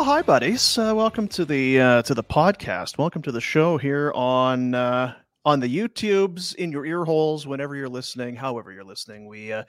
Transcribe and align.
Well, 0.00 0.08
hi, 0.08 0.22
buddies. 0.22 0.78
Uh, 0.78 0.94
welcome 0.96 1.28
to 1.28 1.44
the 1.44 1.78
uh, 1.78 2.02
to 2.04 2.14
the 2.14 2.24
podcast. 2.24 2.96
Welcome 2.96 3.20
to 3.20 3.30
the 3.30 3.40
show 3.42 3.76
here 3.76 4.10
on 4.14 4.74
uh, 4.74 5.12
on 5.44 5.60
the 5.60 5.68
YouTubes, 5.68 6.54
in 6.54 6.72
your 6.72 6.86
ear 6.86 7.04
holes, 7.04 7.46
whenever 7.46 7.76
you're 7.76 7.86
listening, 7.86 8.34
however 8.34 8.72
you're 8.72 8.82
listening. 8.82 9.26
We 9.26 9.52
uh, 9.52 9.64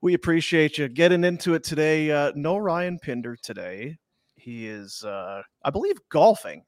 we 0.00 0.14
appreciate 0.14 0.78
you 0.78 0.88
getting 0.88 1.24
into 1.24 1.52
it 1.52 1.62
today. 1.62 2.10
Uh, 2.10 2.32
no 2.34 2.56
Ryan 2.56 2.98
Pinder 2.98 3.36
today. 3.36 3.98
He 4.36 4.66
is, 4.66 5.04
uh, 5.04 5.42
I 5.62 5.68
believe, 5.68 5.96
golfing. 6.08 6.64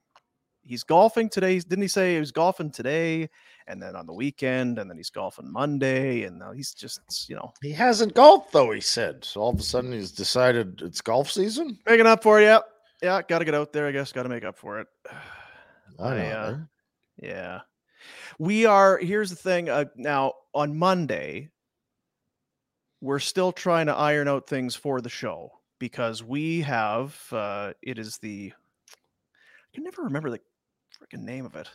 He's 0.62 0.84
golfing 0.84 1.30
today. 1.30 1.58
Didn't 1.60 1.80
he 1.80 1.88
say 1.88 2.12
he 2.12 2.20
was 2.20 2.30
golfing 2.30 2.70
today, 2.70 3.30
and 3.68 3.82
then 3.82 3.96
on 3.96 4.04
the 4.04 4.12
weekend, 4.12 4.78
and 4.78 4.90
then 4.90 4.98
he's 4.98 5.08
golfing 5.08 5.50
Monday, 5.50 6.24
and 6.24 6.38
now 6.38 6.52
he's 6.52 6.74
just, 6.74 7.00
you 7.30 7.36
know, 7.36 7.54
He 7.62 7.72
hasn't 7.72 8.12
golfed 8.12 8.52
though, 8.52 8.70
he 8.70 8.82
said. 8.82 9.24
So 9.24 9.40
all 9.40 9.54
of 9.54 9.60
a 9.60 9.62
sudden 9.62 9.92
he's 9.92 10.12
decided 10.12 10.82
it's 10.82 11.00
golf 11.00 11.30
season. 11.30 11.78
making 11.86 12.06
up 12.06 12.22
for 12.22 12.38
it. 12.38 12.62
Yeah. 13.02 13.22
Got 13.22 13.40
to 13.40 13.44
get 13.44 13.54
out 13.54 13.72
there. 13.72 13.86
I 13.86 13.92
guess 13.92 14.12
got 14.12 14.24
to 14.24 14.28
make 14.28 14.44
up 14.44 14.56
for 14.56 14.80
it. 14.80 14.86
I 15.98 16.30
uh. 16.30 16.58
Yeah. 17.20 17.60
We 18.38 18.66
are 18.66 18.98
here's 18.98 19.30
the 19.30 19.36
thing 19.36 19.68
uh, 19.68 19.86
now 19.96 20.34
on 20.54 20.76
Monday 20.76 21.50
we're 23.00 23.18
still 23.18 23.52
trying 23.52 23.86
to 23.86 23.94
iron 23.94 24.28
out 24.28 24.48
things 24.48 24.74
for 24.74 25.00
the 25.00 25.08
show 25.08 25.52
because 25.78 26.22
we 26.22 26.60
have 26.60 27.20
uh 27.32 27.72
it 27.82 27.98
is 27.98 28.18
the 28.18 28.52
I 28.92 29.74
can 29.74 29.84
never 29.84 30.02
remember 30.02 30.30
the 30.30 30.40
freaking 30.98 31.22
name 31.22 31.46
of 31.46 31.54
it 31.54 31.68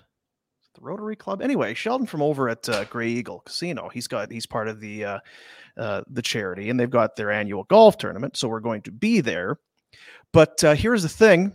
The 0.75 0.81
Rotary 0.81 1.15
Club. 1.15 1.41
Anyway, 1.41 1.73
Sheldon 1.73 2.07
from 2.07 2.21
over 2.21 2.49
at 2.49 2.67
uh, 2.67 2.85
Grey 2.85 3.09
Eagle 3.09 3.41
Casino, 3.41 3.89
he's 3.89 4.07
got 4.07 4.31
he's 4.31 4.45
part 4.45 4.67
of 4.67 4.79
the 4.79 5.05
uh, 5.05 5.19
uh 5.77 6.01
the 6.09 6.21
charity 6.21 6.69
and 6.69 6.79
they've 6.79 6.89
got 6.89 7.15
their 7.15 7.31
annual 7.31 7.63
golf 7.65 7.97
tournament, 7.97 8.37
so 8.37 8.47
we're 8.47 8.59
going 8.59 8.81
to 8.83 8.91
be 8.91 9.21
there. 9.21 9.59
But 10.33 10.63
uh, 10.63 10.73
here's 10.75 11.03
the 11.03 11.09
thing. 11.09 11.53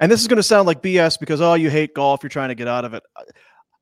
And 0.00 0.12
this 0.12 0.20
is 0.20 0.28
going 0.28 0.36
to 0.36 0.42
sound 0.44 0.66
like 0.66 0.82
BS 0.82 1.18
because 1.18 1.40
oh, 1.40 1.54
you 1.54 1.70
hate 1.70 1.94
golf, 1.94 2.22
you're 2.22 2.30
trying 2.30 2.50
to 2.50 2.54
get 2.54 2.68
out 2.68 2.84
of 2.84 2.94
it. 2.94 3.02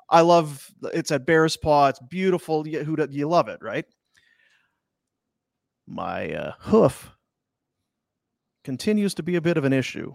I- 0.08 0.20
love 0.22 0.70
it's 0.94 1.10
at 1.10 1.26
Bears 1.26 1.56
Paw. 1.56 1.88
It's 1.88 1.98
beautiful. 1.98 2.66
You, 2.66 2.84
who 2.84 2.96
you 3.10 3.28
love 3.28 3.48
it, 3.48 3.58
right? 3.60 3.84
My 5.86 6.32
uh, 6.32 6.52
hoof 6.58 7.10
continues 8.64 9.14
to 9.14 9.22
be 9.22 9.36
a 9.36 9.40
bit 9.40 9.56
of 9.56 9.64
an 9.64 9.72
issue. 9.72 10.14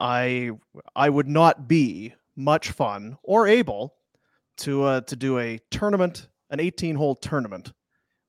I 0.00 0.50
I 0.96 1.08
would 1.08 1.28
not 1.28 1.68
be 1.68 2.14
much 2.36 2.70
fun 2.70 3.16
or 3.22 3.46
able 3.46 3.94
to 4.58 4.82
uh, 4.82 5.00
to 5.02 5.16
do 5.16 5.38
a 5.38 5.60
tournament, 5.70 6.28
an 6.50 6.58
18 6.58 6.96
hole 6.96 7.14
tournament 7.14 7.72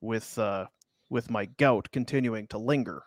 with 0.00 0.38
uh, 0.38 0.66
with 1.12 1.30
my 1.30 1.44
gout 1.44 1.90
continuing 1.92 2.46
to 2.46 2.56
linger. 2.56 3.02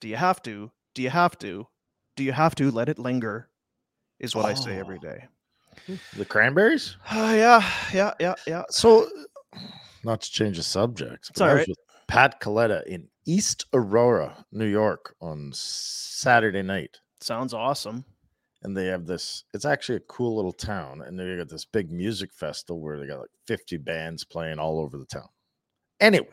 Do 0.00 0.08
you 0.08 0.16
have 0.16 0.42
to? 0.42 0.72
Do 0.92 1.00
you 1.00 1.08
have 1.08 1.38
to? 1.38 1.68
Do 2.16 2.24
you 2.24 2.32
have 2.32 2.56
to 2.56 2.72
let 2.72 2.88
it 2.88 2.98
linger? 2.98 3.48
Is 4.18 4.34
what 4.34 4.44
I 4.44 4.54
say 4.54 4.76
every 4.76 4.98
Oh. 4.98 5.98
The 6.16 6.24
cranberries? 6.24 6.96
Uh, 7.08 7.14
yeah, 7.36 7.70
yeah, 7.94 8.14
yeah, 8.18 8.34
yeah. 8.46 8.64
So 8.70 9.08
not 10.04 10.20
to 10.22 10.30
change 10.30 10.56
the 10.56 10.64
subject. 10.64 11.28
It's 11.30 11.38
but 11.38 11.48
I 11.48 11.54
was 11.54 11.68
with 11.68 11.78
Pat 12.08 12.40
Kaleta 12.40 12.84
in 12.86 13.08
East 13.24 13.66
Aurora, 13.72 14.44
New 14.50 14.66
York 14.66 15.14
on 15.20 15.52
Saturday 15.54 16.62
night. 16.62 16.98
Sounds 17.20 17.54
awesome. 17.54 18.04
And 18.64 18.76
they 18.76 18.86
have 18.86 19.06
this, 19.06 19.44
it's 19.54 19.64
actually 19.64 19.96
a 19.96 20.08
cool 20.08 20.34
little 20.36 20.52
town. 20.52 21.02
And 21.06 21.18
they 21.18 21.36
got 21.36 21.48
this 21.48 21.64
big 21.64 21.92
music 21.92 22.32
festival 22.32 22.80
where 22.80 22.98
they 22.98 23.06
got 23.06 23.20
like 23.20 23.30
50 23.46 23.76
bands 23.78 24.24
playing 24.24 24.58
all 24.58 24.80
over 24.80 24.98
the 24.98 25.06
town. 25.06 25.28
Anyway, 26.02 26.26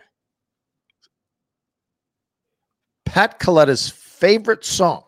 Pat 3.06 3.40
Kaleta's 3.40 3.88
favorite 3.88 4.66
song, 4.66 5.04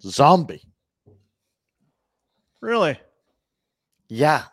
Zombie. 0.00 0.62
Really? 2.62 2.96
Yeah. 4.08 4.44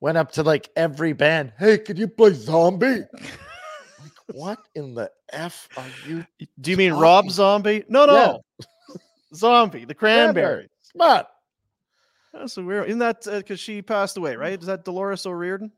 Went 0.00 0.16
up 0.16 0.32
to 0.32 0.42
like 0.42 0.70
every 0.74 1.12
band. 1.12 1.52
Hey, 1.58 1.76
could 1.76 1.98
you 1.98 2.08
play 2.08 2.32
Zombie? 2.32 3.02
like, 3.12 4.18
what 4.32 4.58
in 4.74 4.94
the 4.94 5.10
F 5.34 5.68
are 5.76 5.84
you? 6.08 6.24
Do 6.62 6.70
you 6.70 6.78
mean 6.78 6.94
Rob 6.94 7.30
Zombie? 7.30 7.84
No, 7.90 8.06
no. 8.06 8.40
Zombie, 9.34 9.84
the 9.84 9.94
cranberry. 9.94 10.70
Come 10.96 11.10
on. 11.10 11.24
That's 12.32 12.56
a 12.56 12.62
weird. 12.62 12.88
Isn't 12.88 13.00
that 13.00 13.26
uh, 13.26 13.36
because 13.36 13.60
she 13.60 13.82
passed 13.82 14.16
away? 14.16 14.34
Right? 14.34 14.58
Is 14.58 14.66
that 14.66 14.86
Dolores 14.86 15.26
O'Riordan? 15.26 15.70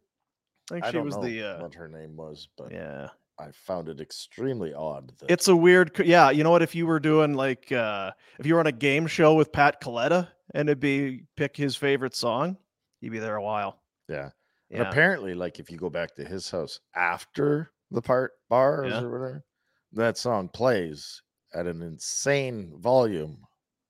I 0.70 0.74
think 0.74 0.84
I 0.84 0.88
she 0.88 0.92
don't 0.94 1.04
was 1.06 1.16
know 1.16 1.22
the. 1.22 1.42
Uh, 1.42 1.62
what 1.62 1.74
her 1.74 1.88
name 1.88 2.16
was, 2.16 2.48
but 2.58 2.72
yeah, 2.72 3.08
I 3.38 3.50
found 3.52 3.88
it 3.88 4.00
extremely 4.00 4.74
odd. 4.74 5.12
That 5.18 5.30
it's 5.30 5.48
a 5.48 5.56
weird. 5.56 5.92
Yeah, 6.04 6.30
you 6.30 6.42
know 6.44 6.50
what? 6.50 6.62
If 6.62 6.74
you 6.74 6.86
were 6.86 7.00
doing 7.00 7.34
like, 7.34 7.70
uh 7.72 8.12
if 8.38 8.46
you 8.46 8.54
were 8.54 8.60
on 8.60 8.66
a 8.66 8.72
game 8.72 9.06
show 9.06 9.34
with 9.34 9.52
Pat 9.52 9.80
Kaleta 9.80 10.28
and 10.54 10.68
it'd 10.68 10.80
be 10.80 11.22
pick 11.36 11.56
his 11.56 11.76
favorite 11.76 12.14
song, 12.16 12.56
you'd 13.00 13.12
be 13.12 13.18
there 13.18 13.36
a 13.36 13.42
while. 13.42 13.80
yeah. 14.08 14.30
And 14.70 14.82
apparently, 14.82 15.34
like 15.34 15.60
if 15.60 15.70
you 15.70 15.78
go 15.78 15.88
back 15.90 16.16
to 16.16 16.24
his 16.24 16.50
house 16.50 16.80
after 16.96 17.70
the 17.92 18.02
part 18.02 18.32
bars 18.48 18.90
Yeah. 18.90 19.02
or 19.02 19.10
whatever, 19.10 19.44
that 19.92 20.18
song 20.18 20.48
plays 20.48 21.22
at 21.54 21.66
an 21.68 21.82
insane 21.82 22.72
volume 22.80 23.38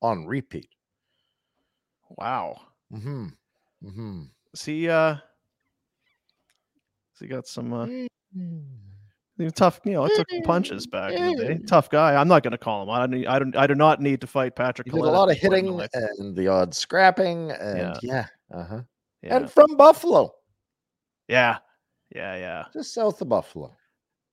on 0.02 0.26
repeat. 0.26 0.68
Wow. 2.10 2.60
Mm-hmm. 2.92 3.26
Mm-hmm. 3.84 4.22
See, 4.54 4.88
uh 4.88 5.16
he 7.20 7.26
got 7.26 7.46
some 7.46 7.72
uh 7.72 7.86
Mm. 8.36 9.54
tough, 9.54 9.80
you 9.84 9.92
know, 9.92 10.04
I 10.04 10.08
took 10.08 10.26
punches 10.44 10.86
back 10.86 11.12
in 11.12 11.36
the 11.36 11.44
day. 11.44 11.58
Tough 11.66 11.88
guy. 11.90 12.14
I'm 12.14 12.28
not 12.28 12.42
gonna 12.42 12.58
call 12.58 12.82
him. 12.82 12.90
I 12.90 13.06
don't 13.06 13.26
I 13.26 13.38
don't 13.38 13.56
I 13.56 13.66
do 13.66 13.74
not 13.74 14.00
need 14.00 14.20
to 14.22 14.26
fight 14.26 14.56
Patrick. 14.56 14.86
He 14.86 14.90
did 14.92 15.00
a 15.00 15.10
lot 15.10 15.30
of 15.30 15.36
at 15.36 15.40
this 15.40 15.48
point 15.48 15.66
in 15.66 15.78
hitting 15.78 15.88
and 16.18 16.36
the 16.36 16.48
odd 16.48 16.74
scrapping, 16.74 17.50
and 17.52 17.78
Yeah. 17.78 17.94
yeah, 18.02 18.26
uh-huh. 18.58 18.80
Yeah. 19.22 19.36
And 19.36 19.50
from 19.50 19.76
Buffalo, 19.76 20.34
yeah. 21.28 21.58
Yeah, 22.14 22.36
yeah. 22.36 22.64
just 22.72 22.94
south 22.94 23.20
of 23.20 23.28
Buffalo. 23.28 23.76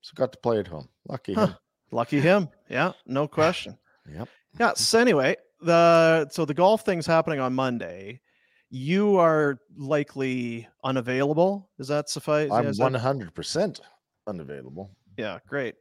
So 0.01 0.11
got 0.15 0.31
to 0.33 0.37
play 0.39 0.59
at 0.59 0.67
home. 0.67 0.87
Lucky 1.07 1.33
Huh. 1.33 1.47
him. 1.47 1.55
Lucky 1.91 2.19
him. 2.21 2.49
Yeah, 2.69 2.91
no 3.05 3.27
question. 3.39 3.77
Yep. 4.09 4.27
Yeah. 4.59 4.73
So 4.75 4.99
anyway, 4.99 5.35
the 5.61 6.27
so 6.29 6.45
the 6.45 6.53
golf 6.53 6.85
thing's 6.85 7.05
happening 7.07 7.39
on 7.39 7.53
Monday. 7.53 8.21
You 8.75 9.17
are 9.17 9.59
likely 9.77 10.67
unavailable. 10.83 11.69
Does 11.77 11.89
that 11.89 12.09
suffice? 12.09 12.49
I'm 12.51 12.65
is 12.65 12.79
100% 12.79 13.79
unavailable. 14.25 14.89
yeah, 15.15 15.37
great. 15.47 15.75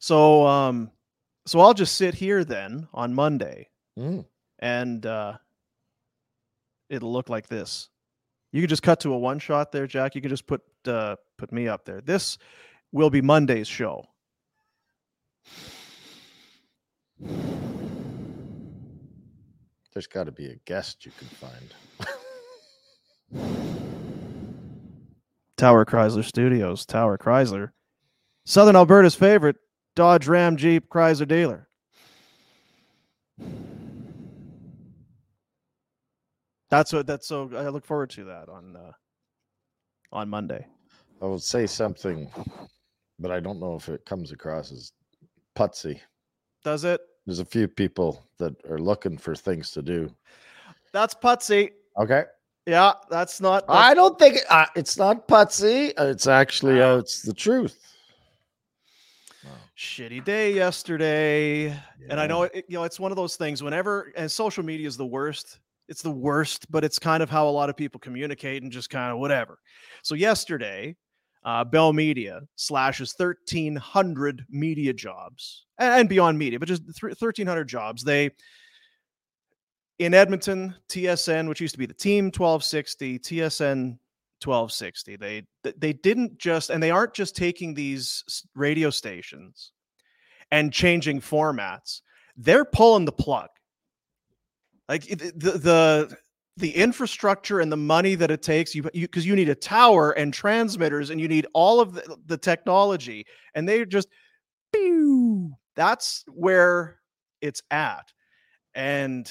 So 0.00 0.44
um 0.44 0.90
so 1.46 1.60
I'll 1.60 1.74
just 1.74 1.94
sit 1.94 2.14
here 2.14 2.42
then 2.44 2.88
on 2.92 3.14
Monday 3.14 3.68
Mm. 3.96 4.24
and 4.58 5.06
uh 5.06 5.34
it'll 6.90 7.12
look 7.12 7.28
like 7.28 7.46
this. 7.46 7.88
You 8.50 8.62
could 8.62 8.70
just 8.70 8.82
cut 8.82 8.98
to 9.00 9.12
a 9.12 9.18
one 9.18 9.38
shot 9.38 9.70
there, 9.70 9.86
Jack. 9.86 10.16
You 10.16 10.20
could 10.20 10.30
just 10.30 10.48
put 10.48 10.62
uh 10.88 11.14
put 11.36 11.52
me 11.52 11.68
up 11.68 11.84
there. 11.84 12.00
This 12.00 12.36
will 12.90 13.10
be 13.10 13.22
Monday's 13.22 13.68
show. 13.68 14.04
There's 19.92 20.06
got 20.06 20.24
to 20.24 20.32
be 20.32 20.46
a 20.46 20.56
guest 20.64 21.04
you 21.04 21.12
can 21.18 21.26
find. 21.28 21.74
Tower 25.58 25.84
Chrysler 25.84 26.24
Studios, 26.24 26.86
Tower 26.86 27.18
Chrysler, 27.18 27.72
Southern 28.44 28.76
Alberta's 28.76 29.14
favorite 29.14 29.56
Dodge 29.96 30.28
Ram 30.28 30.56
Jeep 30.56 30.88
Chrysler 30.88 31.26
dealer. 31.26 31.68
That's 36.70 36.92
what 36.92 37.06
that's 37.06 37.26
so 37.26 37.50
I 37.56 37.68
look 37.68 37.84
forward 37.84 38.10
to 38.10 38.24
that 38.24 38.48
on 38.48 38.76
uh, 38.76 38.92
on 40.12 40.28
Monday. 40.28 40.66
I 41.20 41.24
will 41.24 41.38
say 41.38 41.66
something, 41.66 42.30
but 43.18 43.30
I 43.30 43.40
don't 43.40 43.58
know 43.58 43.74
if 43.74 43.88
it 43.88 44.04
comes 44.04 44.32
across 44.32 44.70
as 44.70 44.92
putsy. 45.56 45.98
Does 46.62 46.84
it? 46.84 47.00
There's 47.26 47.40
a 47.40 47.44
few 47.44 47.66
people 47.66 48.24
that 48.38 48.54
are 48.70 48.78
looking 48.78 49.18
for 49.18 49.34
things 49.34 49.70
to 49.72 49.82
do. 49.82 50.14
That's 50.92 51.14
putsy. 51.14 51.70
Okay. 51.98 52.24
Yeah, 52.68 52.92
that's 53.08 53.40
not. 53.40 53.64
I 53.66 53.94
don't 53.94 54.18
think 54.18 54.36
it, 54.36 54.44
uh, 54.50 54.66
it's 54.76 54.98
not 54.98 55.26
putsy. 55.26 55.94
It's 55.96 56.26
actually 56.26 56.82
uh, 56.82 56.98
it's 56.98 57.22
the 57.22 57.32
truth. 57.32 57.78
shitty 59.78 60.24
day 60.24 60.52
yesterday 60.52 61.66
and 62.10 62.18
i 62.18 62.26
know 62.26 62.42
it, 62.42 62.64
you 62.68 62.76
know 62.76 62.82
it's 62.82 62.98
one 62.98 63.12
of 63.12 63.16
those 63.16 63.36
things 63.36 63.62
whenever 63.62 64.12
and 64.16 64.28
social 64.28 64.64
media 64.64 64.88
is 64.88 64.96
the 64.96 65.06
worst 65.06 65.60
it's 65.86 66.02
the 66.02 66.10
worst 66.10 66.68
but 66.68 66.82
it's 66.82 66.98
kind 66.98 67.22
of 67.22 67.30
how 67.30 67.48
a 67.48 67.50
lot 67.50 67.70
of 67.70 67.76
people 67.76 68.00
communicate 68.00 68.64
and 68.64 68.72
just 68.72 68.90
kind 68.90 69.12
of 69.12 69.20
whatever 69.20 69.60
so 70.02 70.16
yesterday 70.16 70.96
uh, 71.44 71.62
bell 71.62 71.92
media 71.92 72.40
slashes 72.56 73.14
1300 73.16 74.44
media 74.50 74.92
jobs 74.92 75.66
and, 75.78 76.00
and 76.00 76.08
beyond 76.08 76.36
media 76.36 76.58
but 76.58 76.66
just 76.66 76.82
thr- 76.96 77.10
1300 77.10 77.64
jobs 77.68 78.02
they 78.02 78.28
in 79.98 80.14
edmonton 80.14 80.74
tsn 80.88 81.48
which 81.48 81.60
used 81.60 81.74
to 81.74 81.78
be 81.78 81.86
the 81.86 81.94
team 81.94 82.26
1260 82.26 83.18
tsn 83.18 83.98
1260 84.42 85.16
they 85.16 85.42
they 85.76 85.92
didn't 85.92 86.38
just 86.38 86.70
and 86.70 86.82
they 86.82 86.90
aren't 86.90 87.14
just 87.14 87.34
taking 87.34 87.74
these 87.74 88.22
radio 88.54 88.90
stations 88.90 89.72
and 90.50 90.72
changing 90.72 91.20
formats. 91.20 92.02
They're 92.36 92.64
pulling 92.64 93.04
the 93.04 93.12
plug. 93.12 93.48
Like 94.88 95.06
the 95.06 95.52
the 95.58 96.16
the 96.56 96.74
infrastructure 96.74 97.60
and 97.60 97.70
the 97.70 97.76
money 97.76 98.14
that 98.16 98.30
it 98.30 98.42
takes 98.42 98.74
you 98.74 98.82
because 98.82 99.24
you, 99.24 99.36
need 99.36 99.48
a 99.48 99.54
tower 99.54 100.10
and 100.12 100.34
transmitters 100.34 101.10
and 101.10 101.20
you 101.20 101.28
need 101.28 101.46
all 101.52 101.78
of 101.78 101.94
the, 101.94 102.16
the 102.26 102.36
technology 102.36 103.24
and 103.54 103.68
they 103.68 103.84
just 103.84 104.08
pew, 104.72 105.52
that's 105.76 106.24
where 106.26 106.98
it's 107.40 107.62
at. 107.70 108.12
And 108.74 109.30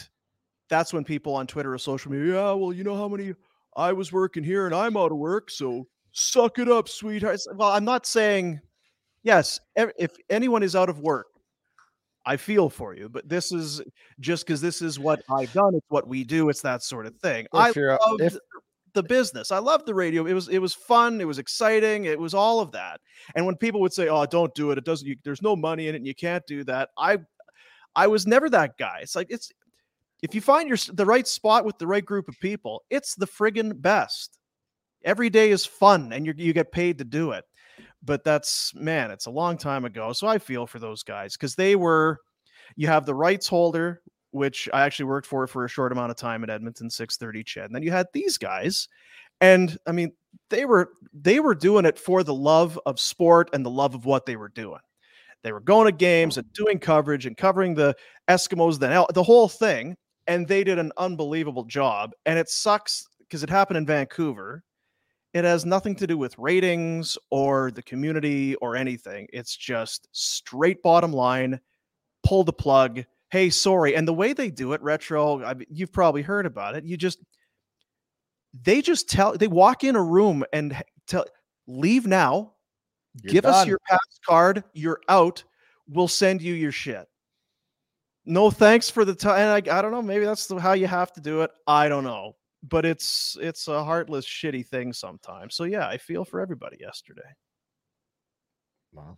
that's 0.69 0.93
when 0.93 1.03
people 1.03 1.33
on 1.35 1.47
twitter 1.47 1.73
or 1.73 1.77
social 1.77 2.11
media 2.11 2.33
yeah 2.35 2.51
well 2.53 2.73
you 2.73 2.83
know 2.83 2.95
how 2.95 3.07
many 3.07 3.33
I 3.75 3.93
was 3.93 4.11
working 4.11 4.43
here 4.43 4.65
and 4.65 4.73
I'm 4.73 4.97
out 4.97 5.11
of 5.11 5.19
work, 5.19 5.51
so 5.51 5.85
suck 6.11 6.57
it 6.57 6.67
up, 6.67 6.89
sweetheart. 6.89 7.39
Well, 7.53 7.69
I'm 7.69 7.85
not 7.85 8.07
saying 8.07 8.59
yes, 9.21 9.59
if 9.75 10.11
anyone 10.31 10.63
is 10.63 10.75
out 10.75 10.89
of 10.89 10.99
work, 10.99 11.27
I 12.25 12.37
feel 12.37 12.69
for 12.71 12.95
you, 12.95 13.07
but 13.07 13.29
this 13.29 13.51
is 13.51 13.83
just 14.19 14.47
because 14.47 14.61
this 14.61 14.81
is 14.81 14.97
what 14.97 15.21
I've 15.29 15.53
done, 15.53 15.75
it's 15.75 15.85
what 15.89 16.07
we 16.07 16.23
do, 16.23 16.49
it's 16.49 16.61
that 16.63 16.81
sort 16.81 17.05
of 17.05 17.15
thing. 17.17 17.45
I 17.53 17.69
If 17.69 17.75
you're 17.75 17.99
loved 18.07 18.21
if- 18.23 18.37
the 18.93 19.03
business. 19.03 19.51
I 19.51 19.59
love 19.59 19.85
the 19.85 19.93
radio. 19.93 20.25
It 20.25 20.33
was 20.33 20.47
it 20.47 20.57
was 20.57 20.73
fun, 20.73 21.21
it 21.21 21.25
was 21.25 21.37
exciting, 21.37 22.05
it 22.05 22.19
was 22.19 22.33
all 22.33 22.59
of 22.61 22.71
that. 22.71 22.99
And 23.35 23.45
when 23.45 23.55
people 23.55 23.79
would 23.81 23.93
say, 23.93 24.07
"Oh, 24.09 24.25
don't 24.25 24.55
do 24.55 24.71
it. 24.71 24.79
It 24.79 24.85
doesn't 24.85 25.07
you, 25.07 25.15
there's 25.23 25.43
no 25.43 25.55
money 25.55 25.87
in 25.87 25.93
it 25.93 25.99
and 25.99 26.07
you 26.07 26.15
can't 26.15 26.43
do 26.47 26.63
that." 26.63 26.89
I 26.97 27.19
I 27.95 28.07
was 28.07 28.25
never 28.25 28.49
that 28.49 28.75
guy. 28.79 29.01
It's 29.03 29.15
like 29.15 29.27
it's 29.29 29.51
if 30.23 30.33
you 30.33 30.41
find 30.41 30.67
your 30.67 30.77
the 30.93 31.05
right 31.05 31.27
spot 31.27 31.65
with 31.65 31.77
the 31.77 31.87
right 31.87 32.05
group 32.05 32.27
of 32.27 32.39
people, 32.39 32.83
it's 32.89 33.15
the 33.15 33.27
friggin' 33.27 33.81
best. 33.81 34.37
Every 35.03 35.29
day 35.29 35.51
is 35.51 35.65
fun, 35.65 36.11
and 36.13 36.25
you 36.25 36.33
you 36.37 36.53
get 36.53 36.71
paid 36.71 36.97
to 36.99 37.05
do 37.05 37.31
it. 37.31 37.45
But 38.03 38.23
that's 38.23 38.73
man, 38.75 39.11
it's 39.11 39.27
a 39.27 39.31
long 39.31 39.57
time 39.57 39.85
ago. 39.85 40.13
So 40.13 40.27
I 40.27 40.39
feel 40.39 40.65
for 40.67 40.79
those 40.79 41.03
guys 41.03 41.33
because 41.33 41.55
they 41.55 41.75
were. 41.75 42.19
You 42.75 42.87
have 42.87 43.05
the 43.05 43.15
rights 43.15 43.47
holder, 43.47 44.01
which 44.31 44.67
I 44.73 44.81
actually 44.81 45.05
worked 45.05 45.25
for 45.25 45.47
for 45.47 45.63
a 45.63 45.69
short 45.69 45.93
amount 45.93 46.11
of 46.11 46.17
time 46.17 46.43
at 46.43 46.49
Edmonton 46.49 46.89
630 46.89 47.43
CHED, 47.45 47.65
And 47.65 47.73
then 47.73 47.81
you 47.81 47.91
had 47.91 48.07
these 48.13 48.37
guys, 48.37 48.89
and 49.39 49.77
I 49.87 49.93
mean 49.93 50.11
they 50.49 50.65
were 50.65 50.89
they 51.13 51.39
were 51.39 51.55
doing 51.55 51.85
it 51.85 51.97
for 51.97 52.23
the 52.23 52.33
love 52.33 52.79
of 52.85 52.99
sport 52.99 53.49
and 53.53 53.65
the 53.65 53.69
love 53.69 53.95
of 53.95 54.05
what 54.05 54.25
they 54.25 54.35
were 54.35 54.49
doing. 54.49 54.81
They 55.43 55.51
were 55.51 55.61
going 55.61 55.85
to 55.85 55.91
games 55.91 56.37
and 56.37 56.51
doing 56.53 56.79
coverage 56.79 57.25
and 57.25 57.37
covering 57.37 57.73
the 57.73 57.95
Eskimos, 58.27 58.79
then 58.79 59.05
the 59.13 59.24
whole 59.24 59.47
thing 59.47 59.95
and 60.27 60.48
they 60.48 60.63
did 60.63 60.77
an 60.77 60.91
unbelievable 60.98 61.63
job. 61.63 62.12
And 62.25 62.38
it 62.38 62.50
sucks 62.50 63.07
because 63.19 63.43
it 63.43 63.50
happened 63.50 63.77
in 63.77 63.86
Vancouver. 63.86 64.63
It 65.34 65.43
has 65.43 65.65
nothing 65.65 65.96
to 65.98 66.07
do 66.07 66.17
with 66.17 66.38
ratings 66.38 67.17
or 67.29 67.72
the 67.72 67.84
community 67.84 68.55
or 68.55 68.75
anything. 68.75 69.27
It's 69.34 69.55
just 69.55 70.07
straight 70.12 70.81
bottom 70.81 71.13
line, 71.13 71.60
pull 72.24 72.43
the 72.43 72.53
plug. 72.53 73.03
Hey, 73.29 73.50
sorry. 73.50 73.96
And 73.96 74.07
the 74.07 74.13
way 74.13 74.34
they 74.34 74.50
do 74.50 74.74
it, 74.74 74.81
retro, 74.81 75.43
I 75.43 75.53
mean, 75.53 75.67
you've 75.69 75.91
probably 75.91 76.22
heard 76.22 76.46
about 76.46 76.75
it. 76.75 76.86
You 76.86 76.98
just, 76.98 77.19
they 78.63 78.81
just 78.81 79.10
tell, 79.10 79.38
they 79.38 79.48
walk 79.48 79.84
in 79.84 79.96
a 79.96 80.03
room 80.03 80.43
and 80.53 80.81
tell, 81.07 81.25
leave 81.67 82.07
now, 82.07 82.53
You're 83.22 83.34
give 83.34 83.46
us 83.46 83.67
your 83.67 83.79
pass 83.88 84.19
card, 84.25 84.63
you're 84.74 85.01
out, 85.10 85.43
we'll 85.88 86.07
send 86.07 86.41
you 86.41 86.53
your 86.53 86.72
shit 86.72 87.07
no 88.27 88.51
thanks 88.51 88.89
for 88.89 89.05
the 89.05 89.15
time 89.15 89.48
I, 89.48 89.77
I 89.77 89.81
don't 89.81 89.91
know 89.91 90.01
maybe 90.01 90.25
that's 90.25 90.48
the, 90.48 90.60
how 90.60 90.74
you 90.74 90.86
have 90.88 91.13
to 91.13 91.22
do 91.22 91.41
it 91.41 91.51
i 91.65 91.88
don't 91.89 92.03
know 92.03 92.36
but 92.62 92.86
it's 92.86 93.38
it's 93.41 93.67
a 93.67 93.84
heartless 93.84 94.25
shitty 94.25 94.67
thing 94.67 94.93
sometimes 94.93 95.55
so 95.55 95.63
yeah 95.63 95.88
i 95.88 95.98
feel 95.98 96.25
for 96.25 96.39
everybody 96.41 96.77
yesterday 96.79 97.29
Well, 98.93 99.17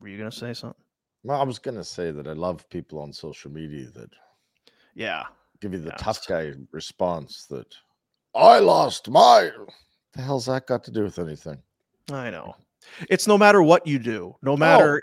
were 0.00 0.08
you 0.08 0.18
gonna 0.18 0.30
say 0.30 0.52
something 0.52 0.80
well, 1.26 1.40
I 1.40 1.44
was 1.44 1.58
gonna 1.58 1.82
say 1.82 2.10
that 2.10 2.28
I 2.28 2.34
love 2.34 2.68
people 2.68 2.98
on 3.00 3.10
social 3.10 3.50
media 3.50 3.86
that 3.94 4.10
yeah 4.94 5.24
give 5.60 5.72
you 5.72 5.78
the 5.78 5.88
Yes. 5.88 6.00
tough 6.00 6.26
guy 6.28 6.52
response 6.70 7.46
that 7.46 7.74
I 8.34 8.58
lost 8.58 9.08
my. 9.08 9.50
The 10.12 10.20
hell's 10.22 10.46
that 10.46 10.66
got 10.66 10.84
to 10.84 10.90
do 10.90 11.04
with 11.04 11.18
anything? 11.18 11.62
i 12.12 12.28
know 12.28 12.54
it's 13.08 13.26
no 13.26 13.38
matter 13.38 13.62
what 13.62 13.86
you 13.86 13.98
do 13.98 14.36
no 14.42 14.52
oh. 14.52 14.56
matter 14.58 15.02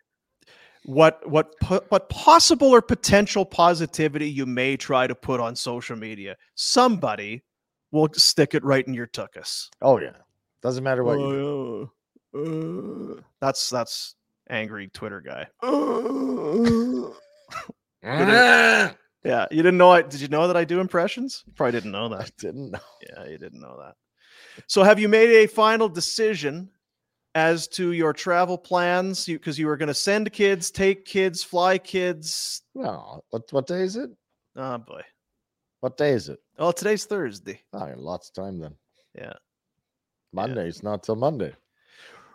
what 0.86 1.28
what 1.30 1.54
po- 1.62 1.84
what 1.90 2.10
possible 2.10 2.70
or 2.70 2.82
potential 2.82 3.46
positivity 3.46 4.30
you 4.30 4.46
may 4.46 4.76
try 4.76 5.06
to 5.08 5.14
put 5.16 5.40
on 5.40 5.56
social 5.56 5.96
media 5.96 6.36
somebody 6.56 7.42
will 7.92 8.10
stick 8.14 8.54
it 8.56 8.64
right 8.64 8.88
in 8.88 8.94
your 8.94 9.08
tuchus 9.08 9.70
Oh 9.82 10.00
yeah, 10.00 10.16
doesn't 10.62 10.84
matter 10.84 11.04
what. 11.04 11.20
you 11.20 11.90
do. 12.34 13.18
Uh, 13.18 13.22
that's 13.40 13.70
that's 13.70 14.16
angry 14.50 14.88
Twitter 14.88 15.22
guy. 15.22 15.48
I 18.04 18.96
Yeah, 19.24 19.46
you 19.52 19.58
didn't 19.62 19.78
know 19.78 19.92
I 19.92 20.02
did 20.02 20.20
you 20.22 20.30
know 20.30 20.48
that 20.48 20.58
I 20.58 20.64
do 20.64 20.80
impressions? 20.80 21.44
You 21.46 21.54
probably 21.54 21.74
didn't 21.74 21.92
know 21.92 22.10
that. 22.10 22.32
didn't 22.38 22.72
know. 22.72 22.80
Yeah, 23.08 23.26
you 23.26 23.38
didn't 23.38 23.62
know 23.62 23.78
that. 23.80 23.96
So 24.68 24.84
have 24.84 25.00
you 25.00 25.08
made 25.08 25.30
a 25.30 25.48
final 25.48 25.88
decision 25.90 26.70
as 27.36 27.68
to 27.70 27.92
your 27.92 28.14
travel 28.14 28.58
plans? 28.58 29.26
Because 29.26 29.58
you, 29.58 29.68
were 29.68 29.78
going 29.78 29.88
to 29.88 29.94
send 29.94 30.32
kids, 30.32 30.72
take 30.72 31.06
kids, 31.06 31.44
fly 31.44 31.78
kids. 31.78 32.62
No, 32.76 33.24
what 33.30 33.44
what 33.52 33.68
day 33.68 33.82
is 33.82 33.96
it? 33.96 34.10
Oh 34.56 34.78
boy. 34.78 35.02
What 35.80 35.98
day 35.98 36.12
is 36.12 36.30
it? 36.30 36.40
Oh, 36.60 36.72
today's 36.72 37.06
Thursday. 37.06 37.62
Ah, 37.74 37.84
oh, 37.84 37.88
you 37.90 37.96
lots 37.96 38.30
of 38.30 38.36
time 38.36 38.60
then. 38.60 38.76
Yeah. 39.16 39.34
Monday's 40.34 40.84
not 40.84 41.04
till 41.04 41.16
Monday. 41.16 41.54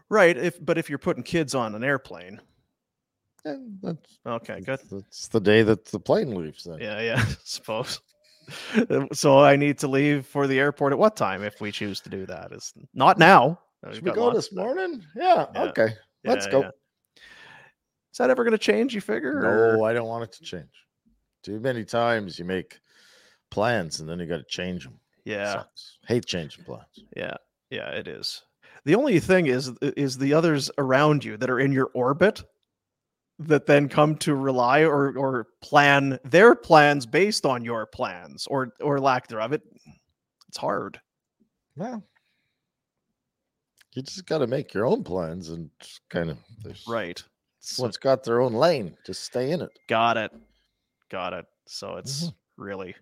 Right. 0.09 0.37
If 0.37 0.65
but 0.65 0.79
if 0.79 0.89
you're 0.89 0.99
putting 0.99 1.23
kids 1.23 1.55
on 1.55 1.75
an 1.75 1.85
airplane, 1.85 2.41
Yeah, 3.45 3.57
that's 3.83 4.19
okay, 4.27 4.61
good. 4.61 4.81
that's 4.91 5.29
the 5.29 5.41
day 5.41 5.63
that 5.63 5.85
the 5.87 6.01
plane 6.01 6.35
leaves. 6.35 6.65
Then. 6.65 6.79
Yeah, 6.81 7.01
yeah, 7.01 7.25
suppose. 7.45 8.01
so 9.13 9.41
I 9.41 9.57
need 9.57 9.79
to 9.79 9.89
leave 9.89 10.27
for 10.27 10.47
the 10.47 10.59
airport 10.59 10.93
at 10.93 10.99
what 10.99 11.17
time 11.17 11.43
if 11.43 11.61
we 11.61 11.73
choose 11.73 12.01
to 12.03 12.11
do 12.11 12.27
that? 12.27 12.53
Is 12.53 12.73
not 12.95 13.19
now. 13.19 13.59
We've 13.85 13.95
Should 13.97 14.05
we 14.05 14.11
go 14.13 14.33
this 14.33 14.53
morning? 14.53 15.05
Yeah. 15.15 15.47
Yeah. 15.55 15.63
Okay. 15.65 15.89
Let's 16.25 16.47
go. 16.47 16.63
yeah. 16.63 16.71
Is 17.17 18.19
that 18.19 18.31
ever 18.31 18.45
going 18.45 18.53
to 18.53 18.59
change? 18.59 18.95
You 18.95 19.01
figure? 19.01 19.39
or- 19.45 19.77
No, 19.77 19.85
I 19.85 19.93
don't 19.93 20.09
want 20.09 20.25
it 20.25 20.33
to 20.33 20.43
change. 20.43 20.71
Too 21.43 21.61
many 21.61 21.85
times 21.85 22.39
you 22.39 22.45
make 22.45 22.79
plans 23.51 24.01
and 24.01 24.09
then 24.09 24.19
you 24.19 24.27
got 24.27 24.39
to 24.39 24.45
change 24.49 24.85
them. 24.85 24.99
Yeah, 25.25 25.65
Hate 26.07 26.25
changing 26.25 26.65
plans. 26.65 26.85
yeah, 27.17 27.35
yeah. 27.71 27.91
It 27.91 28.07
is. 28.09 28.43
The 28.85 28.95
only 28.95 29.19
thing 29.19 29.47
is, 29.47 29.71
is 29.83 30.17
the 30.19 30.35
others 30.35 30.71
around 30.79 31.25
you 31.25 31.37
that 31.37 31.51
are 31.51 31.59
in 31.59 31.73
your 31.73 31.91
orbit 31.95 32.43
that 33.41 33.67
then 33.67 33.89
come 33.89 34.17
to 34.19 34.35
rely 34.37 34.83
or 34.85 35.17
or 35.19 35.49
plan 35.63 36.19
their 36.25 36.55
plans 36.55 37.07
based 37.07 37.45
on 37.45 37.65
your 37.65 37.87
plans 37.87 38.47
or 38.49 38.73
or 38.81 38.99
lack 39.01 39.27
thereof. 39.27 39.53
It 39.53 39.63
it's 40.49 40.57
hard. 40.59 41.01
Well, 41.77 42.03
you 43.97 44.03
just 44.03 44.27
got 44.27 44.39
to 44.39 44.47
make 44.47 44.73
your 44.75 44.87
own 44.87 45.03
plans 45.03 45.49
and 45.49 45.71
kind 46.11 46.31
of 46.31 46.39
Right. 46.87 47.19
So, 47.61 47.77
Someone's 47.77 47.97
got 47.97 48.23
their 48.23 48.41
own 48.41 48.53
lane. 48.53 48.97
Just 49.05 49.25
stay 49.25 49.51
in 49.51 49.61
it. 49.63 49.71
got 49.89 50.17
it. 50.17 50.31
Got 51.11 51.33
it. 51.33 51.47
So 51.67 51.97
it's 51.97 52.25
Mhm. 52.27 52.35
really 52.57 52.95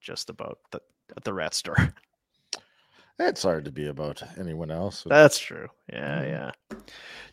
just 0.00 0.28
about 0.30 0.58
the 0.72 0.80
the 1.24 1.32
rat 1.32 1.54
store. 1.54 1.76
It's 3.18 3.44
hard 3.44 3.64
to 3.66 3.70
be 3.70 3.86
about 3.86 4.22
anyone 4.38 4.72
else. 4.72 5.04
That's 5.06 5.38
true. 5.38 5.68
Yeah, 5.92 6.20
Mhm. 6.22 6.28
yeah. 6.28 6.78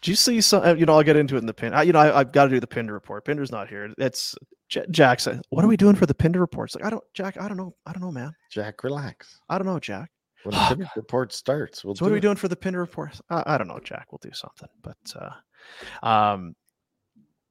Do 0.01 0.12
you 0.12 0.15
see 0.15 0.39
some? 0.39 0.62
uh, 0.63 0.74
You 0.75 0.86
know, 0.86 0.93
I'll 0.96 1.01
get 1.03 1.15
into 1.15 1.36
it 1.36 1.39
in 1.39 1.48
the 1.48 1.55
pin. 1.55 1.74
I, 1.74 1.81
you 1.84 1.91
know, 1.91 2.00
I, 2.00 2.20
I've 2.20 2.31
got 2.31 2.46
to 2.46 2.50
do 2.51 2.60
the 2.60 2.67
Pinder 2.67 2.93
report. 2.93 3.25
Pinder's 3.25 3.51
not 3.51 3.67
here. 3.67 3.91
It's 3.98 4.36
J- 4.70 4.86
Jack 4.91 5.20
said, 5.20 5.41
"What 5.50 5.65
are 5.65 5.67
we 5.67 5.77
doing 5.77 5.96
for 5.96 6.05
the 6.05 6.13
Pinder 6.13 6.39
report?" 6.39 6.70
It's 6.70 6.75
like 6.75 6.86
I 6.86 6.91
don't, 6.91 7.03
Jack. 7.15 7.36
I 7.41 7.48
don't 7.48 7.58
know. 7.58 7.75
I 7.88 7.93
don't 7.93 8.01
know, 8.03 8.12
man. 8.12 8.31
Jack, 8.51 8.84
relax. 8.84 9.39
I 9.50 9.58
don't 9.58 9.65
know, 9.65 9.79
Jack. 9.79 10.12
When 10.43 10.53
the 10.55 10.65
pivot 10.69 10.88
report 10.95 11.33
starts, 11.33 11.83
we'll 11.86 11.95
So 11.95 12.05
what 12.05 12.10
are 12.10 12.13
we 12.13 12.17
it. 12.17 12.21
doing 12.21 12.36
for 12.36 12.48
the 12.48 12.55
Pinder 12.55 12.79
report? 12.79 13.19
I, 13.29 13.43
I 13.45 13.57
don't 13.57 13.67
know, 13.67 13.79
Jack. 13.83 14.07
We'll 14.12 14.19
do 14.21 14.31
something. 14.33 14.69
But 14.81 14.98
uh, 15.15 16.05
um, 16.07 16.55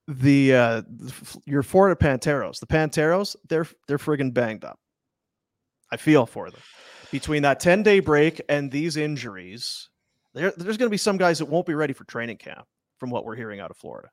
the 0.09 0.55
uh, 0.55 0.83
the 0.89 1.13
your 1.47 1.63
Florida 1.63 1.95
Panteros, 2.03 2.59
the 2.59 2.67
Panteros, 2.67 3.37
they're 3.49 3.67
they're 3.87 3.99
friggin' 3.99 4.35
banged 4.35 4.65
up. 4.65 4.79
I 5.93 5.97
feel 5.97 6.27
for 6.27 6.51
them. 6.51 6.61
Between 7.13 7.43
that 7.43 7.59
10 7.61 7.83
day 7.83 7.99
break 8.01 8.41
and 8.49 8.71
these 8.71 8.97
injuries, 8.97 9.89
there, 10.35 10.53
there's 10.57 10.77
going 10.77 10.87
to 10.87 10.91
be 10.91 10.97
some 10.97 11.17
guys 11.17 11.39
that 11.41 11.47
won't 11.47 11.67
be 11.67 11.75
ready 11.75 11.93
for 11.93 12.05
training 12.05 12.37
camp, 12.37 12.67
from 12.99 13.11
what 13.11 13.25
we're 13.25 13.35
hearing 13.35 13.59
out 13.61 13.71
of 13.73 13.77
Florida. 13.77 14.09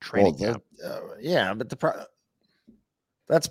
Training 0.00 0.36
Well, 0.40 0.52
camp. 0.54 0.64
uh, 0.84 1.00
yeah, 1.20 1.54
but 1.54 1.68
the 1.68 1.76
pro- 1.76 2.04
that's 3.28 3.48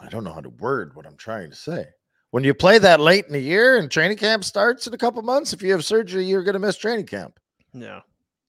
I 0.00 0.08
don't 0.08 0.24
know 0.24 0.32
how 0.32 0.40
to 0.40 0.50
word 0.50 0.94
what 0.94 1.06
I'm 1.06 1.16
trying 1.16 1.50
to 1.50 1.56
say. 1.56 1.86
When 2.30 2.44
you 2.44 2.52
play 2.52 2.78
that 2.78 3.00
late 3.00 3.26
in 3.26 3.32
the 3.32 3.40
year 3.40 3.78
and 3.78 3.90
training 3.90 4.18
camp 4.18 4.44
starts 4.44 4.86
in 4.86 4.94
a 4.94 4.98
couple 4.98 5.22
months, 5.22 5.52
if 5.52 5.62
you 5.62 5.70
have 5.72 5.84
surgery, 5.84 6.24
you're 6.24 6.42
going 6.42 6.54
to 6.54 6.58
miss 6.58 6.76
training 6.76 7.06
camp. 7.06 7.38
Yeah. 7.72 8.00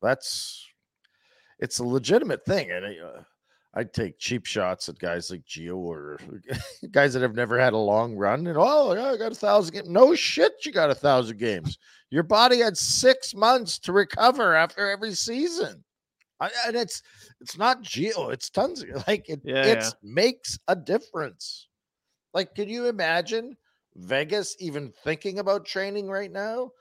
That's 0.02 0.66
it's 1.60 1.80
a 1.80 1.84
legitimate 1.84 2.46
thing, 2.46 2.72
and 2.72 2.86
uh, 2.86 3.22
I'd 3.74 3.94
take 3.94 4.20
cheap 4.20 4.46
shots 4.46 4.90
at 4.90 5.00
guys 5.00 5.32
like 5.32 5.46
Gio 5.46 5.78
or 5.78 6.20
guys 6.92 7.14
that 7.14 7.22
have 7.22 7.36
never 7.36 7.60
had 7.60 7.74
a 7.74 7.78
long 7.78 8.16
run. 8.16 8.48
And 8.48 8.58
oh, 8.58 8.94
yeah, 8.94 9.12
I 9.12 9.18
got 9.18 9.32
a 9.32 9.36
thousand 9.36 9.74
games. 9.74 9.90
No 9.90 10.16
shit, 10.16 10.66
you 10.66 10.72
got 10.72 10.90
a 10.90 10.96
thousand 10.96 11.38
games. 11.38 11.78
Your 12.10 12.24
body 12.24 12.60
had 12.60 12.78
six 12.78 13.34
months 13.34 13.80
to 13.80 13.92
recover 13.94 14.56
after 14.56 14.90
every 14.90 15.14
season. 15.14 15.84
I, 16.40 16.50
and 16.68 16.76
it's 16.76 17.02
it's 17.42 17.58
not 17.58 17.84
Gio, 17.84 18.32
it's 18.34 18.50
tons 18.50 18.84
of 18.84 18.90
like 19.08 19.30
it 19.30 19.42
Yeah, 19.44 19.64
it's 19.66 19.96
makes 20.04 20.60
a 20.68 20.76
difference. 20.76 21.68
Like, 22.34 22.56
can 22.56 22.68
you 22.70 22.88
imagine 22.88 23.58
Vegas 23.96 24.56
even 24.60 24.92
thinking 25.04 25.40
about 25.40 25.66
training 25.66 26.10
right 26.10 26.32
now? 26.32 26.72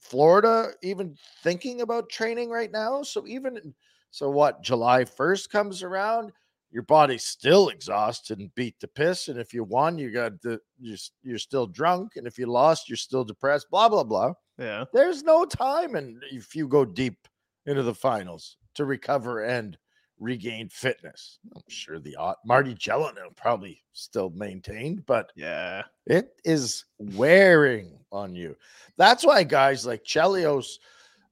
Florida 0.00 0.70
even 0.82 1.16
thinking 1.42 1.80
about 1.82 2.08
training 2.08 2.50
right 2.50 2.70
now? 2.70 3.02
So 3.02 3.26
even 3.26 3.74
so 4.10 4.30
what 4.30 4.62
July 4.62 5.04
1st 5.04 5.50
comes 5.50 5.82
around, 5.82 6.32
your 6.70 6.82
body's 6.84 7.24
still 7.24 7.68
exhausted 7.68 8.38
and 8.38 8.54
beat 8.54 8.78
to 8.80 8.88
piss. 8.88 9.28
And 9.28 9.38
if 9.38 9.52
you 9.52 9.64
won, 9.64 9.98
you 9.98 10.10
got 10.10 10.40
the 10.42 10.60
you're, 10.78 10.98
you're 11.22 11.38
still 11.38 11.66
drunk. 11.66 12.12
And 12.16 12.26
if 12.26 12.38
you 12.38 12.46
lost, 12.46 12.88
you're 12.88 12.96
still 12.96 13.24
depressed, 13.24 13.66
blah, 13.70 13.88
blah, 13.88 14.04
blah. 14.04 14.32
Yeah. 14.58 14.84
There's 14.92 15.22
no 15.22 15.44
time 15.44 15.94
and 15.96 16.22
if 16.30 16.54
you 16.54 16.68
go 16.68 16.84
deep 16.84 17.26
into 17.66 17.82
the 17.82 17.94
finals 17.94 18.56
to 18.80 18.84
recover 18.86 19.44
and 19.44 19.78
regain 20.18 20.68
fitness. 20.68 21.38
I'm 21.54 21.62
sure 21.68 21.98
the 21.98 22.16
odd 22.16 22.36
Marty 22.44 22.74
Gelinas 22.74 23.34
probably 23.36 23.82
still 23.94 24.30
maintained, 24.30 25.06
but 25.06 25.32
Yeah. 25.34 25.84
it 26.06 26.34
is 26.44 26.84
wearing 26.98 27.98
on 28.12 28.34
you. 28.34 28.56
That's 28.98 29.24
why 29.24 29.44
guys 29.44 29.86
like 29.86 30.04
Chelios 30.04 30.78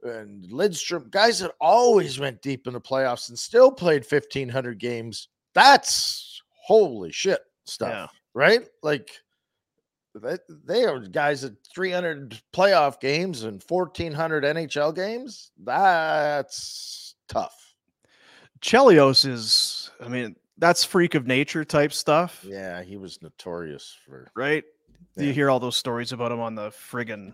and 0.03 0.45
Lidstrom, 0.45 1.11
guys 1.11 1.41
that 1.41 1.53
always 1.61 2.19
went 2.19 2.41
deep 2.41 2.67
in 2.67 2.73
the 2.73 2.81
playoffs 2.81 3.29
and 3.29 3.39
still 3.39 3.71
played 3.71 4.05
1,500 4.05 4.79
games, 4.79 5.29
that's 5.55 6.41
holy 6.51 7.13
shit 7.13 7.41
stuff, 7.67 7.91
Yeah. 7.91 8.07
right? 8.33 8.69
Like 8.83 9.11
they, 10.15 10.39
they 10.65 10.85
are 10.85 11.01
guys 11.01 11.45
at 11.45 11.53
300 11.75 12.41
playoff 12.55 13.01
games 13.01 13.43
and 13.45 13.63
1,400 13.63 14.45
NHL 14.45 14.95
games. 14.95 15.51
That's 15.59 17.08
tough. 17.29 17.75
Chelios 18.61 19.29
is, 19.29 19.91
I 20.01 20.09
mean, 20.09 20.35
that's 20.59 20.85
freak 20.85 21.15
of 21.15 21.27
nature 21.27 21.65
type 21.65 21.93
stuff, 21.93 22.45
Yeah, 22.47 22.83
he 22.83 22.97
was 22.97 23.23
notorious 23.23 23.97
for 24.07 24.31
right? 24.35 24.65
You 25.17 25.33
hear 25.33 25.51
all 25.51 25.59
those 25.61 25.77
stories 25.77 26.13
about 26.13 26.31
him 26.33 26.41
on 26.41 26.55
the 26.55 26.71
friggin' 26.71 27.33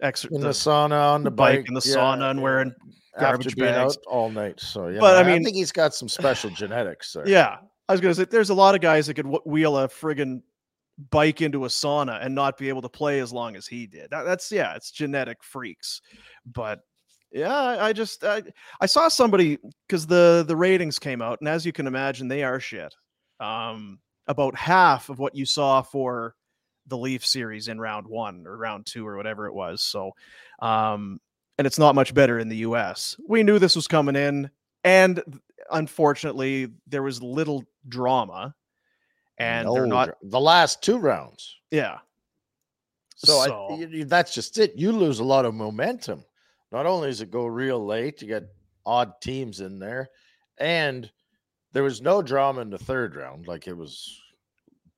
ex- 0.00 0.24
in 0.24 0.40
the, 0.40 0.48
the- 0.48 0.52
sauna 0.52 1.12
on 1.14 1.22
the 1.24 1.30
bike, 1.30 1.60
bike, 1.60 1.68
in 1.68 1.74
the 1.74 1.82
yeah, 1.84 1.94
sauna 1.96 2.30
and 2.30 2.38
yeah. 2.38 2.42
wearing 2.44 2.74
after 3.16 3.20
garbage 3.26 3.56
being 3.56 3.72
bags. 3.72 3.96
out 3.96 4.02
all 4.06 4.30
night. 4.30 4.58
So 4.60 4.88
yeah, 4.88 5.00
But, 5.00 5.16
I 5.16 5.20
I 5.20 5.22
mean- 5.24 5.44
think 5.44 5.56
he's 5.56 5.72
got 5.72 5.94
some 5.94 6.08
special 6.08 6.50
genetics 6.56 7.12
there. 7.12 7.26
Yeah, 7.28 7.56
I 7.88 7.92
was 7.92 8.00
gonna 8.00 8.14
say 8.14 8.24
there's 8.24 8.50
a 8.50 8.54
lot 8.54 8.74
of 8.74 8.80
guys 8.80 9.06
that 9.06 9.14
could 9.14 9.26
wheel 9.44 9.78
a 9.78 9.88
friggin' 9.88 10.42
bike 11.10 11.42
into 11.42 11.64
a 11.64 11.68
sauna 11.68 12.24
and 12.24 12.34
not 12.34 12.56
be 12.56 12.68
able 12.68 12.82
to 12.82 12.88
play 12.88 13.18
as 13.20 13.32
long 13.32 13.56
as 13.56 13.66
he 13.66 13.86
did. 13.86 14.10
That, 14.10 14.22
that's 14.24 14.50
yeah, 14.52 14.74
it's 14.74 14.90
genetic 14.92 15.42
freaks. 15.42 16.00
But 16.46 16.80
yeah, 17.34 17.52
I, 17.54 17.88
I 17.88 17.92
just 17.92 18.24
I, 18.24 18.42
I 18.80 18.86
saw 18.86 19.08
somebody 19.08 19.58
because 19.86 20.06
the 20.06 20.44
the 20.48 20.56
ratings 20.56 20.98
came 20.98 21.20
out, 21.20 21.40
and 21.40 21.48
as 21.48 21.66
you 21.66 21.72
can 21.72 21.86
imagine, 21.86 22.28
they 22.28 22.42
are 22.44 22.60
shit. 22.60 22.94
Um, 23.40 23.98
about 24.28 24.54
half 24.54 25.10
of 25.10 25.18
what 25.18 25.34
you 25.34 25.44
saw 25.44 25.82
for 25.82 26.34
the 26.86 26.96
Leaf 26.96 27.26
series 27.26 27.68
in 27.68 27.78
round 27.80 28.06
one 28.06 28.46
or 28.46 28.56
round 28.56 28.86
two 28.86 29.06
or 29.06 29.16
whatever 29.16 29.46
it 29.46 29.52
was. 29.54 29.82
So, 29.82 30.12
um, 30.60 31.20
and 31.58 31.66
it's 31.66 31.78
not 31.78 31.94
much 31.94 32.14
better 32.14 32.38
in 32.38 32.48
the 32.48 32.58
U.S. 32.58 33.16
We 33.28 33.42
knew 33.42 33.58
this 33.58 33.74
was 33.76 33.86
coming 33.88 34.16
in, 34.16 34.48
and 34.84 35.22
unfortunately, 35.72 36.68
there 36.86 37.02
was 37.02 37.22
little 37.22 37.64
drama, 37.88 38.54
and 39.38 39.68
they're 39.74 39.86
not. 39.86 40.10
the 40.22 40.40
last 40.40 40.82
two 40.82 40.98
rounds. 40.98 41.56
Yeah, 41.70 41.98
So, 43.16 43.38
I, 43.38 43.46
So- 43.46 43.66
y- 43.70 44.04
that's 44.06 44.32
just 44.34 44.58
it. 44.58 44.74
You 44.76 44.92
lose 44.92 45.18
a 45.18 45.24
lot 45.24 45.44
of 45.44 45.54
momentum. 45.54 46.24
Not 46.74 46.86
only 46.86 47.06
does 47.08 47.20
it 47.20 47.30
go 47.30 47.46
real 47.46 47.84
late, 47.86 48.20
you 48.20 48.28
got 48.28 48.42
odd 48.84 49.12
teams 49.20 49.60
in 49.60 49.78
there, 49.78 50.08
and 50.58 51.08
there 51.72 51.84
was 51.84 52.02
no 52.02 52.20
drama 52.20 52.62
in 52.62 52.70
the 52.70 52.78
third 52.78 53.14
round. 53.14 53.46
Like 53.46 53.68
it 53.68 53.76
was 53.76 54.20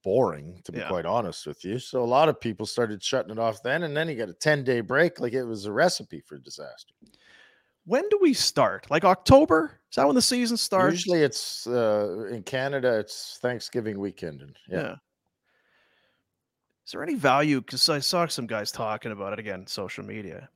boring, 0.03 0.61
to 0.65 0.73
be 0.73 0.79
Yeah. 0.79 0.89
quite 0.89 1.05
honest 1.05 1.47
with 1.47 1.65
you. 1.67 1.79
So 1.79 2.03
a 2.03 2.05
lot 2.05 2.31
of 2.31 2.41
people 2.41 2.65
started 2.65 3.03
shutting 3.03 3.31
it 3.33 3.39
off 3.39 3.63
then, 3.63 3.83
and 3.83 3.95
then 3.95 4.09
you 4.09 4.15
got 4.15 4.31
a 4.31 4.35
ten 4.35 4.65
day 4.65 4.81
break. 4.81 5.21
Like 5.21 5.35
it 5.35 5.45
was 5.45 5.67
a 5.67 5.73
recipe 5.73 6.21
for 6.21 6.39
disaster. 6.39 6.95
when 7.85 8.09
do 8.09 8.19
we 8.21 8.33
start? 8.35 8.91
Like 8.91 9.05
October? 9.05 9.79
Is 9.91 9.97
that 9.97 10.07
when 10.07 10.17
the 10.17 10.23
season 10.23 10.57
starts? 10.57 10.95
Usually, 10.95 11.23
it's 11.23 11.67
uh, 11.69 12.27
in 12.33 12.43
Canada. 12.43 12.99
It's 12.99 13.39
Thanksgiving 13.43 14.01
weekend, 14.01 14.41
and 14.41 14.57
yeah. 14.69 14.95
Is 16.87 16.93
there 16.93 17.03
any 17.03 17.15
value? 17.17 17.61
Because 17.61 17.89
I 17.89 17.99
saw 17.99 18.27
some 18.27 18.47
guys 18.47 18.73
talking 18.73 19.13
about 19.13 19.33
it 19.35 19.39
again, 19.39 19.67
social 19.67 20.05
media. 20.05 20.49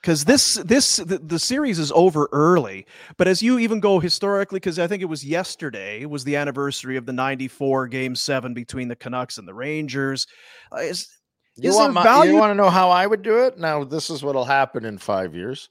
Because 0.00 0.24
this 0.24 0.54
this 0.64 0.96
the, 0.98 1.18
the 1.18 1.38
series 1.38 1.78
is 1.78 1.90
over 1.90 2.28
early, 2.30 2.86
but 3.16 3.26
as 3.26 3.42
you 3.42 3.58
even 3.58 3.80
go 3.80 3.98
historically, 3.98 4.58
because 4.58 4.78
I 4.78 4.86
think 4.86 5.02
it 5.02 5.06
was 5.06 5.24
yesterday 5.24 6.04
was 6.04 6.22
the 6.22 6.36
anniversary 6.36 6.96
of 6.96 7.04
the 7.04 7.12
'94 7.12 7.88
Game 7.88 8.14
Seven 8.14 8.54
between 8.54 8.86
the 8.86 8.94
Canucks 8.96 9.38
and 9.38 9.48
the 9.48 9.54
Rangers. 9.54 10.26
Uh, 10.72 10.76
is 10.78 11.08
You 11.56 11.70
Is 11.70 11.74
want 11.76 11.94
my, 11.94 12.04
value- 12.04 12.32
you 12.32 12.38
want 12.38 12.52
to 12.52 12.54
know 12.54 12.70
how 12.70 12.90
I 12.90 13.06
would 13.08 13.22
do 13.22 13.44
it? 13.44 13.58
Now, 13.58 13.82
this 13.82 14.08
is 14.10 14.22
what'll 14.22 14.44
happen 14.44 14.84
in 14.84 14.98
five 14.98 15.34
years. 15.34 15.68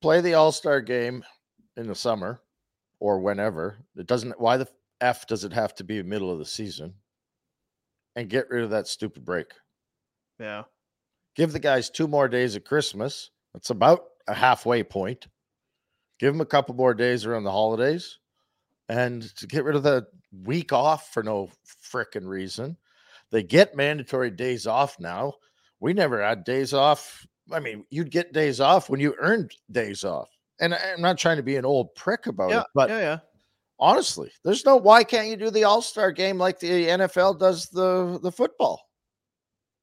Play 0.00 0.20
the 0.20 0.34
All 0.34 0.52
Star 0.52 0.80
game 0.80 1.24
in 1.76 1.88
the 1.88 1.94
summer 1.96 2.40
or 3.00 3.18
whenever. 3.18 3.78
It 3.96 4.06
doesn't. 4.06 4.40
Why 4.40 4.56
the 4.56 4.68
f 5.00 5.26
does 5.26 5.42
it 5.42 5.52
have 5.52 5.74
to 5.74 5.84
be 5.84 6.00
middle 6.04 6.30
of 6.30 6.38
the 6.38 6.44
season? 6.46 6.94
And 8.14 8.28
get 8.30 8.50
rid 8.50 8.62
of 8.62 8.70
that 8.70 8.86
stupid 8.86 9.24
break. 9.24 9.46
Yeah. 10.38 10.62
Give 11.36 11.52
the 11.52 11.58
guys 11.58 11.90
two 11.90 12.08
more 12.08 12.28
days 12.28 12.56
of 12.56 12.64
Christmas. 12.64 13.30
That's 13.54 13.70
about 13.70 14.04
a 14.28 14.34
halfway 14.34 14.82
point. 14.82 15.26
Give 16.18 16.32
them 16.34 16.40
a 16.40 16.46
couple 16.46 16.74
more 16.74 16.94
days 16.94 17.24
around 17.24 17.44
the 17.44 17.50
holidays, 17.50 18.18
and 18.88 19.22
to 19.36 19.46
get 19.46 19.64
rid 19.64 19.76
of 19.76 19.82
the 19.82 20.06
week 20.44 20.72
off 20.72 21.12
for 21.12 21.22
no 21.22 21.48
frickin' 21.92 22.26
reason. 22.26 22.76
They 23.30 23.42
get 23.42 23.76
mandatory 23.76 24.30
days 24.30 24.66
off 24.66 24.98
now. 25.00 25.34
We 25.78 25.92
never 25.94 26.22
had 26.22 26.44
days 26.44 26.74
off. 26.74 27.26
I 27.52 27.60
mean, 27.60 27.84
you'd 27.90 28.10
get 28.10 28.32
days 28.32 28.60
off 28.60 28.90
when 28.90 29.00
you 29.00 29.14
earned 29.18 29.52
days 29.70 30.04
off. 30.04 30.28
And 30.60 30.74
I'm 30.74 31.00
not 31.00 31.16
trying 31.16 31.36
to 31.38 31.42
be 31.42 31.56
an 31.56 31.64
old 31.64 31.94
prick 31.94 32.26
about 32.26 32.50
Yeah. 32.50 32.60
it, 32.60 32.66
but 32.74 32.90
yeah. 32.90 32.98
Yeah. 32.98 33.18
honestly, 33.78 34.30
there's 34.44 34.64
no 34.66 34.76
why 34.76 35.04
can't 35.04 35.28
you 35.28 35.36
do 35.36 35.50
the 35.50 35.64
All-Star 35.64 36.12
game 36.12 36.36
like 36.38 36.58
the 36.58 36.86
NFL 36.88 37.38
does 37.38 37.66
the 37.70 38.18
the 38.22 38.30
football? 38.32 38.89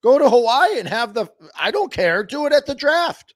Go 0.07 0.17
to 0.17 0.29
Hawaii 0.29 0.79
and 0.79 0.87
have 0.87 1.13
the 1.13 1.27
I 1.53 1.69
don't 1.69 1.91
care, 1.91 2.23
do 2.23 2.45
it 2.45 2.53
at 2.53 2.65
the 2.65 2.73
draft. 2.73 3.35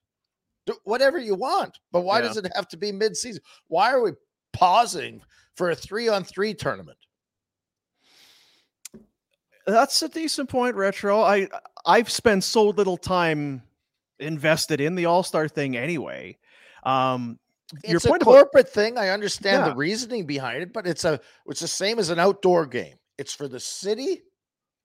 Do 0.64 0.74
whatever 0.84 1.18
you 1.18 1.34
want. 1.34 1.78
But 1.90 2.00
why 2.00 2.20
Yeah. 2.20 2.28
does 2.28 2.38
it 2.38 2.50
have 2.54 2.66
to 2.68 2.78
be 2.78 2.90
mid-season? 2.90 3.42
Why 3.68 3.92
are 3.92 4.00
we 4.00 4.12
pausing 4.54 5.20
for 5.54 5.70
a 5.70 5.76
3-on-3 5.76 6.54
tournament? 6.54 6.96
That's 9.66 10.00
a 10.00 10.08
decent 10.08 10.48
point, 10.48 10.74
retro. 10.74 11.20
I 11.20 11.46
I've 11.84 12.08
spent 12.08 12.42
so 12.42 12.68
little 12.68 12.96
time 12.96 13.62
invested 14.18 14.80
in 14.80 14.94
the 14.94 15.04
All 15.04 15.22
Star 15.22 15.48
thing 15.48 15.76
anyway. 15.76 16.38
Um, 16.84 17.38
your 17.84 17.96
It's 17.96 18.06
a 18.06 18.08
point 18.08 18.22
about 18.22 18.30
corporate 18.32 18.70
thing. 18.70 18.96
I 18.96 19.10
understand 19.10 19.66
Yeah. 19.66 19.68
the 19.68 19.76
reasoning 19.76 20.24
behind 20.24 20.62
it, 20.62 20.72
but 20.72 20.86
it's 20.86 21.04
a 21.04 21.20
it's 21.48 21.60
the 21.60 21.68
same 21.68 21.98
as 21.98 22.08
an 22.08 22.18
outdoor 22.18 22.64
game. 22.64 22.96
It's 23.18 23.34
for 23.34 23.46
the 23.46 23.60
city 23.60 24.22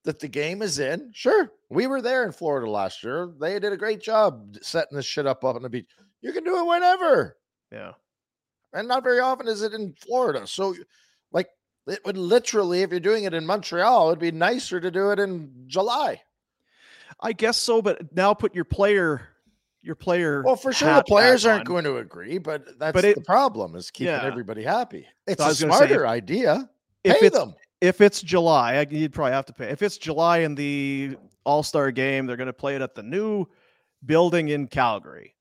that 0.04 0.20
the 0.20 0.27
game 0.27 0.62
is 0.62 0.80
in. 0.80 1.12
Sure, 1.13 1.51
we 1.70 1.88
were 1.88 2.01
there 2.01 2.24
in 2.25 2.32
Florida 2.32 2.70
last 2.70 3.04
year. 3.04 3.30
They 3.39 3.60
did 3.60 3.74
a 3.74 3.77
great 3.77 4.01
job 4.01 4.56
setting 4.62 4.96
this 4.96 5.06
shit 5.06 5.25
up 5.27 5.44
up 5.44 5.56
on 5.56 5.62
the 5.63 5.70
beach. 5.70 5.89
You 6.22 6.32
can 6.34 6.44
do 6.44 6.58
it 6.60 6.66
whenever, 6.66 7.38
yeah, 7.72 7.92
and 8.74 8.88
not 8.88 9.04
very 9.04 9.20
often 9.20 9.48
is 9.48 9.62
it 9.62 9.74
in 9.74 9.94
Florida. 10.01 10.48
So, 10.48 10.75
like, 11.32 11.50
it 11.88 12.00
would 12.06 12.18
literally, 12.18 12.82
if 12.82 12.92
you're 12.92 13.00
doing 13.00 13.25
it 13.25 13.34
in 13.34 13.46
Montreal, 13.46 14.08
it'd 14.10 14.20
be 14.20 14.32
nicer 14.32 14.80
to 14.80 14.89
do 14.92 15.12
it 15.12 15.20
in 15.20 15.51
July. 15.68 16.22
I 17.20 17.34
guess 17.34 17.58
so. 17.58 17.82
But 17.82 18.16
now 18.16 18.34
put 18.34 18.54
your 18.54 18.66
player, 18.66 19.27
your 19.82 19.96
player. 19.96 20.44
Well, 20.44 20.56
for 20.56 20.72
sure, 20.74 20.94
the 20.96 21.04
players 21.04 21.46
aren't 21.46 21.62
on. 21.62 21.66
going 21.66 21.84
to 21.86 21.98
agree, 21.98 22.38
but 22.38 22.77
that's 22.80 22.94
But 22.94 23.06
it- 23.06 23.16
the 23.16 23.22
problem 23.22 23.75
is 23.75 23.89
keeping 23.92 24.13
Yeah. 24.13 24.24
everybody 24.24 24.63
happy. 24.63 25.08
It's 25.25 25.42
I 25.42 25.46
a 25.46 25.48
gonna 25.48 25.56
say, 25.56 25.66
smarter 25.66 26.08
idea. 26.08 26.70
If 27.04 27.20
Pay 27.20 27.30
them. 27.30 27.54
If 27.81 28.01
it's 28.01 28.22
July, 28.22 28.75
I, 28.75 28.88
you'd 28.89 29.13
probably 29.13 29.34
have 29.34 29.46
to 29.48 29.53
pay. 29.53 29.69
If 29.69 29.81
it's 29.81 29.98
July 29.98 30.39
in 30.39 30.55
the 30.55 31.15
All 31.46 31.63
Star 31.63 31.91
game, 31.91 32.25
they're 32.25 32.38
going 32.38 32.48
to 32.48 32.53
play 32.53 32.75
it 32.75 32.81
at 32.81 32.96
the 32.96 33.03
new 33.03 33.46
building 34.05 34.50
in 34.50 34.67
Calgary. 34.67 35.36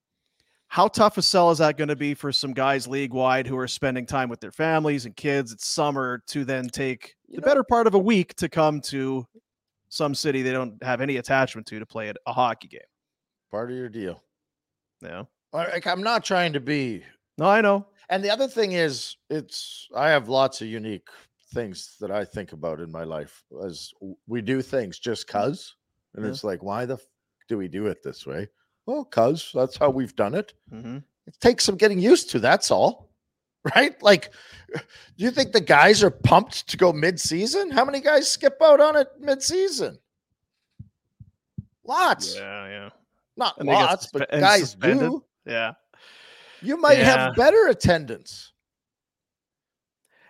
How 0.68 0.88
tough 0.88 1.16
a 1.16 1.22
sell 1.22 1.50
is 1.50 1.58
that 1.58 1.76
going 1.78 1.88
to 1.88 1.96
be 1.96 2.12
for 2.14 2.32
some 2.32 2.52
guys 2.52 2.88
league 2.88 3.12
wide 3.14 3.46
who 3.46 3.56
are 3.56 3.68
spending 3.68 4.04
time 4.04 4.28
with 4.28 4.40
their 4.40 4.50
families 4.50 5.06
and 5.06 5.14
kids? 5.16 5.52
It's 5.52 5.66
summer 5.66 6.22
to 6.28 6.44
then 6.44 6.68
take 6.68 7.14
You 7.28 7.36
the 7.36 7.40
know- 7.40 7.46
better 7.46 7.64
part 7.64 7.86
of 7.86 7.94
a 7.94 7.98
week 7.98 8.34
to 8.36 8.48
come 8.48 8.80
to 8.82 9.26
some 9.88 10.14
city 10.14 10.42
they 10.42 10.52
don't 10.52 10.82
have 10.82 11.00
any 11.00 11.16
attachment 11.18 11.66
to 11.68 11.78
to 11.78 11.86
play 11.86 12.12
a 12.26 12.32
hockey 12.32 12.68
game. 12.68 12.80
Part 13.52 13.70
of 13.70 13.76
your 13.76 13.88
deal. 13.88 14.20
Yeah. 15.00 15.22
Like 15.52 15.86
I'm 15.86 16.02
not 16.02 16.24
trying 16.24 16.52
to 16.54 16.60
be. 16.60 17.04
No, 17.38 17.46
I 17.46 17.60
know. 17.60 17.86
And 18.08 18.22
the 18.22 18.30
other 18.30 18.48
thing 18.48 18.72
is, 18.72 19.16
it's 19.30 19.88
I 19.94 20.08
have 20.10 20.28
lots 20.28 20.60
of 20.60 20.66
unique 20.68 21.08
things 21.52 21.96
that 22.00 22.10
I 22.10 22.24
think 22.24 22.52
about 22.52 22.80
in 22.80 22.90
my 22.90 23.04
life 23.04 23.44
as 23.64 23.92
we 24.26 24.40
do 24.42 24.62
things 24.62 24.98
just 24.98 25.26
cuz, 25.28 25.76
and 26.14 26.24
Yeah. 26.24 26.30
it's 26.30 26.44
like, 26.44 26.62
why 26.62 26.84
the 26.86 26.94
f- 26.94 27.06
do 27.48 27.56
we 27.58 27.68
do 27.68 27.86
it 27.86 28.02
this 28.02 28.26
way? 28.26 28.48
Well, 28.86 29.04
cuz 29.04 29.50
that's 29.54 29.76
how 29.76 29.90
we've 29.90 30.16
done 30.16 30.34
it. 30.34 30.54
hmm 30.68 30.98
It 31.26 31.38
takes 31.40 31.64
some 31.64 31.76
getting 31.76 31.98
used 31.98 32.30
to. 32.30 32.38
That's 32.40 32.70
all, 32.70 33.10
right? 33.74 34.00
Like, 34.02 34.32
do 34.74 34.80
you 35.24 35.30
think 35.30 35.52
the 35.52 35.60
guys 35.60 36.02
are 36.02 36.10
pumped 36.10 36.68
to 36.68 36.76
go 36.76 36.92
mid-season? 36.92 37.70
How 37.70 37.84
many 37.84 38.00
guys 38.00 38.28
skip 38.30 38.56
out 38.62 38.80
on 38.80 38.96
it 38.96 39.08
mid-season? 39.18 39.98
Lots, 41.84 42.34
Yeah, 42.36 42.66
yeah, 42.68 42.90
not 43.36 43.58
And 43.58 43.68
lots, 43.68 44.08
but 44.12 44.28
guys 44.30 44.60
suspended. 44.70 45.10
do. 45.10 45.24
yeah. 45.44 45.74
You 46.62 46.76
might 46.78 46.98
Yeah. 46.98 47.04
have 47.26 47.36
better 47.36 47.68
attendance. 47.68 48.52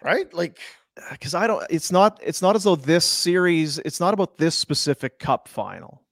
Right? 0.02 0.32
Like 0.34 0.60
because 1.10 1.34
I 1.34 1.46
don't. 1.46 1.64
It's 1.70 1.92
not. 1.92 2.20
It's 2.22 2.42
not 2.42 2.56
as 2.56 2.64
though 2.64 2.76
this 2.76 3.04
series. 3.04 3.78
It's 3.80 4.00
not 4.00 4.14
about 4.14 4.38
this 4.38 4.54
specific 4.54 5.18
cup 5.18 5.48
final. 5.48 6.02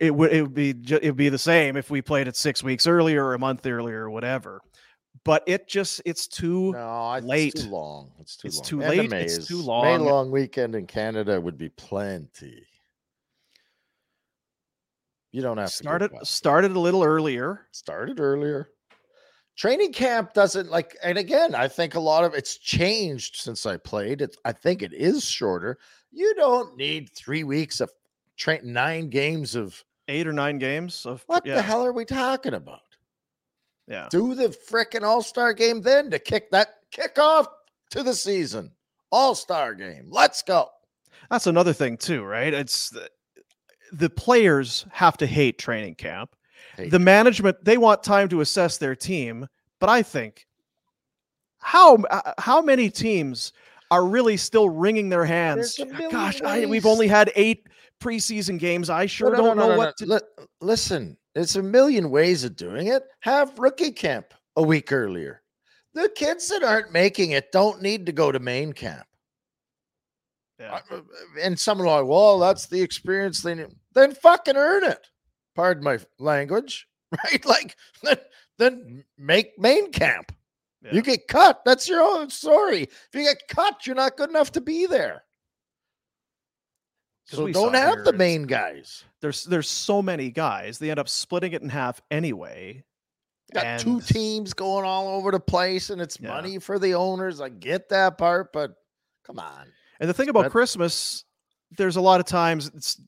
It 0.00 0.14
would. 0.14 0.32
It 0.32 0.42
would 0.42 0.54
be. 0.54 0.70
It 0.70 1.02
would 1.04 1.16
be 1.16 1.28
the 1.28 1.38
same 1.38 1.76
if 1.76 1.90
we 1.90 2.02
played 2.02 2.28
it 2.28 2.36
six 2.36 2.62
weeks 2.62 2.86
earlier 2.86 3.24
or 3.24 3.34
a 3.34 3.38
month 3.38 3.66
earlier 3.66 4.02
or 4.04 4.10
whatever. 4.10 4.60
But 5.24 5.42
it 5.46 5.68
just. 5.68 6.00
It's 6.04 6.26
too. 6.28 6.72
no, 6.72 6.78
I, 6.78 7.20
late. 7.20 7.54
it's 7.54 7.64
too 7.64 7.70
long. 7.70 8.12
It's 8.20 8.36
too 8.36 8.48
It's 8.48 8.56
long. 8.58 8.64
too 8.64 8.80
late, 8.80 9.12
it's 9.12 9.46
too 9.48 9.58
May 9.58 9.62
long. 9.64 10.00
long 10.04 10.30
weekend 10.30 10.74
in 10.74 10.86
Canada 10.86 11.40
would 11.40 11.58
be 11.58 11.68
plenty. 11.70 12.64
You 15.32 15.42
don't 15.42 15.58
have 15.58 15.68
to 15.74 15.82
go 15.82 15.88
started 15.88 16.12
back. 16.12 16.20
started 16.24 16.72
a 16.72 16.80
little 16.80 17.04
earlier. 17.04 17.66
started 17.72 18.18
earlier. 18.20 18.70
Training 19.58 19.92
camp 19.92 20.32
doesn't 20.32 20.70
like, 20.70 20.96
and 21.02 21.18
again, 21.18 21.54
I 21.54 21.68
think 21.68 21.96
a 21.96 22.00
lot 22.00 22.24
of 22.24 22.32
it's 22.32 22.56
changed 22.56 23.36
since 23.36 23.66
I 23.66 23.76
played. 23.76 24.22
It's 24.22 24.38
I 24.46 24.52
think 24.52 24.80
it 24.80 24.94
is 24.94 25.24
shorter. 25.24 25.78
You 26.10 26.34
don't 26.36 26.76
need 26.78 27.10
three 27.10 27.44
weeks 27.44 27.80
of 27.80 27.90
train 28.36 28.60
nine 28.62 29.10
games 29.10 29.54
of 29.54 29.84
Eight 30.10 30.26
or 30.26 30.32
nine 30.32 30.58
games 30.58 31.04
of 31.04 31.22
what 31.26 31.44
yeah, 31.44 31.56
the 31.56 31.62
hell 31.62 31.84
are 31.84 31.92
we 31.92 32.06
talking 32.06 32.54
about? 32.54 32.80
Yeah. 33.86 34.08
Do 34.10 34.34
the 34.34 34.48
frickin' 34.48 35.02
all-star 35.02 35.52
game 35.52 35.82
then 35.82 36.10
to 36.10 36.18
kick 36.18 36.50
that 36.50 36.76
kick 36.90 37.18
off 37.18 37.46
to 37.90 38.02
the 38.02 38.14
season. 38.14 38.72
All-star 39.12 39.74
game. 39.74 40.06
Let's 40.08 40.42
go. 40.42 40.70
That's 41.30 41.46
another 41.46 41.74
thing 41.74 41.98
too, 41.98 42.24
right? 42.24 42.54
It's 42.54 42.88
the, 42.88 43.10
the 43.92 44.08
players 44.08 44.86
have 44.92 45.18
to 45.18 45.26
hate 45.26 45.58
training 45.58 45.96
camp. 45.96 46.34
Hate 46.78 46.90
the 46.90 46.98
management 46.98 47.62
they 47.64 47.76
want 47.76 48.02
time 48.02 48.28
to 48.30 48.40
assess 48.40 48.78
their 48.78 48.94
team, 48.94 49.46
but 49.80 49.88
I 49.90 50.02
think 50.02 50.46
how 51.58 51.96
uh, 51.96 52.32
how 52.38 52.62
many 52.62 52.88
teams 52.88 53.52
are 53.90 54.06
really 54.06 54.36
still 54.36 54.70
wringing 54.70 55.08
their 55.08 55.24
hands? 55.24 55.76
There's 55.76 55.90
a 55.90 55.92
million 55.92 56.10
Gosh, 56.10 56.40
I, 56.42 56.66
we've 56.66 56.86
only 56.86 57.08
had 57.08 57.32
eight 57.34 57.66
preseason 58.00 58.58
games. 58.58 58.88
I 58.90 59.06
sure 59.06 59.30
No, 59.32 59.36
no, 59.36 59.44
don't 59.44 59.56
no, 59.56 59.62
know 59.62 59.68
no, 59.68 59.72
no, 59.74 59.78
what 59.78 60.00
no. 60.00 60.06
to. 60.06 60.12
Li- 60.14 60.46
listen, 60.60 61.16
it's 61.34 61.56
a 61.56 61.62
million 61.62 62.10
ways 62.10 62.44
of 62.44 62.54
doing 62.56 62.86
it. 62.88 63.02
Have 63.20 63.58
rookie 63.58 63.90
camp 63.90 64.32
a 64.56 64.62
week 64.62 64.92
earlier. 64.92 65.42
The 65.94 66.08
kids 66.14 66.48
that 66.48 66.62
aren't 66.62 66.92
making 66.92 67.32
it 67.32 67.50
don't 67.50 67.82
need 67.82 68.06
to 68.06 68.12
go 68.12 68.30
to 68.30 68.38
main 68.38 68.72
camp. 68.72 69.06
Yeah. 70.60 70.80
Uh, 70.90 71.00
And 71.40 71.58
some 71.58 71.80
are 71.80 71.86
like, 71.86 72.04
well, 72.04 72.38
that's 72.38 72.66
the 72.66 72.80
experience 72.80 73.40
they 73.40 73.54
need. 73.54 73.74
Then 73.94 74.14
fucking 74.14 74.56
earn 74.56 74.84
it. 74.84 75.06
Pardon 75.58 75.82
my 75.82 75.98
language, 76.20 76.86
right? 77.24 77.44
Like, 77.44 77.74
then, 78.04 78.16
then 78.58 79.04
make 79.18 79.58
main 79.58 79.90
camp. 79.90 80.30
Yeah. 80.82 80.94
You 80.94 81.02
get 81.02 81.26
cut. 81.26 81.64
That's 81.64 81.88
your 81.88 82.00
own 82.00 82.30
story. 82.30 82.82
If 82.82 83.08
you 83.12 83.22
get 83.24 83.42
cut, 83.48 83.84
you're 83.84 83.96
not 83.96 84.16
good 84.16 84.30
enough 84.30 84.52
to 84.52 84.60
be 84.60 84.86
there. 84.86 85.24
So 87.26 87.42
we 87.44 87.50
don't 87.50 87.74
have 87.74 87.94
here 87.94 88.04
the 88.04 88.12
main 88.12 88.44
guys. 88.44 89.02
There's 89.20 89.42
there's 89.44 89.68
so 89.68 90.00
many 90.00 90.30
guys. 90.30 90.78
They 90.78 90.90
end 90.90 91.00
up 91.00 91.08
splitting 91.08 91.52
it 91.54 91.62
in 91.62 91.68
half 91.68 92.00
anyway. 92.08 92.84
got 93.52 93.80
two 93.80 94.00
teams 94.00 94.54
going 94.54 94.84
all 94.84 95.08
over 95.08 95.32
the 95.32 95.40
place 95.40 95.90
and 95.90 96.00
it's 96.00 96.20
Yeah. 96.20 96.28
money 96.28 96.60
for 96.60 96.78
the 96.78 96.94
owners. 96.94 97.40
I 97.40 97.48
get 97.48 97.88
that 97.88 98.16
part, 98.16 98.52
but 98.52 98.76
come 99.26 99.40
on. 99.40 99.72
And 99.98 100.08
the 100.08 100.14
thing 100.14 100.28
about 100.28 100.44
That- 100.44 100.52
Christmas, 100.52 101.24
there's 101.76 101.96
a 101.96 102.00
lot 102.00 102.20
of 102.20 102.26
times 102.26 102.70
it's 102.74 103.00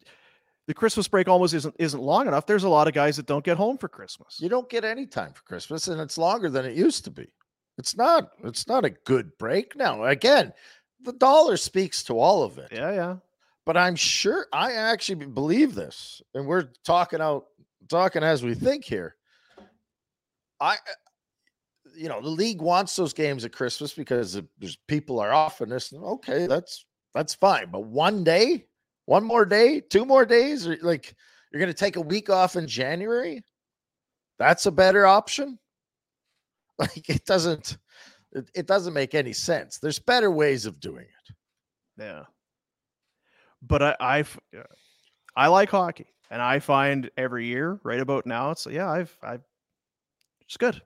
the 0.70 0.74
Christmas 0.74 1.09
break 1.09 1.26
almost 1.26 1.52
isn't 1.52 1.74
isn't 1.80 2.00
long 2.00 2.28
enough. 2.28 2.46
There's 2.46 2.62
a 2.62 2.68
lot 2.68 2.87
of 2.87 2.94
guys 2.94 3.16
that 3.16 3.26
don't 3.26 3.44
get 3.44 3.56
home 3.56 3.76
for 3.76 3.88
Christmas. 3.88 4.38
You 4.40 4.48
don't 4.48 4.70
get 4.70 4.85
any 4.85 5.04
time 5.04 5.33
for 5.33 5.42
Christmas 5.42 5.88
and 5.88 6.00
it's 6.00 6.16
longer 6.16 6.48
than 6.48 6.64
it 6.64 6.76
used 6.76 7.02
to 7.06 7.11
be. 7.11 7.26
It's 7.76 7.96
not 7.96 8.30
it's 8.44 8.68
not 8.68 8.85
a 8.85 8.90
good 8.90 9.37
break. 9.37 9.74
Now, 9.74 10.04
again, 10.04 10.52
the 11.02 11.12
dollar 11.12 11.56
speaks 11.56 12.04
to 12.04 12.20
all 12.20 12.44
of 12.44 12.59
it. 12.59 12.68
Yeah, 12.70 12.92
yeah. 12.92 13.16
But 13.66 13.78
I'm 13.78 13.96
sure 13.96 14.46
I 14.52 14.74
actually 14.74 15.26
believe 15.26 15.74
this. 15.74 16.22
And 16.35 16.46
we're 16.46 16.68
talking 16.85 17.20
out 17.20 17.46
talking 17.88 18.22
as 18.22 18.44
we 18.44 18.54
think 18.54 18.85
here. 18.85 19.16
I 20.61 20.74
uh, 20.74 20.76
you 21.96 22.09
know, 22.09 22.20
the 22.20 22.28
league 22.28 22.62
wants 22.62 22.94
those 22.94 23.12
games 23.12 23.44
at 23.44 23.50
Christmas 23.50 23.92
because 23.92 24.40
there's 24.61 24.78
people 24.87 25.18
are 25.18 25.33
off 25.33 25.62
and 25.62 25.72
this. 25.72 25.92
Okay, 25.92 26.46
that's 26.46 26.87
that's 27.12 27.35
fine. 27.35 27.72
But 27.72 27.87
one 27.87 28.22
day, 28.22 28.66
One 29.11 29.25
more 29.25 29.44
day, 29.44 29.81
two 29.81 30.05
more 30.05 30.25
days, 30.25 30.68
or 30.68 30.79
like 30.83 31.16
you're 31.51 31.59
going 31.59 31.73
to 31.73 31.77
take 31.77 31.96
a 31.96 32.01
week 32.01 32.31
off 32.31 32.55
in 32.55 32.68
January? 32.68 33.42
That's 34.38 34.66
a 34.66 34.70
better 34.70 35.05
option. 35.05 35.59
Like 36.79 37.11
it 37.11 37.27
doesn't 37.27 37.77
it, 38.33 38.51
it 38.55 38.66
doesn't 38.66 38.94
make 38.94 39.14
any 39.14 39.35
sense. 39.35 39.79
There's 39.79 39.99
better 39.99 40.31
ways 40.31 40.64
of 40.64 40.81
doing 40.81 41.05
it. 41.05 41.35
Yeah. 41.99 42.23
But 43.61 43.83
I 43.83 43.96
I 44.01 44.25
I 45.37 45.49
like 45.49 45.70
hockey 45.70 46.07
and 46.31 46.40
I 46.40 46.61
find 46.61 47.11
every 47.18 47.46
year 47.46 47.81
right 47.83 48.01
about 48.01 48.25
now 48.25 48.53
it's 48.53 48.66
yeah, 48.66 48.88
I've 48.88 49.14
I've 49.23 49.42
it's 50.40 50.57
good. 50.57 50.81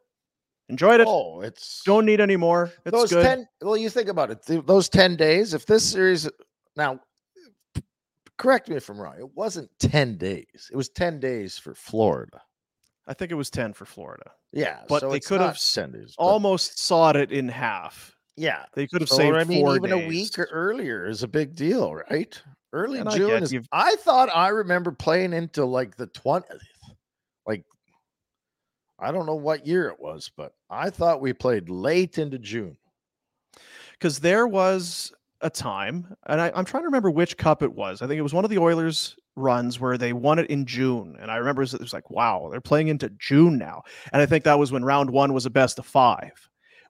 Enjoyed 0.71 1.01
it. 1.01 1.07
Oh, 1.09 1.43
it's 1.43 1.83
Don't 1.85 2.07
need 2.07 2.21
any 2.21 2.37
more. 2.37 2.73
It's 2.87 2.97
those 2.97 3.13
good. 3.13 3.23
10 3.23 3.47
well 3.61 3.77
you 3.77 3.91
think 3.91 4.09
about 4.09 4.31
it 4.31 4.45
th- 4.47 4.65
those 4.65 4.89
10 4.89 5.15
days 5.15 5.53
if 5.53 5.67
this 5.67 5.85
series 5.85 6.29
now 6.75 6.99
correct 8.39 8.69
me 8.69 8.77
if 8.77 8.89
i'm 8.89 9.01
wrong 9.01 9.15
it 9.19 9.35
wasn't 9.37 9.71
10 9.79 10.17
days 10.17 10.69
it 10.73 10.77
was 10.77 10.89
10 10.89 11.21
days 11.21 11.57
for 11.59 11.75
florida 11.75 12.41
I 13.07 13.13
think 13.13 13.31
it 13.31 13.35
was 13.35 13.51
10 13.51 13.75
for 13.75 13.85
Florida. 13.85 14.31
yeah 14.53 14.81
But 14.89 15.01
so 15.01 15.11
they 15.11 15.21
could 15.21 15.41
have 15.43 15.49
not 15.49 15.57
s- 15.57 15.75
10 15.75 15.93
days 15.93 16.15
Almost 16.17 16.79
sawed 16.79 17.17
it 17.17 17.33
in 17.33 17.49
half. 17.51 18.17
yeah 18.37 18.65
They 18.73 18.87
could 18.87 19.03
have 19.03 19.11
so 19.11 19.17
saved 19.19 19.37
i 19.37 19.45
mean 19.45 19.69
even 19.69 19.93
a 19.93 20.09
week 20.09 20.39
or 20.39 20.49
earlier 20.51 21.07
is 21.07 21.23
a 21.23 21.29
big 21.29 21.55
deal 21.55 21.95
right 21.95 22.41
early 22.73 23.01
And 23.01 23.11
june 23.11 23.29
get 23.29 23.43
is, 23.43 23.55
i 23.73 23.95
thought 23.97 24.31
i 24.35 24.49
remember 24.49 24.91
playing 24.91 25.35
into 25.35 25.67
like 25.67 25.97
the 25.97 26.07
20th 26.07 26.61
like 27.47 27.63
i 28.99 29.13
don't 29.13 29.27
know 29.27 29.35
what 29.35 29.67
year 29.67 29.89
it 29.89 30.01
was 30.01 30.31
but 30.35 30.55
i 30.71 30.89
thought 30.89 31.21
we 31.21 31.35
played 31.35 31.69
late 31.69 32.17
into 32.17 32.39
june 32.39 32.77
because 33.93 34.19
there 34.19 34.47
was 34.47 35.13
a 35.45 35.51
time, 35.51 36.13
and 36.27 36.41
I, 36.41 36.51
I'm 36.55 36.65
trying 36.65 36.83
to 36.83 36.89
remember 36.89 37.11
which 37.11 37.37
cup 37.37 37.63
it 37.63 37.73
was. 37.73 38.03
I 38.03 38.09
think 38.09 38.19
it 38.19 38.23
was 38.23 38.35
one 38.35 38.45
of 38.45 38.51
the 38.51 38.59
Oilers 38.59 39.15
runs 39.37 39.79
where 39.79 39.97
they 39.97 40.13
won 40.13 40.41
it 40.41 40.51
in 40.51 40.67
June, 40.67 41.17
and 41.21 41.31
I 41.31 41.37
remember 41.37 41.63
it 41.63 41.81
was, 41.81 41.93
like, 41.93 42.11
wow, 42.11 42.49
they're 42.51 42.61
playing 42.61 42.89
into 42.89 43.11
June 43.11 43.59
now, 43.59 43.83
and 44.13 44.21
I 44.21 44.27
think 44.27 44.43
that 44.45 44.59
was 44.59 44.73
when 44.73 44.85
round 44.85 45.11
one 45.11 45.33
was 45.33 45.47
a 45.47 45.51
best 45.51 45.79
of 45.79 45.87
five, 45.87 46.33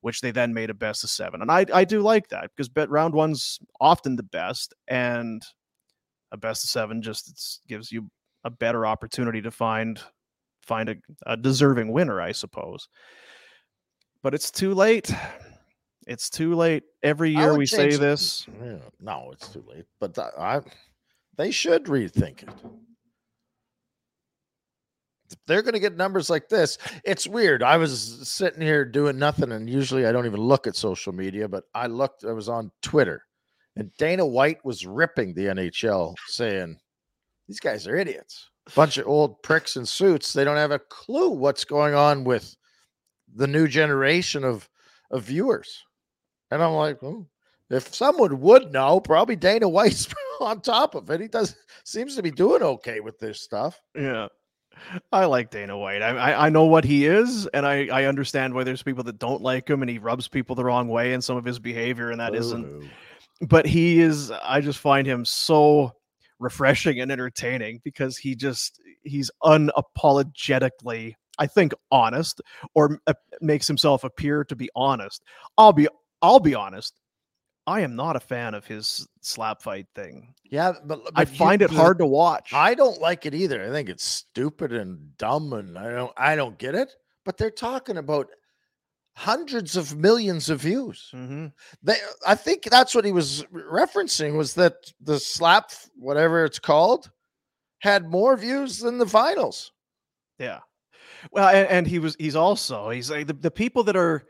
which 0.00 0.20
they 0.22 0.30
then 0.30 0.54
made 0.54 0.70
a 0.70 0.74
best 0.74 1.04
of 1.04 1.10
seven, 1.10 1.42
and 1.42 1.50
I 1.50 1.66
I 1.74 1.84
do 1.84 2.00
like 2.00 2.28
that 2.28 2.50
because 2.56 2.68
bet 2.70 2.88
round 2.88 3.12
one's 3.12 3.58
often 3.80 4.16
the 4.16 4.22
best, 4.22 4.72
and 4.88 5.42
a 6.32 6.36
best 6.36 6.64
of 6.64 6.70
seven 6.70 7.02
just 7.02 7.60
gives 7.68 7.92
you 7.92 8.08
a 8.44 8.50
better 8.50 8.86
opportunity 8.86 9.42
to 9.42 9.50
find 9.50 10.00
find 10.62 10.88
a, 10.88 10.96
a 11.26 11.36
deserving 11.36 11.92
winner, 11.92 12.20
I 12.20 12.32
suppose. 12.32 12.88
But 14.22 14.34
it's 14.34 14.50
too 14.50 14.74
late. 14.74 15.12
It's 16.06 16.28
too 16.28 16.54
late. 16.54 16.84
Every 17.02 17.30
year 17.30 17.56
we 17.56 17.66
say 17.66 17.90
change- 17.90 17.98
this. 17.98 18.46
Yeah, 18.62 18.78
no, 19.00 19.30
it's 19.32 19.48
too 19.48 19.64
late. 19.68 19.86
But 20.00 20.14
th- 20.14 20.28
I, 20.38 20.60
they 21.36 21.50
should 21.50 21.84
rethink 21.84 22.42
it. 22.42 22.50
If 25.30 25.38
they're 25.46 25.62
going 25.62 25.74
to 25.74 25.80
get 25.80 25.96
numbers 25.96 26.28
like 26.28 26.48
this, 26.48 26.78
it's 27.04 27.26
weird. 27.26 27.62
I 27.62 27.76
was 27.78 28.28
sitting 28.28 28.60
here 28.60 28.84
doing 28.84 29.18
nothing, 29.18 29.52
and 29.52 29.68
usually 29.68 30.06
I 30.06 30.12
don't 30.12 30.26
even 30.26 30.40
look 30.40 30.66
at 30.66 30.76
social 30.76 31.12
media, 31.12 31.48
but 31.48 31.64
I 31.74 31.86
looked. 31.86 32.24
I 32.24 32.32
was 32.32 32.48
on 32.48 32.70
Twitter, 32.82 33.22
and 33.76 33.90
Dana 33.96 34.26
White 34.26 34.64
was 34.64 34.86
ripping 34.86 35.34
the 35.34 35.46
NHL, 35.46 36.14
saying 36.26 36.78
these 37.48 37.58
guys 37.58 37.86
are 37.88 37.96
idiots, 37.96 38.50
bunch 38.74 38.98
of 38.98 39.06
old 39.06 39.42
pricks 39.42 39.76
in 39.76 39.86
suits. 39.86 40.32
They 40.32 40.44
don't 40.44 40.56
have 40.56 40.72
a 40.72 40.78
clue 40.78 41.30
what's 41.30 41.64
going 41.64 41.94
on 41.94 42.22
with 42.24 42.54
the 43.34 43.46
new 43.46 43.66
generation 43.66 44.44
of 44.44 44.68
of 45.10 45.24
viewers. 45.24 45.84
And 46.54 46.62
I'm 46.62 46.74
like, 46.74 47.00
if 47.68 47.92
someone 47.92 48.40
would 48.40 48.72
know, 48.72 49.00
probably 49.00 49.34
Dana 49.34 49.68
White's 49.68 50.06
on 50.40 50.60
top 50.60 50.94
of 50.94 51.10
it. 51.10 51.20
He 51.20 51.26
does 51.26 51.56
seems 51.82 52.14
to 52.14 52.22
be 52.22 52.30
doing 52.30 52.62
okay 52.62 53.00
with 53.00 53.18
this 53.18 53.40
stuff. 53.40 53.80
Yeah. 53.96 54.28
I 55.10 55.24
like 55.24 55.50
Dana 55.50 55.76
White. 55.76 56.00
I, 56.00 56.10
I 56.10 56.46
I 56.46 56.48
know 56.50 56.64
what 56.64 56.84
he 56.84 57.06
is, 57.06 57.48
and 57.48 57.66
I 57.66 57.88
I 57.88 58.04
understand 58.04 58.54
why 58.54 58.62
there's 58.62 58.84
people 58.84 59.02
that 59.02 59.18
don't 59.18 59.42
like 59.42 59.68
him, 59.68 59.82
and 59.82 59.90
he 59.90 59.98
rubs 59.98 60.28
people 60.28 60.54
the 60.54 60.64
wrong 60.64 60.86
way, 60.86 61.12
and 61.12 61.22
some 61.22 61.36
of 61.36 61.44
his 61.44 61.58
behavior, 61.58 62.10
and 62.12 62.20
that 62.20 62.32
not. 62.32 62.88
But 63.40 63.66
he 63.66 64.00
is. 64.00 64.30
I 64.30 64.60
just 64.60 64.78
find 64.78 65.06
him 65.06 65.24
so 65.24 65.92
refreshing 66.38 67.00
and 67.00 67.10
entertaining 67.10 67.80
because 67.82 68.16
he 68.16 68.36
just 68.36 68.80
he's 69.02 69.28
unapologetically, 69.42 71.14
I 71.38 71.46
think, 71.46 71.72
honest, 71.90 72.40
or 72.74 73.00
uh, 73.08 73.14
makes 73.40 73.66
himself 73.66 74.04
appear 74.04 74.44
to 74.44 74.56
be 74.56 74.70
honest. 74.76 75.24
I'll 75.58 75.72
be 75.72 75.88
I'll 76.22 76.40
be 76.40 76.54
honest. 76.54 77.00
I 77.66 77.80
am 77.80 77.96
not 77.96 78.14
a 78.16 78.20
fan 78.20 78.52
of 78.52 78.66
his 78.66 79.08
slap 79.22 79.62
fight 79.62 79.86
thing. 79.94 80.34
Yeah, 80.44 80.72
but, 80.84 81.00
I 81.14 81.24
but 81.24 81.30
you- 81.30 81.36
find 81.38 81.62
it 81.62 81.70
hard 81.70 81.98
to 81.98 82.06
watch. 82.06 82.52
I 82.52 82.74
don't 82.74 83.00
like 83.00 83.24
it 83.24 83.34
either. 83.34 83.64
I 83.64 83.70
think 83.70 83.88
it's 83.88 84.04
stupid 84.04 84.72
and 84.72 85.16
dumb, 85.16 85.52
and 85.54 85.78
I 85.78 85.90
don't 85.90 86.12
I 86.16 86.36
don't 86.36 86.58
get 86.58 86.74
it. 86.74 86.92
But 87.24 87.38
they're 87.38 87.50
talking 87.50 87.96
about 87.96 88.28
hundreds 89.16 89.76
of 89.76 89.96
millions 89.96 90.50
of 90.50 90.60
views. 90.60 91.08
Mhm. 91.14 91.52
They, 91.82 91.96
I 92.26 92.34
think 92.34 92.64
that's 92.64 92.94
what 92.94 93.04
he 93.04 93.12
was 93.12 93.44
referencing 93.52 94.36
was 94.36 94.54
that 94.54 94.74
the 95.00 95.18
slap, 95.20 95.70
whatever 95.96 96.44
it's 96.44 96.58
called, 96.58 97.10
had 97.78 98.10
more 98.10 98.36
views 98.36 98.78
than 98.78 98.98
the 98.98 99.06
finals. 99.06 99.72
Yeah. 100.38 100.60
Well, 101.30 101.48
and, 101.48 101.68
and 101.68 101.86
he 101.86 101.98
was 101.98 102.16
he's 102.18 102.36
also 102.36 102.90
he's 102.90 103.10
like 103.10 103.26
the, 103.28 103.32
the 103.34 103.50
people 103.50 103.84
that 103.84 103.96
are 103.96 104.26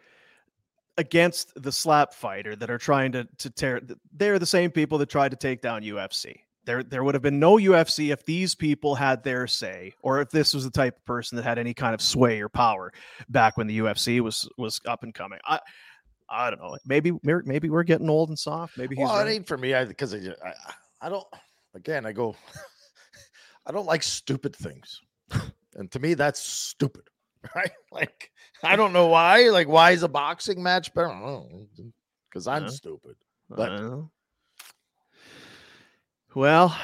against 0.97 1.53
the 1.63 1.73
slap 1.73 2.15
fighter 2.15 2.55
that 2.57 2.71
are 2.71 2.79
trying 2.79 3.13
to 3.13 3.27
to 3.39 3.51
tear 3.51 3.81
they're 4.13 4.39
the 4.39 4.47
same 4.47 4.71
people 4.71 4.99
that 4.99 5.09
tried 5.09 5.31
to 5.31 5.37
take 5.37 5.61
down 5.61 5.83
UFC. 5.83 6.37
There 6.67 6.83
there 6.83 7.05
would 7.05 7.15
have 7.15 7.23
been 7.23 7.39
no 7.39 7.57
UFC 7.57 8.13
if 8.13 8.25
these 8.25 8.55
people 8.55 8.95
had 8.95 9.23
their 9.23 9.47
say 9.47 9.93
or 10.03 10.21
if 10.21 10.31
this 10.31 10.55
was 10.55 10.65
the 10.65 10.71
type 10.71 10.97
of 10.97 11.05
person 11.05 11.37
that 11.37 11.43
had 11.45 11.59
any 11.59 11.75
kind 11.75 11.95
of 11.95 12.01
sway 12.01 12.41
or 12.41 12.49
power 12.49 12.93
back 13.29 13.57
when 13.57 13.67
the 13.67 13.79
UFC 13.81 14.21
was 14.21 14.49
was 14.57 14.81
up 14.87 15.03
and 15.03 15.13
coming. 15.15 15.39
I 15.45 15.61
I 16.31 16.49
don't 16.51 16.61
know. 16.61 16.77
Maybe 16.87 17.13
maybe 17.23 17.69
we're 17.69 17.83
getting 17.83 18.09
old 18.09 18.31
and 18.31 18.39
soft. 18.39 18.79
Maybe 18.79 18.97
he's 18.97 19.05
Well, 19.05 19.17
right. 19.17 19.27
it 19.27 19.31
ain't 19.31 19.47
for 19.47 19.59
me. 19.59 19.75
I 19.75 19.85
because 19.85 20.15
I, 20.15 20.19
I 20.45 20.53
I 21.03 21.09
don't. 21.11 21.27
Again, 21.75 22.07
I 22.07 22.13
go. 22.13 22.35
I 23.67 23.73
don't 23.73 23.87
like 23.87 24.03
stupid 24.03 24.55
things, 24.55 25.01
and 25.75 25.91
to 25.91 25.99
me, 25.99 26.15
that's 26.15 26.41
stupid, 26.41 27.03
right? 27.55 27.71
Like 27.93 28.31
I 28.63 28.77
don't 28.77 28.93
know 28.93 29.07
why. 29.09 29.49
Like 29.51 29.69
why 29.69 29.91
is 29.93 30.03
a 30.03 30.09
boxing 30.09 30.63
match 30.63 30.93
better? 30.95 31.43
Because 32.29 32.47
I'm 32.47 32.65
Yeah. 32.65 32.69
stupid. 32.71 33.17
but- 33.49 33.71
well, 36.35 36.77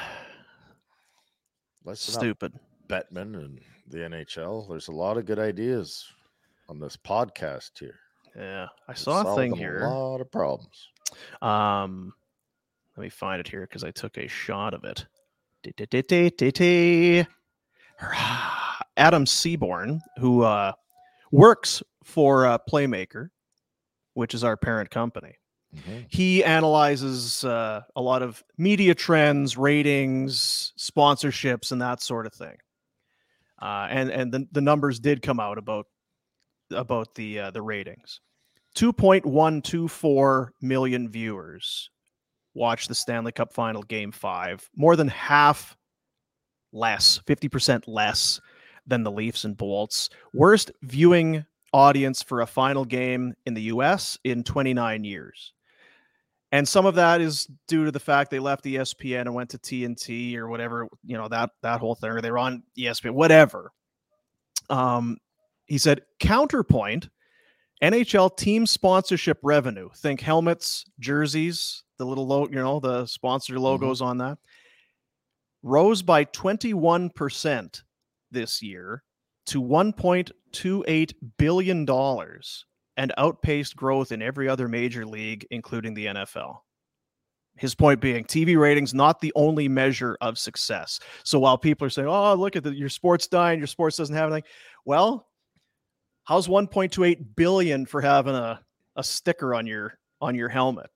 up, 2.13 2.19
stupid. 2.19 2.53
Bettman 2.87 3.35
and 3.37 3.59
the 3.87 3.97
NHL. 3.99 4.67
There's 4.69 4.87
a 4.87 4.93
lot 4.93 5.17
of 5.17 5.25
good 5.25 5.39
ideas 5.39 6.05
on 6.69 6.79
this 6.79 6.95
podcast 6.95 7.71
here. 7.79 7.99
Yeah, 8.35 8.67
I 8.87 8.93
saw 8.93 9.33
a 9.33 9.35
thing 9.35 9.53
here. 9.55 9.81
A 9.83 9.89
lot 9.89 10.21
of 10.21 10.31
problems. 10.31 10.87
Um, 11.41 12.13
let 12.95 13.03
me 13.03 13.09
find 13.09 13.39
it 13.41 13.47
here 13.47 13.61
because 13.61 13.83
I 13.83 13.91
took 13.91 14.17
a 14.17 14.27
shot 14.27 14.73
of 14.73 14.83
it. 14.85 15.05
Hurrah. 17.97 18.57
Adam 19.01 19.25
Seaborn, 19.25 19.99
who 20.19 20.43
uh, 20.43 20.73
works 21.31 21.81
for 22.03 22.45
uh, 22.45 22.59
Playmaker, 22.69 23.29
which 24.13 24.35
is 24.35 24.43
our 24.43 24.55
parent 24.55 24.91
company. 24.91 25.33
Mhm. 25.75 26.05
He 26.07 26.43
analyzes 26.43 27.43
uh, 27.43 27.81
a 27.95 28.01
lot 28.01 28.21
of 28.21 28.43
media 28.59 28.93
trends, 28.93 29.57
ratings, 29.57 30.73
sponsorships, 30.77 31.71
and 31.71 31.81
that 31.81 32.03
sort 32.03 32.27
of 32.27 32.33
thing. 32.33 32.57
Uh, 33.59 33.87
and 33.89 34.11
and 34.11 34.31
the, 34.31 34.47
the 34.51 34.61
numbers 34.61 34.99
did 34.99 35.23
come 35.23 35.39
out 35.39 35.57
about 35.57 35.87
about 36.71 37.15
the 37.15 37.39
uh, 37.39 37.51
the 37.51 37.61
ratings. 37.61 38.19
2.124 38.75 40.49
million 40.61 41.09
viewers 41.09 41.89
watched 42.53 42.87
the 42.87 42.95
Stanley 42.95 43.31
Cup 43.31 43.51
Final 43.51 43.81
Game 43.83 44.11
5, 44.11 44.69
more 44.75 44.95
than 44.95 45.07
half 45.09 45.75
less, 46.71 47.19
50% 47.27 47.83
less 47.87 48.39
than 48.87 49.03
the 49.03 49.11
Leafs 49.11 49.45
and 49.45 49.57
Bolts. 49.57 50.09
Worst 50.33 50.71
viewing 50.81 51.45
audience 51.73 52.21
for 52.21 52.41
a 52.41 52.47
final 52.47 52.85
game 52.85 53.33
in 53.45 53.53
the 53.53 53.61
US 53.63 54.17
in 54.23 54.43
29 54.43 55.03
years. 55.03 55.53
And 56.51 56.67
some 56.67 56.85
of 56.85 56.95
that 56.95 57.21
is 57.21 57.47
due 57.67 57.85
to 57.85 57.91
the 57.91 57.99
fact 57.99 58.29
they 58.29 58.39
left 58.39 58.65
ESPN 58.65 59.21
and 59.21 59.33
went 59.33 59.51
to 59.51 59.57
TNT 59.57 60.35
or 60.35 60.49
whatever, 60.49 60.87
you 61.05 61.17
know, 61.17 61.29
that 61.29 61.51
that 61.61 61.79
whole 61.79 61.95
thing, 61.95 62.09
or 62.09 62.21
they 62.21 62.31
were 62.31 62.39
on 62.39 62.63
ESPN, 62.77 63.13
whatever. 63.13 63.71
Um, 64.69 65.17
he 65.65 65.77
said, 65.77 66.01
counterpoint, 66.19 67.07
NHL 67.81 68.35
team 68.35 68.65
sponsorship 68.65 69.39
revenue. 69.43 69.89
Think 69.95 70.19
helmets, 70.19 70.85
jerseys, 70.99 71.83
the 71.97 72.05
little 72.05 72.27
logo, 72.27 72.51
you 72.51 72.59
know, 72.59 72.81
the 72.81 73.05
sponsor 73.05 73.57
logos 73.57 74.01
on 74.01 74.17
that. 74.17 74.37
Rose 75.63 76.01
by 76.01 76.25
21% 76.25 77.81
this 78.31 78.61
year 78.61 79.03
to 79.47 79.61
$1.28 79.61 81.13
billion 81.37 81.87
and 82.97 83.13
outpaced 83.17 83.75
growth 83.75 84.11
in 84.11 84.21
every 84.21 84.47
other 84.47 84.67
major 84.67 85.05
league, 85.05 85.45
including 85.51 85.93
the 85.93 86.07
NFL. 86.07 86.57
His 87.57 87.75
point 87.75 87.99
being, 87.99 88.23
TV 88.23 88.57
ratings 88.57 88.93
not 88.93 89.19
the 89.19 89.33
only 89.35 89.67
measure 89.67 90.17
of 90.21 90.37
success. 90.37 90.99
So 91.23 91.39
while 91.39 91.57
people 91.57 91.85
are 91.85 91.89
saying, 91.89 92.07
"Oh, 92.07 92.33
look 92.33 92.55
at 92.55 92.63
the, 92.63 92.73
your 92.73 92.89
sports 92.89 93.27
dying, 93.27 93.59
your 93.59 93.67
sports 93.67 93.97
doesn't 93.97 94.15
have 94.15 94.31
anything," 94.31 94.49
well, 94.85 95.27
how's 96.23 96.47
1.28 96.47 97.35
billion 97.35 97.85
for 97.85 98.01
having 98.01 98.35
a 98.35 98.61
a 98.95 99.03
sticker 99.03 99.53
on 99.53 99.67
your 99.67 99.97
on 100.21 100.35
your 100.35 100.49
helmet? 100.49 100.89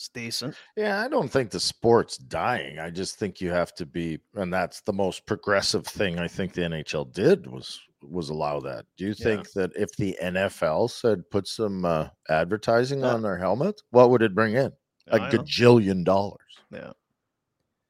It's 0.00 0.08
decent. 0.08 0.54
Yeah, 0.78 1.02
I 1.04 1.08
don't 1.08 1.28
think 1.30 1.50
the 1.50 1.60
sport's 1.60 2.16
dying. 2.16 2.78
I 2.78 2.88
just 2.88 3.18
think 3.18 3.38
you 3.38 3.50
have 3.50 3.74
to 3.74 3.84
be, 3.84 4.18
and 4.34 4.50
that's 4.50 4.80
the 4.80 4.94
most 4.94 5.26
progressive 5.26 5.86
thing 5.86 6.18
I 6.18 6.26
think 6.26 6.54
the 6.54 6.62
NHL 6.62 7.12
did 7.12 7.46
was 7.46 7.78
was 8.02 8.30
allow 8.30 8.60
that. 8.60 8.86
Do 8.96 9.04
you 9.04 9.14
Yeah. 9.18 9.24
think 9.24 9.52
that 9.52 9.72
if 9.76 9.94
the 9.96 10.16
NFL 10.22 10.88
said 10.88 11.28
put 11.30 11.46
some 11.46 11.84
uh, 11.84 12.08
advertising 12.30 13.00
Yeah. 13.00 13.12
on 13.12 13.20
their 13.20 13.36
helmet, 13.36 13.82
what 13.90 14.08
would 14.08 14.22
it 14.22 14.34
bring 14.34 14.54
in? 14.54 14.72
A 15.08 15.16
I 15.20 15.30
know. 15.30 15.44
dollars, 16.02 16.40
Yeah. 16.70 16.92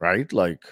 right? 0.01 0.33
Like, 0.33 0.65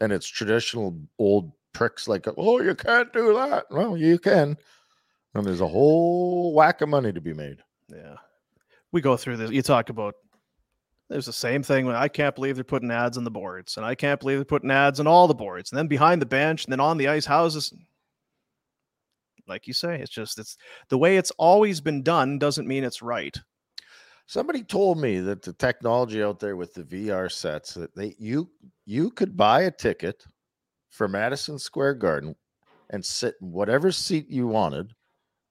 and 0.00 0.10
it's 0.14 0.26
traditional 0.26 0.98
old 1.18 1.52
pricks 1.74 2.08
like, 2.08 2.24
oh, 2.38 2.62
you 2.62 2.74
can't 2.74 3.12
do 3.12 3.34
that. 3.34 3.66
Well, 3.70 3.98
you 3.98 4.18
can, 4.18 4.56
and 5.34 5.44
there's 5.44 5.60
a 5.60 5.68
whole 5.68 6.54
whack 6.54 6.80
of 6.80 6.88
money 6.88 7.12
to 7.12 7.20
be 7.20 7.34
made. 7.34 7.58
Yeah. 7.90 8.16
We 8.92 9.02
go 9.02 9.18
through 9.18 9.36
this. 9.36 9.50
You 9.50 9.60
talk 9.60 9.90
about 9.90 10.14
there's 11.10 11.26
the 11.26 11.32
same 11.32 11.64
thing 11.64 11.86
when 11.86 11.96
I 11.96 12.06
can't 12.06 12.36
believe 12.36 12.54
they're 12.54 12.64
putting 12.64 12.92
ads 12.92 13.18
on 13.18 13.24
the 13.24 13.30
boards, 13.32 13.76
and 13.76 13.84
I 13.84 13.96
can't 13.96 14.20
believe 14.20 14.38
they're 14.38 14.44
putting 14.44 14.70
ads 14.70 15.00
on 15.00 15.08
all 15.08 15.26
the 15.26 15.34
boards, 15.34 15.72
and 15.72 15.78
then 15.78 15.88
behind 15.88 16.22
the 16.22 16.26
bench, 16.26 16.64
and 16.64 16.72
then 16.72 16.80
on 16.80 16.96
the 16.96 17.08
ice 17.08 17.26
houses. 17.26 17.74
Like 19.48 19.66
you 19.66 19.74
say, 19.74 20.00
it's 20.00 20.12
just 20.12 20.38
it's 20.38 20.56
the 20.88 20.98
way 20.98 21.16
it's 21.16 21.32
always 21.32 21.80
been 21.80 22.02
done 22.02 22.38
doesn't 22.38 22.68
mean 22.68 22.84
it's 22.84 23.02
right. 23.02 23.36
Somebody 24.26 24.62
told 24.62 25.00
me 25.00 25.18
that 25.18 25.42
the 25.42 25.52
technology 25.52 26.22
out 26.22 26.38
there 26.38 26.54
with 26.54 26.72
the 26.74 26.84
VR 26.84 27.30
sets 27.30 27.74
that 27.74 27.96
they 27.96 28.14
you 28.16 28.48
you 28.86 29.10
could 29.10 29.36
buy 29.36 29.62
a 29.62 29.70
ticket 29.72 30.24
for 30.90 31.08
Madison 31.08 31.58
Square 31.58 31.94
Garden 31.94 32.36
and 32.90 33.04
sit 33.04 33.34
in 33.42 33.50
whatever 33.50 33.90
seat 33.90 34.30
you 34.30 34.46
wanted 34.46 34.94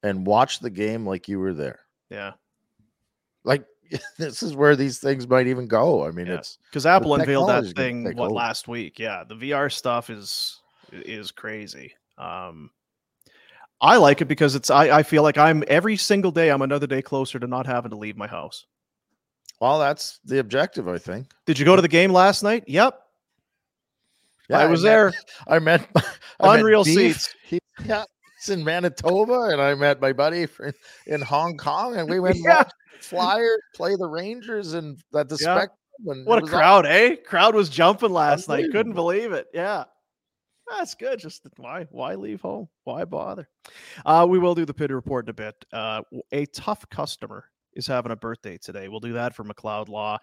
and 0.04 0.26
watch 0.26 0.60
the 0.60 0.70
game 0.70 1.06
like 1.06 1.28
you 1.28 1.40
were 1.40 1.54
there. 1.54 1.82
Yeah. 2.10 2.32
Like 3.44 3.66
this 4.18 4.44
is 4.44 4.56
where 4.56 4.76
these 4.76 5.00
things 5.00 5.28
might 5.28 5.48
even 5.48 5.68
go. 5.68 6.06
I 6.06 6.12
mean, 6.12 6.28
Yeah. 6.28 6.36
it's 6.36 6.58
Because 6.70 6.86
Apple 6.86 7.16
unveiled 7.16 7.50
that 7.50 7.66
thing 7.76 8.04
what 8.04 8.18
over. 8.26 8.30
last 8.30 8.68
week. 8.68 9.00
Yeah, 9.00 9.24
the 9.28 9.36
VR 9.36 9.72
stuff 9.72 10.10
is 10.10 10.60
is 10.92 11.32
crazy. 11.32 11.94
Um 12.18 12.72
I 13.82 13.96
like 13.98 14.20
it 14.22 14.26
because 14.26 14.56
it's 14.56 14.70
I, 14.70 14.98
I 15.00 15.04
feel 15.04 15.24
like 15.24 15.38
I'm 15.38 15.64
every 15.68 15.96
single 15.96 16.32
day 16.32 16.50
I'm 16.52 16.62
another 16.62 16.88
day 16.88 17.02
closer 17.02 17.40
to 17.40 17.48
not 17.48 17.66
having 17.66 17.92
to 17.92 17.98
leave 17.98 18.18
my 18.18 18.28
house. 18.28 18.66
well, 19.62 19.80
that's 19.80 20.20
the 20.26 20.40
objective, 20.40 20.88
I 20.88 20.98
think. 20.98 21.28
Did 21.46 21.58
you 21.60 21.66
go 21.66 21.76
to 21.76 21.82
the 21.82 21.88
game 21.88 22.12
last 22.12 22.44
night? 22.44 22.64
Yep. 22.68 23.00
I 24.52 24.66
was 24.66 24.84
met- 24.84 24.90
there. 24.90 25.14
I 25.48 25.60
met 25.60 25.88
I 26.40 26.58
Unreal 26.58 26.84
Beef. 26.84 26.96
seats. 27.22 27.36
He, 27.46 27.60
yeah, 27.86 28.04
in 28.48 28.64
Manitoba, 28.64 29.50
and 29.52 29.62
I 29.62 29.76
met 29.76 30.00
my 30.00 30.14
buddy 30.14 30.48
in 31.08 31.22
Hong 31.22 31.58
Kong, 31.58 31.98
and 31.98 32.10
we 32.10 32.20
went 32.22 32.38
Yeah. 32.38 32.64
Flyers 33.02 33.60
play 33.76 33.96
the 33.98 34.08
Rangers 34.08 34.74
and 34.74 34.98
at 35.16 35.28
the 35.28 35.38
Yeah. 35.42 35.56
Spectrum. 35.58 35.76
And 36.06 36.26
What 36.26 36.42
a 36.42 36.48
crowd, 36.48 36.86
eh? 36.86 37.18
Crowd 37.18 37.56
was 37.56 37.68
jumping 37.68 38.14
last 38.14 38.48
night. 38.48 38.72
Couldn't 38.72 38.94
believe 38.94 39.34
it. 39.34 39.48
Yeah. 39.54 39.84
That's 40.70 40.96
good. 40.96 41.20
Just 41.20 41.46
why 41.58 41.88
why 41.92 42.16
leave 42.16 42.42
home? 42.42 42.70
Why 42.86 43.04
bother? 43.04 43.50
Uh, 44.06 44.26
we 44.30 44.40
will 44.40 44.56
do 44.56 44.66
the 44.66 44.74
pit 44.74 44.92
report 44.92 45.26
in 45.26 45.32
a 45.32 45.34
bit. 45.34 45.56
Uh, 45.74 46.02
a 46.32 46.46
tough 46.48 46.88
customer 46.90 47.46
is 47.74 47.88
having 47.88 48.12
a 48.12 48.16
birthday 48.16 48.58
today. 48.58 48.88
We'll 48.88 49.00
do 49.00 49.14
that 49.14 49.34
for 49.36 49.44
McLeod 49.44 49.90
Law, 49.90 50.20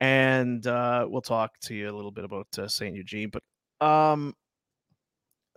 and 0.00 0.66
uh, 0.66 1.06
we'll 1.08 1.22
talk 1.22 1.58
to 1.62 1.74
you 1.74 1.88
a 1.88 1.94
little 1.94 2.10
bit 2.10 2.24
about 2.24 2.48
uh, 2.58 2.66
St. 2.68 2.94
Eugene. 2.94 3.30
But 3.30 3.86
um, 3.86 4.34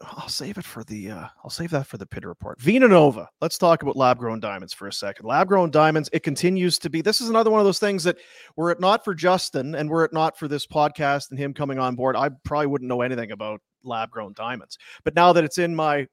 I'll 0.04 0.30
save 0.30 0.60
it 0.60 0.66
for 0.66 0.84
the. 0.84 1.10
Uh, 1.10 1.28
I'll 1.44 1.50
save 1.50 1.72
that 1.72 1.88
for 1.88 1.98
the 1.98 2.06
pit 2.06 2.24
report. 2.24 2.62
Vina 2.62 2.88
Nova. 2.88 3.28
Let's 3.42 3.58
talk 3.58 3.82
about 3.82 3.96
lab 3.96 4.20
grown 4.20 4.40
diamonds 4.40 4.72
for 4.74 4.88
a 4.88 4.94
second. 4.94 5.26
Lab 5.26 5.48
grown 5.48 5.72
diamonds. 5.72 6.08
It 6.14 6.22
continues 6.22 6.78
to 6.80 6.90
be. 6.90 7.02
This 7.02 7.20
is 7.20 7.30
another 7.30 7.50
one 7.50 7.60
of 7.60 7.66
those 7.66 7.80
things 7.80 8.04
that 8.04 8.18
were 8.56 8.70
it 8.70 8.80
not 8.80 9.04
for 9.04 9.16
Justin 9.16 9.74
and 9.74 9.90
were 9.90 10.06
it 10.06 10.14
not 10.14 10.38
for 10.38 10.48
this 10.48 10.68
podcast 10.68 11.32
and 11.32 11.40
him 11.40 11.54
coming 11.54 11.80
on 11.80 11.96
board, 11.96 12.16
I 12.16 12.30
probably 12.44 12.68
wouldn't 12.68 12.90
know 12.90 13.02
anything 13.02 13.32
about 13.32 13.60
lab 13.84 14.12
grown 14.12 14.34
diamonds. 14.34 14.78
But 15.04 15.16
now 15.16 15.34
that 15.34 15.44
it's 15.44 15.58
in 15.58 15.76
my 15.76 16.08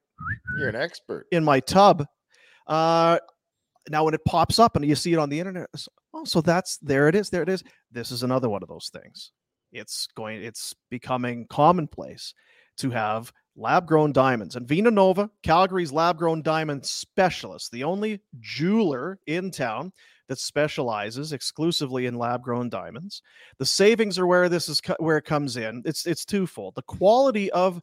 You're 0.57 0.69
an 0.69 0.75
expert. 0.75 1.27
in 1.31 1.43
my 1.43 1.59
tub, 1.59 2.05
uh, 2.65 3.19
now 3.89 4.03
when 4.03 4.15
it 4.15 4.25
pops 4.25 4.57
up 4.57 4.75
and 4.75 4.83
you 4.83 4.95
see 4.95 5.13
it 5.13 5.19
on 5.19 5.29
the 5.29 5.39
internet, 5.39 5.69
oh, 6.13 6.25
so 6.25 6.41
that's 6.41 6.77
there 6.77 7.07
it 7.07 7.13
is, 7.13 7.29
there 7.29 7.43
it 7.43 7.49
is. 7.49 7.63
This 7.91 8.09
is 8.09 8.23
another 8.23 8.49
one 8.49 8.63
of 8.63 8.69
those 8.69 8.89
things. 8.91 9.31
It's 9.71 10.07
going, 10.15 10.41
it's 10.41 10.73
becoming 10.89 11.45
commonplace 11.49 12.33
to 12.77 12.89
have 12.89 13.31
lab 13.55 13.87
grown 13.87 14.11
diamonds. 14.11 14.55
And 14.55 14.67
Vina 14.67 14.91
Nova, 14.91 15.29
Calgary's 15.43 15.91
lab 15.91 16.17
grown 16.17 16.41
diamond 16.41 16.85
specialist, 16.85 17.71
the 17.71 17.83
only 17.83 18.21
jeweler 18.39 19.19
in 19.27 19.51
town 19.51 19.91
that 20.27 20.39
specializes 20.39 21.33
exclusively 21.33 22.05
in 22.05 22.17
lab 22.17 22.41
grown 22.41 22.69
diamonds. 22.69 23.21
The 23.59 23.65
savings 23.65 24.17
are 24.17 24.27
where 24.27 24.49
this 24.49 24.69
is 24.69 24.81
co- 24.81 24.95
where 24.99 25.17
it 25.17 25.25
comes 25.25 25.57
in. 25.57 25.83
It's 25.85 26.05
it's 26.05 26.25
twofold. 26.25 26.75
The 26.75 26.81
quality 26.83 27.51
of 27.51 27.81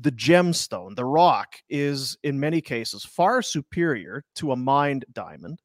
the 0.00 0.12
gemstone, 0.12 0.96
the 0.96 1.04
rock, 1.04 1.56
is 1.68 2.16
in 2.22 2.40
many 2.40 2.60
cases 2.60 3.04
far 3.04 3.42
superior 3.42 4.24
to 4.36 4.52
a 4.52 4.56
mined 4.56 5.04
diamond, 5.12 5.60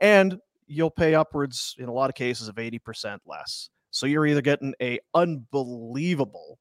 and 0.00 0.38
you'll 0.66 0.90
pay 0.90 1.14
upwards 1.14 1.74
in 1.78 1.88
a 1.88 1.92
lot 1.92 2.10
of 2.10 2.16
cases 2.16 2.48
of 2.48 2.56
80% 2.56 3.18
less. 3.26 3.70
So 3.90 4.06
you're 4.06 4.26
either 4.26 4.42
getting 4.42 4.74
a 4.82 4.98
unbelievable 5.14 6.58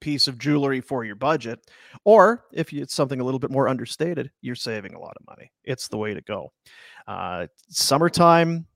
piece 0.00 0.28
of 0.28 0.38
jewelry 0.38 0.80
for 0.80 1.04
your 1.04 1.16
budget, 1.16 1.60
or 2.04 2.44
if 2.52 2.72
it's 2.72 2.94
something 2.94 3.20
a 3.20 3.24
little 3.24 3.40
bit 3.40 3.50
more 3.50 3.68
understated, 3.68 4.30
you're 4.40 4.54
saving 4.54 4.94
a 4.94 5.00
lot 5.00 5.14
of 5.18 5.26
money. 5.26 5.50
It's 5.64 5.88
the 5.88 5.98
way 5.98 6.14
to 6.14 6.20
go. 6.22 6.52
Uh, 7.06 7.46
summertime. 7.68 8.66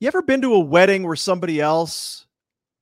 You 0.00 0.08
ever 0.08 0.22
been 0.22 0.42
to 0.42 0.54
a 0.54 0.60
wedding 0.60 1.04
where 1.04 1.16
somebody 1.16 1.60
else 1.60 2.26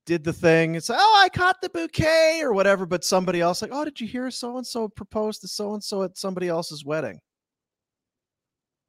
did 0.07 0.25
the 0.25 0.33
thing? 0.33 0.75
It's 0.75 0.91
oh, 0.91 1.21
I 1.23 1.29
caught 1.29 1.61
the 1.61 1.69
bouquet 1.69 2.41
or 2.43 2.53
whatever, 2.53 2.87
but 2.87 3.05
somebody 3.05 3.41
else 3.41 3.63
like, 3.63 3.73
oh, 3.73 3.85
did 3.85 4.01
you 4.01 4.07
hear 4.07 4.31
so 4.31 4.57
and 4.57 4.67
so 4.67 4.89
proposed 4.89 5.43
to 5.43 5.49
so 5.49 5.75
and 5.75 5.85
so 5.85 6.03
at 6.03 6.17
somebody 6.17 6.49
else's 6.49 6.85
wedding? 6.85 7.21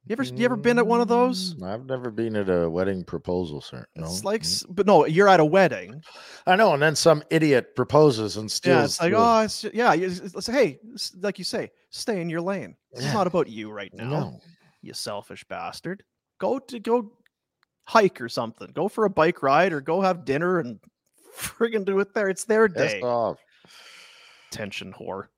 You 0.06 0.14
ever 0.14 0.24
you 0.24 0.44
ever 0.44 0.56
been 0.56 0.78
at 0.78 0.86
one 0.86 1.00
of 1.00 1.06
those? 1.06 1.54
Mm, 1.54 1.62
I've 1.72 1.86
never 1.86 2.10
been 2.10 2.34
at 2.34 2.48
a 2.50 2.68
wedding 2.68 3.04
proposal, 3.04 3.60
sir. 3.60 3.86
No. 3.94 4.04
It's 4.04 4.24
like, 4.24 4.42
mm. 4.42 4.64
but 4.70 4.84
no, 4.84 5.06
you're 5.06 5.28
at 5.28 5.38
a 5.38 5.44
wedding. 5.44 6.02
I 6.44 6.56
know, 6.56 6.72
and 6.74 6.82
then 6.82 6.96
some 6.96 7.22
idiot 7.30 7.76
proposes 7.76 8.36
and 8.36 8.50
steals. 8.50 8.76
Yeah, 8.76 8.84
it's 8.84 9.00
like, 9.00 9.12
oh, 9.14 9.40
it's 9.42 9.62
ju- 9.62 9.70
yeah. 9.72 9.92
you- 9.92 10.06
It's, 10.08 10.46
hey, 10.48 10.80
like 11.20 11.38
you 11.38 11.44
say, 11.44 11.70
stay 11.90 12.20
in 12.20 12.28
your 12.28 12.40
lane. 12.40 12.74
It's 12.90 13.04
Yeah. 13.04 13.12
not 13.12 13.28
about 13.28 13.48
you 13.48 13.70
right 13.70 13.94
now. 13.94 14.08
no. 14.10 14.40
you 14.80 14.92
selfish 14.92 15.44
bastard. 15.44 16.02
Go 16.40 16.58
to 16.58 16.80
go 16.80 17.12
hike 17.84 18.20
or 18.20 18.28
something. 18.28 18.72
Go 18.74 18.88
for 18.88 19.04
a 19.04 19.10
bike 19.10 19.40
ride 19.44 19.72
or 19.72 19.80
go 19.80 20.00
have 20.00 20.24
dinner 20.24 20.58
and 20.58 20.80
friggin' 21.38 21.84
do 21.84 22.00
it 22.00 22.12
there. 22.12 22.28
It's 22.28 22.42
their 22.44 22.66
day. 22.66 23.00
off. 23.02 23.38
Tension 24.50 24.92
whore. 24.92 25.28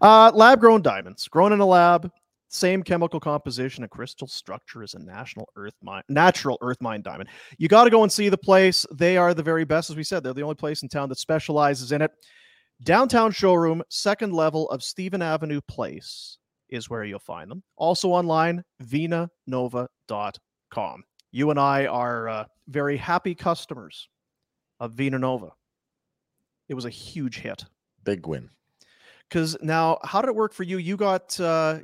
Uh, 0.00 0.30
lab 0.32 0.60
grown 0.60 0.80
diamonds, 0.82 1.26
grown 1.26 1.52
in 1.52 1.58
a 1.58 1.66
lab, 1.66 2.10
same 2.56 2.82
chemical 2.82 3.20
composition 3.20 3.84
and 3.84 3.90
crystal 3.90 4.26
structure 4.26 4.82
as 4.82 4.94
a 4.94 4.98
national 4.98 5.48
earth 5.56 5.74
mine, 5.82 6.02
natural 6.08 6.58
earth 6.62 6.78
mine 6.80 7.02
diamond. 7.02 7.28
You 7.58 7.68
got 7.68 7.84
to 7.84 7.90
go 7.90 8.02
and 8.02 8.10
see 8.10 8.28
the 8.28 8.38
place. 8.38 8.86
They 8.92 9.16
are 9.16 9.34
the 9.34 9.42
very 9.42 9.64
best, 9.64 9.90
as 9.90 9.96
we 9.96 10.04
said. 10.04 10.22
They're 10.22 10.34
the 10.34 10.42
only 10.42 10.54
place 10.54 10.82
in 10.82 10.88
town 10.88 11.08
that 11.10 11.18
specializes 11.18 11.92
in 11.92 12.02
it. 12.02 12.10
Downtown 12.82 13.32
showroom, 13.32 13.82
second 13.88 14.32
level 14.32 14.68
of 14.70 14.82
Stephen 14.82 15.22
Avenue 15.22 15.60
Place 15.68 16.38
is 16.68 16.90
where 16.90 17.04
you'll 17.04 17.18
find 17.20 17.50
them. 17.50 17.62
Also 17.76 18.10
online, 18.10 18.62
vinanova.com. 18.82 21.02
You 21.32 21.50
and 21.50 21.60
I 21.60 21.86
are 21.86 22.28
uh, 22.28 22.44
very 22.68 22.96
happy 22.96 23.34
customers 23.34 24.08
of 24.80 24.92
Vinanova. 24.92 25.50
It 26.68 26.74
was 26.74 26.84
a 26.84 26.90
huge 26.90 27.38
hit 27.38 27.64
Big 28.04 28.26
win. 28.26 28.50
because 29.28 29.56
now 29.62 29.98
how 30.04 30.20
did 30.20 30.28
it 30.28 30.34
work 30.34 30.52
for 30.52 30.64
you 30.64 30.78
you 30.78 30.96
got 30.96 31.38
uh 31.40 31.78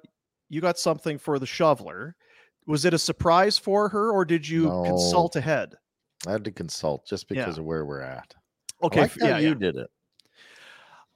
you 0.53 0.61
got 0.61 0.79
something 0.79 1.19
for 1.19 1.39
the 1.39 1.47
shoveler 1.47 2.15
was 2.67 2.85
it 2.85 2.93
a 2.95 2.99
surprise 2.99 3.57
for 3.59 3.89
her 3.89 4.11
or 4.13 4.25
did 4.25 4.47
you 4.49 4.65
No. 4.67 4.83
consult 4.85 5.35
ahead 5.37 5.75
I 6.27 6.33
had 6.33 6.45
to 6.45 6.53
consult 6.53 7.07
just 7.07 7.27
Yeah. 7.31 7.41
because 7.45 7.59
of 7.59 7.65
where 7.65 7.85
we're 7.85 8.03
at. 8.03 8.35
Okay 8.83 9.01
like 9.01 9.17
yeah, 9.17 9.39
you 9.39 9.49
yeah. 9.49 9.55
did 9.55 9.77
it. 9.77 9.91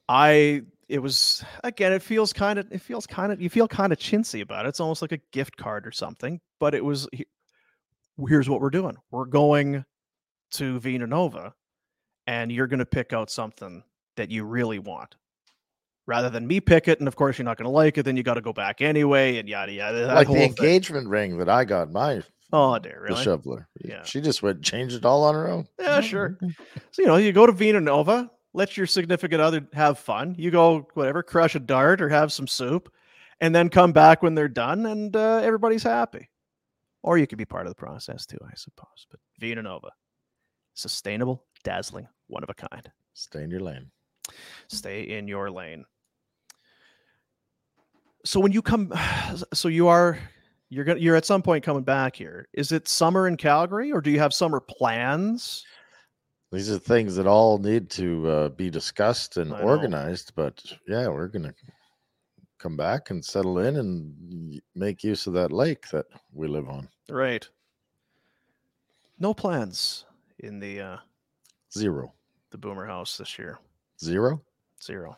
i 0.08 0.62
it 0.88 1.00
was 1.00 1.44
again 1.64 1.92
it 1.92 2.02
feels 2.02 2.32
kind 2.32 2.58
of 2.58 2.66
it 2.72 2.80
feels 2.80 3.06
kind 3.06 3.32
of 3.32 3.40
you 3.40 3.50
feel 3.50 3.68
kind 3.68 3.92
of 3.92 3.98
chintzy 3.98 4.40
about 4.40 4.64
it 4.66 4.68
it's 4.68 4.80
almost 4.80 5.02
like 5.02 5.12
a 5.12 5.20
gift 5.32 5.56
card 5.56 5.86
or 5.86 5.92
something 5.92 6.40
but 6.60 6.74
it 6.74 6.84
was 6.84 7.08
he- 7.12 7.26
here's 8.28 8.48
what 8.48 8.60
we're 8.60 8.70
doing 8.70 8.96
we're 9.10 9.24
going 9.26 9.84
to 10.52 10.78
vina 10.80 11.06
nova 11.06 11.52
and 12.28 12.50
you're 12.50 12.66
going 12.68 12.78
to 12.78 12.86
pick 12.86 13.12
out 13.12 13.30
something 13.30 13.82
that 14.16 14.30
you 14.30 14.44
really 14.44 14.78
want 14.78 15.16
rather 16.06 16.30
than 16.30 16.46
me 16.46 16.60
pick 16.60 16.88
it 16.88 16.98
and 16.98 17.08
of 17.08 17.16
course 17.16 17.38
you're 17.38 17.44
not 17.44 17.56
going 17.56 17.64
to 17.64 17.70
like 17.70 17.98
it 17.98 18.04
then 18.04 18.16
you 18.16 18.22
got 18.22 18.34
to 18.34 18.40
go 18.40 18.52
back 18.52 18.80
anyway 18.80 19.38
and 19.38 19.48
yada 19.48 19.72
yada 19.72 20.06
like 20.06 20.28
the 20.28 20.34
thing. 20.34 20.48
engagement 20.50 21.08
ring 21.08 21.38
that 21.38 21.48
I 21.48 21.64
got 21.64 21.90
my 21.90 22.22
Oh, 22.52 22.78
dear, 22.78 23.04
The 23.08 23.16
shoveler. 23.16 23.68
Yeah. 23.84 24.04
She 24.04 24.20
just 24.20 24.42
went 24.42 24.58
and 24.58 24.64
changed 24.64 24.94
it 24.94 25.04
all 25.04 25.24
on 25.24 25.34
her 25.34 25.48
own. 25.48 25.66
Yeah, 25.80 26.00
sure. 26.00 26.38
So 26.92 27.02
you 27.02 27.08
know, 27.08 27.16
you 27.16 27.32
go 27.32 27.44
to 27.44 27.52
Vina 27.52 27.80
Nova, 27.80 28.30
let 28.54 28.76
your 28.76 28.86
significant 28.86 29.40
other 29.40 29.66
have 29.72 29.98
fun. 29.98 30.34
You 30.38 30.50
go 30.50 30.86
whatever, 30.94 31.22
crush 31.22 31.54
a 31.54 31.60
dart 31.60 32.00
or 32.00 32.08
have 32.08 32.32
some 32.32 32.46
soup, 32.46 32.92
and 33.40 33.54
then 33.54 33.68
come 33.68 33.92
back 33.92 34.22
when 34.22 34.34
they're 34.34 34.48
done, 34.48 34.86
and 34.86 35.14
uh, 35.14 35.40
everybody's 35.42 35.82
happy. 35.82 36.30
Or 37.02 37.18
you 37.18 37.26
could 37.26 37.38
be 37.38 37.44
part 37.44 37.66
of 37.66 37.70
the 37.70 37.76
process 37.76 38.26
too, 38.26 38.38
I 38.42 38.54
suppose. 38.54 39.06
But 39.10 39.20
Vina 39.38 39.62
Nova, 39.62 39.90
sustainable, 40.74 41.44
dazzling, 41.64 42.08
one 42.28 42.42
of 42.42 42.50
a 42.50 42.54
kind. 42.54 42.90
Stay 43.14 43.42
in 43.42 43.50
your 43.50 43.60
lane. 43.60 43.90
Stay 44.68 45.02
in 45.02 45.28
your 45.28 45.50
lane. 45.50 45.84
So 48.26 48.40
when 48.40 48.50
you 48.50 48.60
come, 48.60 48.92
so 49.54 49.68
you 49.68 49.86
are 49.86 50.18
you're 50.68 50.84
gonna 50.84 50.98
you're 50.98 51.14
at 51.16 51.24
some 51.24 51.42
point 51.42 51.64
coming 51.64 51.84
back 51.84 52.16
here. 52.16 52.48
Is 52.52 52.72
it 52.72 52.88
summer 52.88 53.28
in 53.28 53.36
Calgary, 53.36 53.92
or 53.92 54.00
do 54.00 54.10
you 54.10 54.18
have 54.18 54.34
summer 54.34 54.60
plans? 54.60 55.64
These 56.50 56.70
are 56.70 56.78
things 56.78 57.14
that 57.16 57.26
all 57.26 57.58
need 57.58 57.88
to 57.90 58.28
uh, 58.28 58.48
be 58.50 58.68
discussed 58.68 59.36
and 59.36 59.54
I 59.54 59.60
know. 59.60 59.64
organized. 59.64 60.32
But 60.34 60.60
yeah, 60.88 61.06
we're 61.08 61.28
gonna 61.28 61.54
come 62.58 62.76
back 62.76 63.10
and 63.10 63.24
settle 63.24 63.60
in 63.60 63.76
and 63.76 64.60
make 64.74 65.04
use 65.04 65.28
of 65.28 65.32
that 65.34 65.52
lake 65.52 65.88
that 65.90 66.06
we 66.32 66.48
live 66.48 66.68
on. 66.68 66.88
Right. 67.08 67.48
No 69.20 69.34
plans 69.34 70.04
in 70.40 70.58
the 70.58 70.80
uh 70.80 70.96
Zero, 71.76 72.12
the 72.50 72.58
boomer 72.58 72.86
house 72.86 73.18
this 73.18 73.38
year. 73.38 73.58
zero. 74.02 74.42
Zero. 74.82 75.16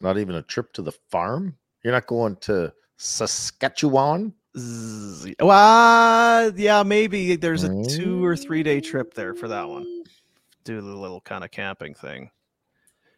Not 0.00 0.18
even 0.18 0.36
a 0.36 0.42
trip 0.42 0.72
to 0.72 0.82
the 0.82 0.92
farm. 1.10 1.56
You're 1.82 1.92
not 1.92 2.06
going 2.06 2.36
to 2.42 2.72
Saskatchewan. 2.96 4.34
Well, 5.40 6.52
yeah, 6.56 6.82
maybe 6.82 7.36
there's 7.36 7.62
a 7.64 7.84
two 7.84 8.24
or 8.24 8.36
three 8.36 8.62
day 8.62 8.80
trip 8.80 9.14
there 9.14 9.34
for 9.34 9.48
that 9.48 9.68
one. 9.68 9.84
Mm. 9.84 10.08
Do 10.64 10.80
the 10.80 10.96
little 10.96 11.20
kind 11.20 11.44
of 11.44 11.50
camping 11.50 11.94
thing. 11.94 12.30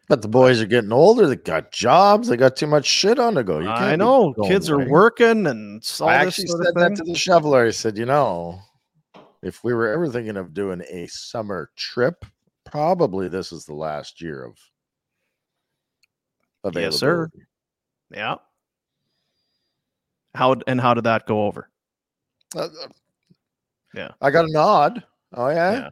But 0.07 0.21
the 0.21 0.27
boys 0.27 0.61
are 0.61 0.65
getting 0.65 0.91
older. 0.91 1.27
They 1.27 1.37
got 1.37 1.71
jobs. 1.71 2.27
They 2.27 2.37
got 2.37 2.55
too 2.55 2.67
much 2.67 2.85
shit 2.85 3.19
on 3.19 3.33
the 3.33 3.43
go. 3.43 3.59
You 3.59 3.69
I 3.69 3.95
know 3.95 4.33
kids 4.45 4.69
are 4.69 4.87
working 4.87 5.47
and 5.47 5.83
all 5.99 6.09
I 6.09 6.15
actually 6.15 6.47
said 6.47 6.75
that 6.75 6.95
to 6.97 7.03
the 7.03 7.15
shoveler. 7.15 7.65
I 7.65 7.71
said, 7.71 7.97
you 7.97 8.05
know, 8.05 8.59
if 9.41 9.63
we 9.63 9.73
were 9.73 9.87
ever 9.87 10.09
thinking 10.09 10.37
of 10.37 10.53
doing 10.53 10.81
a 10.89 11.07
summer 11.07 11.71
trip, 11.75 12.25
probably 12.65 13.27
this 13.27 13.51
is 13.51 13.65
the 13.65 13.73
last 13.73 14.21
year 14.21 14.45
of 14.45 14.57
Yes, 16.75 16.95
sir. 16.95 17.29
Yeah. 18.13 18.35
How 20.35 20.55
and 20.67 20.81
how 20.81 20.93
did 20.93 21.03
that 21.05 21.25
go 21.25 21.45
over? 21.45 21.69
Uh, 22.55 22.61
uh, 22.61 22.67
Yeah. 23.93 24.11
I 24.21 24.31
got 24.31 24.45
a 24.45 24.51
nod. 24.51 25.03
Oh 25.33 25.49
yeah. 25.49 25.89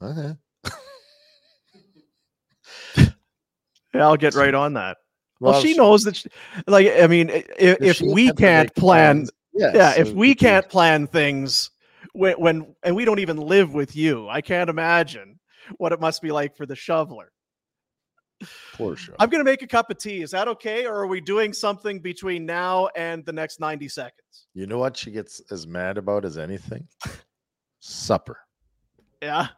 Yeah. 0.00 0.08
Okay. 0.08 0.36
Yeah, 3.94 4.08
I'll 4.08 4.16
get 4.16 4.34
right 4.34 4.54
on 4.64 4.74
that. 4.74 4.98
Well, 5.40 5.60
she 5.60 5.72
she- 5.72 5.78
knows 5.78 6.02
that. 6.02 6.16
She, 6.16 6.28
like, 6.66 6.88
I 7.00 7.06
mean, 7.06 7.30
if 7.30 7.80
if 7.80 8.00
we 8.00 8.32
can't 8.32 8.74
plan, 8.74 9.26
plans, 9.26 9.30
yeah, 9.54 9.94
if 9.96 10.08
it 10.08 10.16
we 10.16 10.34
can't 10.34 10.68
plan 10.68 11.06
things 11.06 11.70
when, 12.12 12.34
when 12.34 12.74
and 12.82 12.96
we 12.96 13.04
don't 13.04 13.20
even 13.20 13.36
live 13.36 13.72
with 13.72 13.94
you, 13.94 14.28
I 14.28 14.40
can't 14.40 14.70
imagine 14.70 15.38
what 15.76 15.92
it 15.92 16.00
must 16.00 16.22
be 16.22 16.32
like 16.32 16.56
for 16.56 16.66
the 16.66 16.76
shoveler. 16.76 17.30
I'm 19.18 19.28
gonna 19.30 19.44
make 19.44 19.62
a 19.62 19.66
cup 19.66 19.90
of 19.90 19.98
tea. 19.98 20.22
Is 20.22 20.30
that 20.32 20.48
okay, 20.48 20.86
or 20.86 20.94
are 20.94 21.06
we 21.06 21.20
doing 21.20 21.52
something 21.52 22.00
between 22.00 22.44
now 22.46 22.88
and 22.96 23.24
the 23.24 23.32
next 23.32 23.60
90 23.60 23.88
seconds? 23.88 24.46
You 24.54 24.66
know 24.66 24.78
what 24.78 24.96
she 24.96 25.10
gets 25.10 25.40
as 25.50 25.66
mad 25.66 25.98
about 25.98 26.24
as 26.24 26.38
anything? 26.38 26.86
Supper. 27.80 28.38
Yeah, 29.22 29.48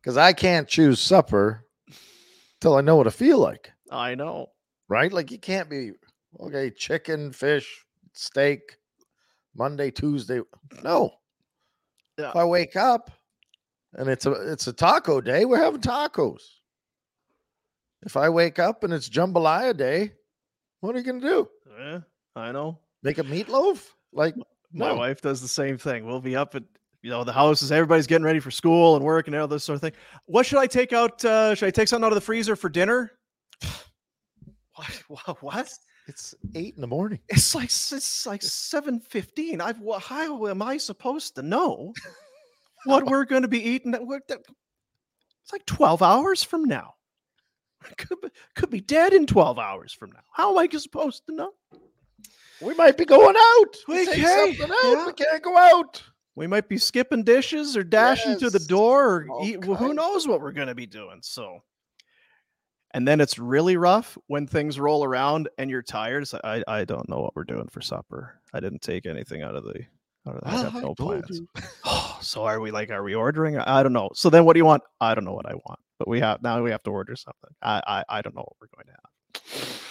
Because 0.00 0.16
I 0.16 0.32
can't 0.32 0.66
choose 0.68 0.98
supper 1.00 1.66
till 2.60 2.74
I 2.76 2.80
know 2.80 2.96
what 2.96 3.06
I 3.06 3.10
feel 3.10 3.38
like. 3.38 3.70
I 3.90 4.14
know. 4.16 4.50
right? 4.88 5.12
Like 5.12 5.30
you 5.30 5.38
can't 5.38 5.70
be 5.70 5.92
okay, 6.40 6.70
chicken, 6.70 7.30
fish, 7.32 7.84
steak, 8.12 8.60
Monday, 9.54 9.90
Tuesday. 9.90 10.40
No. 10.82 11.12
Yeah. 12.18 12.30
If 12.30 12.36
I 12.36 12.44
wake 12.44 12.74
up 12.76 13.10
and 13.94 14.08
it's 14.08 14.26
a 14.26 14.32
it's 14.52 14.66
a 14.66 14.72
taco 14.72 15.20
day, 15.20 15.44
we're 15.44 15.62
having 15.62 15.80
tacos. 15.80 16.40
If 18.04 18.16
I 18.16 18.28
wake 18.28 18.58
up 18.58 18.84
and 18.84 18.92
it's 18.92 19.08
jambalaya 19.08 19.76
day, 19.76 20.12
what 20.80 20.94
are 20.94 20.98
you 20.98 21.04
gonna 21.04 21.20
do? 21.20 21.48
Yeah, 21.78 22.00
I 22.34 22.52
know. 22.52 22.78
Make 23.02 23.18
a 23.18 23.22
meatloaf? 23.24 23.86
Like 24.12 24.34
My 24.72 24.88
no. 24.88 24.96
wife 24.96 25.20
does 25.20 25.40
the 25.40 25.48
same 25.48 25.78
thing. 25.78 26.06
We'll 26.06 26.20
be 26.20 26.36
up 26.36 26.54
at 26.54 26.64
you 27.02 27.10
know 27.10 27.24
the 27.24 27.32
house 27.32 27.62
is 27.62 27.72
everybody's 27.72 28.06
getting 28.06 28.24
ready 28.24 28.40
for 28.40 28.50
school 28.50 28.96
and 28.96 29.04
work 29.04 29.26
and 29.26 29.36
all 29.36 29.48
this 29.48 29.64
sort 29.64 29.76
of 29.76 29.80
thing. 29.82 29.92
What 30.26 30.46
should 30.46 30.58
I 30.58 30.66
take 30.66 30.92
out? 30.92 31.24
Uh, 31.24 31.54
should 31.54 31.66
I 31.66 31.70
take 31.70 31.88
something 31.88 32.04
out 32.04 32.12
of 32.12 32.16
the 32.16 32.20
freezer 32.20 32.56
for 32.56 32.68
dinner? 32.68 33.12
what? 34.74 35.02
What? 35.08 35.42
what? 35.42 35.72
It's 36.08 36.34
eight 36.56 36.74
in 36.74 36.80
the 36.80 36.86
morning. 36.88 37.20
It's 37.28 37.54
like 37.54 37.66
it's 37.66 38.26
like 38.26 38.42
seven 38.42 38.98
fifteen. 38.98 39.60
I've 39.60 39.78
how 40.00 40.46
am 40.48 40.60
I 40.62 40.76
supposed 40.76 41.36
to 41.36 41.42
know 41.42 41.92
what 42.84 43.06
we're 43.06 43.24
going 43.24 43.42
to 43.42 43.48
be 43.48 43.62
eating? 43.62 43.92
That, 43.92 44.02
that- 44.28 44.40
it's 45.44 45.52
like 45.52 45.64
twelve 45.66 46.02
hours 46.02 46.42
from 46.42 46.64
now. 46.64 46.94
Could 47.98 48.20
be, 48.20 48.28
could 48.54 48.70
be 48.70 48.80
dead 48.80 49.12
in 49.12 49.26
twelve 49.26 49.58
hours 49.58 49.92
from 49.92 50.10
now. 50.12 50.20
How 50.32 50.52
am 50.52 50.58
I 50.58 50.68
supposed 50.76 51.24
to 51.26 51.34
know? 51.34 51.52
We 52.60 52.74
might 52.74 52.96
be 52.96 53.04
going 53.04 53.34
out. 53.36 53.76
We 53.88 54.06
Take 54.06 54.16
can, 54.16 54.54
something 54.54 54.70
out. 54.70 54.92
yeah. 54.92 55.06
We 55.06 55.12
can't 55.14 55.42
go 55.42 55.56
out. 55.56 56.02
We 56.34 56.46
might 56.46 56.68
be 56.68 56.78
skipping 56.78 57.24
dishes 57.24 57.76
or 57.76 57.82
dashing 57.84 58.38
to 58.38 58.48
the 58.50 58.60
door 58.60 59.26
or 59.28 59.44
eat, 59.44 59.64
well, 59.66 59.76
who 59.76 59.92
knows 59.92 60.26
what 60.26 60.40
we're 60.40 60.52
going 60.52 60.68
to 60.68 60.74
be 60.74 60.86
doing. 60.86 61.18
So, 61.22 61.62
and 62.94 63.06
then 63.06 63.20
it's 63.20 63.38
really 63.38 63.76
rough 63.76 64.16
when 64.28 64.46
things 64.46 64.78
roll 64.80 65.04
around 65.04 65.48
and 65.58 65.68
you're 65.70 65.82
tired. 65.82 66.26
Like, 66.32 66.44
I, 66.44 66.62
I 66.68 66.84
don't 66.84 67.08
know 67.08 67.20
what 67.20 67.34
we're 67.36 67.44
doing 67.44 67.68
for 67.68 67.80
supper. 67.82 68.40
I 68.54 68.60
didn't 68.60 68.80
take 68.82 69.04
anything 69.06 69.42
out 69.42 69.56
of 69.56 69.64
the, 69.64 69.80
out 70.26 70.36
of 70.36 70.40
the 70.42 70.48
I 70.48 70.50
have 70.62 70.76
Ah, 70.76 70.80
no 70.80 70.94
plans. 70.94 71.40
So 72.22 72.44
are 72.44 72.60
we 72.60 72.70
like, 72.70 72.90
are 72.90 73.02
we 73.02 73.14
ordering? 73.16 73.58
I 73.58 73.82
don't 73.82 73.92
know. 73.92 74.08
So 74.14 74.30
then 74.30 74.44
what 74.44 74.52
do 74.52 74.58
you 74.60 74.64
want? 74.64 74.84
I 75.00 75.14
don't 75.14 75.24
know 75.24 75.34
what 75.34 75.46
I 75.46 75.54
want, 75.54 75.80
but 76.02 76.08
we 76.08 76.18
have, 76.18 76.42
now 76.42 76.60
we 76.60 76.72
have 76.72 76.82
to 76.82 76.90
order 76.90 77.14
something. 77.14 77.50
I, 77.62 77.80
I, 77.86 78.04
I 78.18 78.22
don't 78.22 78.34
know 78.34 78.40
what 78.40 78.56
we're 78.60 78.66
going 78.74 78.86
to 78.88 78.92
have. 78.92 79.82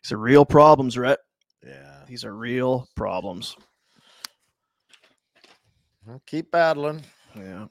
These 0.00 0.12
are 0.12 0.16
real 0.16 0.44
problems, 0.44 0.96
Rhett. 0.96 1.18
Yeah. 1.66 2.02
These 2.06 2.24
are 2.24 2.32
real 2.32 2.88
problems. 2.94 3.56
Well, 6.06 6.22
keep 6.24 6.52
battling. 6.52 7.02
Yeah. 7.34 7.66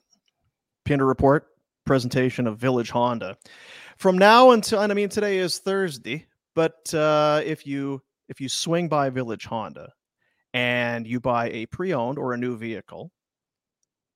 Pinder 0.84 1.06
report 1.06 1.48
presentation 1.86 2.48
of 2.48 2.58
Village 2.58 2.90
Honda. 2.90 3.38
From 3.96 4.18
now 4.18 4.52
until 4.52 4.82
and 4.82 4.92
I 4.92 4.96
mean 4.96 5.08
today 5.08 5.38
is 5.38 5.60
Thursday, 5.60 6.26
but 6.54 6.94
uh, 6.94 7.44
if 7.46 7.66
you 7.66 8.02
if 8.28 8.42
you 8.42 8.50
swing 8.50 8.90
by 8.90 9.10
Village 9.10 9.46
Honda 9.46 9.90
and 10.54 11.08
you 11.08 11.22
buy 11.22 11.50
a 11.52 11.66
pre-owned 11.68 12.18
or 12.18 12.34
a 12.34 12.38
new 12.38 12.58
vehicle, 12.58 13.10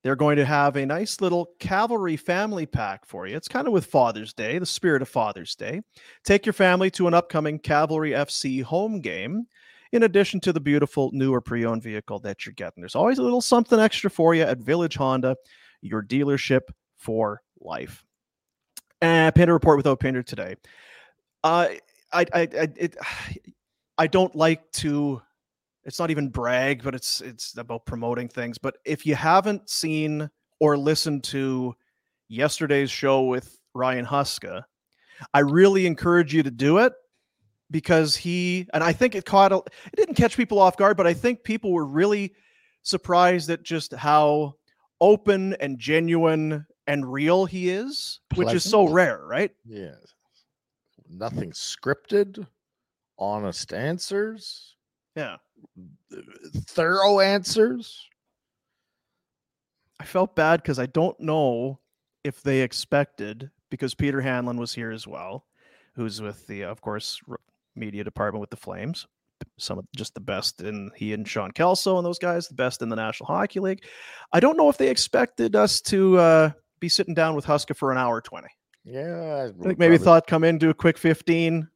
they're 0.02 0.16
going 0.16 0.36
to 0.36 0.44
have 0.44 0.76
a 0.76 0.86
nice 0.86 1.20
little 1.20 1.50
cavalry 1.58 2.16
family 2.16 2.66
pack 2.66 3.04
for 3.04 3.26
you. 3.26 3.36
It's 3.36 3.48
kind 3.48 3.66
of 3.66 3.72
with 3.72 3.86
Father's 3.86 4.32
Day, 4.32 4.58
the 4.58 4.66
spirit 4.66 5.02
of 5.02 5.08
Father's 5.08 5.54
Day. 5.54 5.82
Take 6.24 6.46
your 6.46 6.52
family 6.52 6.90
to 6.92 7.06
an 7.06 7.14
upcoming 7.14 7.58
Cavalry 7.58 8.12
FC 8.12 8.62
home 8.62 9.00
game 9.00 9.46
in 9.92 10.04
addition 10.04 10.40
to 10.40 10.52
the 10.52 10.60
beautiful 10.60 11.10
newer 11.12 11.40
pre-owned 11.40 11.82
vehicle 11.82 12.18
that 12.20 12.46
you're 12.46 12.54
getting. 12.54 12.80
There's 12.80 12.94
always 12.94 13.18
a 13.18 13.22
little 13.22 13.40
something 13.40 13.78
extra 13.78 14.08
for 14.10 14.34
you 14.34 14.42
at 14.42 14.58
Village 14.58 14.96
Honda, 14.96 15.36
your 15.82 16.02
dealership 16.02 16.62
for 16.96 17.42
life. 17.60 18.04
And 19.02 19.34
Pinder 19.34 19.52
report 19.52 19.76
without 19.76 20.00
Pinder 20.00 20.22
today. 20.22 20.56
Uh, 21.42 21.68
I, 22.12 22.26
I, 22.32 22.40
I, 22.40 22.68
it, 22.76 22.96
I 23.98 24.06
don't 24.06 24.34
like 24.34 24.70
to. 24.72 25.20
It's 25.90 25.98
not 25.98 26.12
even 26.12 26.28
brag, 26.28 26.84
but 26.84 26.94
it's 26.94 27.20
it's 27.20 27.58
about 27.58 27.84
promoting 27.84 28.28
things. 28.28 28.58
But 28.58 28.76
if 28.84 29.04
you 29.04 29.16
haven't 29.16 29.68
seen 29.68 30.30
or 30.60 30.78
listened 30.78 31.24
to 31.24 31.74
yesterday's 32.28 32.92
show 32.92 33.24
with 33.24 33.58
Ryan 33.74 34.06
Huska, 34.06 34.62
I 35.34 35.40
really 35.40 35.86
encourage 35.86 36.32
you 36.32 36.44
to 36.44 36.50
do 36.52 36.78
it 36.78 36.92
because 37.72 38.14
he 38.14 38.68
and 38.72 38.84
I 38.84 38.92
think 38.92 39.16
it 39.16 39.24
caught 39.24 39.50
a, 39.50 39.56
it 39.56 39.96
didn't 39.96 40.14
catch 40.14 40.36
people 40.36 40.60
off 40.60 40.76
guard, 40.76 40.96
but 40.96 41.08
I 41.08 41.12
think 41.12 41.42
people 41.42 41.72
were 41.72 41.86
really 41.86 42.34
surprised 42.84 43.50
at 43.50 43.64
just 43.64 43.92
how 43.92 44.54
open 45.00 45.54
and 45.54 45.76
genuine 45.76 46.66
and 46.86 47.12
real 47.12 47.46
he 47.46 47.68
is, 47.68 48.20
which 48.36 48.54
is 48.54 48.62
so 48.62 48.86
rare, 48.88 49.26
right? 49.26 49.50
Yeah. 49.66 49.96
Nothing 51.08 51.50
scripted, 51.50 52.46
honest 53.18 53.72
answers, 53.72 54.76
Yeah. 55.16 55.38
Thorough 56.66 57.20
answers. 57.20 58.06
I 59.98 60.04
felt 60.04 60.34
bad 60.34 60.62
because 60.62 60.78
I 60.78 60.86
don't 60.86 61.18
know 61.20 61.78
if 62.24 62.42
they 62.42 62.60
expected 62.60 63.50
because 63.70 63.94
Peter 63.94 64.20
Hanlon 64.20 64.56
was 64.56 64.74
here 64.74 64.90
as 64.90 65.06
well, 65.06 65.46
who's 65.94 66.20
with 66.20 66.46
the, 66.46 66.64
of 66.64 66.80
course, 66.80 67.20
media 67.76 68.02
department 68.02 68.40
with 68.40 68.50
the 68.50 68.56
Flames. 68.56 69.06
some 69.58 69.78
of 69.78 69.86
just 69.96 70.14
the 70.14 70.20
best 70.20 70.60
in 70.62 70.90
he 70.96 71.12
and 71.12 71.26
Sean 71.28 71.50
Kelso 71.52 71.96
and 71.98 72.06
those 72.06 72.18
guys, 72.18 72.48
the 72.48 72.54
best 72.54 72.82
in 72.82 72.88
the 72.88 72.96
National 72.96 73.26
Hockey 73.26 73.60
League. 73.60 73.84
I 74.32 74.40
don't 74.40 74.56
know 74.56 74.68
if 74.68 74.78
they 74.78 74.88
expected 74.88 75.54
us 75.54 75.80
to 75.82 76.18
uh, 76.18 76.50
be 76.80 76.88
sitting 76.88 77.14
down 77.14 77.34
with 77.34 77.46
Huska 77.46 77.76
for 77.76 77.92
an 77.92 77.98
hour 77.98 78.20
20. 78.20 78.48
Yeah, 78.84 79.48
I 79.48 79.62
think 79.62 79.78
maybe 79.78 79.98
thought 79.98 80.26
come 80.26 80.44
in, 80.44 80.58
do 80.58 80.70
a 80.70 80.74
quick 80.74 80.96
15. 80.96 81.68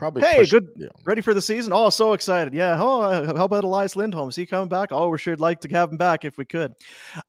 Probably. 0.00 0.22
Hey, 0.22 0.38
push- 0.40 0.50
good. 0.50 0.68
yeah. 0.76 0.88
Ready 1.04 1.20
for 1.20 1.34
the 1.34 1.42
season? 1.42 1.72
Oh, 1.72 1.90
so 1.90 2.14
excited. 2.14 2.52
Yeah. 2.54 2.76
Oh, 2.80 3.00
uh, 3.02 3.36
how 3.36 3.44
about 3.44 3.62
Elias 3.64 3.94
Lindholm? 3.94 4.28
Is 4.30 4.36
he 4.36 4.46
coming 4.46 4.68
back? 4.68 4.88
Oh, 4.90 5.08
we 5.10 5.18
sure 5.18 5.36
like 5.36 5.60
to 5.60 5.68
have 5.68 5.90
him 5.92 5.96
back 5.98 6.24
if 6.24 6.36
we 6.38 6.44
could. 6.44 6.72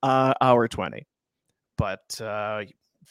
Uh, 0.01 0.34
hour 0.41 0.67
20. 0.67 1.05
But 1.78 2.19
uh, 2.22 2.63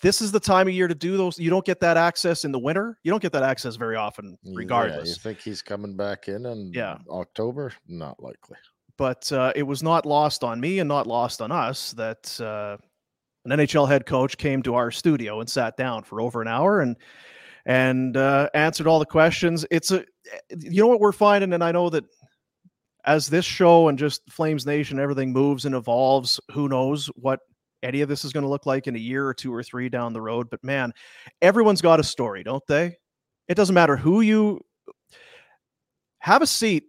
this 0.02 0.20
is 0.20 0.32
the 0.32 0.40
time 0.40 0.66
of 0.68 0.74
year 0.74 0.88
to 0.88 0.94
do 0.94 1.16
those. 1.16 1.38
You 1.38 1.50
don't 1.50 1.64
get 1.64 1.80
that 1.80 1.96
access 1.96 2.44
in 2.44 2.52
the 2.52 2.58
winter. 2.58 2.98
You 3.02 3.11
don't 3.11 3.22
get 3.22 3.32
that 3.32 3.42
access 3.42 3.76
very 3.76 3.96
often, 3.96 4.38
Yeah, 4.42 4.52
regardless. 4.56 5.08
you 5.08 5.14
think 5.16 5.40
he's 5.40 5.61
coming 5.62 5.96
back 5.96 6.28
in 6.28 6.46
in 6.46 6.72
Yeah. 6.72 6.98
October? 7.11 7.72
Not 7.86 8.22
likely. 8.22 8.56
but 8.96 9.30
uh, 9.32 9.52
it 9.56 9.62
was 9.62 9.82
not 9.82 10.04
lost 10.06 10.44
on 10.44 10.61
me 10.61 10.78
and 10.78 10.88
not 10.88 11.06
lost 11.06 11.40
on 11.40 11.50
us 11.50 11.92
that 11.92 12.38
uh, 12.40 12.76
an 13.46 13.50
NHL 13.58 13.88
head 13.88 14.04
coach 14.06 14.36
came 14.36 14.62
to 14.62 14.74
our 14.74 14.90
studio 14.90 15.40
and 15.40 15.48
sat 15.48 15.74
down 15.78 16.02
for 16.04 16.20
over 16.20 16.42
an 16.42 16.48
hour 16.48 16.80
and 16.82 16.96
and 17.66 18.16
uh, 18.16 18.48
answered 18.54 18.86
all 18.86 18.98
the 18.98 19.06
questions. 19.06 19.66
It's 19.70 19.90
a 19.90 20.04
you 20.50 20.82
know 20.82 20.88
what 20.88 21.00
we're 21.00 21.12
finding, 21.12 21.52
and 21.52 21.64
I 21.64 21.72
know 21.72 21.90
that 21.90 22.04
as 23.04 23.28
this 23.28 23.44
show 23.44 23.88
and 23.88 23.98
just 23.98 24.22
Flames 24.30 24.66
Nation, 24.66 24.98
everything 24.98 25.32
moves 25.32 25.64
and 25.64 25.74
evolves. 25.74 26.40
Who 26.52 26.68
knows 26.68 27.06
what 27.16 27.40
any 27.82 28.02
of 28.02 28.08
this 28.08 28.24
is 28.24 28.32
going 28.32 28.44
to 28.44 28.50
look 28.50 28.66
like 28.66 28.86
in 28.86 28.96
a 28.96 28.98
year 28.98 29.26
or 29.26 29.34
two 29.34 29.54
or 29.54 29.62
three 29.62 29.88
down 29.88 30.12
the 30.12 30.20
road? 30.20 30.48
But 30.50 30.62
man, 30.62 30.92
everyone's 31.40 31.80
got 31.80 32.00
a 32.00 32.04
story, 32.04 32.42
don't 32.42 32.66
they? 32.68 32.96
It 33.48 33.54
doesn't 33.54 33.74
matter 33.74 33.96
who 33.96 34.20
you 34.20 34.61
have 36.20 36.42
a 36.42 36.46
seat 36.46 36.84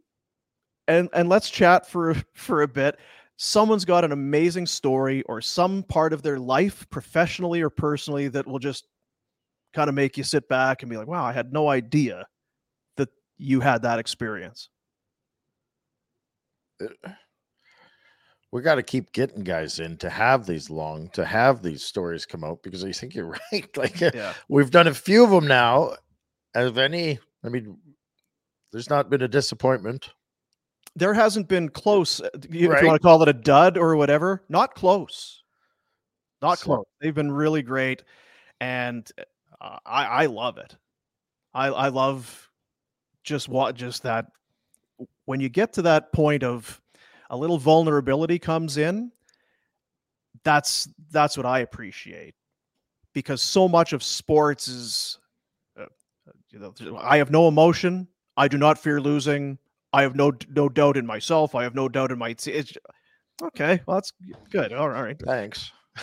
and 0.88 1.10
and 1.14 1.30
let's 1.30 1.50
chat 1.50 1.88
for 1.90 2.16
for 2.34 2.62
a 2.62 2.68
bit 2.68 2.98
someone's 3.38 3.86
got 3.86 4.06
an 4.06 4.12
amazing 4.12 4.68
story 4.68 5.24
or 5.24 5.42
some 5.42 5.82
part 5.84 6.14
of 6.14 6.22
their 6.22 6.38
life 6.38 6.88
professionally 6.92 7.62
or 7.62 7.72
personally 7.72 8.28
that 8.28 8.46
will 8.46 8.60
just 8.60 8.86
kind 9.74 9.90
of 9.90 9.96
make 9.96 10.18
you 10.18 10.24
sit 10.24 10.48
back 10.50 10.82
and 10.84 10.90
be 10.90 10.98
like 10.98 11.08
wow 11.08 11.24
i 11.24 11.32
had 11.32 11.52
no 11.54 11.68
idea 11.70 12.26
that 12.98 13.10
you 13.38 13.60
had 13.62 13.82
that 13.84 14.00
experience 14.00 14.70
we 18.52 18.62
got 18.62 18.76
to 18.76 18.84
keep 18.84 19.12
getting 19.14 19.44
guys 19.44 19.80
in 19.80 19.98
to 19.98 20.10
have 20.10 20.46
these 20.46 20.70
long 20.70 21.10
to 21.10 21.24
have 21.24 21.62
these 21.62 21.84
stories 21.84 22.26
come 22.26 22.44
out 22.44 22.62
because 22.64 22.84
I 22.84 22.92
think 22.92 23.16
you're 23.16 23.28
right. 23.54 23.78
Like 23.78 24.02
uh, 24.02 24.12
yeah 24.14 24.34
we've 24.50 24.72
done 24.72 24.88
a 24.88 24.94
few 24.94 25.24
of 25.24 25.30
them 25.30 25.48
now. 25.48 25.96
Have 26.54 26.78
any? 26.78 27.18
I 27.46 27.50
mean, 27.50 27.78
there's 28.74 28.90
not 28.90 29.10
been 29.10 29.22
a 29.22 29.28
disappointment. 29.28 30.10
there 30.98 31.14
hasn't 31.14 31.48
been 31.48 31.70
close 31.70 32.20
uh, 32.20 32.28
you- 32.50 32.66
if 32.68 32.72
Right. 32.74 32.82
you 32.82 32.88
want 32.90 33.02
to 33.02 33.06
call 33.08 33.22
it 33.24 33.30
a 33.30 33.34
dud 33.34 33.78
or 33.78 33.96
whatever 33.96 34.44
not 34.50 34.76
close 34.76 35.44
not 36.42 36.60
So- 36.60 36.66
close 36.66 36.86
they've 37.00 37.16
been 37.16 37.32
really 37.32 37.62
great 37.62 38.04
and 38.60 39.10
uh, 39.18 39.24
i 39.62 40.06
i 40.06 40.26
love 40.26 40.58
it. 40.58 40.76
I 41.54 41.68
i 41.68 41.88
love 41.90 42.50
just 43.24 43.48
what 43.48 43.76
just 43.76 44.04
that 44.04 44.28
when 45.26 45.40
you 45.40 45.50
get 45.50 45.74
to 45.74 45.84
that 45.84 46.12
point 46.12 46.44
of 46.44 46.82
a 47.30 47.38
little 47.38 47.58
vulnerability 47.58 48.40
comes 48.40 48.78
in 48.78 49.12
that's 50.44 50.90
that's 51.12 51.38
what 51.38 51.46
i 51.46 51.60
appreciate. 51.60 52.36
Because 53.14 53.42
so 53.42 53.68
much 53.68 53.94
of 53.94 54.02
sports 54.04 54.68
is 54.68 55.18
uh, 55.80 55.86
you 56.50 56.60
know 56.60 56.74
i 56.98 57.18
have 57.18 57.32
no 57.32 57.48
emotion. 57.48 58.08
I 58.38 58.48
do 58.48 58.58
not 58.58 58.80
fear 58.80 59.02
losing. 59.02 59.58
I 59.94 60.04
have 60.04 60.16
no 60.16 60.32
no 60.50 60.70
doubt 60.70 60.98
in 60.98 61.06
myself. 61.06 61.54
I 61.54 61.64
have 61.64 61.76
no 61.76 61.90
doubt 61.90 62.12
in 62.12 62.18
my 62.18 62.34
te- 62.34 62.54
it's 62.54 62.74
okay 63.44 63.82
well 63.86 63.98
that's 63.98 64.14
good. 64.50 64.74
All 64.74 64.90
right. 64.90 65.20
Thanks. 65.20 65.72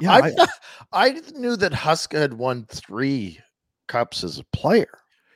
yeah 0.00 0.12
I, 0.12 0.32
I- 0.38 0.46
I 0.92 1.10
knew 1.34 1.56
that 1.56 1.72
Huska 1.72 2.18
had 2.18 2.32
won 2.34 2.64
three 2.66 3.38
cups 3.88 4.24
as 4.24 4.38
a 4.38 4.44
player. 4.56 4.88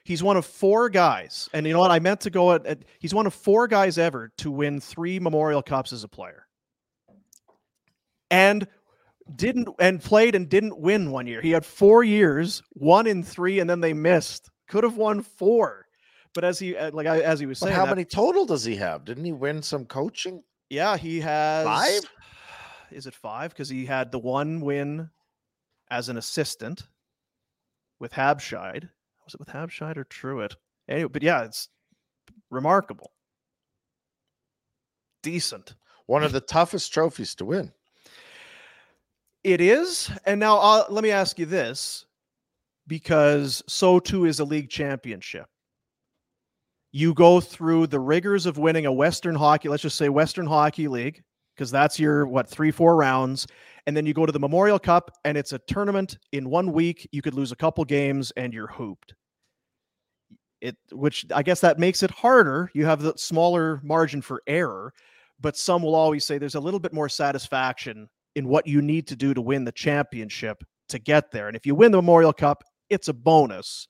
He's 0.05 0.23
one 0.23 0.37
of 0.37 0.45
four 0.47 0.89
guys, 0.89 1.49
and 1.53 1.67
you 1.67 1.73
know 1.73 1.79
what? 1.79 1.91
I 1.93 1.99
meant 2.01 2.21
to 2.23 2.31
go 2.31 2.53
at, 2.53 2.67
at. 2.67 2.79
He's 2.99 3.15
one 3.15 3.27
of 3.27 3.35
four 3.35 3.69
guys 3.69 3.99
ever 3.99 4.33
to 4.39 4.51
win 4.51 4.81
three 4.81 5.21
Memorial 5.21 5.63
Cups 5.63 5.93
as 5.93 6.03
a 6.05 6.09
player, 6.09 6.47
and 8.31 8.67
didn't 9.37 9.69
and 9.79 10.01
played 10.03 10.35
and 10.35 10.49
didn't 10.49 10.79
win 10.79 11.11
one 11.11 11.27
year. 11.27 11.41
He 11.41 11.51
had 11.51 11.65
four 11.65 12.03
years, 12.03 12.63
one 12.71 13.07
in 13.07 13.23
three, 13.23 13.61
and 13.61 13.69
then 13.71 13.81
they 13.81 13.93
missed. 13.93 14.51
Could 14.69 14.85
have 14.85 14.97
won 14.97 15.23
four, 15.23 15.87
but 16.35 16.45
as 16.45 16.59
he 16.59 16.77
uh, 16.77 16.91
like 16.93 17.07
as 17.07 17.39
he 17.39 17.47
was 17.47 17.61
But 17.61 17.67
saying, 17.67 17.77
how 17.77 17.85
that- 17.85 17.91
many 17.93 18.05
total 18.05 18.45
does 18.47 18.65
he 18.65 18.77
have? 18.77 19.05
Didn't 19.05 19.25
he 19.25 19.33
win 19.33 19.63
some 19.63 19.85
coaching? 19.85 20.43
Yeah, 20.71 20.97
he 20.97 21.21
has 21.21 21.65
Five? 21.67 22.01
Is 22.93 23.07
it 23.07 23.15
five? 23.15 23.51
Because 23.51 23.69
he 23.69 23.87
had 23.87 24.13
the 24.13 24.19
one 24.19 24.61
win 24.61 25.11
as 25.91 26.09
an 26.09 26.17
assistant 26.17 26.85
with 27.99 28.13
Habscheid. 28.13 28.89
Was 29.25 29.35
it 29.35 29.41
with 29.41 29.49
Habscheid 29.49 29.97
or 29.97 30.05
Truitt? 30.05 30.57
Anyway, 30.89 31.11
but 31.13 31.23
yeah, 31.23 31.45
it's 31.45 31.69
remarkable. 32.51 33.13
Decent. 35.23 35.75
One 36.07 36.25
of 36.25 36.33
the 36.33 36.41
toughest 36.41 36.93
trophies 36.93 37.35
to 37.37 37.45
win. 37.45 37.73
It 39.45 39.61
is. 39.61 40.11
And 40.27 40.41
now 40.41 40.59
uh, 40.59 40.85
let 40.89 41.03
me 41.03 41.11
ask 41.11 41.39
you 41.39 41.47
this 41.47 42.07
because 42.87 43.63
so 43.67 43.99
too 43.99 44.25
is 44.25 44.41
a 44.41 44.45
league 44.45 44.71
championship. 44.71 45.47
You 46.91 47.15
go 47.15 47.41
through 47.41 47.87
the 47.87 48.01
rigors 48.01 48.47
of 48.47 48.59
winning 48.59 48.87
a 48.87 48.93
Western 48.93 49.35
Hockey, 49.35 49.69
let's 49.69 49.83
just 49.83 49.97
say 49.97 50.11
Western 50.11 50.47
Hockey 50.47 50.89
League, 50.89 51.23
because 51.55 51.71
that's 51.71 51.99
your 51.99 52.27
what, 52.27 52.49
three, 52.49 52.71
four 52.71 52.97
rounds. 52.97 53.47
And 53.87 53.97
then 53.97 54.07
you 54.07 54.15
go 54.15 54.27
to 54.27 54.33
the 54.33 54.41
Memorial 54.41 54.79
Cup 54.79 55.11
and 55.25 55.37
it's 55.37 55.53
a 55.53 55.59
tournament 55.61 56.19
in 56.33 56.49
one 56.49 56.73
week. 56.73 57.09
You 57.13 57.23
could 57.23 57.35
lose 57.35 57.53
a 57.53 57.57
couple 57.57 57.85
games 57.85 58.33
and 58.37 58.55
you're 58.55 58.69
hooped. 58.69 59.15
It, 60.61 60.77
which 60.93 61.27
I 61.35 61.43
guess 61.43 61.61
that 61.61 61.81
makes 61.81 62.05
it 62.05 62.11
harder. 62.13 62.71
You 62.75 62.87
have 62.87 63.03
the 63.03 63.15
smaller 63.17 63.81
margin 63.83 64.23
for 64.23 64.43
error, 64.47 64.95
but 65.41 65.57
some 65.57 65.83
will 65.83 65.97
always 65.97 66.25
say 66.25 66.39
there's 66.39 66.55
a 66.55 66.61
little 66.61 66.79
bit 66.79 66.93
more 66.93 67.09
satisfaction 67.09 68.09
in 68.37 68.47
what 68.47 68.67
you 68.67 68.81
need 68.81 69.09
to 69.09 69.17
do 69.17 69.35
to 69.35 69.43
win 69.43 69.65
the 69.65 69.73
championship 69.73 70.63
to 70.89 71.01
get 71.01 71.33
there. 71.33 71.49
And 71.49 71.57
if 71.57 71.67
you 71.67 71.75
win 71.75 71.91
the 71.91 71.99
Memorial 71.99 72.33
Cup, 72.33 72.63
it's 72.91 73.09
a 73.09 73.13
bonus, 73.13 73.89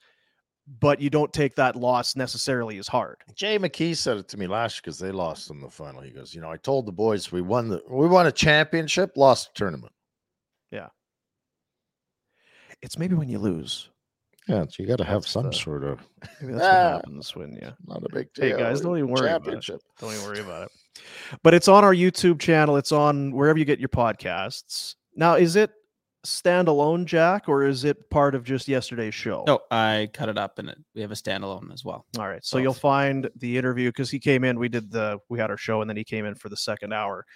but 0.81 1.01
you 1.01 1.11
don't 1.11 1.33
take 1.33 1.55
that 1.57 1.77
loss 1.77 2.17
necessarily 2.17 2.79
as 2.79 2.89
hard. 2.89 3.17
Jay 3.35 3.59
McKee 3.59 3.97
said 3.97 4.17
it 4.17 4.29
to 4.29 4.37
me 4.39 4.47
last 4.47 4.77
year 4.77 4.81
because 4.85 4.99
they 4.99 5.11
lost 5.13 5.51
in 5.51 5.61
the 5.61 5.69
final. 5.69 6.01
He 6.01 6.11
goes, 6.11 6.35
you 6.35 6.41
know, 6.41 6.51
I 6.51 6.57
told 6.57 6.87
the 6.87 6.93
boys 6.93 7.31
we 7.31 7.43
won 7.43 7.69
the 7.69 7.83
we 7.89 8.07
won 8.07 8.27
a 8.27 8.33
championship, 8.33 9.13
lost 9.17 9.51
a 9.51 9.53
tournament. 9.55 9.93
Yeah. 10.71 10.89
It's 12.81 12.99
maybe 12.99 13.15
when 13.15 13.29
you 13.29 13.39
lose. 13.39 13.91
Yeah, 14.49 14.65
so 14.69 14.83
you 14.83 14.87
got 14.89 14.97
to 14.99 15.05
have 15.05 15.23
That's 15.23 15.31
some 15.31 15.45
the- 15.47 15.53
sort 15.53 15.85
of 15.85 16.01
Maybe 16.41 16.55
that's 16.55 16.65
Ah. 16.65 16.67
what 16.67 16.93
happens 17.05 17.37
when 17.37 17.53
you 17.55 17.73
not 17.87 18.03
a 18.05 18.09
big 18.13 18.33
deal. 18.33 18.45
Hey, 18.57 18.57
guys, 18.63 18.81
don't 18.81 18.97
even 18.99 19.11
worry 19.11 19.31
about 19.31 19.55
it. 19.55 19.83
don't 20.01 20.13
even 20.15 20.25
worry 20.27 20.41
about 20.41 20.65
it. 20.65 21.03
But 21.45 21.55
it's 21.55 21.69
on 21.69 21.85
our 21.85 21.95
YouTube 21.95 22.41
channel. 22.41 22.77
It's 22.77 22.91
on 22.93 23.31
wherever 23.33 23.59
you 23.59 23.65
get 23.65 23.79
your 23.79 23.89
podcasts. 23.89 24.97
Now, 25.15 25.35
is 25.37 25.55
it 25.55 25.71
standalone, 26.25 27.05
Jack, 27.05 27.49
or 27.49 27.65
is 27.65 27.85
it 27.85 28.09
part 28.11 28.35
of 28.35 28.45
just 28.45 28.69
yesterday's 28.69 29.15
show? 29.15 29.45
No, 29.47 29.61
I 29.71 30.09
cut 30.13 30.29
it 30.29 30.39
up 30.39 30.59
and 30.59 30.71
it, 30.71 30.79
we 30.95 31.01
have 31.01 31.11
a 31.11 31.17
standalone 31.17 31.73
as 31.73 31.85
well. 31.85 32.07
All 32.19 32.29
right. 32.29 32.45
So 32.45 32.59
you'll 32.59 32.75
find 32.75 33.29
the 33.37 33.59
interview 33.59 33.89
because 33.89 34.11
he 34.11 34.19
came 34.19 34.45
in. 34.45 34.59
We 34.59 34.69
did 34.69 34.91
the 34.91 35.19
we 35.29 35.39
had 35.39 35.51
our 35.51 35.57
show, 35.57 35.81
and 35.81 35.91
then 35.91 35.97
he 35.97 36.05
came 36.05 36.25
in 36.25 36.35
for 36.35 36.49
the 36.49 36.57
second 36.57 36.93
hour. 36.93 37.27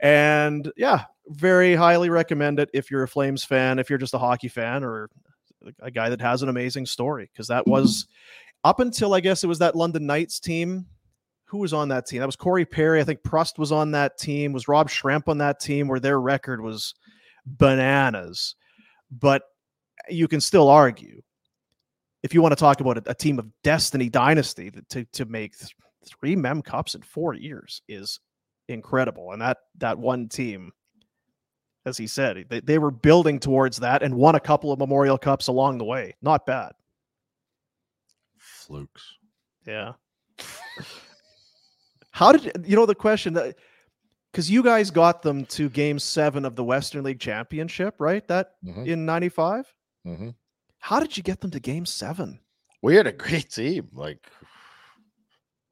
And 0.00 0.70
yeah, 0.76 1.04
very 1.28 1.74
highly 1.74 2.10
recommend 2.10 2.58
it 2.58 2.70
if 2.72 2.90
you're 2.90 3.02
a 3.02 3.08
Flames 3.08 3.44
fan, 3.44 3.78
if 3.78 3.90
you're 3.90 3.98
just 3.98 4.14
a 4.14 4.18
hockey 4.18 4.48
fan, 4.48 4.84
or 4.84 5.10
a 5.80 5.90
guy 5.90 6.08
that 6.08 6.20
has 6.20 6.42
an 6.42 6.48
amazing 6.48 6.86
story. 6.86 7.28
Because 7.32 7.48
that 7.48 7.66
was 7.66 8.06
up 8.64 8.80
until 8.80 9.14
I 9.14 9.20
guess 9.20 9.44
it 9.44 9.48
was 9.48 9.58
that 9.58 9.76
London 9.76 10.06
Knights 10.06 10.40
team. 10.40 10.86
Who 11.46 11.58
was 11.58 11.74
on 11.74 11.88
that 11.88 12.06
team? 12.06 12.20
That 12.20 12.26
was 12.26 12.36
Corey 12.36 12.64
Perry. 12.64 12.98
I 12.98 13.04
think 13.04 13.22
Prust 13.22 13.58
was 13.58 13.72
on 13.72 13.90
that 13.90 14.16
team. 14.16 14.54
Was 14.54 14.68
Rob 14.68 14.88
Schremp 14.88 15.28
on 15.28 15.36
that 15.38 15.60
team 15.60 15.86
where 15.86 16.00
their 16.00 16.18
record 16.18 16.62
was 16.62 16.94
bananas? 17.46 18.56
But 19.10 19.42
you 20.08 20.28
can 20.28 20.40
still 20.40 20.68
argue 20.68 21.22
if 22.22 22.32
you 22.34 22.42
want 22.42 22.52
to 22.52 22.56
talk 22.56 22.80
about 22.80 22.98
a, 22.98 23.10
a 23.10 23.14
team 23.14 23.38
of 23.38 23.46
destiny 23.62 24.08
dynasty 24.08 24.70
that 24.70 24.88
to 24.90 25.04
to 25.12 25.24
make 25.24 25.58
th- 25.58 25.74
three 26.04 26.36
mem 26.36 26.62
cups 26.62 26.94
in 26.94 27.02
four 27.02 27.34
years 27.34 27.82
is 27.88 28.20
incredible 28.68 29.32
and 29.32 29.42
that 29.42 29.58
that 29.78 29.98
one 29.98 30.28
team 30.28 30.72
as 31.84 31.96
he 31.96 32.06
said 32.06 32.44
they, 32.48 32.60
they 32.60 32.78
were 32.78 32.90
building 32.90 33.38
towards 33.38 33.78
that 33.78 34.02
and 34.02 34.14
won 34.14 34.34
a 34.34 34.40
couple 34.40 34.72
of 34.72 34.78
memorial 34.78 35.18
cups 35.18 35.48
along 35.48 35.78
the 35.78 35.84
way 35.84 36.14
not 36.22 36.46
bad 36.46 36.72
Flukes. 38.36 39.16
yeah 39.66 39.92
how 42.10 42.32
did 42.32 42.66
you 42.66 42.76
know 42.76 42.86
the 42.86 42.94
question 42.94 43.34
that 43.34 43.56
because 44.32 44.50
you 44.50 44.62
guys 44.62 44.90
got 44.90 45.20
them 45.22 45.44
to 45.46 45.68
game 45.68 45.98
seven 45.98 46.44
of 46.46 46.56
the 46.56 46.64
western 46.64 47.04
league 47.04 47.20
championship 47.20 47.94
right 47.98 48.26
that 48.28 48.54
Mhm. 48.64 48.86
in 48.86 49.04
95 49.06 49.72
Mhm. 50.06 50.34
how 50.78 50.98
did 50.98 51.16
you 51.16 51.22
get 51.22 51.40
them 51.40 51.50
to 51.50 51.60
game 51.60 51.86
seven 51.86 52.40
We 52.82 52.96
had 52.96 53.06
a 53.06 53.12
great 53.12 53.48
team. 53.50 53.88
Like 53.92 54.28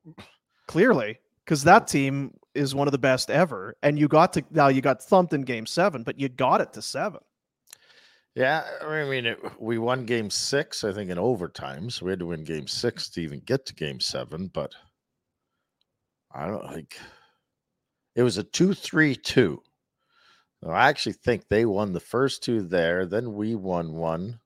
clearly, 0.67 1.19
because 1.45 1.65
that 1.65 1.87
team 1.89 2.37
is 2.55 2.75
one 2.75 2.87
of 2.89 2.93
the 2.93 2.99
best 2.99 3.31
ever. 3.31 3.77
And 3.83 3.99
you 3.99 4.09
got 4.09 4.33
to 4.35 4.45
now 4.51 4.69
you 4.69 4.81
got 4.81 5.03
thumped 5.03 5.33
in 5.33 5.43
game 5.43 5.67
seven, 5.67 6.03
but 6.05 6.19
you 6.21 6.29
got 6.29 6.61
it 6.61 6.73
to 6.75 6.83
seven. 6.83 7.21
Yeah, 8.37 8.65
I 8.83 9.05
mean, 9.05 9.27
it, 9.27 9.39
we 9.61 9.79
won 9.79 10.07
game 10.07 10.31
six, 10.31 10.85
I 10.85 10.93
think, 10.93 11.11
in 11.11 11.19
overtime. 11.19 11.91
So 11.91 12.07
we 12.07 12.13
had 12.13 12.21
to 12.21 12.27
win 12.27 12.45
game 12.45 12.69
six 12.69 13.09
to 13.11 13.21
even 13.21 13.41
get 13.41 13.67
to 13.67 13.75
game 13.75 13.99
seven. 13.99 14.47
But 14.47 14.73
I 16.33 16.47
don't 16.47 16.65
like 16.65 16.97
it 18.21 18.23
was 18.23 18.37
a 18.37 18.45
2 18.45 18.75
3 18.75 19.17
2. 19.17 19.63
I 20.69 20.89
actually 20.91 21.15
think 21.15 21.49
they 21.49 21.65
won 21.65 21.95
the 21.95 22.01
first 22.01 22.43
two 22.43 22.61
there. 22.61 23.07
Then 23.07 23.33
we 23.33 23.55
won 23.55 23.95
one, 23.95 24.41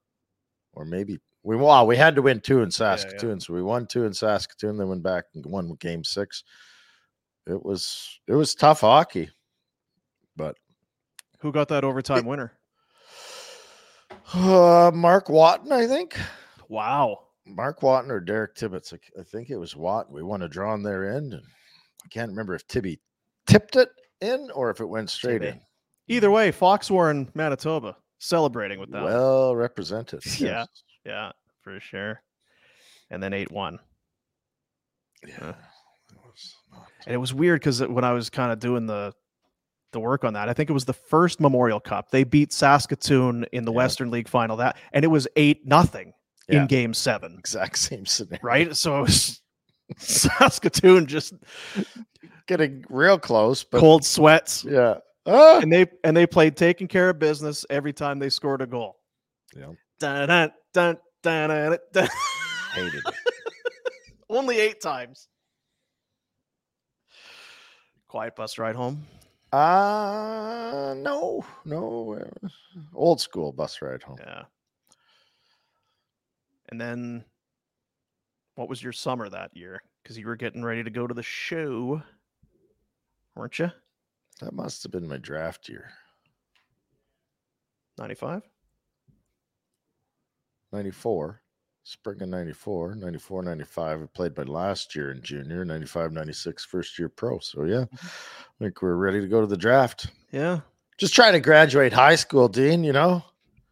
or 0.72 0.84
maybe 0.84 1.18
we 1.42 1.56
well, 1.56 1.88
we 1.88 1.96
had 1.96 2.14
to 2.14 2.22
win 2.22 2.40
two 2.40 2.62
in 2.62 2.70
Saskatoon. 2.70 3.30
Yeah, 3.30 3.34
yeah. 3.34 3.40
So 3.40 3.54
we 3.54 3.62
won 3.62 3.86
two 3.86 4.04
in 4.04 4.14
Saskatoon, 4.14 4.76
then 4.76 4.88
went 4.88 5.02
back 5.02 5.24
and 5.34 5.44
won 5.44 5.74
game 5.80 6.04
six. 6.04 6.44
It 7.48 7.64
was 7.64 8.20
it 8.28 8.34
was 8.34 8.54
tough 8.54 8.82
hockey, 8.82 9.30
but 10.36 10.56
who 11.40 11.50
got 11.50 11.66
that 11.68 11.82
overtime 11.82 12.18
it, 12.18 12.26
winner? 12.26 12.52
Uh, 14.32 14.92
Mark 14.94 15.28
Watton, 15.28 15.72
I 15.72 15.88
think. 15.88 16.16
Wow. 16.68 17.24
Mark 17.44 17.82
Watton 17.82 18.12
or 18.12 18.20
Derek 18.20 18.54
Tibbetts. 18.54 18.94
I, 18.94 19.20
I 19.20 19.24
think 19.24 19.50
it 19.50 19.56
was 19.56 19.76
Watton. 19.76 20.14
We 20.14 20.22
won 20.22 20.42
a 20.42 20.48
draw 20.48 20.72
on 20.72 20.84
their 20.84 21.16
end, 21.16 21.34
and 21.34 21.42
I 22.04 22.08
can't 22.08 22.30
remember 22.30 22.54
if 22.54 22.66
Tibby 22.68 23.00
tipped 23.47 23.76
it 23.76 23.90
in 24.20 24.51
or 24.55 24.70
if 24.70 24.80
it 24.80 24.86
went 24.86 25.11
straight 25.11 25.40
Tibby. 25.40 25.49
in. 25.49 25.61
Either 26.09 26.30
way, 26.30 26.51
Fox 26.51 26.90
Warren, 26.90 27.30
Manitoba, 27.34 27.97
celebrating 28.18 28.78
with 28.78 28.90
that. 28.92 29.05
Well 29.05 29.57
represented. 29.57 30.22
Yes. 30.24 30.40
Yeah, 30.40 30.66
yeah, 31.05 31.32
for 31.62 31.80
sure. 31.80 32.22
And 33.11 33.22
then 33.22 33.32
eight 33.34 33.53
one. 33.53 33.78
Yeah. 35.26 35.55
And 37.07 37.14
it 37.14 37.18
was 37.18 37.34
weird 37.34 37.61
because 37.61 37.82
when 37.82 38.05
I 38.05 38.12
was 38.12 38.30
kind 38.30 38.51
of 38.51 38.59
doing 38.59 38.86
the 38.86 39.12
the 39.95 40.01
work 40.01 40.24
on 40.24 40.34
that. 40.34 40.51
I 40.51 40.53
think 40.53 40.68
it 40.68 40.74
was 40.74 40.84
the 40.84 40.92
first 40.92 41.40
Memorial 41.40 41.80
Cup. 41.80 42.11
They 42.11 42.24
beat 42.24 42.53
Saskatoon 42.53 43.47
in 43.53 43.64
the 43.64 43.72
yeah. 43.72 43.76
Western 43.76 44.11
League 44.11 44.28
final 44.28 44.59
that 44.59 44.76
and 44.92 45.05
it 45.05 45.09
was 45.09 45.26
8 45.36 45.66
nothing 45.66 46.12
yeah. 46.49 46.62
in 46.62 46.66
game 46.66 46.92
7. 46.92 47.36
Exact 47.38 47.78
same 47.78 48.05
scenario. 48.05 48.40
Right? 48.42 48.76
So 48.76 48.99
it 48.99 49.03
was 49.03 49.40
Saskatoon 49.97 51.07
just 51.07 51.35
getting 52.47 52.85
real 52.89 53.18
close, 53.18 53.64
but 53.64 53.78
cold 53.80 54.05
sweats. 54.05 54.64
Yeah. 54.64 54.99
Ah! 55.26 55.61
And 55.61 55.72
they 55.72 55.87
and 56.03 56.16
they 56.16 56.26
played 56.26 56.57
taking 56.57 56.89
care 56.89 57.11
of 57.11 57.18
business 57.18 57.64
every 57.70 57.93
time 57.93 58.18
they 58.18 58.30
scored 58.30 58.62
a 58.62 58.66
goal. 58.66 58.97
Yeah. 59.57 59.72
Dun, 59.99 60.28
dun, 60.28 60.53
dun, 60.72 60.97
dun, 61.22 61.49
dun, 61.49 61.78
dun. 61.93 62.09
Hated 62.74 62.95
it. 62.95 63.05
Only 64.28 64.59
8 64.59 64.80
times. 64.80 65.28
Quiet 68.09 68.35
bus 68.37 68.59
ride 68.59 68.76
home. 68.76 69.07
Uh 69.53 70.95
no, 70.97 71.45
no, 71.64 72.20
old 72.93 73.20
school 73.20 73.53
bus 73.53 73.80
ride 73.80 74.03
home. 74.03 74.16
Yeah. 74.20 74.43
And 76.70 76.80
then, 76.80 77.24
what 78.55 78.68
was 78.68 78.82
your 78.82 78.92
summer 78.92 79.28
that 79.28 79.57
year? 79.57 79.82
Because 80.02 80.18
you 80.18 80.26
were 80.26 80.36
getting 80.36 80.62
ready 80.64 80.82
to 80.84 80.90
go 80.90 81.07
to 81.07 81.14
the 81.14 81.22
show, 81.22 82.02
weren't 83.34 83.59
you? 83.59 83.70
That 84.40 84.52
must 84.52 84.82
have 84.82 84.92
been 84.92 85.09
my 85.09 85.18
draft 85.18 85.68
year. 85.68 85.90
95? 87.98 88.42
94 90.72 91.40
spring 91.84 92.22
of 92.22 92.28
94 92.30 92.94
94 92.94 93.42
95 93.42 94.02
i 94.02 94.07
played 94.07 94.36
my 94.36 94.42
last 94.44 94.96
year 94.96 95.11
in 95.11 95.20
junior 95.20 95.66
95 95.66 96.12
96 96.12 96.64
first 96.64 96.98
year 96.98 97.11
pro 97.11 97.38
so 97.38 97.64
yeah 97.64 97.84
mm-hmm. 97.84 98.07
i 98.07 98.64
think 98.64 98.80
we're 98.80 98.96
ready 98.96 99.20
to 99.20 99.28
go 99.28 99.42
to 99.42 99.46
the 99.46 99.57
draft 99.57 100.07
yeah 100.32 100.61
just 100.96 101.14
trying 101.14 101.34
to 101.34 101.40
graduate 101.40 101.92
high 101.92 102.16
school 102.16 102.48
dean 102.48 102.82
you 102.82 102.92
know 102.92 103.22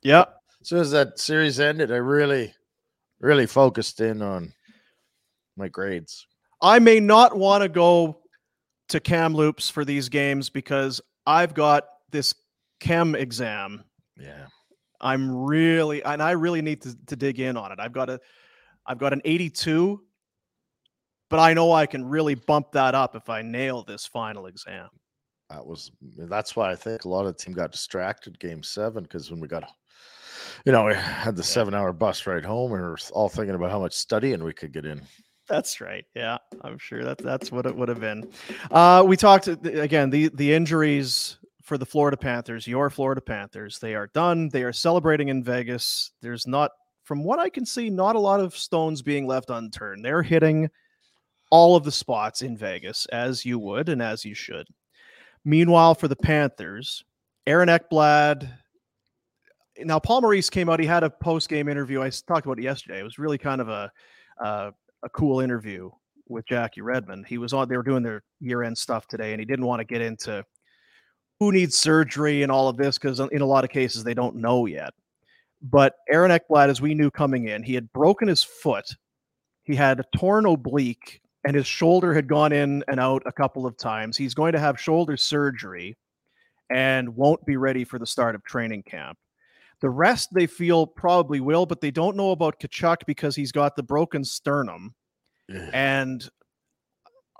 yeah 0.02 0.24
as 0.60 0.68
soon 0.68 0.80
as 0.80 0.90
that 0.90 1.18
series 1.18 1.58
ended 1.58 1.90
i 1.90 1.96
really 1.96 2.52
really 3.20 3.46
focused 3.46 4.00
in 4.00 4.20
on 4.20 4.52
my 5.56 5.68
grades 5.68 6.26
i 6.60 6.78
may 6.78 7.00
not 7.00 7.36
want 7.36 7.62
to 7.62 7.68
go 7.68 8.18
to 8.88 9.00
Kamloops 9.00 9.70
for 9.70 9.84
these 9.84 10.08
games 10.08 10.50
because 10.50 11.00
i've 11.26 11.54
got 11.54 11.84
this 12.10 12.34
chem 12.80 13.14
exam 13.14 13.84
yeah 14.18 14.46
I'm 15.02 15.34
really 15.34 16.02
and 16.04 16.22
I 16.22 16.30
really 16.30 16.62
need 16.62 16.80
to, 16.82 16.96
to 17.06 17.16
dig 17.16 17.40
in 17.40 17.56
on 17.56 17.72
it. 17.72 17.80
I've 17.80 17.92
got 17.92 18.08
a 18.08 18.20
I've 18.86 18.98
got 18.98 19.12
an 19.12 19.20
82, 19.24 20.00
but 21.28 21.38
I 21.38 21.54
know 21.54 21.72
I 21.72 21.86
can 21.86 22.04
really 22.04 22.34
bump 22.34 22.72
that 22.72 22.94
up 22.94 23.14
if 23.16 23.28
I 23.28 23.42
nail 23.42 23.82
this 23.82 24.06
final 24.06 24.46
exam. 24.46 24.88
That 25.50 25.66
was 25.66 25.90
that's 26.16 26.56
why 26.56 26.70
I 26.70 26.76
think 26.76 27.04
a 27.04 27.08
lot 27.08 27.26
of 27.26 27.36
the 27.36 27.42
team 27.42 27.52
got 27.52 27.72
distracted 27.72 28.38
game 28.38 28.62
seven 28.62 29.02
because 29.02 29.30
when 29.30 29.40
we 29.40 29.48
got 29.48 29.68
you 30.64 30.72
know, 30.72 30.86
we 30.86 30.94
had 30.94 31.36
the 31.36 31.42
seven 31.42 31.74
hour 31.74 31.92
bus 31.92 32.26
ride 32.26 32.44
home 32.44 32.72
and 32.72 32.82
we 32.82 32.88
are 32.88 32.98
all 33.12 33.28
thinking 33.28 33.54
about 33.54 33.70
how 33.70 33.80
much 33.80 33.92
studying 33.92 34.42
we 34.42 34.52
could 34.52 34.72
get 34.72 34.86
in. 34.86 35.02
That's 35.52 35.82
right. 35.82 36.06
Yeah, 36.16 36.38
I'm 36.62 36.78
sure 36.78 37.04
that 37.04 37.18
that's 37.18 37.52
what 37.52 37.66
it 37.66 37.76
would 37.76 37.90
have 37.90 38.00
been. 38.00 38.26
Uh, 38.70 39.04
we 39.06 39.18
talked 39.18 39.48
again 39.48 40.08
the 40.08 40.30
the 40.32 40.50
injuries 40.50 41.36
for 41.62 41.76
the 41.76 41.84
Florida 41.84 42.16
Panthers, 42.16 42.66
your 42.66 42.88
Florida 42.88 43.20
Panthers. 43.20 43.78
They 43.78 43.94
are 43.94 44.06
done. 44.14 44.48
They 44.48 44.62
are 44.62 44.72
celebrating 44.72 45.28
in 45.28 45.44
Vegas. 45.44 46.12
There's 46.22 46.46
not, 46.46 46.70
from 47.04 47.22
what 47.22 47.38
I 47.38 47.50
can 47.50 47.66
see, 47.66 47.90
not 47.90 48.16
a 48.16 48.18
lot 48.18 48.40
of 48.40 48.56
stones 48.56 49.02
being 49.02 49.26
left 49.26 49.50
unturned. 49.50 50.02
They're 50.02 50.22
hitting 50.22 50.70
all 51.50 51.76
of 51.76 51.84
the 51.84 51.92
spots 51.92 52.40
in 52.40 52.56
Vegas 52.56 53.04
as 53.12 53.44
you 53.44 53.58
would 53.58 53.90
and 53.90 54.00
as 54.00 54.24
you 54.24 54.34
should. 54.34 54.66
Meanwhile, 55.44 55.96
for 55.96 56.08
the 56.08 56.16
Panthers, 56.16 57.04
Aaron 57.46 57.68
Ekblad. 57.68 58.50
Now, 59.80 59.98
Paul 59.98 60.22
Maurice 60.22 60.48
came 60.48 60.70
out. 60.70 60.80
He 60.80 60.86
had 60.86 61.04
a 61.04 61.10
post 61.10 61.50
game 61.50 61.68
interview. 61.68 62.00
I 62.00 62.08
talked 62.08 62.46
about 62.46 62.58
it 62.58 62.64
yesterday. 62.64 63.00
It 63.00 63.04
was 63.04 63.18
really 63.18 63.38
kind 63.38 63.60
of 63.60 63.68
a 63.68 63.92
uh, 64.42 64.70
a 65.02 65.08
cool 65.08 65.40
interview 65.40 65.90
with 66.28 66.46
Jackie 66.46 66.80
Redmond. 66.80 67.26
He 67.26 67.38
was 67.38 67.52
on. 67.52 67.68
They 67.68 67.76
were 67.76 67.82
doing 67.82 68.02
their 68.02 68.22
year 68.40 68.62
end 68.62 68.76
stuff 68.76 69.06
today, 69.06 69.32
and 69.32 69.40
he 69.40 69.44
didn't 69.44 69.66
want 69.66 69.80
to 69.80 69.84
get 69.84 70.00
into 70.00 70.44
who 71.40 71.52
needs 71.52 71.76
surgery 71.76 72.42
and 72.42 72.52
all 72.52 72.68
of 72.68 72.76
this 72.76 72.98
because 72.98 73.18
in 73.18 73.40
a 73.40 73.46
lot 73.46 73.64
of 73.64 73.70
cases 73.70 74.04
they 74.04 74.14
don't 74.14 74.36
know 74.36 74.66
yet. 74.66 74.94
But 75.60 75.94
Aaron 76.08 76.30
Ekblad, 76.30 76.68
as 76.68 76.80
we 76.80 76.94
knew 76.94 77.10
coming 77.10 77.48
in, 77.48 77.62
he 77.62 77.74
had 77.74 77.92
broken 77.92 78.28
his 78.28 78.42
foot. 78.42 78.88
He 79.64 79.74
had 79.74 80.00
a 80.00 80.04
torn 80.16 80.46
oblique 80.46 81.20
and 81.44 81.56
his 81.56 81.66
shoulder 81.66 82.14
had 82.14 82.28
gone 82.28 82.52
in 82.52 82.84
and 82.88 83.00
out 83.00 83.22
a 83.26 83.32
couple 83.32 83.66
of 83.66 83.76
times. 83.76 84.16
He's 84.16 84.34
going 84.34 84.52
to 84.52 84.60
have 84.60 84.80
shoulder 84.80 85.16
surgery 85.16 85.96
and 86.70 87.14
won't 87.16 87.44
be 87.44 87.56
ready 87.56 87.84
for 87.84 87.98
the 87.98 88.06
start 88.06 88.34
of 88.34 88.44
training 88.44 88.84
camp. 88.84 89.18
The 89.82 89.90
rest 89.90 90.32
they 90.32 90.46
feel 90.46 90.86
probably 90.86 91.40
will, 91.40 91.66
but 91.66 91.80
they 91.80 91.90
don't 91.90 92.16
know 92.16 92.30
about 92.30 92.58
Tkachuk 92.60 93.04
because 93.04 93.36
he's 93.36 93.52
got 93.52 93.76
the 93.76 93.82
broken 93.82 94.24
sternum. 94.24 94.94
And 95.72 96.26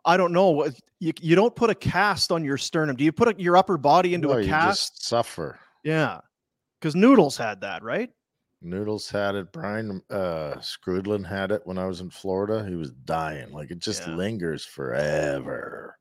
I 0.05 0.16
don't 0.16 0.32
know. 0.32 0.68
You, 0.99 1.12
you 1.20 1.36
don't 1.36 1.55
put 1.55 1.70
a 1.70 1.74
cast 1.74 2.32
on 2.32 2.45
your 2.45 2.59
sternum. 2.59 2.97
Do 2.97 3.05
you 3.05 3.12
put 3.12 3.28
a, 3.28 3.40
your 3.40 3.57
upper 3.57 3.78
body 3.78 4.12
into 4.12 4.28
no, 4.28 4.38
a 4.38 4.45
cast? 4.45 5.07
suffer. 5.07 5.59
Yeah, 5.84 6.18
because 6.80 6.95
Noodles 6.95 7.36
had 7.36 7.61
that, 7.62 7.82
right? 7.82 8.11
Noodles 8.61 9.09
had 9.09 9.34
it. 9.34 9.53
Brian 9.53 10.03
uh, 10.11 10.55
Skrudland 10.59 11.26
had 11.26 11.53
it 11.53 11.62
when 11.64 11.78
I 11.78 11.86
was 11.86 12.01
in 12.01 12.11
Florida. 12.11 12.68
He 12.68 12.74
was 12.74 12.90
dying. 12.90 13.53
Like 13.53 13.70
it 13.70 13.78
just 13.78 14.07
yeah. 14.07 14.14
lingers 14.14 14.64
forever. 14.64 15.97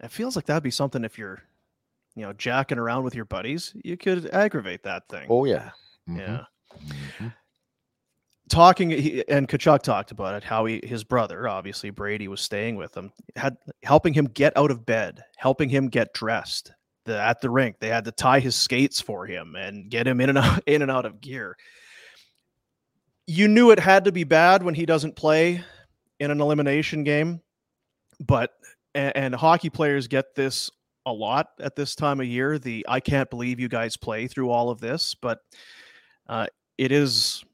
It 0.00 0.10
feels 0.10 0.36
like 0.36 0.46
that'd 0.46 0.62
be 0.62 0.70
something 0.70 1.04
if 1.04 1.18
you're, 1.18 1.42
you 2.18 2.26
know, 2.26 2.32
jacking 2.32 2.78
around 2.78 3.04
with 3.04 3.14
your 3.14 3.24
buddies, 3.24 3.74
you 3.84 3.96
could 3.96 4.28
aggravate 4.30 4.82
that 4.82 5.08
thing. 5.08 5.26
Oh 5.30 5.44
yeah, 5.44 5.70
mm-hmm. 6.08 6.18
yeah. 6.18 6.44
Mm-hmm 6.76 7.28
talking 8.48 8.90
he, 8.90 9.26
and 9.28 9.46
Tkachuk 9.46 9.82
talked 9.82 10.10
about 10.10 10.34
it 10.34 10.42
how 10.42 10.64
he 10.64 10.80
his 10.82 11.04
brother 11.04 11.48
obviously 11.48 11.90
Brady 11.90 12.28
was 12.28 12.40
staying 12.40 12.76
with 12.76 12.96
him 12.96 13.12
had 13.36 13.56
helping 13.82 14.14
him 14.14 14.26
get 14.26 14.56
out 14.56 14.70
of 14.70 14.86
bed 14.86 15.22
helping 15.36 15.68
him 15.68 15.88
get 15.88 16.12
dressed 16.14 16.72
the, 17.04 17.20
at 17.20 17.40
the 17.40 17.50
rink 17.50 17.76
they 17.78 17.88
had 17.88 18.04
to 18.04 18.12
tie 18.12 18.40
his 18.40 18.56
skates 18.56 19.00
for 19.00 19.26
him 19.26 19.54
and 19.54 19.90
get 19.90 20.06
him 20.06 20.20
in 20.20 20.30
and 20.30 20.38
out 20.38 20.62
in 20.66 20.82
and 20.82 20.90
out 20.90 21.06
of 21.06 21.20
gear 21.20 21.56
you 23.26 23.46
knew 23.48 23.70
it 23.70 23.78
had 23.78 24.04
to 24.04 24.12
be 24.12 24.24
bad 24.24 24.62
when 24.62 24.74
he 24.74 24.86
doesn't 24.86 25.16
play 25.16 25.62
in 26.18 26.30
an 26.30 26.40
elimination 26.40 27.04
game 27.04 27.40
but 28.20 28.52
and, 28.94 29.16
and 29.16 29.34
hockey 29.34 29.70
players 29.70 30.08
get 30.08 30.34
this 30.34 30.70
a 31.08 31.12
lot 31.12 31.48
at 31.60 31.74
this 31.74 31.94
time 31.94 32.20
of 32.20 32.26
year 32.26 32.58
the 32.58 32.84
I 32.88 33.00
can't 33.00 33.28
believe 33.30 33.58
you 33.58 33.68
guys 33.68 33.96
play 33.96 34.26
through 34.26 34.50
all 34.50 34.70
of 34.70 34.80
this 34.80 35.14
but 35.14 35.40
uh, 36.28 36.46
it 36.76 36.92
is 36.92 37.44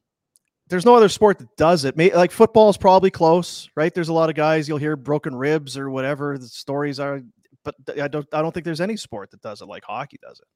there's 0.69 0.85
no 0.85 0.95
other 0.95 1.09
sport 1.09 1.39
that 1.39 1.57
does 1.57 1.85
it. 1.85 1.97
Like 1.97 2.31
football 2.31 2.71
is 2.71 2.77
probably 2.77 3.11
close, 3.11 3.69
right? 3.77 3.93
There's 3.93 4.09
a 4.09 4.15
lot 4.15 4.31
of 4.31 4.35
guys 4.35 4.69
you'll 4.69 4.79
hear 4.79 4.97
broken 4.97 5.35
ribs 5.35 5.77
or 5.77 5.91
whatever 5.91 6.39
the 6.39 6.49
stories 6.49 6.99
are, 6.99 7.21
but 7.65 7.75
I 8.01 8.09
don't 8.09 8.27
I 8.33 8.41
don't 8.41 8.53
think 8.53 8.65
there's 8.65 8.81
any 8.81 8.97
sport 8.97 9.31
that 9.33 9.43
does 9.43 9.61
it 9.61 9.67
like 9.67 9.85
hockey 9.85 10.19
does 10.23 10.41
it. 10.41 10.47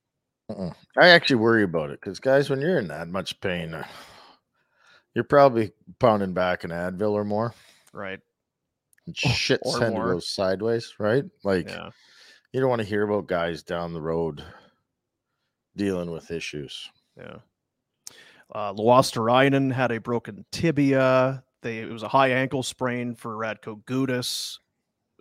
Uh-uh. 0.51 0.73
I 0.99 1.09
actually 1.09 1.37
worry 1.37 1.63
about 1.63 1.91
it 1.91 2.01
because 2.01 2.21
guys, 2.21 2.49
when 2.49 2.61
you're 2.61 2.79
in 2.79 2.89
that 2.89 3.09
much 3.09 3.39
pain, 3.41 3.75
uh, 3.75 3.87
you're 5.15 5.25
probably 5.25 5.73
pounding 5.99 6.33
back 6.33 6.65
an 6.65 6.71
Advil 6.71 7.13
or 7.13 7.25
more. 7.25 7.55
Right. 7.93 8.21
and 9.07 9.17
shit 9.17 9.61
or 9.63 9.79
tend 9.79 9.97
to 9.97 10.03
go 10.03 10.19
sideways, 10.21 10.95
right? 10.99 11.25
Like 11.45 11.69
Yeah. 11.69 11.91
You 12.53 12.61
don't 12.61 12.71
want 12.71 12.81
to 12.81 12.89
hear 12.89 13.03
about 13.03 13.27
guys 13.27 13.63
down 13.63 13.93
the 13.93 14.01
road 14.01 14.43
dealing 15.77 16.11
with 16.11 16.31
issues. 16.31 16.91
Yeah. 17.17 17.37
Uh, 18.55 18.73
Luostarinen 18.73 19.71
had 19.73 19.93
a 19.93 20.01
broken 20.01 20.45
tibia. 20.51 21.45
They, 21.63 21.79
it 21.79 21.91
was 21.91 22.03
a 22.03 22.09
high 22.09 22.31
ankle 22.31 22.63
sprain 22.63 23.15
for 23.15 23.37
Radko 23.37 23.85
Gudas, 23.85 24.57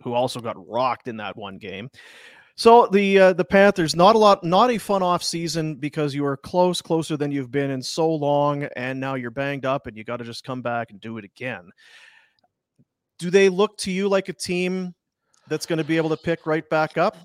who 0.02 0.14
also 0.14 0.40
got 0.40 0.56
rocked 0.66 1.08
in 1.08 1.18
that 1.18 1.36
one 1.36 1.58
game. 1.58 1.90
So 2.56 2.86
the 2.86 3.18
uh, 3.18 3.32
the 3.34 3.44
Panthers 3.44 3.94
not 3.94 4.16
a 4.16 4.18
lot, 4.18 4.42
not 4.42 4.70
a 4.70 4.78
fun 4.78 5.02
off 5.02 5.22
season 5.22 5.76
because 5.76 6.14
you 6.14 6.24
were 6.24 6.36
close, 6.36 6.82
closer 6.82 7.16
than 7.16 7.30
you've 7.30 7.52
been 7.52 7.70
in 7.70 7.82
so 7.82 8.12
long, 8.12 8.64
and 8.74 8.98
now 8.98 9.14
you're 9.14 9.30
banged 9.30 9.64
up, 9.64 9.86
and 9.86 9.96
you 9.96 10.02
got 10.02 10.16
to 10.16 10.24
just 10.24 10.42
come 10.42 10.60
back 10.60 10.90
and 10.90 11.00
do 11.00 11.18
it 11.18 11.24
again. 11.24 11.70
Do 13.18 13.30
they 13.30 13.48
look 13.48 13.76
to 13.78 13.92
you 13.92 14.08
like 14.08 14.28
a 14.28 14.32
team 14.32 14.94
that's 15.48 15.66
going 15.66 15.78
to 15.78 15.84
be 15.84 15.96
able 15.96 16.10
to 16.10 16.16
pick 16.16 16.46
right 16.46 16.68
back 16.68 16.96
up? 16.98 17.16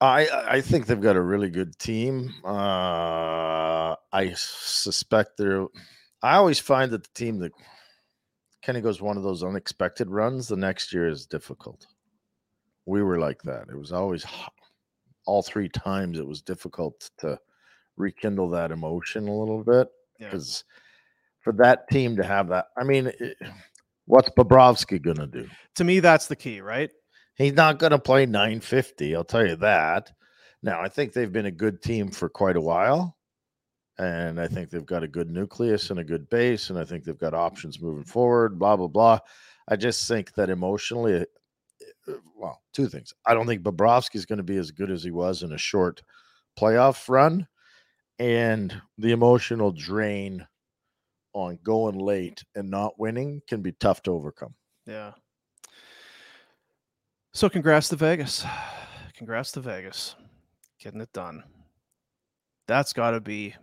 I 0.00 0.28
I 0.48 0.60
think 0.60 0.86
they've 0.86 1.00
got 1.00 1.16
a 1.16 1.20
really 1.20 1.50
good 1.50 1.78
team. 1.78 2.32
Uh, 2.44 3.94
I 4.12 4.32
suspect 4.34 5.36
they're. 5.36 5.66
I 6.22 6.36
always 6.36 6.58
find 6.60 6.90
that 6.92 7.02
the 7.02 7.10
team 7.14 7.38
that 7.40 7.52
kind 8.62 8.76
of 8.78 8.84
goes 8.84 9.00
one 9.00 9.16
of 9.16 9.22
those 9.22 9.42
unexpected 9.42 10.10
runs, 10.10 10.48
the 10.48 10.56
next 10.56 10.92
year 10.92 11.08
is 11.08 11.26
difficult. 11.26 11.86
We 12.86 13.02
were 13.02 13.18
like 13.18 13.42
that. 13.42 13.68
It 13.70 13.76
was 13.76 13.92
always 13.92 14.24
all 15.26 15.42
three 15.42 15.68
times. 15.68 16.18
It 16.18 16.26
was 16.26 16.42
difficult 16.42 17.10
to 17.18 17.38
rekindle 17.96 18.50
that 18.50 18.70
emotion 18.70 19.28
a 19.28 19.34
little 19.38 19.62
bit 19.64 19.88
Yeah. 20.18 20.26
because 20.30 20.64
for 21.40 21.52
that 21.54 21.88
team 21.90 22.16
to 22.16 22.22
have 22.24 22.48
that, 22.48 22.66
I 22.76 22.84
mean, 22.84 23.08
it, 23.18 23.36
what's 24.10 24.30
Bobrovsky 24.30 25.00
gonna 25.00 25.26
do? 25.26 25.48
To 25.76 25.84
me, 25.84 26.00
that's 26.00 26.26
the 26.26 26.36
key, 26.36 26.60
right? 26.60 26.90
He's 27.40 27.54
not 27.54 27.78
going 27.78 27.92
to 27.92 27.98
play 27.98 28.26
950. 28.26 29.16
I'll 29.16 29.24
tell 29.24 29.46
you 29.46 29.56
that. 29.56 30.12
Now, 30.62 30.82
I 30.82 30.90
think 30.90 31.14
they've 31.14 31.32
been 31.32 31.46
a 31.46 31.50
good 31.50 31.80
team 31.80 32.10
for 32.10 32.28
quite 32.28 32.56
a 32.56 32.60
while. 32.60 33.16
And 33.98 34.38
I 34.38 34.46
think 34.46 34.68
they've 34.68 34.84
got 34.84 35.02
a 35.02 35.08
good 35.08 35.30
nucleus 35.30 35.88
and 35.88 36.00
a 36.00 36.04
good 36.04 36.28
base. 36.28 36.68
And 36.68 36.78
I 36.78 36.84
think 36.84 37.04
they've 37.04 37.16
got 37.16 37.32
options 37.32 37.80
moving 37.80 38.04
forward, 38.04 38.58
blah, 38.58 38.76
blah, 38.76 38.88
blah. 38.88 39.20
I 39.68 39.76
just 39.76 40.06
think 40.06 40.34
that 40.34 40.50
emotionally, 40.50 41.24
uh, 42.06 42.12
well, 42.36 42.60
two 42.74 42.88
things. 42.88 43.14
I 43.24 43.32
don't 43.32 43.46
think 43.46 43.62
Bobrovsky 43.62 44.16
is 44.16 44.26
going 44.26 44.36
to 44.36 44.42
be 44.42 44.58
as 44.58 44.70
good 44.70 44.90
as 44.90 45.02
he 45.02 45.10
was 45.10 45.42
in 45.42 45.52
a 45.52 45.58
short 45.58 46.02
playoff 46.58 47.08
run. 47.08 47.46
And 48.18 48.82
the 48.98 49.12
emotional 49.12 49.72
drain 49.72 50.46
on 51.32 51.58
going 51.62 51.98
late 51.98 52.42
and 52.54 52.70
not 52.70 52.98
winning 52.98 53.40
can 53.48 53.62
be 53.62 53.72
tough 53.72 54.02
to 54.02 54.10
overcome. 54.12 54.54
Yeah. 54.86 55.12
So 57.32 57.48
congrats 57.48 57.88
to 57.90 57.96
Vegas. 57.96 58.44
Congrats 59.16 59.52
to 59.52 59.60
Vegas. 59.60 60.14
Getting 60.80 61.00
it 61.02 61.12
done. 61.12 61.44
That's 62.66 62.92
got 62.94 63.10
to 63.10 63.20
be 63.20 63.54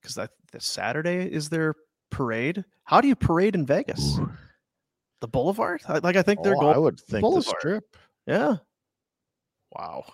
because 0.00 0.14
that 0.16 0.30
the 0.52 0.60
Saturday 0.60 1.24
is 1.32 1.48
their 1.48 1.74
parade. 2.10 2.64
How 2.84 3.00
do 3.00 3.08
you 3.08 3.16
parade 3.16 3.54
in 3.54 3.64
Vegas? 3.64 4.18
The 5.20 5.28
Boulevard? 5.28 5.80
Like 5.88 6.16
I 6.16 6.22
think 6.22 6.42
they're 6.42 6.56
Oh, 6.56 6.60
going. 6.60 6.74
I 6.74 6.78
would 6.78 6.98
think 7.00 7.08
the 7.16 7.20
Boulevard. 7.22 7.56
strip. 7.60 7.96
Yeah. 8.26 8.56
Wow. 9.72 10.04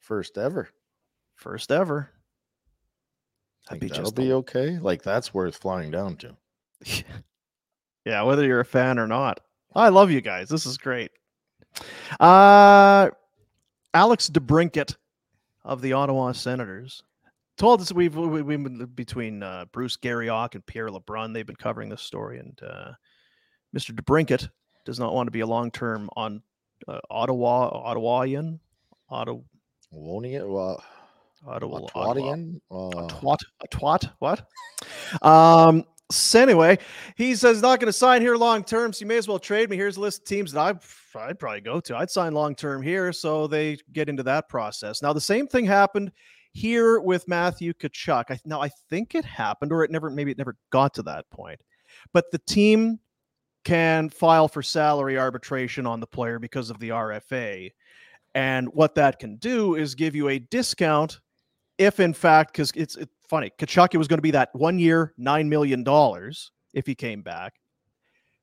First 0.00 0.36
ever. 0.36 0.68
First 1.36 1.70
ever. 1.70 2.10
That'd 3.68 3.80
Think 3.80 3.80
be 3.80 3.88
that'll 3.88 4.04
just 4.04 4.16
be 4.16 4.30
a- 4.30 4.36
okay. 4.36 4.78
Like 4.78 5.02
that's 5.02 5.32
worth 5.32 5.56
flying 5.56 5.90
down 5.90 6.16
to. 6.16 6.36
yeah, 8.04 8.22
whether 8.22 8.44
you're 8.44 8.60
a 8.60 8.64
fan 8.64 8.98
or 8.98 9.06
not. 9.06 9.40
I 9.74 9.88
love 9.88 10.10
you 10.10 10.20
guys. 10.20 10.48
This 10.48 10.66
is 10.66 10.76
great. 10.78 11.10
Uh 12.20 13.10
Alex 13.94 14.28
DeBrincat 14.30 14.96
of 15.64 15.80
the 15.80 15.92
Ottawa 15.92 16.32
Senators 16.32 17.02
told 17.56 17.80
us 17.80 17.92
we've 17.92 18.16
we- 18.16 18.42
we've 18.42 18.62
been 18.62 18.84
between 18.94 19.42
uh, 19.42 19.66
Bruce 19.72 19.96
Garrioch 19.96 20.54
and 20.54 20.66
Pierre 20.66 20.88
LeBrun. 20.88 21.32
They've 21.32 21.46
been 21.46 21.56
covering 21.56 21.88
this 21.88 22.02
story, 22.02 22.38
and 22.38 22.58
uh, 22.62 22.92
Mr. 23.76 23.94
DeBrincat 23.94 24.48
does 24.84 24.98
not 24.98 25.14
want 25.14 25.26
to 25.28 25.30
be 25.30 25.40
a 25.40 25.46
long 25.46 25.70
term 25.70 26.08
on 26.16 26.42
uh, 26.88 26.98
Ottawa 27.10 27.70
Ottawaian 27.70 28.58
Ottawa 29.08 29.40
Won't 29.90 30.26
he? 30.26 30.38
Well, 30.40 30.82
Ottawa 31.46 31.80
Ottawa. 31.94 32.14
Twatian? 32.14 32.60
a 32.70 32.74
Uh, 32.74 33.08
twat? 33.08 33.38
A 33.62 33.68
twat? 33.68 34.10
What? 34.18 34.46
Um 35.22 35.84
so 36.10 36.40
anyway 36.40 36.76
he 37.16 37.34
says 37.34 37.62
not 37.62 37.78
going 37.80 37.86
to 37.86 37.92
sign 37.92 38.20
here 38.20 38.36
long 38.36 38.64
term 38.64 38.92
so 38.92 39.00
you 39.00 39.06
may 39.06 39.16
as 39.16 39.28
well 39.28 39.38
trade 39.38 39.70
me. 39.70 39.76
Here's 39.76 39.96
a 39.96 40.00
list 40.00 40.20
of 40.22 40.24
teams 40.24 40.52
that 40.52 40.60
I'd, 40.60 40.78
I'd 41.16 41.38
probably 41.38 41.60
go 41.60 41.80
to. 41.80 41.96
I'd 41.96 42.10
sign 42.10 42.32
long 42.34 42.54
term 42.54 42.82
here. 42.82 43.12
So 43.12 43.46
they 43.46 43.78
get 43.92 44.08
into 44.08 44.22
that 44.24 44.48
process. 44.48 45.00
Now 45.02 45.12
the 45.12 45.20
same 45.20 45.46
thing 45.46 45.64
happened 45.64 46.10
here 46.52 47.00
with 47.00 47.26
matthew 47.28 47.72
Tkachuk. 47.72 48.24
I, 48.30 48.38
now 48.44 48.60
i 48.60 48.68
think 48.90 49.14
it 49.14 49.24
happened 49.24 49.72
or 49.72 49.84
it 49.84 49.90
never 49.90 50.10
maybe 50.10 50.30
it 50.30 50.38
never 50.38 50.56
got 50.70 50.92
to 50.94 51.02
that 51.04 51.28
point 51.30 51.60
but 52.12 52.30
the 52.30 52.38
team 52.38 52.98
can 53.64 54.10
file 54.10 54.48
for 54.48 54.62
salary 54.62 55.18
arbitration 55.18 55.86
on 55.86 56.00
the 56.00 56.06
player 56.06 56.38
because 56.38 56.68
of 56.68 56.78
the 56.78 56.90
rfa 56.90 57.70
and 58.34 58.68
what 58.74 58.94
that 58.94 59.18
can 59.18 59.36
do 59.36 59.76
is 59.76 59.94
give 59.94 60.14
you 60.14 60.28
a 60.28 60.38
discount 60.38 61.20
if 61.78 62.00
in 62.00 62.14
fact, 62.14 62.52
because 62.52 62.72
it's, 62.74 62.96
it's 62.96 63.12
funny, 63.28 63.50
Tkachuk 63.58 63.96
was 63.96 64.08
going 64.08 64.18
to 64.18 64.22
be 64.22 64.30
that 64.32 64.50
one 64.52 64.78
year, 64.78 65.14
$9 65.18 65.48
million 65.48 65.84
if 66.74 66.86
he 66.86 66.94
came 66.94 67.22
back. 67.22 67.54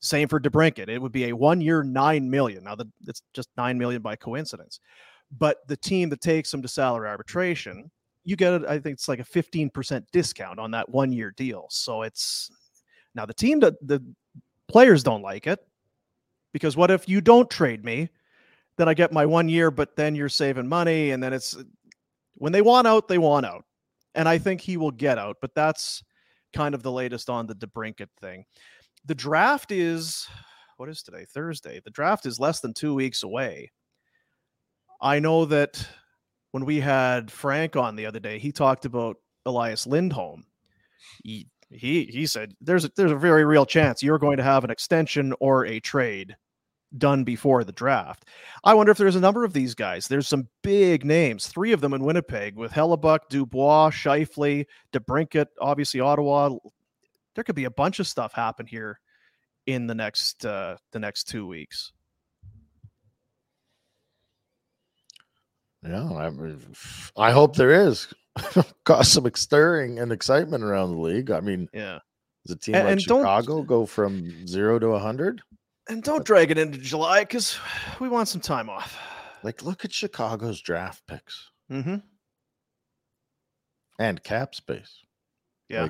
Same 0.02 0.28
for 0.28 0.40
DeBrincat. 0.40 0.88
It 0.88 1.00
would 1.00 1.12
be 1.12 1.26
a 1.26 1.36
one 1.36 1.60
year, 1.62 1.84
9 1.84 2.30
million. 2.30 2.64
Now, 2.64 2.76
the, 2.76 2.86
it's 3.08 3.22
just 3.34 3.50
9 3.58 3.78
million 3.78 4.02
by 4.02 4.16
coincidence. 4.16 4.80
But 5.38 5.58
the 5.68 5.78
team 5.78 6.10
that 6.10 6.22
takes 6.22 6.54
him 6.54 6.62
to 6.62 6.68
salary 6.68 7.10
arbitration, 7.10 7.92
you 8.24 8.36
get, 8.36 8.54
it. 8.54 8.66
I 8.66 8.80
think 8.80 8.94
it's 8.94 9.08
like 9.08 9.20
a 9.20 9.24
15% 9.24 10.04
discount 10.12 10.60
on 10.60 10.72
that 10.72 10.90
one 10.90 11.12
year 11.12 11.32
deal. 11.36 11.68
So 11.70 12.04
it's 12.04 12.50
now 13.14 13.26
the 13.26 13.34
team 13.34 13.60
that 13.60 13.76
the 13.86 14.04
players 14.68 15.04
don't 15.04 15.22
like 15.22 15.48
it 15.48 15.60
because 16.54 16.78
what 16.78 16.92
if 16.92 17.08
you 17.08 17.22
don't 17.22 17.50
trade 17.50 17.84
me? 17.84 18.10
Then 18.78 18.88
I 18.88 18.94
get 18.94 19.12
my 19.12 19.26
one 19.26 19.50
year, 19.50 19.72
but 19.72 19.96
then 19.96 20.16
you're 20.16 20.30
saving 20.30 20.68
money. 20.68 21.12
And 21.12 21.22
then 21.22 21.34
it's 21.34 21.58
when 22.40 22.52
they 22.52 22.62
want 22.62 22.88
out, 22.88 23.08
they 23.08 23.18
want 23.18 23.46
out. 23.46 23.64
And 24.16 24.28
I 24.28 24.40
think 24.40 24.62
he 24.62 24.78
will 24.78 24.92
get 24.92 25.20
out, 25.20 25.38
but 25.40 25.54
that's 25.54 26.04
kind 26.52 26.74
of 26.74 26.82
the 26.82 26.92
latest 26.92 27.30
on 27.30 27.46
the 27.46 27.54
DeBrincat 27.54 28.10
thing. 28.20 28.46
The 29.06 29.16
draft 29.16 29.72
is 29.72 30.28
what 30.78 30.90
is 30.90 31.04
today? 31.04 31.26
Thursday. 31.26 31.82
The 31.84 31.92
draft 31.92 32.26
is 32.26 32.40
less 32.40 32.62
than 32.62 32.74
two 32.74 32.96
weeks 32.96 33.24
away. 33.24 33.72
I 35.02 35.20
know 35.20 35.46
that 35.46 35.86
when 36.52 36.66
we 36.66 36.80
had 36.80 37.30
Frank 37.30 37.76
on 37.76 37.96
the 37.96 38.06
other 38.06 38.20
day, 38.20 38.40
he 38.40 38.52
talked 38.52 38.86
about 38.86 39.18
Elias 39.46 39.86
Lindholm. 39.86 40.46
He 41.24 41.48
he, 41.70 42.06
he 42.06 42.26
said 42.26 42.54
there's 42.62 42.86
a, 42.86 42.92
there's 42.96 43.12
a 43.12 43.18
very 43.18 43.46
real 43.46 43.66
chance 43.66 44.02
you're 44.02 44.18
going 44.18 44.38
to 44.38 44.44
have 44.44 44.64
an 44.64 44.72
extension 44.72 45.34
or 45.40 45.66
a 45.66 45.80
trade 45.80 46.36
done 46.98 47.24
before 47.24 47.64
the 47.64 47.72
draft. 47.72 48.26
I 48.64 48.74
wonder 48.74 48.92
if 48.92 48.98
there's 48.98 49.16
a 49.16 49.20
number 49.20 49.44
of 49.44 49.54
these 49.54 49.76
guys. 49.76 50.08
There's 50.08 50.28
some 50.28 50.48
big 50.64 51.06
names, 51.06 51.48
three 51.48 51.72
of 51.72 51.82
them 51.82 51.94
in 51.94 52.04
Winnipeg 52.04 52.56
with 52.56 52.72
Hellebuyck, 52.72 53.20
Dubois, 53.30 53.92
Scheifele, 53.92 54.66
DeBrincat, 54.94 55.48
obviously 55.62 56.00
Ottawa. 56.00 56.56
There 57.36 57.44
could 57.44 57.56
be 57.56 57.66
a 57.66 57.72
bunch 57.72 58.00
of 58.00 58.08
stuff 58.08 58.34
happen 58.34 58.66
here 58.66 59.00
in 59.68 59.86
the 59.88 59.94
next 59.96 60.46
uh, 60.46 60.78
the 60.92 61.00
next 61.00 61.26
two 61.26 61.46
weeks. 61.46 61.92
yeah, 65.86 66.04
I, 66.04 66.32
I 67.28 67.32
hope 67.32 67.56
there 67.56 67.88
is. 67.88 68.14
Cause 68.86 69.12
some 69.12 69.30
stirring 69.36 70.00
and 70.00 70.12
excitement 70.12 70.64
around 70.64 70.92
the 70.92 71.02
league. 71.02 71.32
I 71.32 71.40
mean, 71.40 71.68
Yeah, 71.74 72.00
does 72.46 72.56
a 72.56 72.60
team 72.60 72.76
And- 72.76 72.84
like 72.86 72.92
and 72.94 73.02
don't- 73.06 73.22
Chicago 73.22 73.64
go 73.64 73.86
from 73.86 74.48
zero 74.48 74.80
to 74.80 74.88
a 74.90 75.00
hundred? 75.00 75.42
And 75.90 76.02
don't 76.04 76.24
drag 76.26 76.52
it 76.52 76.58
into 76.58 76.78
July 76.78 77.22
because 77.22 77.58
we 78.00 78.08
want 78.10 78.28
some 78.30 78.42
time 78.42 78.70
off. 78.70 78.98
Like, 79.44 79.64
look 79.64 79.84
at 79.86 79.92
Chicago's 79.94 80.62
draft 80.62 81.06
picks 81.08 81.50
Mm-hmm. 81.72 81.98
and 84.00 84.24
cap 84.24 84.56
space. 84.56 85.04
Yeah, 85.68 85.84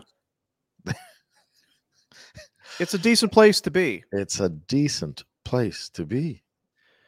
Like- 0.85 0.95
it's 2.79 2.93
a 2.93 2.97
decent 2.99 3.31
place 3.31 3.61
to 3.61 3.71
be. 3.71 4.03
It's 4.11 4.39
a 4.39 4.49
decent 4.49 5.23
place 5.45 5.89
to 5.89 6.05
be. 6.05 6.43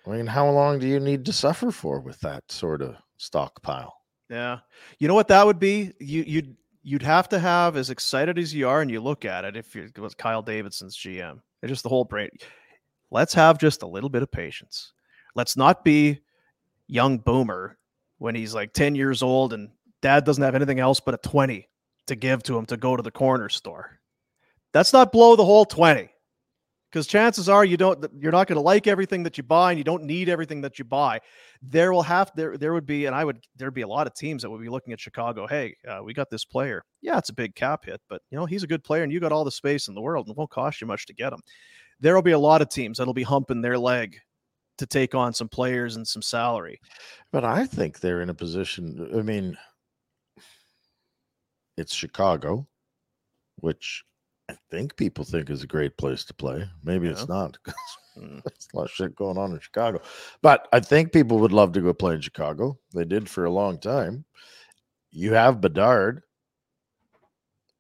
I 0.08 0.12
mean, 0.12 0.26
how 0.28 0.50
long 0.50 0.80
do 0.80 0.88
you 0.88 1.00
need 1.00 1.26
to 1.26 1.34
suffer 1.34 1.70
for 1.72 2.00
with 2.00 2.20
that 2.22 2.50
sort 2.52 2.82
of 2.82 2.96
stockpile? 3.18 3.94
Yeah. 4.30 4.60
You 5.00 5.08
know 5.08 5.14
what 5.14 5.28
that 5.28 5.46
would 5.46 5.60
be? 5.60 5.92
You 6.00 6.24
you'd 6.26 6.56
you'd 6.82 7.04
have 7.04 7.30
to 7.30 7.40
have 7.40 7.76
as 7.78 7.90
excited 7.92 8.40
as 8.40 8.56
you 8.56 8.68
are 8.68 8.82
and 8.82 8.90
you 8.90 9.00
look 9.02 9.26
at 9.26 9.46
it 9.46 9.56
if 9.56 9.76
it 9.76 10.00
was 10.00 10.16
Kyle 10.16 10.42
Davidson's 10.42 10.98
GM. 10.98 11.40
It's 11.62 11.70
just 11.70 11.84
the 11.84 11.90
whole 11.90 12.06
brain. 12.06 12.30
Let's 13.12 13.34
have 13.34 13.58
just 13.60 13.84
a 13.84 13.88
little 13.88 14.10
bit 14.10 14.24
of 14.24 14.32
patience. 14.32 14.94
Let's 15.36 15.58
not 15.58 15.84
be 15.84 16.20
young 16.88 17.18
boomer 17.18 17.78
when 18.18 18.36
he's 18.36 18.54
like 18.54 18.74
10 18.74 18.96
years 18.96 19.22
old 19.22 19.54
and 19.54 19.70
dad 20.02 20.24
doesn't 20.26 20.44
have 20.44 20.56
anything 20.56 20.80
else 20.80 21.00
but 21.00 21.14
a 21.14 21.18
20 21.18 21.68
to 22.08 22.16
give 22.16 22.44
to 22.44 22.58
him 22.58 22.66
to 22.68 22.78
go 22.78 22.96
to 22.96 23.04
the 23.04 23.12
corner 23.12 23.50
store. 23.50 24.00
That's 24.74 24.94
not 24.94 25.12
blow 25.12 25.36
the 25.36 25.46
whole 25.46 25.66
20. 25.66 26.10
because 26.92 27.08
chances 27.08 27.48
are 27.48 27.64
you 27.64 27.78
don't 27.78 28.06
you're 28.20 28.32
not 28.32 28.48
going 28.48 28.58
to 28.58 28.62
like 28.62 28.88
everything 28.88 29.24
that 29.24 29.38
you 29.38 29.44
buy 29.44 29.72
and 29.72 29.78
you 29.78 29.84
don't 29.84 30.04
need 30.04 30.28
everything 30.30 30.62
that 30.62 30.78
you 30.78 30.86
buy 30.86 31.20
there 31.62 31.94
will 31.94 32.02
have 32.04 32.32
there 32.36 32.58
there 32.58 32.74
would 32.74 32.86
be 32.86 33.06
and 33.06 33.16
i 33.16 33.24
would 33.24 33.38
there'd 33.56 33.74
be 33.74 33.82
a 33.82 33.88
lot 33.88 34.08
of 34.08 34.14
teams 34.14 34.42
that 34.42 34.50
would 34.50 34.62
be 34.62 34.70
looking 34.70 34.94
at 34.94 35.00
chicago 35.00 35.48
hey 35.48 35.76
uh, 35.88 36.02
we 36.04 36.14
got 36.14 36.30
this 36.30 36.44
player 36.46 36.84
yeah 37.02 37.18
it's 37.18 37.30
a 37.30 37.34
big 37.34 37.56
cap 37.56 37.86
hit 37.86 38.02
but 38.10 38.22
you 38.30 38.38
know 38.38 38.46
he's 38.46 38.64
a 38.64 38.68
good 38.68 38.84
player 38.84 39.04
and 39.04 39.12
you 39.12 39.20
got 39.20 39.32
all 39.32 39.46
the 39.46 39.52
space 39.52 39.88
in 39.88 39.96
the 39.96 40.02
world 40.02 40.28
and 40.28 40.34
it 40.36 40.38
won't 40.38 40.50
cost 40.50 40.82
you 40.82 40.88
much 40.88 41.06
to 41.06 41.14
get 41.14 41.32
him 41.34 41.40
there 42.02 42.16
will 42.16 42.22
be 42.22 42.32
a 42.32 42.40
lot 42.40 42.62
of 42.62 42.70
teams 42.70 42.98
that'll 42.98 43.14
be 43.14 43.24
humping 43.24 43.62
their 43.62 43.78
leg 43.78 44.18
to 44.78 44.86
take 44.86 45.14
on 45.16 45.34
some 45.34 45.48
players 45.48 45.96
and 45.96 46.08
some 46.08 46.22
salary 46.22 46.80
But 47.32 47.46
I 47.46 47.66
think 47.66 48.00
they're 48.00 48.22
in 48.22 48.30
a 48.30 48.34
position. 48.34 49.10
I 49.18 49.22
mean, 49.22 49.56
it's 51.78 51.94
Chicago, 51.94 52.68
which 53.58 54.04
I 54.50 54.56
think 54.70 54.96
people 54.98 55.24
think 55.24 55.50
is 55.50 55.64
a 55.64 55.68
great 55.68 55.96
place 55.98 56.26
to 56.26 56.34
play. 56.34 56.68
Maybe 56.84 57.08
Yeah. 57.08 57.14
it's 57.14 57.28
not. 57.28 57.58
'cause 57.64 57.76
Mm. 58.18 58.44
There's 58.44 58.68
a 58.74 58.78
lot 58.78 58.84
of 58.86 58.92
shit 58.92 59.16
going 59.16 59.38
on 59.38 59.54
in 59.54 59.60
Chicago. 59.62 60.02
But 60.42 60.68
I 60.74 60.82
think 60.82 61.14
people 61.14 61.40
would 61.40 61.54
love 61.54 61.72
to 61.74 61.82
go 61.82 61.94
play 61.94 62.16
in 62.16 62.20
Chicago. 62.22 62.78
They 62.94 63.06
did 63.06 63.30
for 63.30 63.46
a 63.46 63.50
long 63.52 63.80
time. 63.80 64.26
You 65.12 65.32
have 65.34 65.62
Bedard, 65.62 66.22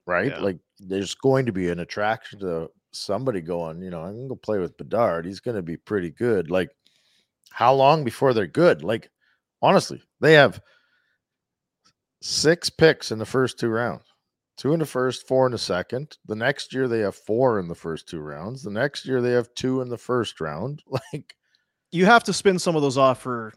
right? 0.05 0.31
Yeah. 0.31 0.39
Like 0.39 0.59
there's 0.79 1.15
going 1.15 1.47
to 1.47 1.51
be 1.51 1.69
an 1.69 1.79
attraction 1.79 2.39
to 2.39 2.69
somebody 2.91 3.41
going, 3.41 3.81
you 3.81 3.89
know, 3.89 4.01
I'm 4.01 4.15
gonna 4.15 4.27
go 4.29 4.35
play 4.35 4.59
with 4.59 4.77
Bedard. 4.77 5.25
He's 5.25 5.39
gonna 5.39 5.61
be 5.61 5.77
pretty 5.77 6.11
good. 6.11 6.49
Like, 6.49 6.69
how 7.51 7.73
long 7.73 8.03
before 8.03 8.33
they're 8.33 8.47
good? 8.47 8.83
Like, 8.83 9.09
honestly, 9.61 10.01
they 10.19 10.33
have 10.33 10.61
six 12.21 12.69
picks 12.69 13.11
in 13.11 13.19
the 13.19 13.25
first 13.25 13.59
two 13.59 13.69
rounds. 13.69 14.03
Two 14.57 14.73
in 14.73 14.79
the 14.79 14.85
first, 14.85 15.27
four 15.27 15.45
in 15.47 15.51
the 15.51 15.57
second. 15.57 16.17
The 16.27 16.35
next 16.35 16.73
year 16.73 16.87
they 16.87 16.99
have 16.99 17.15
four 17.15 17.59
in 17.59 17.67
the 17.67 17.75
first 17.75 18.07
two 18.07 18.19
rounds. 18.19 18.61
The 18.61 18.69
next 18.69 19.05
year 19.05 19.21
they 19.21 19.31
have 19.31 19.53
two 19.55 19.81
in 19.81 19.89
the 19.89 19.97
first 19.97 20.39
round. 20.39 20.83
Like, 21.13 21.35
you 21.91 22.05
have 22.05 22.23
to 22.25 22.33
spin 22.33 22.57
some 22.57 22.75
of 22.75 22.81
those 22.81 22.97
off 22.97 23.21
for 23.21 23.53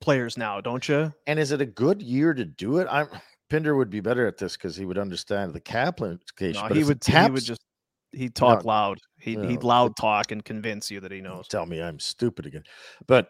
players 0.00 0.36
now 0.36 0.60
don't 0.60 0.88
you 0.88 1.12
and 1.26 1.38
is 1.38 1.52
it 1.52 1.60
a 1.60 1.66
good 1.66 2.02
year 2.02 2.34
to 2.34 2.44
do 2.44 2.78
it? 2.78 2.88
I'm 2.90 3.08
Pinder 3.48 3.76
would 3.76 3.90
be 3.90 4.00
better 4.00 4.26
at 4.26 4.38
this 4.38 4.56
because 4.56 4.74
he 4.74 4.84
would 4.84 4.98
understand 4.98 5.52
the 5.52 5.60
cap 5.60 6.00
implication. 6.00 6.66
no, 6.68 6.74
he 6.74 6.82
would. 6.82 6.88
would 6.88 7.04
he 7.04 7.30
would 7.30 7.44
just 7.44 7.64
he'd 8.12 8.34
talk 8.34 8.64
No, 8.64 8.68
loud 8.68 8.98
he'd, 9.18 9.38
no, 9.38 9.48
he'd 9.48 9.62
loud 9.62 9.96
talk 9.96 10.30
and 10.30 10.44
convince 10.44 10.90
you 10.90 11.00
that 11.00 11.12
he 11.12 11.20
knows 11.20 11.48
tell 11.48 11.66
me 11.66 11.80
I'm 11.82 11.98
stupid 11.98 12.46
again. 12.46 12.64
But 13.06 13.28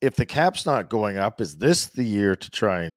if 0.00 0.16
the 0.16 0.26
cap's 0.26 0.64
not 0.64 0.88
going 0.88 1.18
up, 1.18 1.40
is 1.40 1.56
this 1.56 1.86
the 1.86 2.04
year 2.04 2.34
to 2.34 2.50
try 2.50 2.82
and 2.82 2.90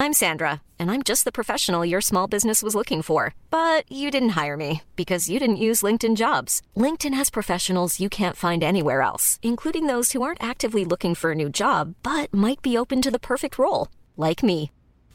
I'm 0.00 0.12
Sandra, 0.12 0.62
and 0.78 0.92
I'm 0.92 1.02
just 1.02 1.24
the 1.24 1.32
professional 1.32 1.84
your 1.84 2.00
small 2.00 2.28
business 2.28 2.62
was 2.62 2.76
looking 2.76 3.02
for. 3.02 3.34
But 3.50 3.90
you 3.90 4.12
didn't 4.12 4.40
hire 4.40 4.56
me 4.56 4.82
because 4.94 5.28
you 5.28 5.40
didn't 5.40 5.56
use 5.56 5.82
LinkedIn 5.82 6.14
jobs. 6.14 6.62
LinkedIn 6.76 7.14
has 7.14 7.30
professionals 7.30 7.98
you 7.98 8.08
can't 8.08 8.36
find 8.36 8.62
anywhere 8.62 9.02
else, 9.02 9.40
including 9.42 9.86
those 9.86 10.12
who 10.12 10.22
aren't 10.22 10.42
actively 10.42 10.84
looking 10.84 11.16
for 11.16 11.32
a 11.32 11.34
new 11.34 11.48
job 11.48 11.96
but 12.04 12.32
might 12.32 12.62
be 12.62 12.78
open 12.78 13.02
to 13.02 13.10
the 13.10 13.18
perfect 13.18 13.58
role, 13.58 13.88
like 14.16 14.42
me. 14.42 14.70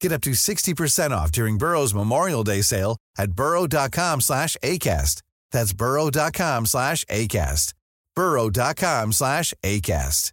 Get 0.00 0.12
up 0.12 0.22
to 0.22 0.30
60% 0.30 1.10
off 1.10 1.30
during 1.32 1.58
Burrow's 1.58 1.92
Memorial 1.94 2.42
Day 2.44 2.62
sale 2.62 2.96
at 3.18 3.32
burrow.com 3.32 4.20
slash 4.20 4.56
ACAST. 4.62 5.22
That's 5.52 5.72
burrow.com 5.72 6.66
slash 6.66 7.04
ACAST. 7.06 7.74
burrow.com 8.14 9.12
slash 9.12 9.54
ACAST. 9.62 10.32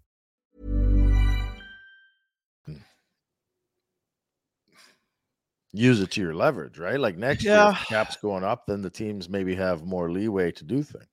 use 5.74 6.02
it 6.02 6.12
to 6.12 6.22
your 6.22 6.34
leverage, 6.34 6.78
right? 6.80 7.00
Like 7.00 7.18
next 7.18 7.44
year, 7.44 7.54
Yeah. 7.56 7.72
if 7.74 7.80
the 7.80 7.86
cap's 7.86 8.18
going 8.18 8.44
up, 8.44 8.66
then 8.68 8.82
the 8.82 8.90
teams 8.90 9.30
maybe 9.30 9.56
have 9.56 9.84
more 9.84 10.12
leeway 10.12 10.52
to 10.54 10.64
do 10.64 10.84
things. 10.84 11.06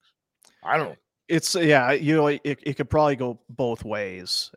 I 0.62 0.76
don't 0.78 0.90
know. 0.90 0.96
it's 1.28 1.55
yeah 1.55 1.90
you 1.92 2.14
know 2.14 2.26
it, 2.26 2.40
it 2.44 2.74
could 2.76 2.88
probably 2.90 3.16
go 3.16 3.38
both 3.48 3.82
ways 3.84 4.50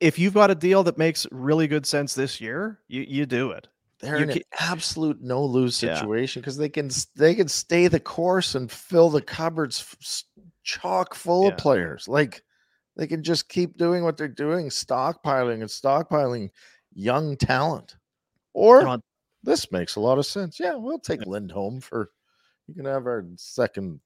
if 0.00 0.18
you've 0.18 0.34
got 0.34 0.50
a 0.50 0.54
deal 0.54 0.82
that 0.84 0.98
makes 0.98 1.26
really 1.32 1.66
good 1.66 1.86
sense 1.86 2.14
this 2.14 2.40
year 2.40 2.80
you 2.88 3.02
you 3.08 3.26
do 3.26 3.50
it 3.50 3.68
They're 4.00 4.18
You 4.18 4.22
in 4.24 4.30
an 4.30 4.42
absolute 4.60 5.20
no 5.20 5.44
lose 5.44 5.76
situation 5.76 6.40
because 6.40 6.56
they 6.56 6.68
can 6.68 6.90
they 7.16 7.34
can 7.34 7.48
stay 7.48 7.88
the 7.88 8.00
course 8.00 8.54
and 8.54 8.70
fill 8.70 9.10
the 9.10 9.22
cupboards 9.22 10.24
chock 10.62 11.14
full 11.14 11.44
Yeah. 11.44 11.50
of 11.52 11.58
players. 11.58 12.06
Like 12.06 12.42
they 12.96 13.06
can 13.06 13.22
just 13.22 13.48
keep 13.48 13.76
doing 13.76 14.04
what 14.04 14.16
they're 14.16 14.28
doing, 14.28 14.68
stockpiling 14.68 15.60
and 15.62 15.70
stockpiling 15.70 16.50
young 16.92 17.36
talent. 17.36 17.96
Or 18.54 19.00
this 19.42 19.70
makes 19.72 19.96
a 19.96 20.00
lot 20.00 20.18
of 20.18 20.26
sense. 20.26 20.58
Yeah, 20.60 20.74
we'll 20.74 20.98
take 20.98 21.24
Lindholm 21.26 21.80
for 21.80 22.10
you 22.66 22.74
can 22.74 22.84
have 22.84 23.06
our 23.06 23.24
second 23.36 24.00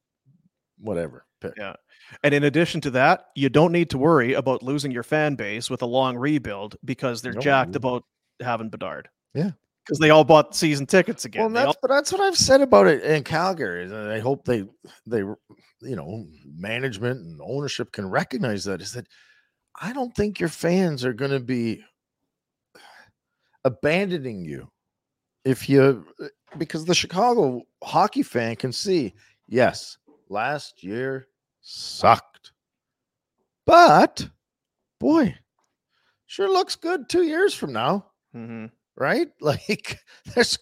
whatever 0.79 1.25
pick. 1.43 1.53
Yeah. 1.57 1.75
And 2.23 2.35
in 2.35 2.45
addition 2.45 2.81
to 2.83 2.91
that, 2.93 3.27
you 3.35 3.49
don't 3.49 3.73
need 3.73 3.91
to 3.91 3.99
worry 3.99 4.35
about 4.35 4.63
losing 4.63 4.93
your 4.93 5.03
fan 5.03 5.35
base 5.35 5.69
with 5.71 5.83
a 5.83 5.87
long 5.87 6.17
rebuild 6.17 6.77
because 6.85 7.23
they're 7.23 7.33
jacked 7.35 7.77
about 7.77 8.05
having 8.41 8.69
Bedard. 8.69 9.09
Yeah. 9.35 9.53
Because 9.85 9.99
they 9.99 10.11
all 10.11 10.23
bought 10.25 10.55
season 10.55 10.87
tickets 10.87 11.25
again. 11.25 11.43
Well, 11.43 11.51
They 11.51 11.61
all- 11.61 11.67
that's 11.67 11.79
but 11.83 11.89
that's 11.89 12.13
what 12.13 12.21
I've 12.21 12.37
said 12.37 12.61
about 12.61 12.87
it 12.87 13.03
in 13.03 13.25
Calgary. 13.25 13.87
that 13.87 14.11
I 14.11 14.21
hope 14.21 14.45
they 14.45 14.65
they 15.07 15.19
you 15.19 15.97
know 15.97 16.25
management 16.45 17.21
and 17.21 17.41
ownership 17.43 17.91
can 17.93 18.09
recognize 18.09 18.65
that 18.65 18.81
is 18.81 18.93
that 18.93 19.09
I 19.81 19.93
don't 19.93 20.15
think 20.15 20.39
your 20.39 20.49
fans 20.51 21.05
are 21.05 21.13
going 21.15 21.33
to 21.33 21.41
be 21.41 21.83
abandoning 23.65 24.45
you 24.45 24.71
if 25.45 25.69
you 25.69 26.07
because 26.59 26.85
the 26.85 26.95
Chicago 26.95 27.63
hockey 27.83 28.23
fan 28.23 28.57
can 28.57 28.73
see 28.73 29.15
yes 29.49 29.99
last 30.29 30.83
year 30.83 31.27
sucked 31.63 32.53
but 33.67 34.29
boy 35.01 35.35
sure 36.27 36.49
looks 36.53 36.77
good 36.77 37.09
2 37.09 37.23
years 37.23 37.55
from 37.55 37.73
now 37.73 38.07
Mhm. 38.35 38.71
right? 38.97 39.29
Like 39.41 39.99
there's, 40.35 40.59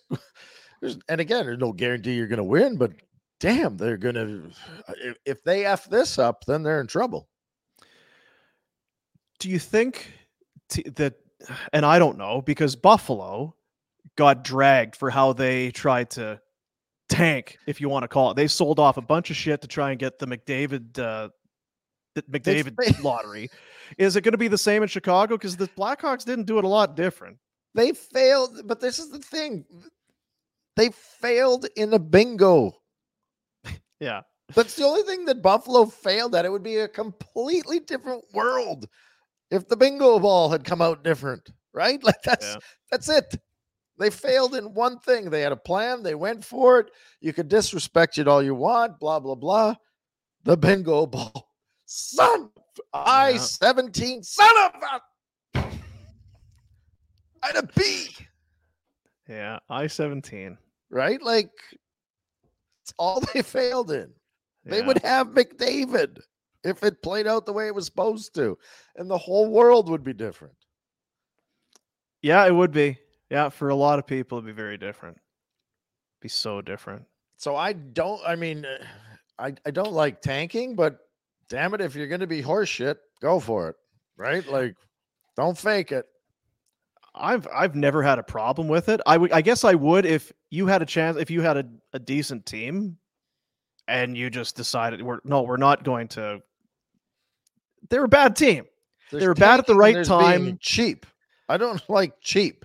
there's 0.81 0.99
and 1.09 1.21
again, 1.21 1.45
there's 1.47 1.59
no 1.59 1.73
guarantee 1.73 2.15
you're 2.15 2.27
gonna 2.27 2.43
win, 2.45 2.77
but 2.77 2.93
damn, 3.39 3.77
they're 3.77 3.97
gonna 3.97 4.43
if, 4.99 5.17
if 5.25 5.43
they 5.45 5.65
f 5.67 5.89
this 5.89 6.19
up, 6.19 6.45
then 6.47 6.63
they're 6.63 6.81
in 6.81 6.87
trouble. 6.89 7.29
Do 9.39 9.49
you 9.49 9.59
think 9.59 10.13
t- 10.69 10.89
that, 10.97 11.15
and 11.73 11.87
I 11.87 11.99
don't 11.99 12.19
know, 12.19 12.43
because 12.43 12.77
Buffalo 12.77 13.55
got 14.17 14.45
dragged 14.45 14.97
for 14.97 15.11
how 15.11 15.33
they 15.33 15.71
tried 15.71 16.11
to 16.11 16.41
tank, 17.11 17.59
if 17.67 17.81
you 17.81 17.89
want 17.89 18.05
to 18.05 18.09
call 18.09 18.31
it. 18.31 18.35
They 18.35 18.47
sold 18.47 18.79
off 18.79 18.97
a 18.97 19.03
bunch 19.03 19.31
of 19.31 19.37
shit 19.37 19.61
to 19.63 19.69
try 19.69 19.91
and 19.91 19.99
get 19.99 20.19
the 20.19 20.27
McDavid, 20.27 20.99
uh, 20.99 21.29
the 22.15 22.23
McDavid 22.23 23.03
lottery. 23.05 23.49
Is 23.99 24.17
it 24.17 24.23
going 24.23 24.33
to 24.33 24.39
be 24.39 24.49
the 24.49 24.57
same 24.59 24.83
in 24.83 24.89
Chicago? 24.89 25.37
Because 25.37 25.57
the 25.57 25.69
Blackhawks 25.69 26.25
didn't 26.25 26.47
do 26.47 26.59
it 26.59 26.65
a 26.65 26.69
lot 26.69 26.95
different. 26.97 27.37
They 27.75 27.93
failed, 27.93 28.63
but 28.67 28.81
this 28.81 28.99
is 28.99 29.11
the 29.11 29.19
thing. 29.19 29.65
They 30.77 30.91
failed 31.21 31.67
in 31.77 31.93
a 31.93 31.99
bingo. 31.99 32.73
Yeah. 34.01 34.23
That's 34.55 34.75
the 34.77 34.85
only 34.85 35.03
thing 35.03 35.27
that 35.27 35.43
Buffalo 35.43 35.85
failed 35.85 36.35
at. 36.35 36.45
It 36.47 36.51
would 36.51 36.63
be 36.63 36.79
a 36.79 36.89
completely 36.89 37.81
different 37.81 38.25
world 38.33 38.89
if 39.51 39.69
the 39.69 39.77
bingo 39.77 40.19
ball 40.19 40.49
had 40.49 40.65
come 40.65 40.81
out 40.81 41.05
different, 41.05 41.51
right? 41.75 42.03
Like 42.05 42.23
that's 42.25 42.47
Yeah. 42.47 42.57
that's 42.91 43.09
it. 43.11 43.37
They 44.01 44.09
failed 44.11 44.55
in 44.57 44.73
one 44.73 44.99
thing. 44.99 45.29
They 45.29 45.43
had 45.43 45.53
a 45.53 45.57
plan. 45.57 46.03
They 46.03 46.15
went 46.15 46.43
for 46.45 46.81
it. 46.81 46.91
You 47.21 47.35
could 47.35 47.49
disrespect 47.49 48.17
it 48.19 48.27
all 48.27 48.43
you 48.43 48.55
want. 48.55 48.99
Blah 48.99 49.21
blah 49.21 49.35
blah. 49.35 49.75
The 50.45 50.57
bingo 50.57 51.05
ball, 51.15 51.49
son. 51.85 52.51
I 52.95 53.31
Yeah. 53.33 53.39
seventeen, 53.39 54.23
son 54.23 54.51
of 54.65 54.73
a. 54.83 55.03
I 57.43 57.47
had 57.47 57.57
a 57.57 57.69
B, 57.77 58.09
Yeah. 59.29 59.59
I 59.69 59.87
17. 59.87 60.57
right? 60.91 61.21
Like 61.23 61.51
it's 62.83 62.95
all 62.99 63.21
they 63.35 63.43
failed 63.43 63.91
in. 63.93 64.11
They 64.65 64.79
Yeah. 64.79 64.87
would 64.87 64.99
have 64.99 65.29
McDavid 65.29 66.19
if 66.65 66.83
it 66.83 67.03
played 67.03 67.27
out 67.27 67.45
the 67.47 67.53
way 67.53 67.67
it 67.67 67.75
was 67.75 67.87
supposed 67.87 68.35
to, 68.37 68.57
and 68.97 69.11
the 69.11 69.19
whole 69.19 69.51
world 69.51 69.89
would 69.91 70.05
be 70.05 70.13
different. 70.15 70.55
Yeah, 72.23 72.47
it 72.47 72.55
would 72.55 72.73
be. 72.73 72.99
Yeah, 73.31 73.49
for 73.49 73.69
a 73.69 73.75
lot 73.75 73.99
of 73.99 74.07
people, 74.07 74.39
it'd 74.39 74.47
be 74.47 74.53
very 74.53 74.77
different. 74.77 75.17
Be 76.21 76.29
so 76.29 76.61
different. 76.61 77.05
So 77.37 77.57
I 77.57 77.73
don't. 77.73 78.21
I 78.27 78.37
mean, 78.37 78.65
uh, 78.65 78.85
I 79.39 79.55
I 79.65 79.71
don't 79.71 79.93
like 79.93 80.21
tanking, 80.21 80.75
but 80.75 80.99
damn 81.49 81.73
it, 81.75 81.81
if 81.81 81.95
you're 81.95 82.09
going 82.09 82.21
to 82.21 82.27
be 82.27 82.43
horseshit, 82.43 82.97
go 83.23 83.41
for 83.41 83.69
it, 83.69 83.77
right? 84.17 84.47
Like, 84.47 84.75
don't 85.37 85.57
fake 85.57 85.93
it. 85.93 86.07
I've 87.15 87.47
I've 87.53 87.75
never 87.75 88.03
had 88.03 88.19
a 88.19 88.23
problem 88.23 88.69
with 88.69 88.89
it. 88.89 89.01
I 89.07 89.17
would 89.17 89.33
I 89.33 89.41
guess 89.41 89.65
I 89.65 89.75
would 89.75 90.07
if 90.07 90.33
you 90.51 90.67
had 90.67 90.83
a 90.83 90.87
chance 90.87 91.17
if 91.17 91.31
you 91.31 91.41
had 91.41 91.57
a, 91.57 91.65
a 91.93 91.99
decent 91.99 92.47
team 92.47 92.99
and 93.89 94.17
you 94.17 94.31
just 94.31 94.57
decided 94.57 95.03
we're 95.03 95.19
no, 95.25 95.43
we're 95.43 95.57
not 95.57 95.83
going 95.83 96.09
to 96.09 96.41
they're 97.89 98.05
a 98.05 98.09
bad 98.09 98.37
team. 98.37 98.67
There's 99.11 99.23
They 99.23 99.29
were 99.29 99.35
bad 99.35 99.59
at 99.59 99.67
the 99.67 99.75
right 99.75 100.05
time. 100.05 100.59
Cheap. 100.61 101.07
I 101.49 101.57
don't 101.57 101.83
like 101.89 102.21
cheap. 102.21 102.65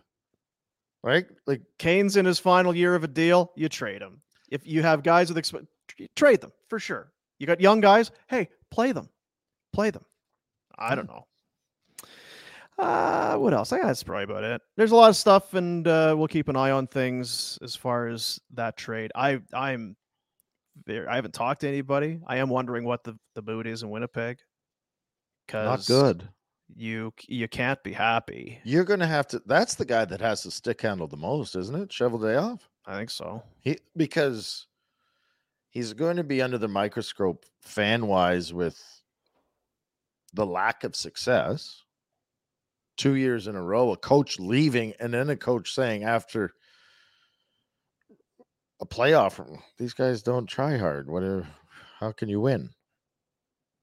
Right? 1.05 1.27
Like 1.45 1.61
Kane's 1.77 2.17
in 2.17 2.25
his 2.25 2.39
final 2.39 2.75
year 2.75 2.95
of 2.95 3.03
a 3.03 3.07
deal, 3.07 3.51
you 3.55 3.69
trade 3.69 4.01
him. 4.01 4.21
If 4.49 4.65
you 4.65 4.81
have 4.81 5.03
guys 5.03 5.31
with 5.31 5.37
exp- 5.37 5.67
trade 6.15 6.41
them 6.41 6.51
for 6.67 6.79
sure. 6.79 7.11
You 7.37 7.45
got 7.45 7.61
young 7.61 7.79
guys, 7.79 8.09
hey, 8.27 8.49
play 8.71 8.91
them. 8.91 9.07
Play 9.71 9.91
them. 9.91 10.03
I 10.79 10.95
don't 10.95 11.07
know. 11.07 11.27
Uh, 12.79 13.35
what 13.37 13.53
else? 13.53 13.71
I 13.71 13.77
think 13.77 13.87
that's 13.87 14.03
probably 14.03 14.23
about 14.23 14.43
it. 14.43 14.61
There's 14.77 14.91
a 14.91 14.95
lot 14.95 15.09
of 15.09 15.15
stuff, 15.15 15.53
and 15.53 15.87
uh, 15.87 16.15
we'll 16.17 16.27
keep 16.27 16.49
an 16.49 16.55
eye 16.55 16.71
on 16.71 16.87
things 16.87 17.59
as 17.61 17.75
far 17.75 18.07
as 18.07 18.39
that 18.55 18.75
trade. 18.75 19.11
I 19.15 19.39
I'm 19.53 19.95
there. 20.85 21.09
I 21.09 21.15
haven't 21.15 21.33
talked 21.33 21.61
to 21.61 21.67
anybody. 21.67 22.19
I 22.27 22.37
am 22.37 22.49
wondering 22.49 22.83
what 22.83 23.03
the 23.03 23.17
the 23.35 23.43
mood 23.43 23.67
is 23.67 23.83
in 23.83 23.89
Winnipeg. 23.89 24.39
not 25.53 25.85
good. 25.85 26.27
You 26.73 27.13
you 27.27 27.47
can't 27.47 27.81
be 27.83 27.93
happy. 27.93 28.59
You're 28.63 28.83
going 28.83 28.99
to 28.99 29.07
have 29.07 29.27
to. 29.27 29.41
That's 29.45 29.75
the 29.75 29.85
guy 29.85 30.05
that 30.05 30.21
has 30.21 30.41
to 30.43 30.51
stick 30.51 30.81
handle 30.81 31.07
the 31.07 31.17
most, 31.17 31.55
isn't 31.55 31.75
it? 31.75 31.93
Shovel 31.93 32.19
day 32.19 32.35
off. 32.35 32.67
I 32.85 32.97
think 32.97 33.09
so. 33.09 33.43
He 33.59 33.77
because 33.95 34.67
he's 35.69 35.93
going 35.93 36.17
to 36.17 36.23
be 36.23 36.41
under 36.41 36.57
the 36.57 36.67
microscope 36.67 37.45
fan 37.61 38.07
wise 38.07 38.53
with 38.53 38.81
the 40.33 40.45
lack 40.45 40.83
of 40.83 40.95
success. 40.95 41.81
Two 42.97 43.15
years 43.15 43.47
in 43.47 43.55
a 43.55 43.61
row, 43.61 43.91
a 43.91 43.97
coach 43.97 44.39
leaving, 44.39 44.93
and 44.99 45.13
then 45.13 45.29
a 45.29 45.35
coach 45.35 45.73
saying 45.73 46.05
after 46.05 46.53
a 48.79 48.85
playoff, 48.85 49.59
these 49.77 49.93
guys 49.93 50.23
don't 50.23 50.47
try 50.47 50.77
hard. 50.77 51.09
What? 51.09 51.45
How 51.99 52.11
can 52.11 52.29
you 52.29 52.39
win? 52.41 52.69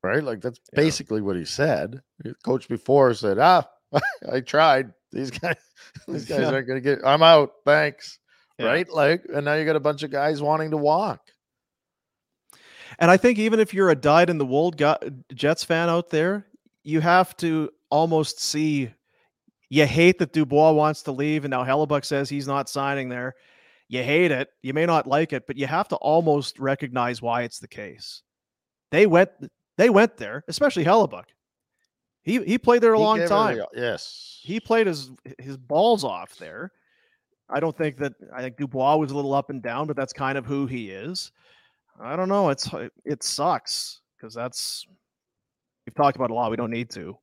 Right? 0.02 0.22
Like 0.22 0.40
that's 0.40 0.60
Yeah. 0.72 0.76
basically 0.82 1.20
what 1.20 1.36
he 1.36 1.44
said. 1.44 2.02
Coach 2.44 2.68
before 2.68 3.14
said, 3.14 3.38
"Ah, 3.38 3.68
I 4.32 4.40
tried. 4.40 4.92
These 5.12 5.30
guys, 5.30 5.56
these 6.08 6.24
guys 6.24 6.40
Yeah. 6.40 6.50
aren't 6.52 6.66
going 6.66 6.82
to 6.82 6.96
get. 6.96 6.98
I'm 7.04 7.22
out. 7.22 7.52
Thanks." 7.64 8.18
Yeah. 8.58 8.66
right? 8.66 8.88
Like, 8.88 9.24
and 9.32 9.44
now 9.44 9.54
you 9.54 9.64
got 9.64 9.76
a 9.76 9.80
bunch 9.80 10.02
of 10.02 10.10
guys 10.10 10.42
wanting 10.42 10.72
to 10.72 10.76
walk. 10.76 11.20
And 12.98 13.10
I 13.10 13.16
think 13.16 13.38
even 13.38 13.60
if 13.60 13.72
you're 13.72 13.90
a 13.90 13.96
dyed 13.96 14.28
in 14.30 14.38
the 14.38 14.44
wool 14.46 14.72
Jets 15.34 15.64
fan 15.64 15.88
out 15.88 16.10
there, 16.10 16.46
you 16.84 17.00
have 17.00 17.36
to 17.38 17.70
almost 17.90 18.40
see 18.40 18.92
you 19.70 19.86
hate 19.86 20.18
that 20.18 20.32
Dubois 20.34 20.72
wants 20.72 21.02
to 21.04 21.12
leave 21.12 21.44
and 21.44 21.50
now 21.50 21.64
Hellebuyck 21.64 22.04
says 22.04 22.28
he's 22.28 22.46
not 22.46 22.68
signing 22.68 23.08
there. 23.08 23.34
You 23.88 24.02
hate 24.02 24.30
it. 24.30 24.48
You 24.62 24.74
may 24.74 24.84
not 24.84 25.06
like 25.06 25.32
it, 25.32 25.46
but 25.46 25.56
you 25.56 25.66
have 25.66 25.88
to 25.88 25.96
almost 25.96 26.58
recognize 26.58 27.22
why 27.22 27.42
it's 27.42 27.58
the 27.58 27.68
case. 27.68 28.22
They 28.90 29.06
went 29.06 29.30
they 29.82 29.90
went 29.90 30.16
there, 30.16 30.44
especially 30.46 30.84
Hellebuyck. 30.84 31.24
He 32.22 32.40
he 32.44 32.56
played 32.56 32.82
there 32.82 32.94
a 32.94 32.98
He 32.98 33.02
long 33.02 33.18
it 33.20 33.28
time. 33.28 33.60
yes, 33.74 34.38
He 34.42 34.60
played 34.60 34.86
his 34.86 35.10
his 35.38 35.56
balls 35.56 36.04
off 36.04 36.36
there. 36.36 36.70
I 37.50 37.58
don't 37.58 37.76
think 37.76 37.96
that 37.96 38.12
I 38.32 38.42
think 38.42 38.56
Dubois 38.56 38.96
was 38.96 39.10
a 39.10 39.16
little 39.16 39.34
up 39.34 39.50
and 39.50 39.60
down, 39.60 39.88
but 39.88 39.96
that's 39.96 40.12
kind 40.12 40.38
of 40.38 40.46
who 40.46 40.66
he 40.66 40.90
is. 40.90 41.32
I 42.00 42.14
don't 42.14 42.28
know. 42.28 42.50
It's 42.50 42.70
it 43.04 43.24
sucks 43.24 44.00
because 44.16 44.32
that's 44.34 44.86
we've 45.84 45.94
talked 45.94 46.16
about 46.16 46.30
a 46.30 46.34
lot. 46.34 46.52
We 46.52 46.56
don't 46.56 46.70
need 46.70 46.88
to, 46.90 47.18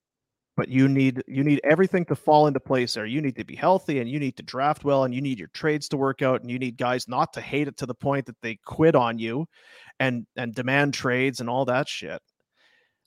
but 0.58 0.68
you 0.68 0.90
need 0.90 1.24
you 1.28 1.46
need 1.46 1.62
everything 1.64 2.04
to 2.08 2.16
fall 2.16 2.48
into 2.48 2.60
place 2.60 2.94
there. 2.94 3.06
You 3.06 3.22
need 3.22 3.38
to 3.38 3.46
be 3.46 3.56
healthy, 3.56 4.00
and 4.00 4.10
you 4.10 4.20
need 4.20 4.36
to 4.36 4.44
draft 4.44 4.84
well, 4.84 5.06
and 5.06 5.16
you 5.16 5.22
need 5.22 5.40
your 5.40 5.48
trades 5.54 5.88
to 5.90 5.98
work 5.98 6.22
out, 6.22 6.42
and 6.42 6.52
you 6.52 6.60
need 6.60 6.76
guys 6.76 7.08
not 7.08 7.32
to 7.34 7.42
hate 7.42 7.70
it 7.70 7.78
to 7.78 7.86
the 7.86 7.96
point 7.96 8.26
that 8.26 8.36
they 8.42 8.58
quit 8.66 8.96
on 8.96 9.18
you, 9.18 9.48
and 10.02 10.28
and 10.36 10.54
demand 10.54 10.94
trades 10.94 11.40
and 11.40 11.50
all 11.50 11.64
that 11.66 11.88
shit. 11.88 12.22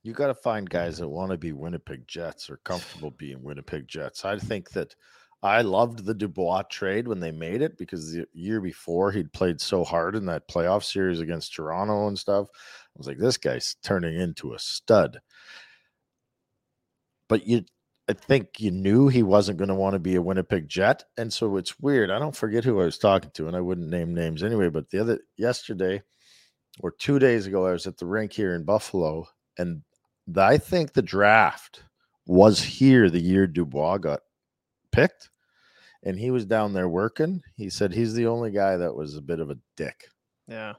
You 0.02 0.12
got 0.12 0.26
to 0.28 0.34
find 0.34 0.68
guys 0.68 0.98
that 0.98 1.08
want 1.08 1.30
to 1.30 1.38
be 1.38 1.52
Winnipeg 1.52 2.06
Jets 2.08 2.50
or 2.50 2.58
comfortable 2.64 3.12
being 3.12 3.42
Winnipeg 3.42 3.86
Jets. 3.86 4.24
I 4.24 4.38
think 4.38 4.70
that 4.70 4.94
I 5.42 5.62
loved 5.62 6.04
the 6.04 6.14
Dubois 6.14 6.62
trade 6.62 7.08
when 7.08 7.20
they 7.20 7.32
made 7.32 7.62
it 7.62 7.76
because 7.76 8.12
the 8.12 8.26
year 8.32 8.60
before 8.60 9.10
he'd 9.10 9.32
played 9.32 9.60
so 9.60 9.84
hard 9.84 10.14
in 10.14 10.26
that 10.26 10.48
playoff 10.48 10.84
series 10.84 11.20
against 11.20 11.54
Toronto 11.54 12.08
and 12.08 12.18
stuff. 12.18 12.48
I 12.52 12.98
was 12.98 13.06
like, 13.06 13.18
this 13.18 13.36
guy's 13.36 13.76
turning 13.82 14.18
into 14.20 14.54
a 14.54 14.58
stud. 14.58 15.20
But 17.28 17.46
you, 17.46 17.64
I 18.08 18.12
think 18.12 18.60
you 18.60 18.70
knew 18.70 19.08
he 19.08 19.22
wasn't 19.22 19.58
going 19.58 19.68
to 19.68 19.74
want 19.74 19.94
to 19.94 20.00
be 20.00 20.16
a 20.16 20.22
Winnipeg 20.22 20.68
Jet, 20.68 21.04
and 21.16 21.32
so 21.32 21.56
it's 21.56 21.80
weird. 21.80 22.10
I 22.10 22.18
don't 22.18 22.36
forget 22.36 22.64
who 22.64 22.80
I 22.80 22.84
was 22.84 22.98
talking 22.98 23.30
to, 23.34 23.46
and 23.46 23.56
I 23.56 23.60
wouldn't 23.60 23.88
name 23.88 24.14
names 24.14 24.42
anyway. 24.42 24.68
But 24.68 24.90
the 24.90 24.98
other 24.98 25.20
yesterday 25.36 26.02
or 26.80 26.90
two 26.90 27.18
days 27.18 27.46
ago, 27.46 27.66
I 27.66 27.72
was 27.72 27.86
at 27.86 27.96
the 27.96 28.06
rink 28.06 28.32
here 28.32 28.54
in 28.54 28.64
Buffalo, 28.64 29.26
and 29.56 29.82
I 30.36 30.58
think 30.58 30.92
the 30.92 31.02
draft 31.02 31.82
was 32.26 32.62
here 32.62 33.10
the 33.10 33.20
year 33.20 33.46
Dubois 33.46 33.98
got 33.98 34.20
picked, 34.92 35.30
and 36.02 36.18
he 36.18 36.30
was 36.30 36.46
down 36.46 36.72
there 36.72 36.88
working. 36.88 37.42
He 37.56 37.68
said 37.70 37.92
he's 37.92 38.14
the 38.14 38.26
only 38.26 38.50
guy 38.50 38.76
that 38.76 38.94
was 38.94 39.16
a 39.16 39.22
bit 39.22 39.40
of 39.40 39.50
a 39.50 39.58
dick. 39.76 40.04
Yeah, 40.48 40.74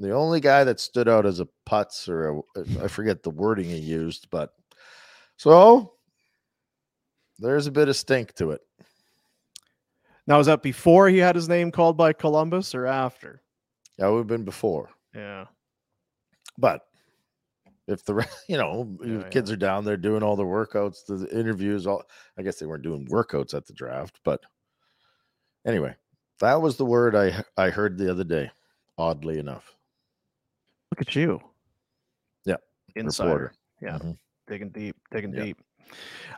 The 0.00 0.12
only 0.12 0.40
guy 0.40 0.64
that 0.64 0.80
stood 0.80 1.08
out 1.08 1.26
as 1.26 1.40
a 1.40 1.48
putz 1.68 2.08
or 2.08 2.30
a, 2.56 2.84
I 2.84 2.88
forget 2.88 3.22
the 3.22 3.30
wording 3.30 3.66
he 3.66 3.78
used, 3.78 4.28
but 4.30 4.54
so 5.36 5.92
there's 7.38 7.66
a 7.66 7.72
bit 7.72 7.88
of 7.88 7.96
stink 7.96 8.34
to 8.34 8.50
it. 8.52 8.60
now 10.26 10.38
was 10.38 10.46
that 10.46 10.62
before 10.62 11.08
he 11.08 11.18
had 11.18 11.36
his 11.36 11.48
name 11.48 11.70
called 11.70 11.96
by 11.96 12.12
Columbus 12.12 12.74
or 12.74 12.86
after? 12.86 13.42
That 13.98 14.08
would 14.08 14.18
have 14.18 14.26
been 14.26 14.44
before, 14.44 14.90
Yeah, 15.14 15.46
but 16.56 16.87
if 17.88 18.04
the 18.04 18.24
you 18.48 18.56
know 18.56 18.96
Yeah, 19.02 19.06
the 19.14 19.18
yeah. 19.22 19.28
kids 19.30 19.50
are 19.50 19.56
down 19.56 19.84
there 19.84 19.96
doing 19.96 20.22
all 20.22 20.36
the 20.36 20.44
workouts, 20.44 21.04
the 21.06 21.26
interviews, 21.36 21.86
all 21.86 22.04
I 22.38 22.42
guess 22.42 22.58
they 22.60 22.66
weren't 22.66 22.84
doing 22.84 23.06
workouts 23.08 23.54
at 23.54 23.66
the 23.66 23.72
draft, 23.72 24.20
but 24.24 24.40
anyway, 25.66 25.96
that 26.40 26.60
was 26.62 26.76
the 26.76 26.84
word 26.84 27.16
I 27.16 27.42
I 27.56 27.70
heard 27.70 27.98
the 27.98 28.10
other 28.10 28.24
day. 28.24 28.50
Oddly 28.96 29.38
enough, 29.38 29.74
look 30.92 31.00
at 31.00 31.14
you. 31.16 31.40
Yeah, 32.44 32.56
insider. 32.96 33.28
reporter. 33.28 33.52
Yeah, 33.80 33.98
Mhm. 33.98 34.18
digging 34.46 34.70
deep, 34.70 34.96
digging 35.10 35.32
Yeah. 35.34 35.44
deep. 35.44 35.58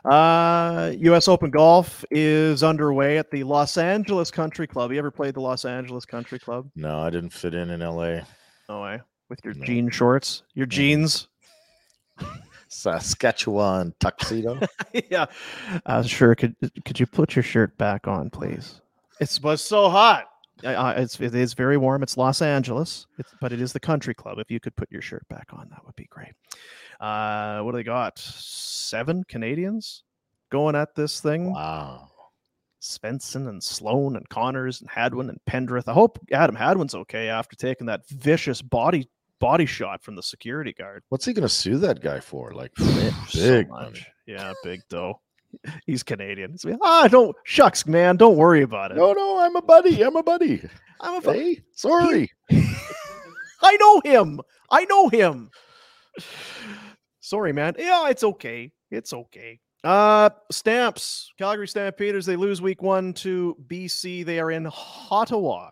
Uh, 0.05 0.93
U.S. 0.97 1.27
Open 1.27 1.49
golf 1.51 2.05
is 2.09 2.63
underway 2.63 3.17
at 3.17 3.29
the 3.31 3.43
Los 3.43 3.77
Angeles 3.77 4.31
Country 4.31 4.65
Club. 4.65 4.91
You 4.93 4.99
ever 4.99 5.11
played 5.11 5.33
the 5.33 5.41
Los 5.41 5.65
Angeles 5.65 6.05
Country 6.05 6.39
Club? 6.39 6.69
no, 6.75 6.99
I 7.01 7.09
didn't 7.09 7.31
fit 7.33 7.53
in 7.53 7.69
in 7.71 7.81
L.A. 7.81 8.25
No 8.69 8.81
way. 8.83 9.01
With 9.29 9.43
your 9.43 9.53
No. 9.55 9.65
jean 9.65 9.89
shorts, 9.89 10.43
your 10.53 10.67
Mhm. 10.67 10.69
jeans. 10.71 11.27
Saskatchewan 12.67 13.93
tuxedo. 13.99 14.59
yeah. 15.09 15.25
Uh, 15.85 16.03
sure. 16.03 16.35
Could 16.35 16.55
could 16.85 16.99
you 16.99 17.05
put 17.05 17.35
your 17.35 17.43
shirt 17.43 17.77
back 17.77 18.07
on, 18.07 18.29
please? 18.29 18.81
It 19.19 19.39
was 19.43 19.61
so 19.61 19.89
hot. 19.89 20.27
I, 20.63 20.73
I, 20.73 20.91
it's 20.93 21.19
it 21.19 21.35
is 21.35 21.53
very 21.53 21.77
warm. 21.77 22.03
It's 22.03 22.17
Los 22.17 22.41
Angeles, 22.41 23.07
it's, 23.17 23.33
but 23.41 23.51
it 23.51 23.61
is 23.61 23.73
the 23.73 23.79
country 23.79 24.13
club. 24.13 24.39
If 24.39 24.49
you 24.49 24.59
could 24.59 24.75
put 24.75 24.91
your 24.91 25.01
shirt 25.01 25.27
back 25.29 25.47
on, 25.51 25.67
that 25.69 25.85
would 25.85 25.95
be 25.95 26.05
great. 26.05 26.33
Uh, 26.99 27.61
what 27.61 27.71
do 27.71 27.77
they 27.77 27.83
got? 27.83 28.19
Seven 28.19 29.23
Canadians 29.27 30.03
going 30.49 30.75
at 30.75 30.95
this 30.95 31.19
thing. 31.19 31.53
wow. 31.53 32.07
Svensson 32.81 33.47
and 33.47 33.63
Sloan 33.63 34.15
and 34.15 34.27
Conners 34.29 34.81
and 34.81 34.89
Hadwin 34.89 35.29
and 35.29 35.39
Pendrith. 35.47 35.87
I 35.87 35.93
hope 35.93 36.19
Adam 36.31 36.55
Hadwin's 36.55 36.95
okay 36.95 37.29
after 37.29 37.55
taking 37.55 37.85
that 37.87 38.07
vicious 38.09 38.61
body 38.61 39.07
body 39.41 39.65
shot 39.65 40.01
from 40.01 40.15
the 40.15 40.23
security 40.23 40.71
guard. 40.71 41.03
What's 41.09 41.25
he 41.25 41.33
going 41.33 41.41
to 41.47 41.49
sue 41.49 41.77
that 41.79 41.99
guy 41.99 42.21
for? 42.21 42.53
Like 42.53 42.71
So 42.77 43.39
big 43.39 43.67
much. 43.69 43.83
money. 43.85 44.05
Yeah, 44.25 44.53
big 44.63 44.79
dough. 44.89 45.19
He's 45.85 46.03
Canadian. 46.03 46.51
He's 46.51 46.63
like, 46.63 46.77
ah, 46.81 47.09
don't 47.09 47.35
shucks, 47.43 47.85
man. 47.85 48.15
Don't 48.15 48.37
worry 48.37 48.61
about 48.61 48.91
it. 48.91 48.97
No, 48.97 49.11
no, 49.11 49.39
I'm 49.39 49.55
a 49.57 49.61
buddy. 49.61 50.01
I'm 50.01 50.15
a 50.15 50.23
buddy. 50.23 50.63
I'm 51.01 51.15
a 51.15 51.21
buddy. 51.21 51.55
Hey, 51.55 51.61
sorry. 51.75 52.31
I 53.61 53.75
know 53.77 54.01
him. 54.05 54.39
I 54.71 54.85
know 54.85 55.09
him. 55.09 55.49
Sorry, 57.19 57.51
man. 57.51 57.75
Yeah, 57.77 58.09
it's 58.09 58.23
okay. 58.23 58.71
It's 58.89 59.11
okay. 59.13 59.59
Uh 59.83 60.29
Stamps, 60.51 61.31
Calgary 61.39 61.67
Stampeders, 61.67 62.25
they 62.25 62.35
lose 62.35 62.61
week 62.61 62.83
one 62.83 63.13
to 63.15 63.57
BC. 63.67 64.23
They 64.23 64.39
are 64.39 64.51
in 64.51 64.69
Ottawa. 65.09 65.71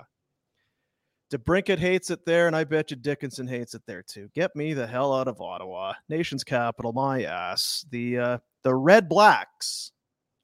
DeBrincat 1.32 1.78
hates 1.78 2.10
it 2.10 2.26
there, 2.26 2.48
and 2.48 2.56
I 2.56 2.64
bet 2.64 2.90
you 2.90 2.98
Dickinson 2.98 3.48
hates 3.48 3.76
it 3.76 3.84
there 3.86 4.02
too. 4.02 4.30
Get 4.34 4.56
me 4.56 4.74
the 4.74 4.88
hell 4.88 5.14
out 5.14 5.28
of 5.28 5.42
Ottawa, 5.42 5.94
nation's 6.08 6.44
capital, 6.44 6.92
my 6.92 7.24
ass. 7.24 7.86
The 7.92 8.18
uh 8.18 8.38
the 8.64 8.72
Redblacks, 8.72 9.92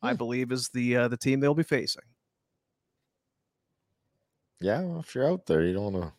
I 0.01 0.13
believe, 0.13 0.51
is 0.51 0.69
the 0.69 0.95
uh, 0.95 1.07
the 1.07 1.17
team 1.17 1.39
they'll 1.39 1.55
be 1.55 1.63
facing. 1.63 2.03
Yeah, 4.61 4.81
well, 4.81 4.99
if 4.99 5.13
you're 5.13 5.29
out 5.29 5.45
there, 5.45 5.63
you 5.63 5.73
don't 5.73 5.93
want 5.93 6.05
to 6.05 6.13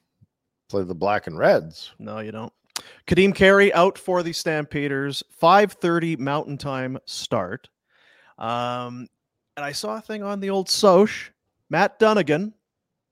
play 0.69 0.83
the 0.83 0.95
black 0.95 1.27
and 1.27 1.39
reds. 1.39 1.93
No, 1.99 2.19
you 2.19 2.33
don't. 2.33 2.53
Kadeem 3.07 3.35
Carey 3.35 3.73
out 3.73 3.97
for 3.99 4.23
the 4.23 4.33
Stampeders. 4.33 5.23
5:30 5.41 6.19
Mountain 6.19 6.59
Time 6.59 6.99
start. 7.07 7.69
Um, 8.39 9.09
and 9.57 9.65
I 9.65 9.73
saw 9.73 9.97
a 9.97 10.01
thing 10.01 10.23
on 10.23 10.41
the 10.41 10.51
old 10.51 10.69
Soch. 10.69 11.33
Matt 11.71 11.99
Dunnigan. 11.99 12.53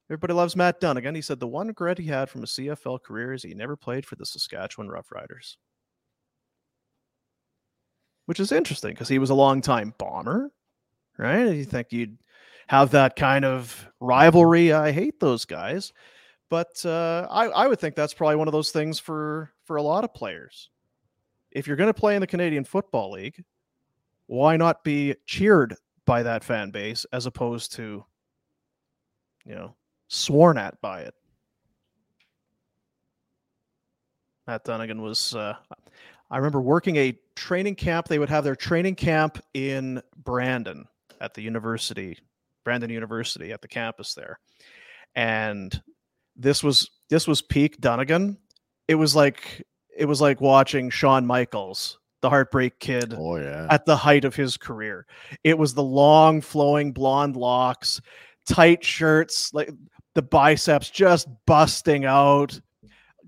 Everybody 0.08 0.34
loves 0.34 0.56
Matt 0.56 0.80
Dunnigan. 0.80 1.14
He 1.14 1.22
said 1.22 1.40
the 1.40 1.46
one 1.46 1.68
regret 1.68 1.98
he 1.98 2.06
had 2.06 2.28
from 2.28 2.42
a 2.42 2.46
CFL 2.46 3.02
career 3.02 3.32
is 3.32 3.42
he 3.42 3.54
never 3.54 3.76
played 3.76 4.04
for 4.04 4.16
the 4.16 4.26
Saskatchewan 4.26 4.88
Roughriders. 4.88 5.56
Which 8.26 8.40
is 8.40 8.52
interesting 8.52 8.92
because 8.92 9.08
he 9.08 9.18
was 9.18 9.30
a 9.30 9.34
long 9.34 9.60
time 9.60 9.94
bomber, 9.98 10.50
right? 11.18 11.44
You 11.44 11.64
think 11.64 11.92
you'd 11.92 12.18
have 12.68 12.90
that 12.92 13.16
kind 13.16 13.44
of 13.44 13.90
rivalry. 14.00 14.72
I 14.72 14.92
hate 14.92 15.20
those 15.20 15.44
guys 15.44 15.92
but 16.54 16.84
uh, 16.84 17.26
I, 17.30 17.46
I 17.46 17.66
would 17.66 17.80
think 17.80 17.94
that's 17.94 18.14
probably 18.14 18.36
one 18.36 18.48
of 18.48 18.52
those 18.52 18.70
things 18.70 18.98
for 18.98 19.50
for 19.64 19.74
a 19.74 19.82
lot 19.82 20.04
of 20.04 20.14
players. 20.14 20.70
If 21.50 21.66
you're 21.66 21.76
going 21.76 21.92
to 21.92 22.00
play 22.00 22.14
in 22.14 22.20
the 22.20 22.28
Canadian 22.28 22.62
Football 22.62 23.10
League, 23.10 23.42
why 24.26 24.56
not 24.56 24.84
be 24.84 25.16
cheered 25.26 25.74
by 26.04 26.22
that 26.22 26.44
fan 26.44 26.70
base 26.70 27.06
as 27.12 27.26
opposed 27.26 27.74
to, 27.74 28.04
you 29.44 29.54
know, 29.56 29.74
sworn 30.08 30.58
at 30.58 30.80
by 30.80 31.00
it? 31.02 31.14
Matt 34.46 34.64
Dunnigan 34.64 35.00
was. 35.02 35.34
Uh, 35.34 35.54
I 36.30 36.36
remember 36.36 36.60
working 36.60 36.96
a 36.96 37.18
training 37.34 37.76
camp. 37.76 38.08
They 38.08 38.18
would 38.18 38.28
have 38.28 38.44
their 38.44 38.56
training 38.56 38.96
camp 38.96 39.38
in 39.54 40.02
Brandon 40.22 40.86
at 41.20 41.34
the 41.34 41.42
university, 41.42 42.18
Brandon 42.64 42.90
University 42.90 43.52
at 43.52 43.62
the 43.62 43.68
campus 43.68 44.14
there, 44.14 44.38
and 45.14 45.80
this 46.36 46.62
was 46.62 46.90
this 47.08 47.26
was 47.26 47.40
peak 47.40 47.80
Dunnigan. 47.80 48.36
It 48.88 48.96
was 48.96 49.16
like 49.16 49.64
it 49.96 50.04
was 50.04 50.20
like 50.20 50.40
watching 50.42 50.90
Shawn 50.90 51.24
Michaels, 51.26 51.98
the 52.20 52.28
Heartbreak 52.28 52.78
Kid, 52.80 53.14
Oh 53.16 53.36
yeah. 53.36 53.66
at 53.70 53.86
the 53.86 53.96
height 53.96 54.26
of 54.26 54.34
his 54.34 54.58
career. 54.58 55.06
It 55.42 55.56
was 55.56 55.72
the 55.72 55.82
long 55.82 56.42
flowing 56.42 56.92
blonde 56.92 57.36
locks, 57.36 58.00
tight 58.46 58.84
shirts, 58.84 59.54
like 59.54 59.70
the 60.14 60.22
biceps 60.22 60.90
just 60.90 61.28
busting 61.46 62.04
out. 62.04 62.58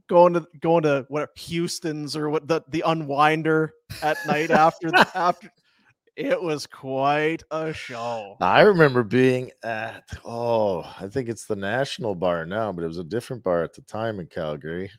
Going 0.08 0.34
to 0.34 0.46
going 0.60 0.84
to 0.84 1.04
what 1.08 1.30
Houston's 1.36 2.16
or 2.16 2.30
what 2.30 2.46
the 2.46 2.62
the 2.68 2.84
unwinder 2.86 3.70
at 4.02 4.16
night 4.26 4.50
after 4.52 4.90
the, 4.92 5.08
after 5.16 5.50
it 6.14 6.40
was 6.40 6.64
quite 6.66 7.42
a 7.50 7.72
show. 7.72 8.36
I 8.40 8.60
remember 8.60 9.02
being 9.02 9.50
at 9.64 10.04
oh, 10.24 10.82
I 11.00 11.08
think 11.08 11.28
it's 11.28 11.46
the 11.46 11.56
National 11.56 12.14
Bar 12.14 12.46
now, 12.46 12.70
but 12.72 12.84
it 12.84 12.88
was 12.88 12.98
a 12.98 13.04
different 13.04 13.42
bar 13.42 13.64
at 13.64 13.74
the 13.74 13.82
time 13.82 14.20
in 14.20 14.26
Calgary, 14.28 14.90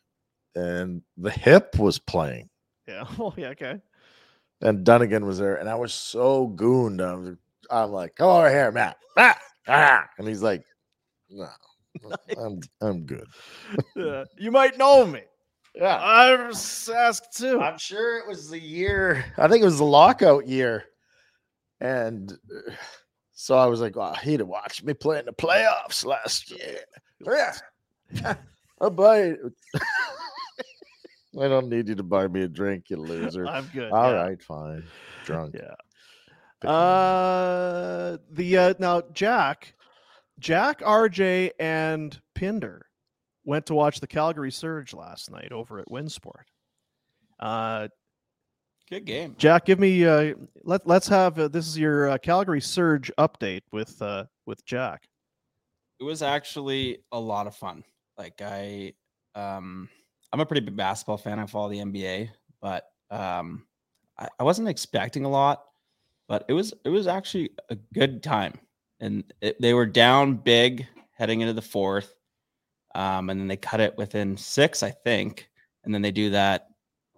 and 0.55 1.01
the 1.15 1.31
Hip 1.31 1.79
was 1.79 1.99
playing, 1.99 2.49
Yeah. 2.85 3.05
Oh 3.19 3.33
yeah. 3.37 3.49
Okay. 3.49 3.79
and 4.61 4.83
Dunnigan 4.83 5.25
was 5.25 5.39
there, 5.39 5.55
and 5.55 5.69
I 5.69 5.75
was 5.75 5.93
so 5.93 6.47
gooned. 6.47 6.99
I'm, 7.01 7.39
I'm 7.71 7.91
like, 7.91 8.15
come 8.15 8.27
over 8.29 8.49
here, 8.49 8.71
Matt, 8.73 8.97
Matt, 9.15 9.39
ah! 9.69 10.05
and 10.17 10.27
he's 10.27 10.43
like, 10.43 10.65
no, 11.29 11.47
I'm 12.37 12.59
I'm 12.81 13.05
good. 13.05 13.27
Uh, 13.95 14.25
you 14.37 14.51
might 14.51 14.77
know 14.77 15.05
me. 15.05 15.21
Yeah, 15.75 15.99
I'm 16.01 16.51
Sask 16.51 17.21
too. 17.35 17.61
I'm 17.61 17.77
sure 17.77 18.17
it 18.17 18.27
was 18.27 18.49
the 18.49 18.59
year. 18.59 19.25
I 19.37 19.47
think 19.47 19.61
it 19.61 19.65
was 19.65 19.77
the 19.77 19.83
lockout 19.85 20.47
year, 20.47 20.85
and 21.79 22.31
uh, 22.31 22.71
so 23.33 23.57
I 23.57 23.67
was 23.67 23.79
like, 23.79 23.95
"Oh, 23.95 24.13
he'd 24.13 24.39
have 24.39 24.49
watched 24.49 24.83
me 24.83 24.93
play 24.93 25.19
in 25.19 25.25
the 25.25 25.33
playoffs 25.33 26.03
last 26.05 26.49
year." 26.51 26.79
Yeah, 27.25 27.53
I'll 28.81 28.89
buy 28.89 29.17
it. 29.19 29.39
I 31.39 31.47
don't 31.47 31.69
need 31.69 31.87
you 31.87 31.95
to 31.95 32.03
buy 32.03 32.27
me 32.27 32.41
a 32.41 32.47
drink, 32.47 32.89
you 32.89 32.97
loser. 32.97 33.45
I'm 33.45 33.69
good. 33.71 33.91
All 33.91 34.11
yeah. 34.11 34.23
right, 34.23 34.41
fine. 34.41 34.83
Drunk. 35.25 35.55
Yeah. 35.55 36.67
Uh, 36.67 38.17
the 38.31 38.57
uh, 38.57 38.73
now 38.79 39.03
Jack, 39.13 39.75
Jack, 40.39 40.79
RJ, 40.81 41.51
and 41.59 42.19
Pinder 42.35 42.85
went 43.43 43.65
to 43.67 43.73
watch 43.73 43.99
the 43.99 44.07
Calgary 44.07 44.51
Surge 44.51 44.93
last 44.93 45.31
night 45.31 45.51
over 45.51 45.79
at 45.79 45.87
Winsport. 45.87 46.45
Uh, 47.39 47.87
Good 48.89 49.05
game. 49.05 49.35
Jack, 49.37 49.65
give 49.65 49.79
me 49.79 50.05
uh, 50.05 50.33
let 50.63 50.87
let's 50.87 51.09
have 51.09 51.37
uh, 51.37 51.49
this 51.49 51.67
is 51.67 51.77
your 51.77 52.09
uh, 52.09 52.17
Calgary 52.17 52.61
Surge 52.61 53.11
update 53.17 53.63
with 53.73 54.01
uh 54.01 54.25
with 54.45 54.65
Jack. 54.65 55.09
It 55.99 56.03
was 56.03 56.21
actually 56.21 56.99
a 57.11 57.19
lot 57.19 57.47
of 57.47 57.55
fun. 57.55 57.83
Like 58.17 58.41
I 58.41 58.93
um 59.35 59.89
I'm 60.31 60.39
a 60.39 60.45
pretty 60.45 60.61
big 60.61 60.77
basketball 60.77 61.17
fan. 61.17 61.37
I 61.37 61.45
follow 61.47 61.69
the 61.69 61.79
NBA, 61.79 62.29
but 62.61 62.85
um 63.11 63.65
I, 64.17 64.29
I 64.39 64.43
wasn't 64.43 64.69
expecting 64.69 65.25
a 65.25 65.29
lot, 65.29 65.65
but 66.29 66.45
it 66.47 66.53
was 66.53 66.73
it 66.85 66.89
was 66.89 67.07
actually 67.07 67.49
a 67.69 67.75
good 67.93 68.23
time. 68.23 68.53
And 68.99 69.23
it, 69.41 69.61
they 69.61 69.73
were 69.73 69.85
down 69.85 70.35
big 70.35 70.87
heading 71.11 71.41
into 71.41 71.53
the 71.53 71.61
fourth. 71.61 72.13
Um, 72.95 73.29
and 73.29 73.39
then 73.39 73.47
they 73.47 73.57
cut 73.57 73.79
it 73.79 73.97
within 73.97 74.37
six, 74.37 74.81
I 74.81 74.91
think. 74.91 75.49
And 75.83 75.93
then 75.93 76.01
they 76.01 76.11
do 76.11 76.31
that 76.31 76.67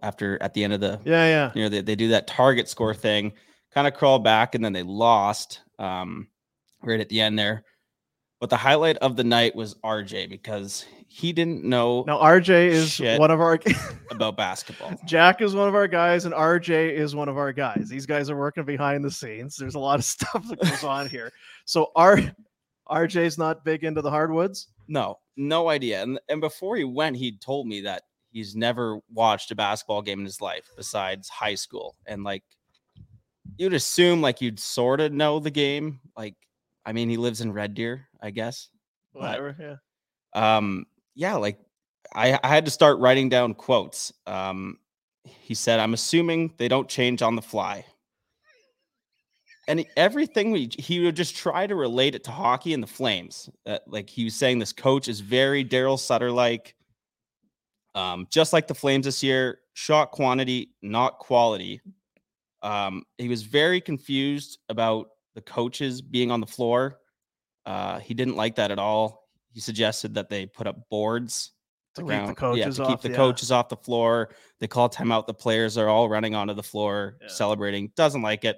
after 0.02 0.42
at 0.42 0.54
the 0.54 0.64
end 0.64 0.74
of 0.74 0.80
the 0.80 1.00
Yeah, 1.04 1.26
yeah. 1.26 1.52
you 1.56 1.64
know 1.64 1.70
they, 1.70 1.82
they 1.82 1.96
do 1.96 2.10
that 2.10 2.28
target 2.28 2.70
score 2.70 2.94
thing 2.94 3.34
kind 3.74 3.88
of 3.88 3.94
crawl 3.94 4.20
back 4.20 4.56
and 4.56 4.64
then 4.64 4.74
they 4.74 4.84
lost 4.84 5.62
um 5.78 6.28
right 6.82 7.00
at 7.00 7.10
the 7.10 7.22
end 7.22 7.38
there 7.38 7.64
but 8.40 8.50
the 8.50 8.58
highlight 8.58 8.98
of 8.98 9.16
the 9.16 9.24
night 9.24 9.56
was 9.56 9.76
rj 9.84 10.30
because 10.30 10.86
he 11.12 11.34
didn't 11.34 11.64
know 11.64 12.04
Now 12.06 12.20
RJ 12.20 12.68
is 12.68 13.20
one 13.20 13.32
of 13.32 13.42
our 13.42 13.60
about 14.12 14.38
basketball 14.38 14.94
Jack 15.06 15.42
is 15.42 15.56
one 15.56 15.68
of 15.68 15.74
our 15.74 15.88
guys, 15.88 16.26
and 16.26 16.36
RJ 16.36 16.94
is 16.94 17.16
one 17.16 17.28
of 17.28 17.36
our 17.36 17.52
guys. 17.52 17.90
These 17.90 18.06
guys 18.06 18.30
are 18.30 18.38
working 18.38 18.64
behind 18.64 19.04
the 19.04 19.10
scenes. 19.10 19.56
There's 19.58 19.74
a 19.74 19.80
lot 19.80 19.98
of 19.98 20.06
stuff 20.16 20.48
that 20.48 20.62
goes 20.62 20.84
on 20.84 21.10
here. 21.10 21.32
So 21.66 21.92
R 21.96 22.22
RJ's 22.88 23.40
not 23.40 23.66
big 23.66 23.84
into 23.84 24.04
the 24.04 24.10
hardwoods. 24.12 24.68
no 24.88 25.18
no 25.36 25.70
idea 25.70 26.04
and, 26.04 26.20
and 26.30 26.42
before 26.42 26.76
he 26.76 26.84
went 26.84 27.16
he 27.16 27.38
told 27.38 27.66
me 27.66 27.82
that 27.82 28.04
he's 28.32 28.56
never 28.56 29.00
watched 29.12 29.50
a 29.50 29.56
basketball 29.56 30.02
game 30.02 30.20
in 30.20 30.26
his 30.26 30.42
life 30.42 30.70
besides 30.78 31.28
high 31.30 31.56
school 31.56 31.96
and 32.06 32.24
like 32.24 32.44
you'd 33.58 33.74
assume 33.74 34.22
like 34.22 34.42
you'd 34.42 34.60
sort 34.60 35.00
of 35.00 35.12
know 35.12 35.40
the 35.40 35.50
game 35.50 36.00
like 36.18 36.36
i 36.86 36.92
mean 36.92 37.10
he 37.10 37.18
lives 37.18 37.42
in 37.42 37.52
red 37.52 37.74
deer 37.74 38.08
i 38.22 38.30
guess 38.30 38.70
But- 39.14 39.22
Whatever. 39.22 39.80
Yeah. 40.36 40.56
um 40.58 40.86
yeah 41.16 41.36
like 41.36 41.60
I, 42.16 42.40
I 42.44 42.48
had 42.48 42.66
to 42.66 42.72
start 42.72 42.98
writing 43.00 43.30
down 43.30 43.54
quotes 43.54 44.12
um 44.26 44.78
he 45.24 45.54
said 45.54 45.80
i'm 45.80 45.94
assuming 45.94 46.54
they 46.58 46.68
don't 46.68 46.88
change 46.90 47.22
on 47.22 47.36
the 47.36 47.42
fly 47.42 47.86
and 49.68 49.86
everything 49.96 50.50
we, 50.50 50.68
he 50.80 51.00
would 51.06 51.16
just 51.16 51.36
try 51.36 51.68
to 51.68 51.76
relate 51.76 52.16
it 52.16 52.24
to 52.24 52.32
hockey 52.32 52.74
and 52.74 52.82
the 52.82 52.88
flames 52.88 53.50
uh, 53.68 53.78
like 53.86 54.10
he 54.10 54.24
was 54.24 54.34
saying 54.36 54.58
this 54.58 54.74
coach 54.74 55.08
is 55.08 55.20
very 55.20 55.64
Darryl 55.64 56.00
Sutter 56.00 56.32
like 56.32 56.76
um 57.96 58.28
just 58.32 58.54
like 58.54 58.68
the 58.68 58.74
flames 58.76 59.06
this 59.06 59.22
year 59.22 59.60
shot 59.74 60.12
quantity 60.12 60.72
not 60.82 61.20
quality 61.20 61.82
um 62.64 63.04
he 63.18 63.28
was 63.30 63.44
very 63.44 63.80
confused 63.82 64.58
about 64.70 65.10
the 65.40 65.52
coaches 65.52 66.02
being 66.02 66.32
on 66.32 66.40
the 66.42 66.46
floor 66.58 67.00
uh 67.66 68.00
he 68.00 68.14
didn't 68.14 68.36
like 68.36 68.56
that 68.56 68.72
at 68.72 68.80
all 68.80 69.28
he 69.52 69.60
suggested 69.60 70.14
that 70.16 70.30
they 70.30 70.46
put 70.46 70.68
up 70.68 70.78
boards 70.90 71.52
To 71.96 72.02
keep 72.02 72.08
the 72.08 72.14
around- 72.14 72.28
yeah, 72.28 72.34
coaches 72.34 72.76
to 72.78 72.84
off, 72.84 72.90
keep 72.90 73.02
the 73.02 73.10
yeah. 73.10 73.16
coaches 73.16 73.52
off 73.52 73.68
the 73.70 73.78
floor. 73.78 74.30
They 74.60 74.68
call 74.68 74.90
timeout. 74.90 75.26
The 75.26 75.34
players 75.34 75.76
are 75.78 75.90
all 75.90 76.08
running 76.08 76.36
onto 76.36 76.54
the 76.54 76.62
floor 76.64 77.18
Yeah. 77.22 77.28
celebrating. 77.30 77.92
Doesn't 77.96 78.22
like 78.22 78.46
it. 78.46 78.58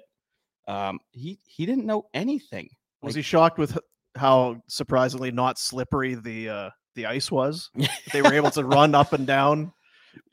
Um, 0.68 1.00
he 1.12 1.38
he 1.46 1.64
didn't 1.66 1.86
know 1.86 2.02
anything 2.14 2.68
Was 3.02 3.14
Like- 3.14 3.16
he 3.16 3.22
shocked 3.22 3.58
with 3.58 3.78
how 4.16 4.62
surprisingly 4.68 5.30
not 5.32 5.58
slippery 5.58 6.14
the 6.14 6.48
uh, 6.50 6.70
the 6.94 7.06
ice 7.06 7.30
was? 7.30 7.70
they 8.12 8.20
were 8.22 8.34
able 8.34 8.50
to 8.50 8.64
run 8.64 8.94
up 8.94 9.12
and 9.14 9.26
down 9.26 9.72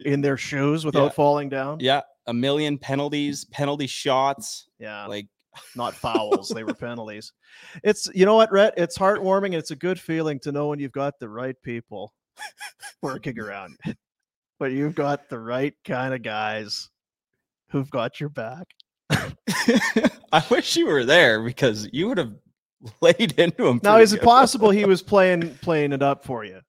in 0.02 0.20
their 0.22 0.36
shoes 0.38 0.84
without 0.86 1.16
falling 1.16 1.47
down. 1.50 1.80
Yeah, 1.80 2.02
a 2.28 2.34
million 2.34 2.78
penalties, 2.78 3.45
penalty 3.45 3.88
shots. 3.88 4.68
Yeah, 4.78 5.06
Like 5.08 5.28
not 5.76 5.93
fouls; 5.93 6.49
they 6.49 6.64
were 6.64 6.74
penalties. 6.74 7.32
It's 7.84 8.10
you 8.14 8.26
know 8.26 8.36
what, 8.36 8.51
Rhett? 8.51 8.74
It's 8.78 8.97
heartwarming 8.97 9.47
and 9.47 9.55
it's 9.55 9.72
a 9.72 9.76
good 9.76 9.99
feeling 9.99 10.39
to 10.41 10.51
know 10.51 10.68
when 10.68 10.80
you've 10.80 10.91
got 10.91 11.20
the 11.20 11.30
right 11.30 11.55
people 11.64 12.14
working 13.01 13.39
around, 13.39 13.78
but 14.60 14.72
you've 14.72 14.95
got 14.95 15.30
the 15.30 15.39
right 15.39 15.74
kind 15.86 16.14
of 16.14 16.22
guys 16.24 16.89
who've 17.72 17.89
got 17.89 18.20
your 18.20 18.30
back. 18.30 18.68
I 20.32 20.43
wish 20.49 20.76
you 20.76 20.88
were 20.88 21.05
there 21.05 21.41
because 21.43 21.88
you 21.91 22.07
would 22.07 22.18
have 22.18 22.34
laid 23.01 23.34
into 23.39 23.68
him. 23.68 23.80
Now, 23.84 23.97
is 23.97 24.14
it 24.14 24.18
good. 24.20 24.26
possible 24.26 24.70
he 24.70 24.86
was 24.86 25.01
playing 25.01 25.55
playing 25.62 25.91
it 25.93 26.01
up 26.01 26.24
for 26.26 26.43
you? 26.45 26.60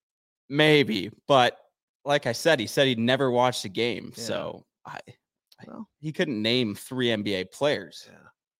Maybe, 0.49 1.11
but 1.28 1.57
like 2.05 2.26
I 2.26 2.32
said, 2.32 2.59
he 2.59 2.66
said 2.66 2.86
he'd 2.88 2.99
never 2.99 3.30
watched 3.30 3.64
a 3.64 3.68
game, 3.68 4.12
Yeah. 4.16 4.24
so 4.24 4.64
I, 4.86 4.99
I- 5.61 5.64
Well. 5.66 5.88
he 6.01 6.11
couldn't 6.12 6.41
name 6.41 6.74
three 6.74 7.09
NBA 7.09 7.53
players. 7.53 8.09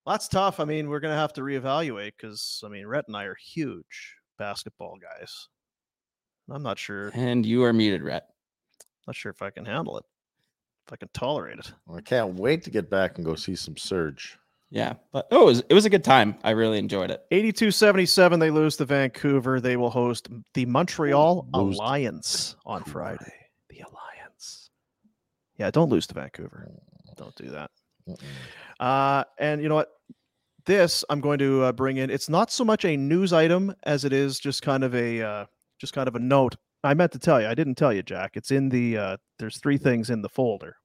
Well, 0.05 0.13
that's 0.13 0.27
tough. 0.27 0.59
I 0.59 0.65
mean, 0.65 0.89
we're 0.89 0.99
going 0.99 1.13
to 1.13 1.19
have 1.19 1.33
to 1.33 1.41
reevaluate 1.41 2.13
because 2.17 2.61
I 2.65 2.69
mean, 2.69 2.87
Rhett 2.87 3.07
and 3.07 3.15
I 3.15 3.25
are 3.25 3.35
huge 3.35 4.15
basketball 4.37 4.97
guys. 4.97 5.47
I'm 6.49 6.63
not 6.63 6.79
sure. 6.79 7.11
And 7.13 7.45
you 7.45 7.63
are 7.63 7.73
muted, 7.73 8.01
Rhett. 8.01 8.27
Not 9.07 9.15
sure 9.15 9.31
if 9.31 9.41
I 9.41 9.51
can 9.51 9.65
handle 9.65 9.97
it. 9.97 10.05
If 10.87 10.93
I 10.93 10.95
can 10.95 11.09
tolerate 11.13 11.59
it. 11.59 11.71
I 11.93 12.01
can't 12.01 12.35
wait 12.35 12.63
to 12.63 12.71
get 12.71 12.89
back 12.89 13.17
and 13.17 13.25
go 13.25 13.35
see 13.35 13.55
some 13.55 13.77
Surge. 13.77 14.37
Yeah, 14.71 14.93
but 15.11 15.27
oh, 15.31 15.41
it 15.41 15.45
was 15.45 15.63
it 15.69 15.73
was 15.73 15.85
a 15.85 15.89
good 15.89 16.03
time. 16.03 16.37
I 16.45 16.51
really 16.51 16.79
enjoyed 16.79 17.11
it. 17.11 17.25
82-77, 17.31 18.39
they 18.39 18.49
lose 18.49 18.77
to 18.77 18.85
Vancouver. 18.85 19.59
They 19.59 19.75
will 19.75 19.89
host 19.89 20.29
the 20.53 20.65
Montreal 20.65 21.45
Lose 21.53 21.75
Alliance 21.75 22.55
on 22.65 22.83
Friday. 22.85 23.33
The 23.69 23.81
Alliance. 23.81 24.69
Yeah, 25.57 25.71
don't 25.71 25.89
lose 25.89 26.07
to 26.07 26.13
Vancouver. 26.13 26.71
Don't 27.17 27.35
do 27.35 27.49
that. 27.49 27.69
Uh, 28.79 29.23
and 29.37 29.61
you 29.61 29.69
know 29.69 29.75
what? 29.75 29.89
This 30.65 31.03
I'm 31.09 31.21
going 31.21 31.39
to 31.39 31.63
uh, 31.63 31.71
bring 31.71 31.97
in. 31.97 32.09
It's 32.09 32.29
not 32.29 32.51
so 32.51 32.63
much 32.63 32.85
a 32.85 32.95
news 32.95 33.33
item 33.33 33.73
as 33.83 34.05
it 34.05 34.13
is 34.13 34.39
just 34.39 34.61
kind 34.61 34.83
of 34.83 34.93
a 34.93 35.21
uh, 35.21 35.45
just 35.79 35.93
kind 35.93 36.07
of 36.07 36.15
a 36.15 36.19
note. 36.19 36.55
I 36.83 36.93
meant 36.93 37.11
to 37.13 37.19
tell 37.19 37.41
you. 37.41 37.47
I 37.47 37.55
didn't 37.55 37.75
tell 37.75 37.93
you, 37.93 38.03
Jack. 38.03 38.31
It's 38.35 38.51
in 38.51 38.69
the. 38.69 38.97
Uh, 38.97 39.17
there's 39.39 39.57
three 39.57 39.77
things 39.77 40.09
in 40.09 40.21
the 40.21 40.29
folder. 40.29 40.75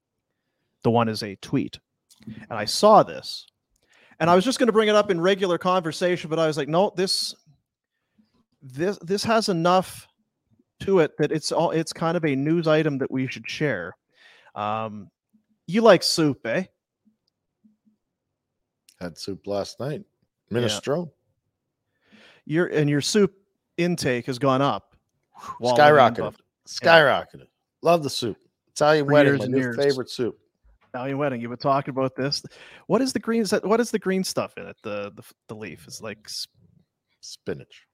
The 0.83 0.91
one 0.91 1.09
is 1.09 1.23
a 1.23 1.35
tweet, 1.37 1.79
and 2.25 2.57
I 2.57 2.65
saw 2.65 3.03
this, 3.03 3.45
and 4.19 4.29
I 4.29 4.35
was 4.35 4.45
just 4.45 4.59
going 4.59 4.67
to 4.67 4.73
bring 4.73 4.89
it 4.89 4.95
up 4.95 5.11
in 5.11 5.19
regular 5.19 5.57
conversation, 5.57 6.29
but 6.29 6.39
I 6.39 6.47
was 6.47 6.57
like, 6.57 6.67
no, 6.67 6.91
this, 6.95 7.35
this, 8.61 8.97
this 8.99 9.23
has 9.23 9.49
enough 9.49 10.07
to 10.81 10.99
it 10.99 11.17
that 11.17 11.31
it's 11.31 11.51
all. 11.51 11.71
It's 11.71 11.93
kind 11.93 12.17
of 12.17 12.25
a 12.25 12.35
news 12.35 12.67
item 12.67 12.99
that 12.99 13.11
we 13.11 13.27
should 13.27 13.49
share. 13.49 13.95
Um, 14.55 15.09
you 15.67 15.81
like 15.81 16.03
soup, 16.03 16.45
eh? 16.45 16.63
Had 18.99 19.17
soup 19.17 19.45
last 19.47 19.79
night. 19.79 20.03
Minestrone. 20.51 21.11
your 22.45 22.67
and 22.67 22.89
your 22.89 23.01
soup 23.01 23.33
intake 23.77 24.25
has 24.25 24.39
gone 24.39 24.61
up. 24.61 24.95
while 25.59 25.75
living 25.75 25.95
in 26.25 26.31
Skyrocketed. 26.31 26.35
Skyrocketed. 26.67 27.47
Love 27.81 28.03
the 28.03 28.09
soup. 28.09 28.37
Italian 28.69 29.05
For 29.05 29.13
wedding, 29.13 29.37
my 29.37 29.45
new 29.45 29.57
years. 29.57 29.75
favorite 29.75 30.09
soup. 30.09 30.37
Italian 30.93 31.17
wedding. 31.17 31.41
You 31.41 31.49
were 31.49 31.57
talking 31.57 31.91
about 31.91 32.15
this. 32.15 32.41
What 32.87 33.01
is 33.01 33.13
the 33.13 33.19
green? 33.19 33.41
is 33.41 33.49
that- 33.51 33.65
What 33.65 33.79
is 33.79 33.91
the 33.91 33.99
green 33.99 34.23
stuff 34.23 34.53
in 34.57 34.65
it? 34.67 34.77
The 34.83 35.11
the, 35.15 35.23
the 35.47 35.55
leaf 35.55 35.87
is 35.87 36.01
like 36.01 36.27
Spinach. 37.21 37.85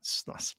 it's 0.00 0.24
not 0.26 0.54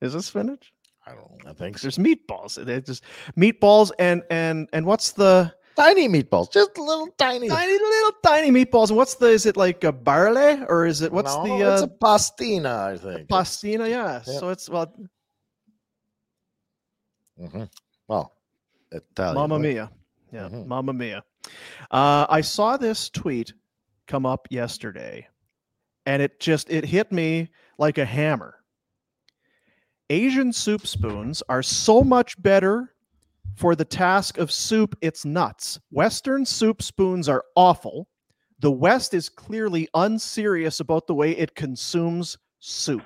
Is 0.00 0.14
it 0.14 0.22
spinach? 0.22 0.72
I 1.06 1.12
don't 1.12 1.44
know. 1.44 1.50
I 1.50 1.52
think 1.54 1.78
so. 1.78 1.82
There's 1.84 1.98
meatballs. 1.98 2.62
They 2.64 2.80
just 2.80 3.04
meatballs 3.36 3.92
and 3.98 4.22
and 4.30 4.68
and 4.72 4.84
what's 4.86 5.12
the 5.12 5.54
Tiny 5.76 6.08
meatballs. 6.08 6.50
Just 6.50 6.78
little 6.78 7.08
tiny. 7.18 7.48
tiny 7.48 7.72
little 7.72 8.12
tiny 8.24 8.50
meatballs? 8.50 8.88
And 8.88 8.96
what's 8.96 9.14
the? 9.16 9.26
Is 9.26 9.44
it 9.46 9.56
like 9.56 9.84
a 9.84 9.92
barley 9.92 10.62
or 10.68 10.86
is 10.86 11.02
it 11.02 11.12
what's 11.12 11.34
No, 11.34 11.44
the 11.44 11.72
it's 11.72 11.82
uh, 11.82 11.86
a 11.86 11.88
pastina, 11.88 12.94
I 12.94 12.96
think. 12.96 13.28
pastina? 13.28 13.88
Yeah. 13.88 14.22
Yeah. 14.26 14.38
So 14.40 14.48
it's 14.48 14.68
well, 14.70 14.92
Mhm. 17.38 17.70
Well, 18.08 18.32
Italian. 18.90 19.34
Mamma 19.34 19.58
mia. 19.58 19.90
Yeah, 20.32 20.48
Mhm. 20.48 20.66
Mamma 20.66 20.92
mia. 20.94 21.22
Uh, 21.90 22.26
I 22.28 22.40
saw 22.40 22.76
this 22.78 23.10
tweet 23.10 23.52
come 24.06 24.24
up 24.24 24.48
yesterday, 24.50 25.28
and 26.06 26.22
it 26.22 26.40
just 26.40 26.70
it 26.70 26.84
hit 26.86 27.12
me 27.12 27.50
like 27.78 27.98
a 27.98 28.04
hammer. 28.06 28.54
Asian 30.08 30.52
soup 30.52 30.86
spoons 30.86 31.42
are 31.48 31.62
so 31.62 32.02
much 32.02 32.40
better 32.40 32.94
for 33.56 33.74
the 33.74 33.86
task 33.86 34.36
of 34.36 34.52
soup, 34.52 34.96
it's 35.00 35.24
nuts. 35.24 35.80
Western 35.90 36.44
soup 36.44 36.82
spoons 36.82 37.26
are 37.26 37.42
awful. 37.56 38.06
The 38.60 38.70
West 38.70 39.14
is 39.14 39.30
clearly 39.30 39.88
unserious 39.94 40.80
about 40.80 41.06
the 41.06 41.14
way 41.14 41.32
it 41.32 41.54
consumes 41.54 42.36
soup. 42.60 43.02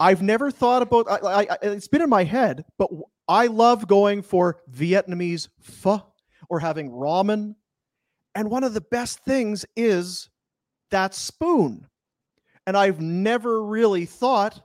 I've 0.00 0.22
never 0.22 0.50
thought 0.50 0.82
about 0.82 1.06
I, 1.08 1.46
I, 1.50 1.56
it's 1.62 1.88
been 1.88 2.02
in 2.02 2.08
my 2.08 2.24
head, 2.24 2.64
but 2.78 2.90
I 3.28 3.46
love 3.46 3.86
going 3.86 4.22
for 4.22 4.60
Vietnamese 4.72 5.48
pho 5.60 6.02
or 6.48 6.58
having 6.58 6.90
ramen. 6.90 7.54
And 8.34 8.50
one 8.50 8.64
of 8.64 8.74
the 8.74 8.80
best 8.80 9.20
things 9.20 9.66
is 9.76 10.30
that 10.90 11.14
spoon. 11.14 11.86
And 12.66 12.76
I've 12.76 13.00
never 13.00 13.62
really 13.62 14.06
thought 14.06 14.60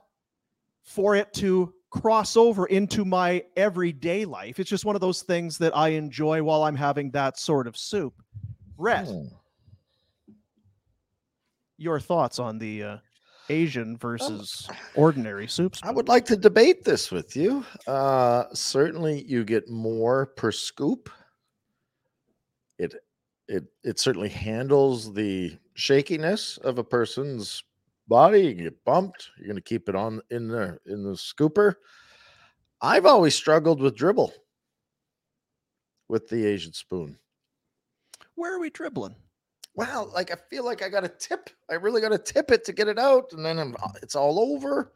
for 0.82 1.14
it 1.14 1.32
to 1.34 1.74
cross 1.90 2.36
over 2.36 2.66
into 2.66 3.04
my 3.04 3.44
everyday 3.56 4.24
life. 4.24 4.58
It's 4.60 4.70
just 4.70 4.84
one 4.84 4.94
of 4.94 5.00
those 5.00 5.22
things 5.22 5.58
that 5.58 5.76
I 5.76 5.88
enjoy 5.90 6.42
while 6.42 6.62
I'm 6.62 6.76
having 6.76 7.10
that 7.10 7.38
sort 7.38 7.66
of 7.66 7.76
soup. 7.76 8.14
Rhett, 8.78 9.06
Hmm. 9.06 9.26
your 11.76 12.00
thoughts 12.00 12.38
on 12.38 12.58
the 12.58 12.82
uh, 12.82 12.96
Asian 13.48 13.96
versus 13.96 14.68
ordinary 14.94 15.48
soups? 15.48 15.80
I 15.82 15.90
would 15.90 16.08
like 16.08 16.24
to 16.26 16.36
debate 16.36 16.84
this 16.84 17.10
with 17.10 17.36
you. 17.36 17.64
Uh, 17.86 18.44
certainly, 18.52 19.24
you 19.24 19.44
get 19.44 19.68
more 19.68 20.26
per 20.26 20.52
scoop. 20.52 21.10
It 22.78 22.94
it 23.48 23.64
it 23.82 23.98
certainly 23.98 24.28
handles 24.28 25.12
the 25.12 25.58
shakiness 25.74 26.56
of 26.58 26.78
a 26.78 26.84
person's 26.84 27.62
body. 28.10 28.40
You 28.42 28.54
get 28.54 28.84
bumped. 28.84 29.30
You're 29.38 29.46
going 29.46 29.56
to 29.56 29.62
keep 29.62 29.88
it 29.88 29.94
on 29.94 30.20
in 30.30 30.48
the 30.48 30.78
in 30.84 31.02
the 31.02 31.12
scooper. 31.12 31.76
I've 32.82 33.06
always 33.06 33.34
struggled 33.34 33.80
with 33.80 33.96
dribble 33.96 34.34
with 36.08 36.28
the 36.28 36.44
Asian 36.44 36.74
spoon. 36.74 37.16
Where 38.34 38.54
are 38.54 38.60
we 38.60 38.68
dribbling? 38.68 39.14
Well, 39.74 40.10
like 40.12 40.30
I 40.30 40.36
feel 40.50 40.64
like 40.64 40.82
I 40.82 40.90
got 40.90 41.04
to 41.04 41.08
tip. 41.08 41.48
I 41.70 41.74
really 41.74 42.02
got 42.02 42.10
to 42.10 42.18
tip 42.18 42.50
it 42.50 42.64
to 42.64 42.72
get 42.72 42.88
it 42.88 42.98
out, 42.98 43.32
and 43.32 43.46
then 43.46 43.58
I'm, 43.58 43.76
it's 44.02 44.16
all 44.16 44.38
over. 44.38 44.92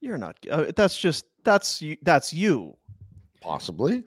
You're 0.00 0.18
not. 0.18 0.36
Uh, 0.48 0.66
that's 0.76 0.96
just 0.98 1.24
that's 1.42 1.82
you. 1.82 1.96
That's 2.02 2.32
you. 2.32 2.76
Possibly. 3.40 4.04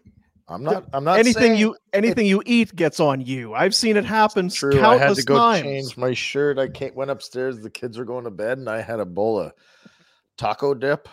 I'm 0.47 0.63
not. 0.63 0.85
I'm 0.93 1.03
not 1.03 1.19
anything 1.19 1.41
saying 1.41 1.59
you 1.59 1.75
anything 1.93 2.25
you 2.25 2.43
eat 2.45 2.75
gets 2.75 2.99
on 2.99 3.21
you. 3.21 3.53
I've 3.53 3.73
seen 3.73 3.95
it 3.95 4.05
happen 4.05 4.49
True. 4.49 4.81
I 4.81 4.97
had 4.97 5.15
to 5.15 5.23
go 5.23 5.37
times. 5.37 5.63
change 5.63 5.97
my 5.97 6.13
shirt. 6.13 6.59
I 6.59 6.67
can't, 6.67 6.95
went 6.95 7.11
upstairs. 7.11 7.59
The 7.59 7.69
kids 7.69 7.97
were 7.97 8.05
going 8.05 8.25
to 8.25 8.31
bed, 8.31 8.57
and 8.57 8.69
I 8.69 8.81
had 8.81 8.99
a 8.99 9.05
bowl 9.05 9.39
of 9.39 9.53
taco 10.37 10.73
dip 10.73 11.07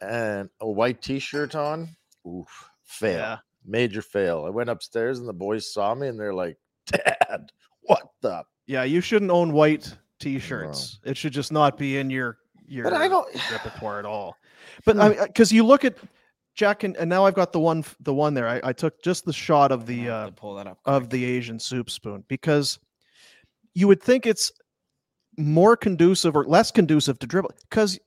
and 0.00 0.50
a 0.60 0.68
white 0.70 1.00
T-shirt 1.00 1.54
on. 1.54 1.88
Oof, 2.26 2.70
fail, 2.84 3.18
Yeah. 3.18 3.36
major 3.64 4.02
fail. 4.02 4.44
I 4.46 4.50
went 4.50 4.68
upstairs, 4.68 5.20
and 5.20 5.28
the 5.28 5.32
boys 5.32 5.72
saw 5.72 5.94
me, 5.94 6.08
and 6.08 6.20
they're 6.20 6.34
like, 6.34 6.58
"Dad, 6.86 7.50
what 7.82 8.02
the?" 8.20 8.44
Yeah, 8.66 8.82
you 8.82 9.00
shouldn't 9.00 9.30
own 9.30 9.52
white 9.52 9.96
t-shirts. 10.18 10.98
It 11.04 11.16
should 11.16 11.32
just 11.32 11.52
not 11.52 11.78
be 11.78 11.98
in 11.98 12.10
your 12.10 12.38
your 12.66 12.84
But 12.84 12.94
I 12.94 13.08
don't. 13.08 13.26
repertoire 13.50 13.98
at 13.98 14.04
all. 14.04 14.36
But 14.84 14.98
I 14.98 15.04
hmm. 15.04 15.10
mean, 15.12 15.20
uh, 15.20 15.26
because 15.26 15.52
you 15.52 15.64
look 15.64 15.84
at 15.84 15.96
Jack, 16.56 16.84
and, 16.84 16.96
and 16.96 17.08
now 17.08 17.24
I've 17.26 17.34
got 17.34 17.52
the 17.52 17.60
one 17.60 17.84
the 18.00 18.14
one 18.14 18.34
there. 18.34 18.48
I, 18.48 18.60
I 18.64 18.72
took 18.72 19.02
just 19.02 19.24
the 19.24 19.32
shot 19.32 19.70
of 19.70 19.86
the 19.86 20.08
uh, 20.08 20.30
pull 20.30 20.54
that 20.56 20.66
up. 20.66 20.78
of 20.86 21.10
the 21.10 21.24
Asian 21.24 21.58
soup 21.60 21.90
spoon 21.90 22.24
because 22.28 22.78
you 23.74 23.86
would 23.86 24.02
think 24.02 24.26
it's 24.26 24.50
more 25.36 25.76
conducive 25.76 26.34
or 26.34 26.44
less 26.46 26.70
conducive 26.70 27.18
to 27.18 27.26
dribble 27.26 27.50
because 27.68 27.98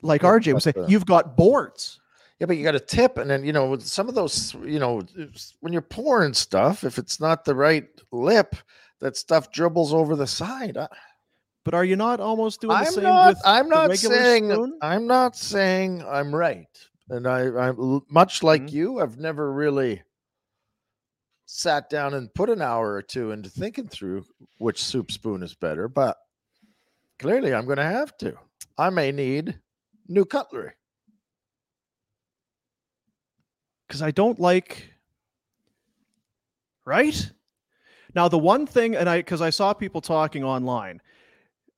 like 0.00 0.22
Yeah, 0.22 0.30
RJ 0.30 0.54
was 0.54 0.64
saying, 0.64 0.74
but, 0.76 0.84
uh, 0.84 0.86
you've 0.88 1.06
got 1.06 1.36
boards. 1.36 2.00
Yeah, 2.38 2.46
but 2.46 2.56
you 2.56 2.62
got 2.64 2.72
to 2.72 2.80
tip, 2.80 3.18
and 3.18 3.28
then 3.28 3.44
you 3.44 3.52
know 3.52 3.66
with 3.66 3.82
some 3.82 4.08
of 4.08 4.14
those, 4.14 4.54
you 4.64 4.78
know, 4.78 5.02
when 5.60 5.72
you're 5.72 5.82
pouring 5.82 6.32
stuff, 6.34 6.84
if 6.84 6.96
it's 6.98 7.20
not 7.20 7.44
the 7.44 7.54
right 7.54 7.88
lip, 8.12 8.54
that 9.00 9.16
stuff 9.16 9.50
dribbles 9.52 9.92
over 9.92 10.16
the 10.16 10.26
side. 10.26 10.76
I, 10.78 10.88
But 11.64 11.74
are 11.74 11.84
you 11.84 11.96
not 11.96 12.20
almost 12.20 12.60
doing 12.60 12.78
the 12.78 12.86
I'm 12.86 12.92
same 12.92 13.02
not. 13.04 13.28
with 13.28 13.42
I'm 13.44 13.64
the 13.66 13.70
not 13.74 13.88
regular 13.90 14.14
saying. 14.14 14.50
spoon? 14.50 14.78
I'm 14.80 15.06
not 15.06 15.36
saying 15.36 16.04
I'm 16.06 16.34
right. 16.34 16.68
And 17.10 17.26
I, 17.26 17.68
I'm 17.68 18.02
much 18.10 18.42
like 18.42 18.62
Mhm. 18.62 18.72
you. 18.72 19.00
I've 19.00 19.18
never 19.18 19.52
really 19.52 20.02
sat 21.46 21.88
down 21.88 22.12
and 22.14 22.32
put 22.34 22.50
an 22.50 22.60
hour 22.60 22.92
or 22.92 23.02
two 23.02 23.30
into 23.32 23.48
thinking 23.48 23.88
through 23.88 24.26
which 24.58 24.82
soup 24.84 25.10
spoon 25.10 25.42
is 25.42 25.54
better. 25.54 25.88
But 25.88 26.18
clearly 27.18 27.54
I'm 27.54 27.64
going 27.64 27.78
to 27.78 27.84
have 27.84 28.16
to. 28.18 28.36
I 28.76 28.90
may 28.90 29.12
need 29.12 29.60
new 30.06 30.24
cutlery. 30.24 30.72
because 33.86 34.02
I 34.02 34.10
don't 34.10 34.38
like. 34.38 34.92
Right 36.84 37.32
now, 38.14 38.28
the 38.28 38.38
one 38.38 38.66
thing, 38.66 38.96
and 38.96 39.08
I 39.08 39.18
because 39.18 39.42
I 39.42 39.50
saw 39.50 39.72
people 39.74 40.00
talking 40.00 40.42
online, 40.44 41.00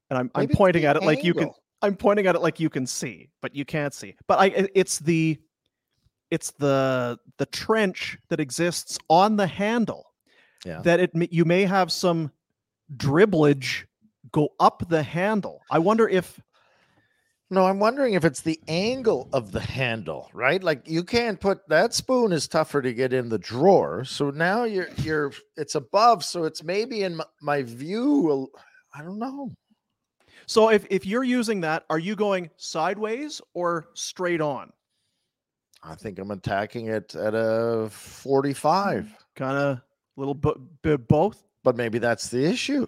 and 0.09 0.19
I'm 0.19 0.31
I'm 0.35 0.49
pointing 0.49 0.85
at 0.85 0.97
it 0.97 1.03
like 1.03 1.25
you 1.25 1.35
can. 1.35 1.51
I'm 1.83 1.97
pointing 1.97 2.27
at 2.27 2.35
it 2.35 2.43
like 2.43 2.61
you 2.61 2.69
can 2.71 2.87
see, 2.87 3.31
but 3.41 3.55
you 3.55 3.65
can't 3.65 3.95
see. 3.95 4.15
But 4.27 4.39
I, 4.39 4.69
it's 4.75 4.99
the, 4.99 5.39
it's 6.31 6.53
the 6.53 7.19
the 7.39 7.47
trench 7.47 8.17
that 8.29 8.39
exists 8.39 8.99
on 9.09 9.37
the 9.37 9.47
handle 9.47 10.13
Yeah. 10.65 10.81
that 10.83 11.01
it 11.01 11.11
you 11.33 11.45
may 11.45 11.65
have 11.65 11.91
some 11.91 12.31
dribblage 12.97 13.85
go 14.31 14.51
up 14.61 14.83
the 14.89 15.03
handle. 15.03 15.61
I 15.71 15.79
wonder 15.81 16.09
if 16.09 16.41
No, 17.51 17.67
I'm 17.67 17.81
wondering 17.81 18.15
if 18.15 18.25
it's 18.25 18.43
the 18.43 18.61
angle 18.69 19.29
of 19.33 19.51
the 19.51 19.59
handle, 19.61 20.31
right? 20.33 20.63
Like 20.63 20.87
you 20.87 21.03
can't 21.03 21.41
put 21.41 21.67
that 21.69 21.95
spoon 21.95 22.31
is 22.33 22.47
tougher 22.47 22.81
to 22.81 22.93
get 22.95 23.13
in 23.13 23.29
the 23.29 23.39
drawer. 23.39 24.05
So 24.05 24.31
now 24.31 24.63
you're 24.65 24.89
you're 24.99 25.33
it's 25.57 25.75
above, 25.75 26.25
so 26.25 26.45
it's 26.45 26.63
maybe 26.63 27.03
in 27.03 27.17
my, 27.17 27.25
my 27.43 27.63
view. 27.65 28.49
I 28.95 29.03
don't 29.03 29.19
know. 29.19 29.51
So. 30.51 30.69
If 30.71 30.87
if 30.91 31.07
you're 31.07 31.25
using 31.25 31.61
that, 31.63 31.85
are 31.91 31.99
you 31.99 32.15
going 32.17 32.51
sideways 32.57 33.41
or 33.55 33.89
straight 33.95 34.41
on? 34.41 34.73
I 35.83 35.95
think 35.95 36.19
I'm 36.19 36.31
attacking 36.31 36.89
it 36.89 37.15
at 37.15 37.35
a 37.35 37.89
45, 37.91 39.15
Kind 39.35 39.57
of 39.57 39.81
little 40.17 40.35
bit 40.35 40.57
b- 40.83 40.97
both. 40.97 41.43
but 41.65 41.75
maybe 41.77 41.99
that's 41.99 42.29
the 42.29 42.45
issue. 42.45 42.87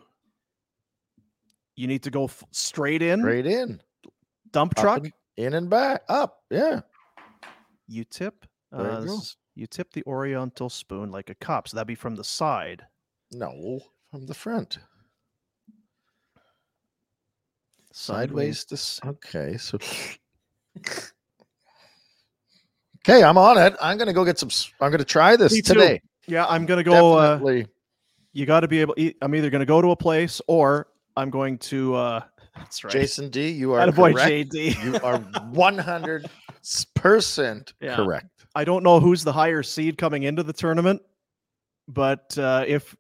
You 1.77 1.87
need 1.87 2.03
to 2.03 2.11
go 2.11 2.25
f- 2.25 2.45
straight 2.51 3.01
in, 3.01 3.23
Right 3.23 3.47
in, 3.47 3.81
dump 4.51 4.75
truck. 4.75 4.99
and- 5.05 5.13
in 5.39 5.55
and 5.55 5.71
back, 5.71 6.03
up. 6.11 6.45
Yeah. 6.51 6.83
You 7.89 8.05
tip. 8.05 8.45
You 8.73 8.79
Uh, 8.79 9.05
s- 9.05 9.37
you 9.55 9.67
tip 9.67 9.93
the 9.95 10.03
Oriental 10.07 10.69
spoon 10.69 11.11
like 11.11 11.31
a 11.31 11.35
cup. 11.35 11.69
So 11.69 11.77
that'd 11.77 11.87
be 11.89 11.95
from 11.95 12.17
the 12.17 12.25
side. 12.25 12.87
No, 13.31 13.81
from 14.11 14.27
the 14.27 14.35
front. 14.35 14.79
Sideways. 17.93 18.61
Sideways 18.61 19.01
to 19.03 19.09
okay. 19.11 19.57
So 19.57 19.79
Okay, 23.07 23.25
I'm 23.25 23.37
on 23.37 23.59
it. 23.59 23.75
I'm 23.81 23.99
gonna 23.99 24.13
go 24.13 24.25
get 24.25 24.39
some 24.39 24.51
I'm 24.81 24.91
gonna 24.91 25.05
try 25.05 25.37
this 25.37 25.61
today. 25.63 26.01
Yeah, 26.27 26.47
I'm 26.47 26.67
gonna 26.67 26.85
go. 26.85 27.15
Uh, 27.15 27.33
Definitely. 27.33 27.67
you 28.33 28.47
got 28.47 28.61
to 28.61 28.69
be 28.69 28.81
able. 28.81 28.95
I'm 29.21 29.35
either 29.35 29.51
gonna 29.51 29.67
go 29.67 29.83
to 29.83 29.91
a 29.91 29.97
place 29.97 30.41
or 30.47 30.89
I'm 31.17 31.31
going 31.31 31.59
to. 31.59 31.95
uh 31.95 32.21
That's 32.57 32.85
right. 32.85 32.93
Jason 32.93 33.31
D, 33.31 33.49
you 33.49 33.73
are 33.73 33.81
Attaboy, 33.87 34.13
correct. 34.13 34.53
JD. 34.53 34.85
you 34.85 34.97
are 35.03 35.19
100 35.19 36.31
percent 36.95 37.73
Yeah. 37.81 37.97
correct. 37.97 38.29
I 38.55 38.65
don't 38.65 38.83
know 38.85 39.01
who's 39.01 39.25
the 39.25 39.33
higher 39.33 39.63
seed 39.63 39.97
coming 39.97 40.25
into 40.25 40.43
the 40.43 40.53
tournament, 40.53 41.01
but 41.89 42.37
uh, 42.39 42.65
if 42.69 42.95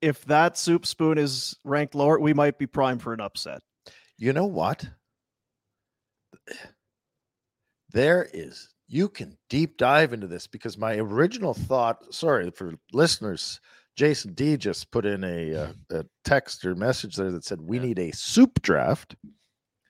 if 0.00 0.24
that 0.26 0.56
soup 0.56 0.86
spoon 0.86 1.18
is 1.18 1.56
ranked 1.64 1.94
lower, 1.94 2.18
we 2.18 2.32
might 2.32 2.58
be 2.58 2.66
primed 2.66 3.02
for 3.02 3.12
an 3.12 3.20
upset. 3.20 3.60
You 4.18 4.32
know 4.32 4.46
what? 4.46 4.84
There 7.92 8.28
is 8.32 8.68
you 8.88 9.08
can 9.08 9.36
deep 9.48 9.78
dive 9.78 10.12
into 10.12 10.26
this 10.26 10.46
because 10.46 10.76
my 10.76 10.96
original 10.96 11.54
thought, 11.54 12.12
sorry 12.14 12.50
for 12.50 12.74
listeners, 12.92 13.60
Jason 13.96 14.34
D 14.34 14.56
just 14.56 14.90
put 14.90 15.06
in 15.06 15.24
a, 15.24 15.54
uh, 15.54 15.72
a 16.00 16.04
text 16.24 16.64
or 16.64 16.74
message 16.74 17.16
there 17.16 17.30
that 17.30 17.44
said 17.44 17.60
we 17.60 17.78
need 17.78 17.98
a 17.98 18.12
soup 18.12 18.60
draft. 18.62 19.16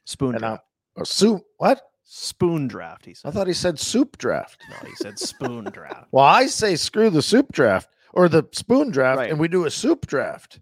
Spoon 0.05 0.35
And 0.35 0.41
draft. 0.43 0.65
A 0.99 1.05
soup 1.07 1.43
what? 1.59 1.83
Spoon 2.05 2.69
draft. 2.69 3.05
He 3.07 3.15
said. 3.15 3.29
I 3.29 3.31
thought 3.33 3.47
he 3.47 3.53
said 3.55 3.79
soup 3.79 4.19
draft. 4.19 4.63
No, 4.71 4.77
he 4.89 4.95
said 4.97 5.19
spoon 5.19 5.65
draft. 5.65 6.09
Well, 6.13 6.25
I 6.25 6.47
say 6.47 6.77
screw 6.77 7.11
the 7.11 7.23
soup 7.23 7.51
draft 7.53 7.89
or 8.13 8.29
the 8.29 8.45
spoon 8.53 8.91
draft, 8.91 9.19
Right. 9.19 9.31
and 9.31 9.39
we 9.41 9.49
do 9.49 9.65
a 9.65 9.71
soup 9.71 10.07
draft 10.07 10.61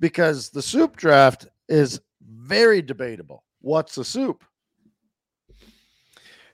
because 0.00 0.50
the 0.50 0.62
soup 0.62 0.96
draft 0.96 1.48
is 1.68 2.00
very 2.42 2.82
debatable. 2.82 3.44
What's 3.60 3.94
the 3.94 4.04
soup? 4.04 4.44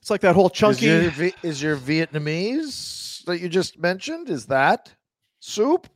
It's 0.00 0.10
like 0.10 0.20
that 0.20 0.34
whole 0.34 0.48
Is 0.48 0.52
chunky. 0.52 0.86
your, 0.86 1.12
is 1.42 1.62
your 1.62 1.76
Vietnamese 1.76 3.24
that 3.24 3.40
you 3.40 3.48
just 3.48 3.78
mentioned? 3.78 4.30
Is 4.30 4.46
that 4.46 4.92
soup? 5.40 5.88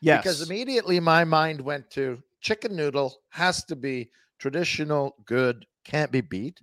yes. 0.00 0.22
Because 0.22 0.42
immediately 0.42 1.00
my 1.00 1.24
mind 1.24 1.60
went 1.60 1.88
to 1.90 2.22
chicken 2.40 2.76
noodle 2.76 3.22
has 3.30 3.64
to 3.64 3.76
be 3.76 4.10
traditional, 4.38 5.14
good, 5.24 5.64
can't 5.84 6.10
be 6.10 6.20
beat. 6.20 6.60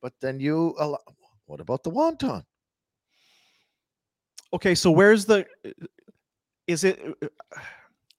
But 0.00 0.12
then 0.20 0.40
you, 0.40 0.74
allow, 0.78 0.98
what 1.46 1.60
about 1.60 1.82
the 1.82 1.90
wonton? 1.90 2.44
okay, 4.52 4.74
so 4.74 4.90
where's 4.90 5.24
the? 5.24 5.46
Is 6.66 6.84
it? 6.84 7.00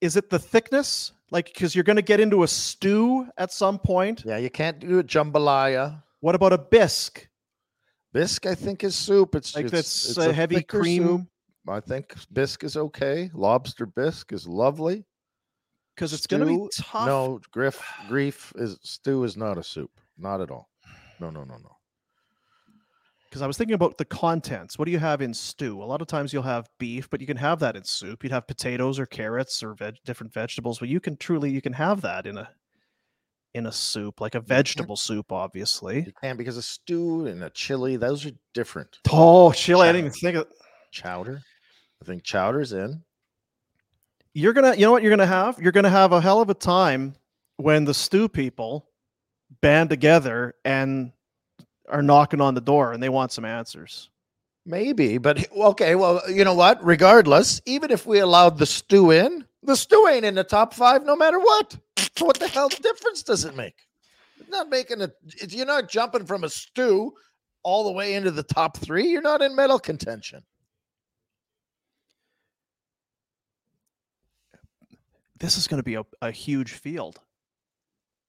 Is 0.00 0.16
it 0.16 0.30
the 0.30 0.38
thickness? 0.38 1.12
Like, 1.30 1.46
because 1.46 1.74
you're 1.74 1.84
going 1.84 1.96
to 1.96 2.02
get 2.02 2.20
into 2.20 2.42
a 2.42 2.48
stew 2.48 3.26
at 3.36 3.52
some 3.52 3.78
point. 3.78 4.22
Yeah, 4.24 4.36
you 4.38 4.50
can't 4.50 4.78
do 4.78 4.98
a 4.98 5.04
jambalaya. 5.04 6.02
What 6.20 6.34
about 6.34 6.52
a 6.52 6.58
bisque? 6.58 7.28
Bisque, 8.12 8.46
I 8.46 8.54
think, 8.54 8.84
is 8.84 8.94
soup. 8.94 9.34
It's 9.34 9.56
Like 9.56 9.64
it's, 9.64 9.72
that's 9.72 10.08
it's 10.10 10.18
a 10.18 10.32
heavy 10.32 10.62
cream. 10.62 11.02
soup. 11.02 11.20
I 11.68 11.80
think 11.80 12.14
bisque 12.32 12.62
is 12.62 12.76
okay. 12.76 13.30
Lobster 13.34 13.86
bisque 13.86 14.32
is 14.32 14.46
lovely. 14.46 15.04
Because 15.94 16.12
it's 16.12 16.26
going 16.26 16.40
to 16.40 16.46
be 16.46 16.68
tough. 16.74 17.06
No, 17.06 17.40
griff 17.52 17.80
grief 18.08 18.52
is 18.56 18.78
stew 18.82 19.24
is 19.24 19.36
not 19.36 19.58
a 19.58 19.62
soup. 19.62 19.90
Not 20.18 20.40
at 20.40 20.50
all. 20.50 20.68
No, 21.20 21.30
no, 21.30 21.44
no, 21.44 21.54
no. 21.56 21.76
Because 23.34 23.42
I 23.42 23.48
was 23.48 23.58
thinking 23.58 23.74
about 23.74 23.98
the 23.98 24.04
contents. 24.04 24.78
What 24.78 24.84
do 24.84 24.92
you 24.92 25.00
have 25.00 25.20
in 25.20 25.34
stew? 25.34 25.82
A 25.82 25.84
lot 25.84 26.00
of 26.00 26.06
times 26.06 26.32
you'll 26.32 26.44
have 26.44 26.70
beef, 26.78 27.10
but 27.10 27.20
you 27.20 27.26
can 27.26 27.36
have 27.36 27.58
that 27.58 27.74
in 27.74 27.82
soup. 27.82 28.22
You'd 28.22 28.30
have 28.30 28.46
potatoes 28.46 28.96
or 29.00 29.06
carrots 29.06 29.60
or 29.60 29.74
veg- 29.74 29.98
different 30.04 30.32
vegetables. 30.32 30.78
But 30.78 30.88
you 30.88 31.00
can 31.00 31.16
truly 31.16 31.50
you 31.50 31.60
can 31.60 31.72
have 31.72 32.00
that 32.02 32.28
in 32.28 32.38
a 32.38 32.48
in 33.52 33.66
a 33.66 33.72
soup, 33.72 34.20
like 34.20 34.36
a 34.36 34.40
vegetable 34.40 34.94
soup, 34.94 35.32
obviously. 35.32 36.04
You 36.04 36.12
can 36.22 36.36
because 36.36 36.56
a 36.56 36.62
stew 36.62 37.26
and 37.26 37.42
a 37.42 37.50
chili, 37.50 37.96
those 37.96 38.24
are 38.24 38.30
different. 38.52 39.00
Oh, 39.10 39.50
chili! 39.50 39.88
I 39.88 39.90
didn't 39.90 40.06
even 40.06 40.12
think 40.12 40.36
of. 40.36 40.46
Chowder. 40.92 41.42
I 42.00 42.04
think 42.04 42.22
chowder's 42.22 42.72
in. 42.72 43.02
You're 44.32 44.52
gonna, 44.52 44.76
you 44.76 44.82
know 44.82 44.92
what 44.92 45.02
you're 45.02 45.10
gonna 45.10 45.26
have? 45.26 45.58
You're 45.58 45.72
gonna 45.72 45.90
have 45.90 46.12
a 46.12 46.20
hell 46.20 46.40
of 46.40 46.50
a 46.50 46.54
time 46.54 47.16
when 47.56 47.84
the 47.84 47.94
stew 47.94 48.28
people 48.28 48.86
band 49.60 49.90
together 49.90 50.54
and 50.64 51.10
are 51.88 52.02
knocking 52.02 52.40
on 52.40 52.54
the 52.54 52.60
door 52.60 52.92
and 52.92 53.02
they 53.02 53.08
want 53.08 53.32
some 53.32 53.44
answers. 53.44 54.10
Maybe, 54.66 55.18
but 55.18 55.46
okay, 55.52 55.94
well, 55.94 56.22
you 56.30 56.44
know 56.44 56.54
what? 56.54 56.82
Regardless, 56.82 57.60
even 57.66 57.90
if 57.90 58.06
we 58.06 58.20
allowed 58.20 58.58
the 58.58 58.66
stew 58.66 59.10
in, 59.10 59.44
the 59.62 59.76
stew 59.76 60.08
ain't 60.08 60.24
in 60.24 60.34
the 60.34 60.44
top 60.44 60.72
five 60.72 61.04
no 61.04 61.14
matter 61.14 61.38
what. 61.38 61.76
So 62.16 62.24
what 62.24 62.38
the 62.38 62.48
hell 62.48 62.68
difference 62.68 63.22
does 63.22 63.44
it 63.44 63.56
make? 63.56 63.74
It's 64.40 64.50
not 64.50 64.70
making 64.70 65.02
a 65.02 65.10
you're 65.48 65.66
not 65.66 65.88
jumping 65.88 66.24
from 66.24 66.44
a 66.44 66.48
stew 66.48 67.12
all 67.62 67.84
the 67.84 67.92
way 67.92 68.14
into 68.14 68.30
the 68.30 68.42
top 68.42 68.78
three. 68.78 69.08
You're 69.08 69.20
not 69.20 69.42
in 69.42 69.54
medal 69.54 69.78
contention. 69.78 70.42
this 75.44 75.58
is 75.58 75.68
going 75.68 75.78
to 75.78 75.84
be 75.84 75.96
a, 75.96 76.04
a 76.22 76.30
huge 76.30 76.72
field. 76.72 77.20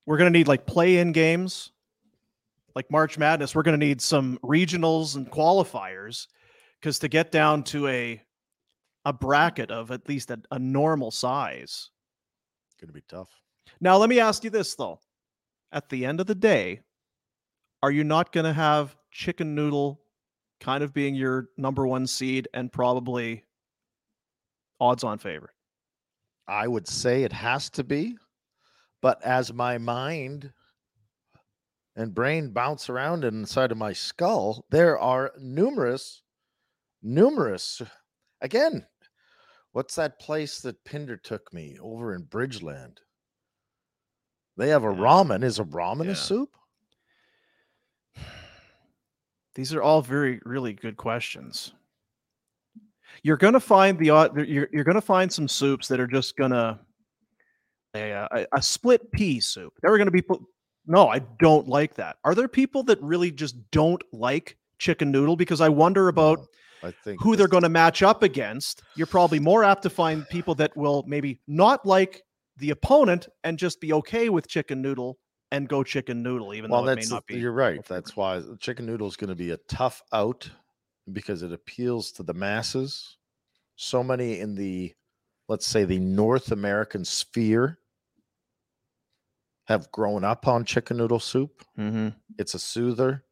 We're 0.06 0.18
going 0.18 0.32
to 0.32 0.38
need 0.38 0.50
like 0.50 0.66
play 0.66 0.98
in 0.98 1.14
games, 1.14 1.72
like 2.76 2.92
March 2.92 3.18
Madness. 3.18 3.56
We're 3.56 3.64
going 3.64 3.80
to 3.80 3.86
need 3.86 4.02
some 4.02 4.38
regionals 4.44 5.16
and 5.16 5.30
qualifiers 5.32 6.28
because 6.80 7.00
to 7.00 7.08
get 7.08 7.32
down 7.32 7.64
to 7.64 7.88
a 7.88 8.22
a 9.06 9.14
bracket 9.14 9.72
of 9.72 9.92
at 9.92 10.10
least 10.10 10.32
a, 10.32 10.40
a 10.52 10.60
normal 10.60 11.12
size. 11.12 11.92
Gonna 12.82 12.92
be 12.92 13.04
tough. 13.08 13.30
Now, 13.80 13.98
let 13.98 14.10
me 14.10 14.20
ask 14.20 14.44
you 14.44 14.50
this 14.50 14.76
though. 14.76 15.00
At 15.72 15.90
the 15.90 16.06
end 16.06 16.20
of 16.20 16.28
the 16.28 16.36
day, 16.36 16.82
are 17.84 17.92
you 17.92 18.04
not 18.04 18.32
going 18.32 18.46
to 18.46 18.54
have 18.54 18.96
chicken 19.12 19.56
noodle 19.56 20.02
kind 20.60 20.84
of 20.84 20.94
being 20.94 21.16
your 21.16 21.50
number 21.58 21.86
one 21.86 22.08
seed 22.08 22.48
and 22.54 22.72
probably 22.72 23.44
odds 24.80 25.04
on 25.04 25.18
favorite? 25.18 25.54
I 26.48 26.68
would 26.68 26.88
say 26.88 27.24
it 27.24 27.34
has 27.34 27.70
to 27.72 27.84
be, 27.84 28.18
but 29.02 29.22
as 29.24 29.54
my 29.54 29.78
mind 29.78 30.52
and 31.96 32.14
brain 32.14 32.52
bounce 32.52 32.90
around 32.90 33.24
inside 33.24 33.72
of 33.72 33.78
my 33.78 33.94
skull, 33.94 34.66
there 34.70 35.00
are 35.00 35.32
numerous, 35.40 36.22
numerous. 37.02 37.82
Again, 38.42 38.86
what's 39.72 39.96
that 39.96 40.20
place 40.20 40.60
that 40.62 40.84
Pinder 40.84 41.18
took 41.18 41.54
me 41.54 41.78
over 41.82 42.14
in 42.14 42.26
Bridgeland? 42.26 42.98
They 44.58 44.70
have 44.70 44.84
a 44.84 44.88
ramen. 44.88 45.44
Is 45.44 45.60
a 45.60 45.64
ramen 45.66 46.06
Yeah. 46.06 46.12
a 46.12 46.16
soup? 46.16 46.50
These 49.56 49.74
are 49.74 49.82
all 49.82 50.02
very, 50.02 50.42
really 50.44 50.74
good 50.74 50.98
questions. 50.98 51.74
You're 53.24 53.38
going 53.38 53.54
to 53.54 53.60
find 53.62 53.98
the 53.98 54.10
odd. 54.10 54.36
You're, 54.38 54.68
you're 54.72 54.84
going 54.84 54.96
to 54.96 55.02
find 55.02 55.32
some 55.32 55.48
soups 55.48 55.88
that 55.88 56.00
are 56.00 56.08
just 56.08 56.36
going 56.36 56.52
to 56.52 56.78
a, 57.96 58.28
a, 58.32 58.46
a 58.52 58.62
split 58.62 59.10
pea 59.14 59.40
soup. 59.40 59.74
There 59.82 59.92
are 59.94 59.98
going 59.98 60.08
to 60.08 60.12
be 60.12 60.24
No, 60.88 61.08
I 61.10 61.20
don't 61.20 61.68
like 61.68 61.96
that. 61.96 62.18
Are 62.24 62.36
there 62.36 62.48
people 62.48 62.84
that 62.84 63.02
really 63.02 63.32
just 63.32 63.56
don't 63.72 64.04
like 64.12 64.58
chicken 64.80 65.12
noodle? 65.12 65.36
Because 65.36 65.62
I 65.62 65.70
wonder 65.70 66.08
about 66.10 66.40
No, 66.84 66.90
I 66.90 66.92
think 67.04 67.22
who 67.22 67.36
they're 67.36 67.48
going 67.48 67.64
to 67.64 67.70
match 67.70 68.04
up 68.04 68.24
against. 68.24 68.84
You're 68.96 69.08
probably 69.08 69.40
more 69.40 69.64
apt 69.64 69.84
to 69.84 69.90
find 69.90 70.28
people 70.30 70.56
that 70.56 70.76
will 70.78 71.04
maybe 71.08 71.40
not 71.48 71.86
like 71.86 72.22
the 72.58 72.70
opponent 72.70 73.28
and 73.44 73.58
just 73.58 73.82
be 73.82 73.94
okay 73.94 74.30
with 74.30 74.48
chicken 74.48 74.82
noodle 74.82 75.18
and 75.52 75.68
go 75.68 75.84
chicken 75.84 76.22
noodle, 76.24 76.54
even 76.54 76.70
Well, 76.72 76.84
though 76.84 76.90
it 76.92 76.96
may 76.96 77.02
that's 77.02 77.12
not 77.12 77.26
be. 77.26 77.38
you're 77.38 77.52
right. 77.52 77.84
That's 77.86 78.16
why 78.16 78.42
chicken 78.60 78.86
noodle 78.86 79.08
is 79.08 79.16
going 79.16 79.30
to 79.30 79.36
be 79.36 79.52
a 79.52 79.58
tough 79.70 80.02
out 80.14 80.50
because 81.12 81.44
it 81.44 81.52
appeals 81.52 82.12
to 82.14 82.24
the 82.24 82.34
masses. 82.34 83.18
So 83.76 84.04
many 84.04 84.40
in 84.40 84.56
the, 84.56 84.94
let's 85.48 85.68
say, 85.68 85.84
the 85.84 86.00
North 86.00 86.52
American 86.52 87.04
sphere 87.06 87.78
have 89.66 89.92
grown 89.92 90.24
up 90.24 90.48
on 90.48 90.64
chicken 90.66 90.98
noodle 90.98 91.20
soup. 91.20 91.64
Mhm. 91.78 92.16
It's 92.38 92.54
a 92.54 92.60
soother. 92.60 93.24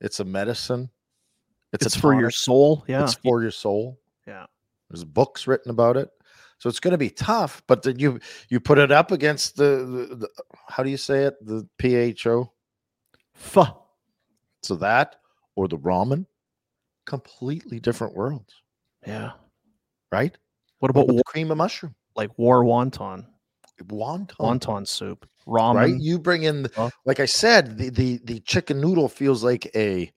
It's 0.00 0.20
a 0.20 0.24
medicine. 0.24 0.90
It's, 1.72 1.86
It's 1.86 1.96
a 1.96 2.00
for 2.00 2.14
your 2.18 2.30
soul. 2.30 2.84
Yeah. 2.88 3.02
It's 3.04 3.14
for 3.14 3.42
your 3.42 3.50
soul. 3.50 4.00
Yeah. 4.26 4.46
There's 4.90 5.04
books 5.04 5.46
written 5.46 5.70
about 5.70 5.96
it. 5.96 6.10
So 6.58 6.68
it's 6.68 6.80
going 6.80 6.92
to 6.92 6.98
be 6.98 7.10
tough, 7.10 7.62
but 7.68 7.82
then 7.82 7.98
you 7.98 8.18
you 8.48 8.58
put 8.58 8.78
it 8.78 8.90
up 8.90 9.12
against 9.12 9.56
the, 9.56 10.06
the, 10.10 10.16
the 10.16 10.28
how 10.66 10.82
do 10.82 10.90
you 10.90 10.96
say 10.96 11.24
it? 11.24 11.34
The 11.44 11.68
PHO. 11.78 12.52
Fuh. 13.34 13.66
So 14.62 14.74
that 14.76 15.16
or 15.56 15.68
the 15.68 15.78
ramen, 15.78 16.26
completely 17.06 17.78
different 17.80 18.14
worlds, 18.14 18.52
Yeah. 19.06 19.32
right? 20.10 20.36
What 20.80 20.80
What 20.80 20.90
about 20.90 21.00
about 21.02 21.14
wa- 21.14 21.18
the 21.18 21.24
cream 21.24 21.50
of 21.50 21.58
mushroom? 21.58 21.94
like 22.16 22.36
war 22.38 22.64
wonton, 22.64 23.26
Wonton. 23.84 24.36
wonton 24.38 24.86
soup, 24.86 25.28
ramen? 25.46 25.74
right? 25.74 25.94
You 25.98 26.18
bring 26.18 26.42
in, 26.44 26.62
the- 26.64 26.70
Huh? 26.74 26.90
like 27.04 27.20
I 27.20 27.26
said, 27.26 27.78
the, 27.78 27.90
the 27.90 28.20
the 28.24 28.40
chicken 28.40 28.80
noodle 28.80 29.08
feels 29.08 29.42
like 29.44 29.70
a 29.74 30.10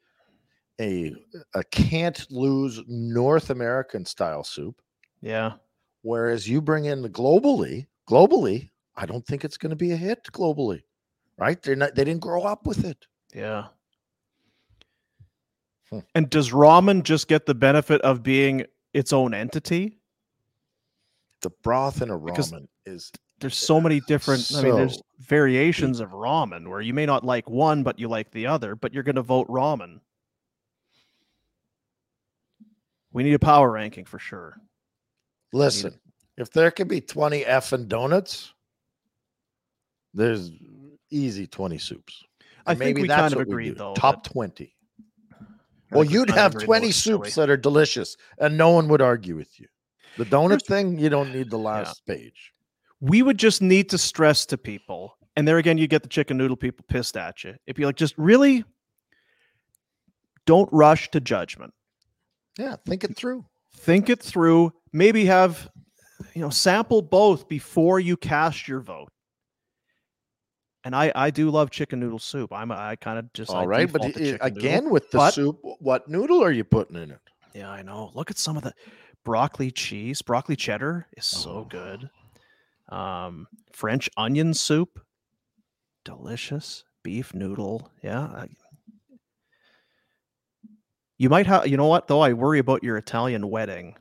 a 0.80 1.14
a 1.54 1.64
can't 1.66 2.26
lose 2.32 2.82
North 2.88 3.50
American 3.50 4.06
style 4.06 4.44
soup. 4.44 4.82
Yeah. 5.22 5.54
Whereas 6.02 6.48
you 6.50 6.62
bring 6.62 6.86
in 6.86 7.02
the 7.04 7.10
globally, 7.10 7.86
globally, 8.10 8.70
I 8.96 9.06
don't 9.06 9.26
think 9.26 9.46
it's 9.46 9.58
going 9.58 9.70
to 9.70 9.76
be 9.76 9.92
a 9.92 9.98
hit 9.98 10.20
globally, 10.32 10.82
right? 11.38 11.62
They're 11.62 11.76
not. 11.76 11.94
They 11.94 12.04
didn't 12.04 12.22
grow 12.22 12.44
up 12.44 12.66
with 12.66 12.84
it. 12.86 12.98
Yeah. 13.34 13.68
Hmm. 15.92 16.00
And 16.16 16.30
does 16.30 16.52
ramen 16.52 17.04
just 17.04 17.28
get 17.28 17.46
the 17.46 17.54
benefit 17.54 18.02
of 18.02 18.24
being 18.24 18.66
its 18.94 19.14
own 19.14 19.34
entity? 19.34 20.00
The 21.42 21.52
broth 21.64 22.02
in 22.02 22.10
a 22.10 22.18
Because 22.18 22.52
ramen 22.52 22.68
is 22.86 23.12
There's 23.42 23.58
so 23.58 23.82
many 23.82 24.00
different. 24.02 24.50
I 24.56 24.62
mean, 24.62 24.76
there's 24.76 25.02
variations 25.20 26.00
of 26.00 26.12
ramen 26.12 26.68
where 26.68 26.80
you 26.80 26.94
may 26.94 27.06
not 27.06 27.26
like 27.26 27.50
one, 27.50 27.84
but 27.84 28.00
you 28.00 28.08
like 28.08 28.32
the 28.32 28.48
other, 28.48 28.76
but 28.76 28.94
you're 28.94 29.04
going 29.04 29.16
to 29.16 29.22
vote 29.22 29.48
ramen. 29.48 30.00
We 33.12 33.24
need 33.24 33.34
a 33.34 33.40
power 33.40 33.70
ranking 33.70 34.06
for 34.06 34.20
sure. 34.20 34.58
Listen, 35.52 36.00
if 36.38 36.52
there 36.52 36.72
could 36.72 36.88
be 36.88 37.02
20 37.02 37.46
f 37.46 37.74
and 37.74 37.90
donuts, 37.90 38.54
there's 40.14 40.52
easy 41.10 41.48
20 41.48 41.78
soups. 41.78 42.24
I 42.66 42.72
And 42.72 42.80
think 42.80 42.90
maybe 42.90 43.02
we 43.02 43.08
that's 43.08 43.22
kind 43.22 43.34
of 43.34 43.40
agreed, 43.42 43.78
though, 43.78 43.94
Top 43.96 44.24
20. 44.24 44.74
Well, 45.92 46.06
you'd 46.06 46.30
have 46.30 46.54
20 46.54 46.88
was 46.88 46.96
silly. 46.96 47.18
soups 47.18 47.36
that 47.36 47.50
are 47.50 47.58
delicious, 47.58 48.16
and 48.38 48.58
no 48.58 48.70
one 48.70 48.88
would 48.88 49.02
argue 49.02 49.36
with 49.36 49.60
you. 49.60 49.68
The 50.18 50.26
donut 50.26 50.66
thing, 50.66 50.98
you 50.98 51.10
don't 51.10 51.34
need 51.34 51.50
the 51.50 51.58
last 51.58 52.06
page. 52.06 52.51
We 53.02 53.22
would 53.24 53.38
just 53.38 53.62
need 53.62 53.90
to 53.90 53.98
stress 53.98 54.46
to 54.48 54.58
people, 54.58 55.18
and 55.36 55.48
there 55.48 55.58
again, 55.58 55.78
you 55.78 55.88
get 55.88 56.04
the 56.04 56.10
chicken 56.10 56.38
noodle 56.38 56.56
people 56.56 56.86
pissed 56.88 57.18
at 57.18 57.44
you. 57.44 57.56
If 57.68 57.78
you 57.80 57.86
like, 57.86 57.96
just 57.96 58.16
really 58.18 58.64
don't 60.46 60.70
rush 60.72 61.10
to 61.12 61.20
judgment. 61.20 61.74
Yeah, 62.58 62.76
think 62.86 63.04
it 63.04 63.16
through. 63.16 63.46
Think 63.76 64.10
it 64.10 64.22
through. 64.22 64.74
Maybe 64.94 65.26
have 65.26 65.70
you 66.34 66.42
know 66.42 66.50
sample 66.50 67.02
both 67.02 67.48
before 67.48 68.00
you 68.00 68.18
cast 68.18 68.68
your 68.68 68.80
vote. 68.82 69.10
And 70.84 70.96
I 70.96 71.12
I 71.16 71.30
do 71.30 71.50
love 71.50 71.70
chicken 71.72 72.00
noodle 72.00 72.20
soup. 72.20 72.52
I'm 72.52 72.72
I 72.72 72.96
kind 72.98 73.18
of 73.20 73.32
just 73.34 73.52
I 73.52 73.60
All 73.60 73.68
right, 73.68 73.92
but 73.92 74.02
default 74.02 74.16
to 74.16 74.22
i- 74.22 74.32
chicken 74.32 74.48
noodle. 74.54 74.58
again 74.70 74.90
with 74.90 75.12
the 75.12 75.18
but- 75.18 75.34
soup, 75.34 75.60
what 75.80 76.08
noodle 76.08 76.44
are 76.44 76.52
you 76.52 76.64
putting 76.64 76.98
in 76.98 77.12
it? 77.12 77.20
Yeah, 77.54 77.70
I 77.70 77.82
know. 77.82 78.12
Look 78.14 78.32
at 78.32 78.38
some 78.38 78.58
of 78.58 78.64
the 78.64 78.74
broccoli 79.24 79.72
cheese. 79.72 80.22
Broccoli 80.22 80.56
cheddar 80.56 81.08
is 81.18 81.26
so 81.26 81.50
Oh. 81.52 81.64
good. 81.66 82.10
Um, 82.92 83.48
French 83.72 84.10
onion 84.18 84.54
soup, 84.54 85.00
delicious. 86.06 86.84
Beef 87.04 87.34
noodle, 87.34 87.92
yeah. 88.04 88.22
I- 88.26 88.50
You 91.18 91.30
might 91.30 91.46
have. 91.48 91.68
You 91.68 91.78
know 91.78 91.88
what 91.88 92.08
though? 92.08 92.22
I 92.22 92.34
worry 92.34 92.60
about 92.60 92.84
your 92.84 92.98
Italian 92.98 93.50
wedding. 93.50 93.96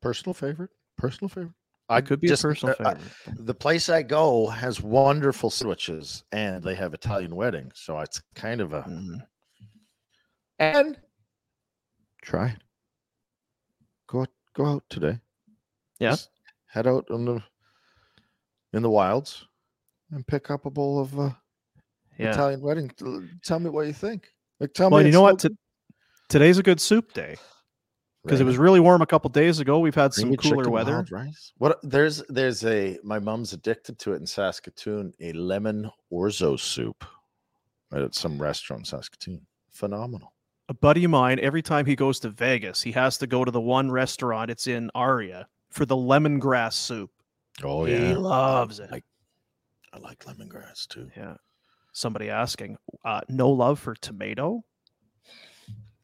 Personal 0.00 0.34
favorite? 0.34 0.70
Personal 0.98 1.28
favorite? 1.28 1.54
I 1.88 2.00
could 2.00 2.20
be 2.20 2.28
just- 2.28 2.44
a 2.44 2.48
personal 2.48 2.74
uh, 2.78 2.84
uh, 2.84 2.94
favorite. 2.94 3.46
the 3.46 3.54
place 3.54 3.88
I 3.88 4.02
go 4.02 4.46
has 4.48 4.80
wonderful 4.80 5.50
sandwiches 5.50 6.24
and 6.32 6.62
they 6.62 6.74
have 6.74 6.94
Italian 6.94 7.34
weddings. 7.36 7.72
So 7.76 7.98
it's 8.00 8.22
kind 8.34 8.60
of 8.60 8.72
a 8.72 8.82
Mhm. 8.82 9.26
and 10.58 11.00
try 12.22 12.48
it. 12.48 12.62
Go 14.06 14.20
out, 14.22 14.30
go 14.54 14.66
out 14.66 14.84
today. 14.90 15.20
Yeah. 15.98 16.10
Just 16.10 16.30
head 16.72 16.86
out 16.86 17.04
in 17.10 17.24
the 17.26 17.42
in 18.72 18.82
the 18.82 18.90
wilds 18.90 19.44
and 20.10 20.26
pick 20.26 20.50
up 20.50 20.64
a 20.66 20.70
bowl 20.70 20.98
of 21.00 21.18
uh, 21.18 21.30
Yeah. 22.18 22.30
Italian 22.32 22.60
wedding. 22.62 22.90
Tell 23.44 23.60
me 23.60 23.68
what 23.70 23.86
you 23.86 23.92
think. 23.92 24.28
Like 24.60 24.72
tell 24.72 24.88
Well, 24.90 25.00
me 25.00 25.06
you 25.06 25.12
know 25.12 25.22
what? 25.22 25.38
To- 25.40 25.56
today's 26.28 26.56
a 26.58 26.62
good 26.62 26.80
soup 26.80 27.12
day 27.12 27.36
because 28.24 28.40
it 28.40 28.44
was 28.44 28.56
really 28.56 28.80
warm 28.80 29.02
a 29.02 29.06
couple 29.06 29.28
days 29.30 29.58
ago. 29.60 29.78
We've 29.80 29.94
had 29.94 30.14
some 30.14 30.34
cooler 30.36 30.70
weather. 30.70 31.04
What 31.58 31.78
there's 31.82 32.22
there's 32.28 32.64
a 32.64 32.98
my 33.02 33.18
mom's 33.18 33.52
addicted 33.52 33.98
to 34.00 34.12
it 34.14 34.16
in 34.16 34.26
Saskatoon, 34.26 35.12
a 35.20 35.32
lemon 35.32 35.90
orzo 36.12 36.58
soup 36.58 37.04
at 37.92 38.14
some 38.14 38.40
restaurant 38.40 38.80
in 38.82 38.84
Saskatoon. 38.86 39.46
Phenomenal. 39.70 40.32
a 40.68 40.74
buddy 40.74 41.04
of 41.04 41.10
mine, 41.10 41.38
every 41.40 41.62
time 41.62 41.84
he 41.86 41.96
goes 41.96 42.20
to 42.20 42.28
Vegas, 42.30 42.80
he 42.82 42.92
has 42.92 43.18
to 43.18 43.26
go 43.26 43.44
to 43.44 43.50
the 43.50 43.60
one 43.60 43.90
restaurant. 43.90 44.50
It's 44.50 44.66
in 44.66 44.90
Aria 44.94 45.46
for 45.72 45.84
the 45.86 45.96
lemongrass 45.96 46.74
soup. 46.74 47.10
Oh 47.64 47.84
yeah, 47.86 47.96
He 48.08 48.14
loves 48.14 48.78
it. 48.78 48.90
Like 48.90 49.04
I 49.92 49.98
like 49.98 50.20
lemongrass 50.24 50.86
too. 50.86 51.10
Yeah. 51.16 51.34
Somebody 51.92 52.30
asking, 52.30 52.78
uh, 53.04 53.20
no 53.28 53.50
love 53.50 53.78
for 53.78 53.94
tomato? 53.94 54.64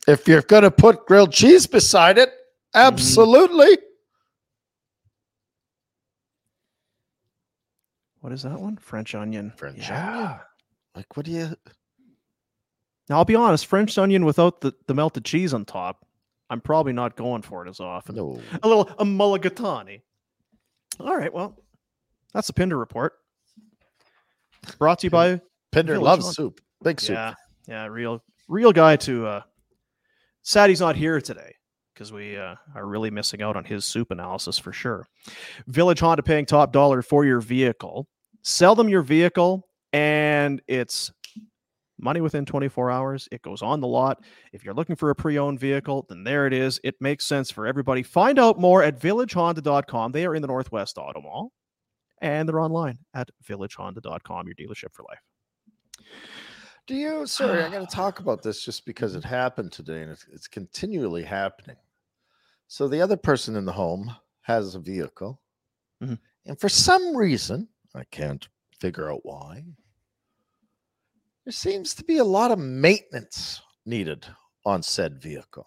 If 0.06 0.28
you're 0.28 0.42
gonna 0.42 0.70
put 0.70 1.06
grilled 1.06 1.32
cheese 1.32 1.66
beside 1.66 2.18
it, 2.18 2.30
Mm-hmm. 2.74 2.86
absolutely. 2.94 3.78
What 8.20 8.32
is 8.32 8.42
that 8.42 8.60
one? 8.60 8.76
French 8.76 9.14
onion. 9.14 9.52
French 9.56 9.88
Yeah. 9.88 10.12
onion. 10.22 10.40
Like 10.94 11.16
what 11.16 11.24
do 11.26 11.32
you 11.32 11.56
Now 13.08 13.16
I'll 13.18 13.24
be 13.24 13.34
honest, 13.36 13.66
French 13.66 13.96
onion 13.96 14.24
without 14.26 14.60
the, 14.60 14.74
the 14.86 14.94
melted 14.94 15.24
cheese 15.24 15.54
on 15.54 15.64
top, 15.64 16.04
I'm 16.50 16.60
probably 16.60 16.92
not 16.92 17.16
going 17.16 17.42
for 17.42 17.64
it 17.66 17.68
as 17.68 17.80
often. 17.80 18.16
no 18.16 18.40
A 18.62 18.68
little 18.68 18.88
a 18.98 19.04
mulligatawny. 19.04 20.02
All 21.00 21.16
right, 21.16 21.32
well, 21.32 21.62
that's 22.32 22.48
a 22.48 22.52
Pinder 22.52 22.78
report. 22.78 23.14
Brought 24.78 25.00
to 25.00 25.06
you 25.06 25.10
by 25.10 25.40
Pinder 25.72 25.94
Village 25.94 26.04
loves 26.04 26.26
on- 26.26 26.32
soup. 26.32 26.60
Big 26.82 27.00
soup. 27.00 27.14
Yeah, 27.14 27.34
yeah, 27.66 27.86
real 27.86 28.22
real 28.48 28.72
guy 28.72 28.96
to 28.96 29.26
uh 29.26 29.42
sad 30.42 30.70
he's 30.70 30.80
not 30.80 30.96
here 30.96 31.20
today 31.20 31.54
because 31.92 32.12
we 32.12 32.36
uh, 32.36 32.54
are 32.76 32.86
really 32.86 33.10
missing 33.10 33.42
out 33.42 33.56
on 33.56 33.64
his 33.64 33.84
soup 33.84 34.10
analysis 34.12 34.56
for 34.58 34.72
sure. 34.72 35.06
Village 35.66 35.98
Honda 36.00 36.22
paying 36.22 36.46
top 36.46 36.72
dollar 36.72 37.02
for 37.02 37.24
your 37.24 37.40
vehicle. 37.40 38.06
Sell 38.42 38.74
them 38.76 38.88
your 38.88 39.02
vehicle 39.02 39.66
and 39.92 40.62
it's 40.68 41.10
money 42.00 42.20
within 42.20 42.44
24 42.44 42.90
hours. 42.90 43.28
It 43.32 43.42
goes 43.42 43.62
on 43.62 43.80
the 43.80 43.86
lot. 43.86 44.22
If 44.52 44.64
you're 44.64 44.74
looking 44.74 44.96
for 44.96 45.10
a 45.10 45.14
pre-owned 45.14 45.58
vehicle, 45.60 46.06
then 46.08 46.24
there 46.24 46.46
it 46.46 46.52
is. 46.52 46.80
It 46.84 46.94
makes 47.00 47.24
sense 47.24 47.50
for 47.50 47.66
everybody. 47.66 48.02
Find 48.02 48.38
out 48.38 48.58
more 48.58 48.82
at 48.82 48.98
villagehonda.com. 49.00 50.12
They 50.12 50.26
are 50.26 50.34
in 50.34 50.42
the 50.42 50.48
Northwest 50.48 50.98
Auto 50.98 51.20
Mall 51.20 51.52
and 52.20 52.48
they're 52.48 52.60
online 52.60 52.98
at 53.14 53.30
villagehonda.com, 53.48 54.46
your 54.46 54.54
dealership 54.54 54.92
for 54.92 55.04
life. 55.08 55.20
Do 56.86 56.94
you? 56.94 57.26
Sorry, 57.26 57.62
I 57.62 57.70
got 57.70 57.88
to 57.88 57.94
talk 57.94 58.20
about 58.20 58.42
this 58.42 58.64
just 58.64 58.86
because 58.86 59.14
it 59.14 59.22
happened 59.24 59.72
today 59.72 60.02
and 60.02 60.10
it's, 60.10 60.26
it's 60.32 60.48
continually 60.48 61.22
happening. 61.22 61.76
So 62.66 62.88
the 62.88 63.00
other 63.02 63.16
person 63.16 63.56
in 63.56 63.64
the 63.64 63.72
home 63.72 64.14
has 64.42 64.74
a 64.74 64.78
vehicle, 64.78 65.40
Mhm. 66.02 66.18
and 66.46 66.58
for 66.58 66.68
some 66.70 67.14
reason, 67.16 67.68
I 67.94 68.04
can't 68.04 68.46
figure 68.80 69.12
out 69.12 69.20
why, 69.24 69.64
there 71.48 71.52
seems 71.54 71.94
to 71.94 72.04
be 72.04 72.18
a 72.18 72.24
lot 72.24 72.50
of 72.50 72.58
maintenance 72.58 73.62
needed 73.86 74.26
on 74.66 74.82
said 74.82 75.18
vehicle. 75.18 75.64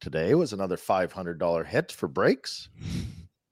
Today 0.00 0.34
was 0.34 0.54
another 0.54 0.78
$500 0.78 1.66
hit 1.66 1.92
for 1.92 2.08
brakes, 2.08 2.70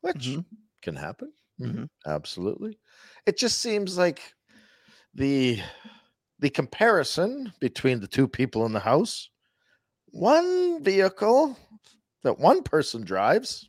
which 0.01 0.25
Mhm. 0.25 0.47
can 0.81 0.97
happen. 0.97 1.35
Mhm. 1.61 1.91
Absolutely. 2.07 2.79
It 3.27 3.37
just 3.37 3.61
seems 3.61 3.99
like 3.99 4.35
the 5.13 5.61
the 6.39 6.49
comparison 6.49 7.53
between 7.61 8.01
the 8.01 8.09
two 8.09 8.27
people 8.27 8.65
in 8.65 8.73
the 8.73 8.81
house, 8.81 9.29
one 10.07 10.83
vehicle 10.83 11.59
that 12.23 12.39
one 12.39 12.63
person 12.63 13.05
drives, 13.05 13.69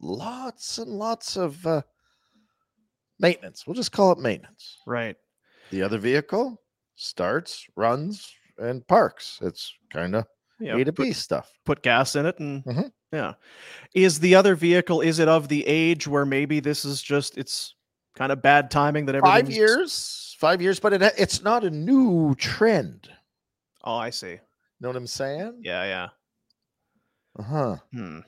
lots 0.00 0.78
and 0.78 0.92
lots 0.92 1.36
of 1.36 1.66
uh, 1.66 1.82
maintenance. 3.18 3.66
We'll 3.66 3.74
just 3.74 3.92
call 3.92 4.12
it 4.12 4.18
maintenance. 4.18 4.78
Right. 4.86 5.16
The 5.70 5.82
other 5.82 5.98
vehicle 5.98 6.60
starts, 6.96 7.66
runs, 7.76 8.32
and 8.58 8.86
parks. 8.86 9.38
It's 9.42 9.72
kind 9.92 10.14
of 10.16 10.26
Yeah. 10.60 10.76
A 10.76 10.84
to 10.84 10.92
put, 10.92 11.02
B 11.04 11.12
stuff. 11.12 11.52
put 11.64 11.82
gas 11.82 12.16
in 12.16 12.26
it 12.26 12.38
and 12.40 12.64
Mhm. 12.64 12.92
yeah. 13.12 13.34
Is 13.94 14.18
the 14.20 14.34
other 14.34 14.54
vehicle 14.56 15.00
is 15.00 15.18
it 15.18 15.28
of 15.28 15.48
the 15.48 15.66
age 15.66 16.08
where 16.08 16.26
maybe 16.26 16.58
this 16.60 16.84
is 16.84 17.00
just 17.02 17.38
it's 17.38 17.74
kind 18.16 18.32
of 18.32 18.42
bad 18.42 18.70
timing 18.70 19.06
that 19.06 19.14
everything 19.14 19.44
Five 19.46 19.50
years, 19.50 20.34
five 20.40 20.60
years, 20.60 20.80
but 20.80 20.92
it 20.92 21.02
it's 21.16 21.42
not 21.42 21.62
a 21.64 21.70
new 21.70 22.34
trend. 22.34 23.10
Oh, 23.84 23.94
I 23.96 24.10
see. 24.10 24.40
Know 24.80 24.88
what 24.88 24.96
I'm 24.96 25.06
saying? 25.06 25.60
Yeah, 25.62 25.84
yeah. 25.84 26.08
Uh 27.38 27.42
huh. 27.44 27.76
Hmm. 27.92 28.20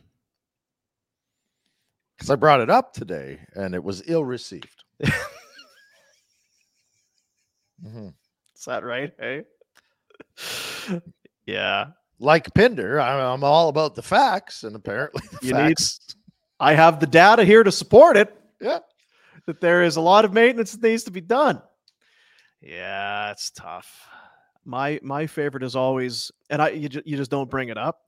Because 2.16 2.30
I 2.30 2.36
brought 2.36 2.60
it 2.60 2.70
up 2.70 2.92
today 2.92 3.40
and 3.54 3.74
it 3.74 3.82
was 3.82 4.02
ill 4.06 4.24
received. 4.24 4.84
Mhm. 7.84 8.14
Is 8.56 8.64
that 8.64 8.84
right? 8.84 9.12
Hey. 9.18 9.44
yeah. 11.46 11.86
Like 12.18 12.52
Pinder, 12.54 13.00
I'm 13.00 13.42
all 13.42 13.68
about 13.70 13.94
the 13.94 14.02
facts, 14.02 14.64
and 14.64 14.76
apparently 14.76 15.22
You 15.42 15.54
need- 15.54 15.78
I 16.58 16.74
have 16.74 17.00
the 17.00 17.06
data 17.06 17.44
here 17.44 17.62
to 17.62 17.72
support 17.72 18.18
it. 18.18 18.36
Yeah. 18.60 18.80
That 19.46 19.62
there 19.62 19.82
is 19.82 19.96
a 19.96 20.02
lot 20.02 20.26
of 20.26 20.34
maintenance 20.34 20.72
that 20.72 20.86
needs 20.86 21.04
to 21.04 21.10
be 21.10 21.22
done. 21.22 21.62
Yeah, 22.60 23.30
it's 23.30 23.50
tough. 23.50 24.06
My 24.66 25.00
my 25.02 25.26
favorite 25.26 25.62
is 25.62 25.74
always, 25.74 26.30
and 26.50 26.60
I 26.60 26.68
you, 26.70 26.90
ju- 26.90 27.02
you 27.06 27.16
just 27.16 27.30
don't 27.30 27.48
bring 27.48 27.70
it 27.70 27.78
up. 27.78 28.02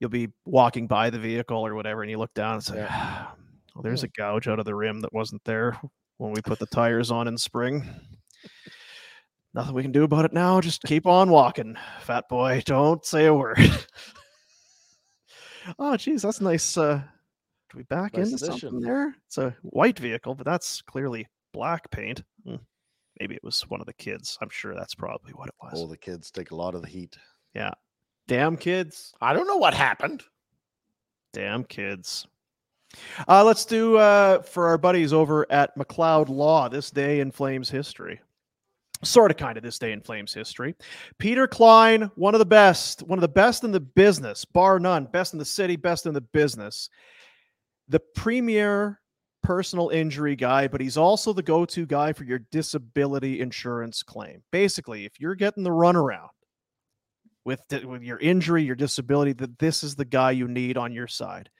You'll 0.00 0.10
be 0.10 0.28
walking 0.44 0.88
by 0.88 1.10
the 1.10 1.20
vehicle 1.20 1.64
or 1.64 1.76
whatever, 1.76 2.02
and 2.02 2.10
you 2.10 2.18
look 2.18 2.34
down 2.34 2.54
and 2.54 2.64
say, 2.64 2.84
ah, 2.90 3.32
"Well, 3.74 3.82
there's 3.82 4.00
hmm. 4.00 4.06
a 4.06 4.08
gouge 4.08 4.48
out 4.48 4.58
of 4.58 4.64
the 4.64 4.74
rim 4.74 5.00
that 5.02 5.12
wasn't 5.12 5.44
there 5.44 5.78
when 6.16 6.32
we 6.32 6.42
put 6.42 6.58
the 6.58 6.66
tires 6.66 7.12
on 7.12 7.28
in 7.28 7.38
spring." 7.38 7.88
Nothing 9.54 9.74
we 9.74 9.82
can 9.82 9.92
do 9.92 10.02
about 10.02 10.24
it 10.24 10.32
now. 10.32 10.60
Just 10.60 10.82
keep 10.82 11.06
on 11.06 11.30
walking, 11.30 11.76
fat 12.00 12.28
boy. 12.28 12.62
Don't 12.64 13.04
say 13.04 13.26
a 13.26 13.34
word. 13.34 13.58
oh, 15.78 15.96
geez, 15.96 16.22
that's 16.22 16.40
nice. 16.40 16.76
Uh, 16.76 17.00
do 17.70 17.78
we 17.78 17.84
back 17.84 18.16
Nice 18.16 18.32
into 18.32 18.46
something 18.46 18.80
there? 18.80 19.14
It's 19.26 19.38
a 19.38 19.54
white 19.62 19.98
vehicle, 19.98 20.34
but 20.34 20.44
that's 20.44 20.82
clearly 20.82 21.28
black 21.52 21.88
paint. 21.90 22.22
Hmm. 22.44 22.56
Maybe 23.20 23.36
it 23.36 23.44
was 23.44 23.62
one 23.70 23.80
of 23.80 23.86
the 23.86 23.94
kids. 23.94 24.36
I'm 24.40 24.50
sure 24.50 24.74
that's 24.74 24.94
probably 24.94 25.32
what 25.32 25.48
it 25.48 25.54
was. 25.62 25.74
Oh, 25.76 25.86
the 25.86 25.96
kids 25.96 26.32
take 26.32 26.50
a 26.50 26.56
lot 26.56 26.74
of 26.74 26.82
the 26.82 26.88
heat. 26.88 27.16
Yeah. 27.54 27.70
Damn 28.26 28.56
kids. 28.56 29.12
I 29.20 29.32
don't 29.32 29.46
know 29.46 29.56
what 29.56 29.74
happened. 29.74 30.22
Damn 31.32 31.64
kids. 31.64 32.26
Uh, 33.28 33.44
let's 33.44 33.64
do 33.64 33.96
uh, 33.96 34.42
for 34.42 34.66
our 34.66 34.78
buddies 34.78 35.12
over 35.12 35.50
at 35.50 35.76
McLeod 35.76 36.28
Law 36.28 36.68
this 36.68 36.90
day 36.90 37.20
in 37.20 37.30
Flames 37.30 37.70
history. 37.70 38.20
Sort 39.04 39.30
of 39.30 39.36
kind 39.36 39.56
of 39.56 39.62
this 39.62 39.78
day 39.78 39.92
in 39.92 40.00
Flames 40.00 40.32
history. 40.32 40.74
Peter 41.18 41.46
Klein, 41.46 42.10
one 42.16 42.34
of 42.34 42.38
the 42.38 42.46
best, 42.46 43.02
one 43.02 43.18
of 43.18 43.22
the 43.22 43.28
best 43.28 43.64
in 43.64 43.70
the 43.70 43.80
business, 43.80 44.44
bar 44.44 44.78
none, 44.80 45.04
best 45.04 45.32
in 45.32 45.38
the 45.38 45.44
city, 45.44 45.76
best 45.76 46.06
in 46.06 46.14
the 46.14 46.20
business. 46.20 46.88
The 47.88 48.00
premier 48.14 49.00
personal 49.42 49.90
injury 49.90 50.36
guy, 50.36 50.68
but 50.68 50.80
he's 50.80 50.96
also 50.96 51.32
the 51.32 51.42
go 51.42 51.66
to 51.66 51.86
guy 51.86 52.12
for 52.12 52.24
your 52.24 52.40
disability 52.50 53.40
insurance 53.40 54.02
claim. 54.02 54.42
Basically, 54.50 55.04
if 55.04 55.20
you're 55.20 55.34
getting 55.34 55.64
the 55.64 55.70
runaround, 55.70 56.30
with 57.44 57.60
with 57.84 58.02
your 58.02 58.18
injury, 58.18 58.62
your 58.62 58.74
disability, 58.74 59.32
that 59.34 59.58
this 59.58 59.84
is 59.84 59.94
the 59.94 60.04
guy 60.04 60.30
you 60.30 60.48
need 60.48 60.76
on 60.76 60.92
your 60.92 61.06
side. 61.06 61.50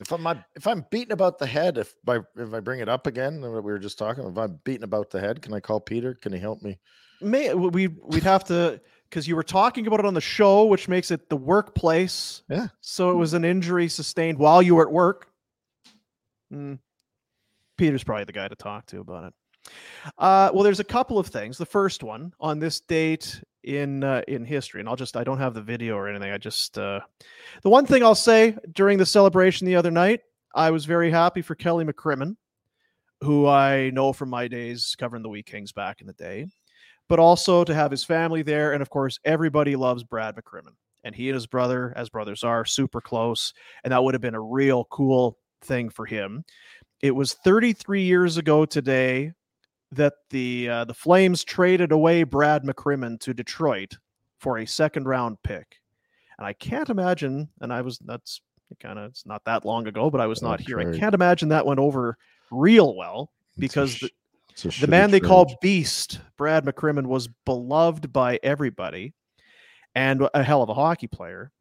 If 0.00 0.12
I'm 0.12 0.44
if 0.54 0.68
I'm 0.68 0.86
beaten 0.92 1.10
about 1.10 1.40
the 1.40 1.46
head, 1.46 1.78
if 1.78 1.92
by 2.04 2.20
if 2.36 2.54
I 2.54 2.60
bring 2.60 2.78
it 2.78 2.88
up 2.88 3.08
again, 3.08 3.40
what 3.40 3.64
we 3.64 3.72
were 3.72 3.80
just 3.80 3.98
talking, 3.98 4.24
if 4.24 4.38
I'm 4.38 4.60
beaten 4.62 4.84
about 4.84 5.10
the 5.10 5.18
head, 5.18 5.42
can 5.42 5.52
I 5.52 5.58
call 5.58 5.80
Peter? 5.80 6.14
Can 6.14 6.32
he 6.32 6.38
help 6.38 6.62
me? 6.62 6.78
May 7.20 7.52
we 7.52 7.88
we'd 7.88 8.22
have 8.22 8.44
to 8.44 8.80
because 9.08 9.26
you 9.26 9.36
were 9.36 9.42
talking 9.42 9.86
about 9.86 10.00
it 10.00 10.06
on 10.06 10.14
the 10.14 10.20
show, 10.20 10.64
which 10.66 10.88
makes 10.88 11.10
it 11.10 11.28
the 11.28 11.36
workplace. 11.36 12.42
Yeah. 12.48 12.68
So 12.80 13.10
it 13.10 13.14
was 13.14 13.34
an 13.34 13.44
injury 13.44 13.88
sustained 13.88 14.38
while 14.38 14.62
you 14.62 14.74
were 14.74 14.86
at 14.86 14.92
work. 14.92 15.28
Hmm. 16.50 16.74
Peter's 17.76 18.04
probably 18.04 18.24
the 18.24 18.32
guy 18.32 18.48
to 18.48 18.56
talk 18.56 18.86
to 18.86 19.00
about 19.00 19.24
it. 19.24 19.34
Uh, 20.18 20.50
well, 20.52 20.62
there's 20.62 20.80
a 20.80 20.84
couple 20.84 21.18
of 21.18 21.26
things. 21.26 21.58
The 21.58 21.66
first 21.66 22.02
one 22.02 22.32
on 22.40 22.58
this 22.58 22.80
date 22.80 23.40
in 23.64 24.02
uh, 24.02 24.22
in 24.26 24.44
history, 24.44 24.80
and 24.80 24.88
I'll 24.88 24.96
just 24.96 25.16
I 25.16 25.24
don't 25.24 25.38
have 25.38 25.54
the 25.54 25.62
video 25.62 25.94
or 25.96 26.08
anything. 26.08 26.32
I 26.32 26.38
just 26.38 26.78
uh, 26.78 27.00
the 27.62 27.70
one 27.70 27.86
thing 27.86 28.02
I'll 28.02 28.14
say 28.14 28.56
during 28.72 28.98
the 28.98 29.06
celebration 29.06 29.66
the 29.66 29.76
other 29.76 29.90
night, 29.90 30.20
I 30.54 30.70
was 30.70 30.86
very 30.86 31.10
happy 31.10 31.42
for 31.42 31.54
Kelly 31.54 31.84
McCrimmon, 31.84 32.36
who 33.20 33.46
I 33.46 33.90
know 33.90 34.12
from 34.12 34.30
my 34.30 34.48
days 34.48 34.96
covering 34.98 35.22
the 35.22 35.28
Wheat 35.28 35.46
Kings 35.46 35.72
back 35.72 36.00
in 36.00 36.06
the 36.06 36.14
day 36.14 36.46
but 37.08 37.18
also 37.18 37.64
to 37.64 37.74
have 37.74 37.90
his 37.90 38.04
family 38.04 38.42
there. 38.42 38.72
And 38.72 38.82
of 38.82 38.90
course, 38.90 39.18
everybody 39.24 39.76
loves 39.76 40.04
Brad 40.04 40.36
McCrimmon. 40.36 40.74
And 41.04 41.14
he 41.14 41.28
and 41.28 41.34
his 41.34 41.46
brother, 41.46 41.92
as 41.96 42.08
brothers 42.08 42.44
are, 42.44 42.64
super 42.64 43.00
close. 43.00 43.52
And 43.84 43.92
that 43.92 44.02
would 44.02 44.14
have 44.14 44.20
been 44.20 44.34
a 44.34 44.40
real 44.40 44.84
cool 44.90 45.38
thing 45.62 45.88
for 45.88 46.06
him. 46.06 46.44
It 47.00 47.12
was 47.12 47.34
33 47.34 48.02
years 48.02 48.36
ago 48.36 48.66
today 48.66 49.32
that 49.92 50.14
the 50.30 50.68
uh, 50.68 50.84
the 50.84 50.94
Flames 50.94 51.44
traded 51.44 51.92
away 51.92 52.24
Brad 52.24 52.64
McCrimmon 52.64 53.18
to 53.20 53.32
Detroit 53.32 53.96
for 54.38 54.58
a 54.58 54.66
second 54.66 55.06
round 55.06 55.38
pick. 55.42 55.76
And 56.36 56.46
I 56.46 56.52
can't 56.52 56.90
imagine, 56.90 57.48
and 57.60 57.72
I 57.72 57.80
was 57.82 57.98
that's 58.04 58.40
kind 58.80 58.98
of 58.98 59.10
it's 59.10 59.26
not 59.26 59.44
that 59.44 59.64
long 59.64 59.86
ago, 59.86 60.10
but 60.10 60.20
I 60.20 60.26
was 60.26 60.42
not 60.42 60.60
here. 60.60 60.78
I 60.78 60.96
can't 60.96 61.14
imagine 61.14 61.48
that 61.50 61.66
went 61.66 61.80
over 61.80 62.16
real 62.50 62.94
well 62.96 63.30
because 63.58 63.98
the, 63.98 64.10
it's 64.27 64.27
a 64.27 64.27
the 64.62 64.86
man 64.88 65.10
they 65.10 65.20
call 65.20 65.56
Beast, 65.60 66.20
Brad 66.36 66.64
McCrimmon, 66.64 67.06
was 67.06 67.28
beloved 67.44 68.12
by 68.12 68.38
everybody 68.42 69.14
and 69.94 70.28
a 70.34 70.42
hell 70.42 70.62
of 70.62 70.68
a 70.68 70.74
hockey 70.74 71.06
player. 71.06 71.52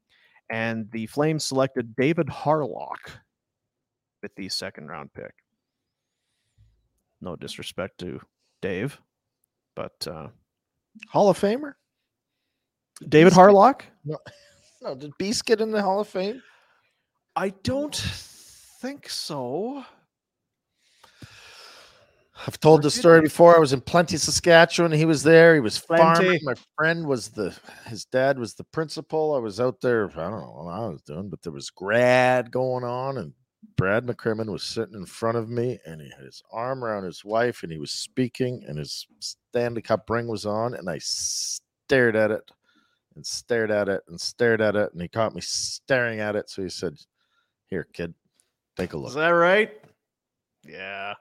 And 0.49 0.90
the 0.91 1.07
Flames 1.07 1.44
selected 1.44 1.95
David 1.95 2.28
Harlock 2.28 2.98
with 4.22 4.34
the 4.36 4.49
second 4.49 4.88
round 4.88 5.14
pick. 5.14 5.34
No 7.22 7.36
disrespect 7.36 7.98
to 7.99 8.19
Dave, 8.61 8.99
but 9.76 10.07
uh, 10.07 10.28
Hall 11.10 11.30
of 11.30 11.40
Famer. 11.40 11.74
David 13.07 13.30
Beast- 13.32 13.38
Harlock? 13.40 13.82
No, 14.80 14.94
did 14.94 15.11
Beast 15.18 15.44
get 15.45 15.60
in 15.60 15.72
the 15.72 15.82
Hall 15.82 15.99
of 16.02 16.07
Fame? 16.07 16.41
I 17.36 17.49
don't 17.64 17.95
think 17.95 19.10
so. 19.10 19.84
I've 22.48 22.60
told 22.61 22.82
this 22.82 22.95
story 22.95 23.22
before. 23.22 23.57
I 23.57 23.60
was 23.60 23.74
in 23.74 23.82
Plenty, 23.82 24.15
Saskatchewan. 24.15 24.94
He 24.94 25.03
was 25.03 25.22
there. 25.22 25.53
He 25.53 25.60
was 25.60 25.78
farming. 25.78 26.40
My 26.44 26.53
friend 26.78 27.06
was 27.06 27.28
the 27.28 27.53
his 27.88 28.06
dad 28.06 28.40
was 28.40 28.53
the 28.53 28.64
principal. 28.64 29.36
I 29.36 29.40
was 29.40 29.60
out 29.60 29.82
there. 29.82 30.10
I 30.11 30.30
don't 30.30 30.41
know 30.41 30.64
what 30.64 30.74
I 30.74 30.88
was 30.88 31.02
doing, 31.02 31.30
but 31.30 31.41
there 31.41 31.52
was 31.52 31.69
grad 31.69 32.49
going 32.49 32.86
on, 32.86 33.18
and 33.18 33.34
Brad 33.76 34.06
McCrimmon 34.06 34.49
was 34.49 34.64
sitting 34.64 34.95
in 34.95 35.06
front 35.06 35.38
of 35.38 35.49
me, 35.49 35.78
and 35.86 35.99
he 35.99 36.10
had 36.15 36.26
his 36.26 36.41
arm 36.49 36.86
around 36.86 37.03
his 37.03 37.26
wife, 37.26 37.64
and 37.64 37.72
he 37.72 37.80
was 37.80 37.91
speaking, 37.91 38.64
and 38.65 38.78
his 38.78 39.06
Stanley 39.19 39.82
Cup 39.82 40.10
ring 40.10 40.28
was 40.28 40.45
on, 40.45 40.74
and 40.74 40.90
I 40.90 40.99
stared 40.99 42.15
at 42.15 42.32
it, 42.32 42.49
and 43.15 43.26
stared 43.26 43.72
at 43.72 43.90
it, 43.90 44.03
and 44.07 44.19
stared 44.19 44.61
at 44.61 44.78
it, 44.78 44.94
and 44.94 45.02
he 45.02 45.10
caught 45.10 45.36
me 45.36 45.41
staring 45.41 46.22
at 46.22 46.38
it. 46.38 46.49
So 46.49 46.64
he 46.64 46.69
said, 46.69 46.98
"Here, 47.65 47.88
kid, 47.91 48.14
take 48.78 48.94
a 48.94 48.98
look." 48.98 49.10
Is 49.10 49.15
that 49.15 49.30
right? 49.32 49.74
Yeah. 50.65 51.14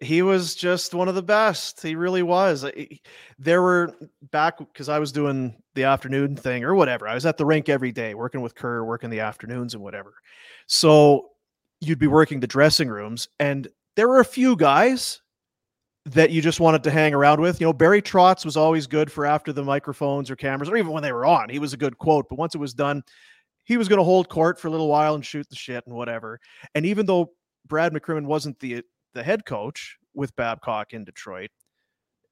He 0.00 0.22
was 0.22 0.54
just 0.54 0.94
one 0.94 1.08
of 1.08 1.16
the 1.16 1.22
best. 1.22 1.82
He 1.82 1.96
really 1.96 2.22
was. 2.22 2.64
There 3.38 3.62
were 3.62 3.94
back 4.30 4.58
because 4.58 4.88
I 4.88 5.00
was 5.00 5.10
doing 5.10 5.60
the 5.74 5.84
afternoon 5.84 6.36
thing 6.36 6.62
or 6.62 6.74
whatever. 6.74 7.08
I 7.08 7.14
was 7.14 7.26
at 7.26 7.36
the 7.36 7.44
rink 7.44 7.68
every 7.68 7.90
day 7.90 8.14
working 8.14 8.40
with 8.40 8.54
Kerr, 8.54 8.84
working 8.84 9.10
the 9.10 9.20
afternoons 9.20 9.74
and 9.74 9.82
whatever. 9.82 10.14
So 10.68 11.30
you'd 11.80 11.98
be 11.98 12.06
working 12.06 12.38
the 12.38 12.46
dressing 12.46 12.88
rooms, 12.88 13.28
and 13.40 13.66
there 13.96 14.08
were 14.08 14.20
a 14.20 14.24
few 14.24 14.54
guys 14.54 15.20
that 16.06 16.30
you 16.30 16.40
just 16.40 16.60
wanted 16.60 16.84
to 16.84 16.90
hang 16.90 17.12
around 17.12 17.40
with. 17.40 17.60
You 17.60 17.66
know, 17.66 17.72
Barry 17.72 18.00
Trotz 18.00 18.44
was 18.44 18.56
always 18.56 18.86
good 18.86 19.10
for 19.10 19.26
after 19.26 19.52
the 19.52 19.64
microphones 19.64 20.30
or 20.30 20.36
cameras, 20.36 20.70
or 20.70 20.76
even 20.76 20.92
when 20.92 21.02
they 21.02 21.12
were 21.12 21.26
on. 21.26 21.48
He 21.48 21.58
was 21.58 21.72
a 21.72 21.76
good 21.76 21.98
quote, 21.98 22.28
but 22.28 22.38
once 22.38 22.54
it 22.54 22.58
was 22.58 22.72
done, 22.72 23.02
he 23.64 23.76
was 23.76 23.88
going 23.88 23.98
to 23.98 24.04
hold 24.04 24.28
court 24.28 24.58
for 24.58 24.68
a 24.68 24.70
little 24.70 24.88
while 24.88 25.16
and 25.16 25.26
shoot 25.26 25.48
the 25.50 25.56
shit 25.56 25.84
and 25.86 25.94
whatever. 25.94 26.40
And 26.74 26.86
even 26.86 27.04
though 27.04 27.32
Brad 27.66 27.92
McCrimmon 27.92 28.24
wasn't 28.24 28.58
the 28.60 28.82
the 29.14 29.22
head 29.22 29.44
coach 29.44 29.96
with 30.14 30.34
Babcock 30.36 30.92
in 30.92 31.04
Detroit, 31.04 31.50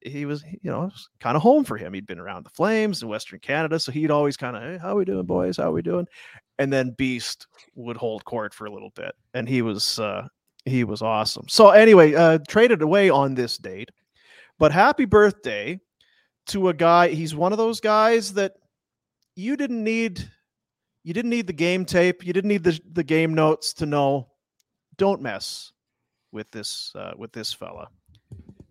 he 0.01 0.25
was, 0.25 0.43
you 0.61 0.71
know, 0.71 0.91
kind 1.19 1.35
of 1.35 1.41
home 1.41 1.63
for 1.63 1.77
him. 1.77 1.93
He'd 1.93 2.05
been 2.05 2.19
around 2.19 2.45
the 2.45 2.51
Flames 2.51 3.01
in 3.01 3.07
Western 3.07 3.39
Canada, 3.39 3.79
so 3.79 3.91
he'd 3.91 4.11
always 4.11 4.37
kind 4.37 4.55
of, 4.55 4.61
hey, 4.61 4.77
how 4.77 4.95
we 4.95 5.05
doing, 5.05 5.25
boys? 5.25 5.57
How 5.57 5.71
we 5.71 5.81
doing? 5.81 6.07
And 6.59 6.71
then 6.71 6.91
Beast 6.91 7.47
would 7.75 7.97
hold 7.97 8.25
court 8.25 8.53
for 8.53 8.65
a 8.65 8.71
little 8.71 8.91
bit, 8.95 9.13
and 9.33 9.47
he 9.47 9.61
was 9.61 9.99
uh, 9.99 10.27
he 10.65 10.83
was 10.83 11.01
awesome. 11.01 11.45
So 11.47 11.69
anyway, 11.69 12.13
uh, 12.13 12.39
traded 12.47 12.81
away 12.81 13.09
on 13.09 13.35
this 13.35 13.57
date, 13.57 13.89
but 14.59 14.71
happy 14.71 15.05
birthday 15.05 15.79
to 16.47 16.69
a 16.69 16.73
guy. 16.73 17.09
He's 17.09 17.35
one 17.35 17.51
of 17.51 17.57
those 17.57 17.79
guys 17.79 18.33
that 18.33 18.53
you 19.35 19.55
didn't 19.55 19.83
need. 19.83 20.29
You 21.03 21.13
didn't 21.13 21.29
need 21.29 21.47
the 21.47 21.53
game 21.53 21.85
tape. 21.85 22.25
You 22.25 22.33
didn't 22.33 22.49
need 22.49 22.63
the, 22.63 22.79
the 22.91 23.03
game 23.03 23.33
notes 23.33 23.73
to 23.75 23.85
know. 23.85 24.27
Don't 24.97 25.21
mess 25.21 25.71
with 26.31 26.49
this 26.51 26.91
uh, 26.95 27.13
with 27.17 27.31
this 27.31 27.53
fella. 27.53 27.87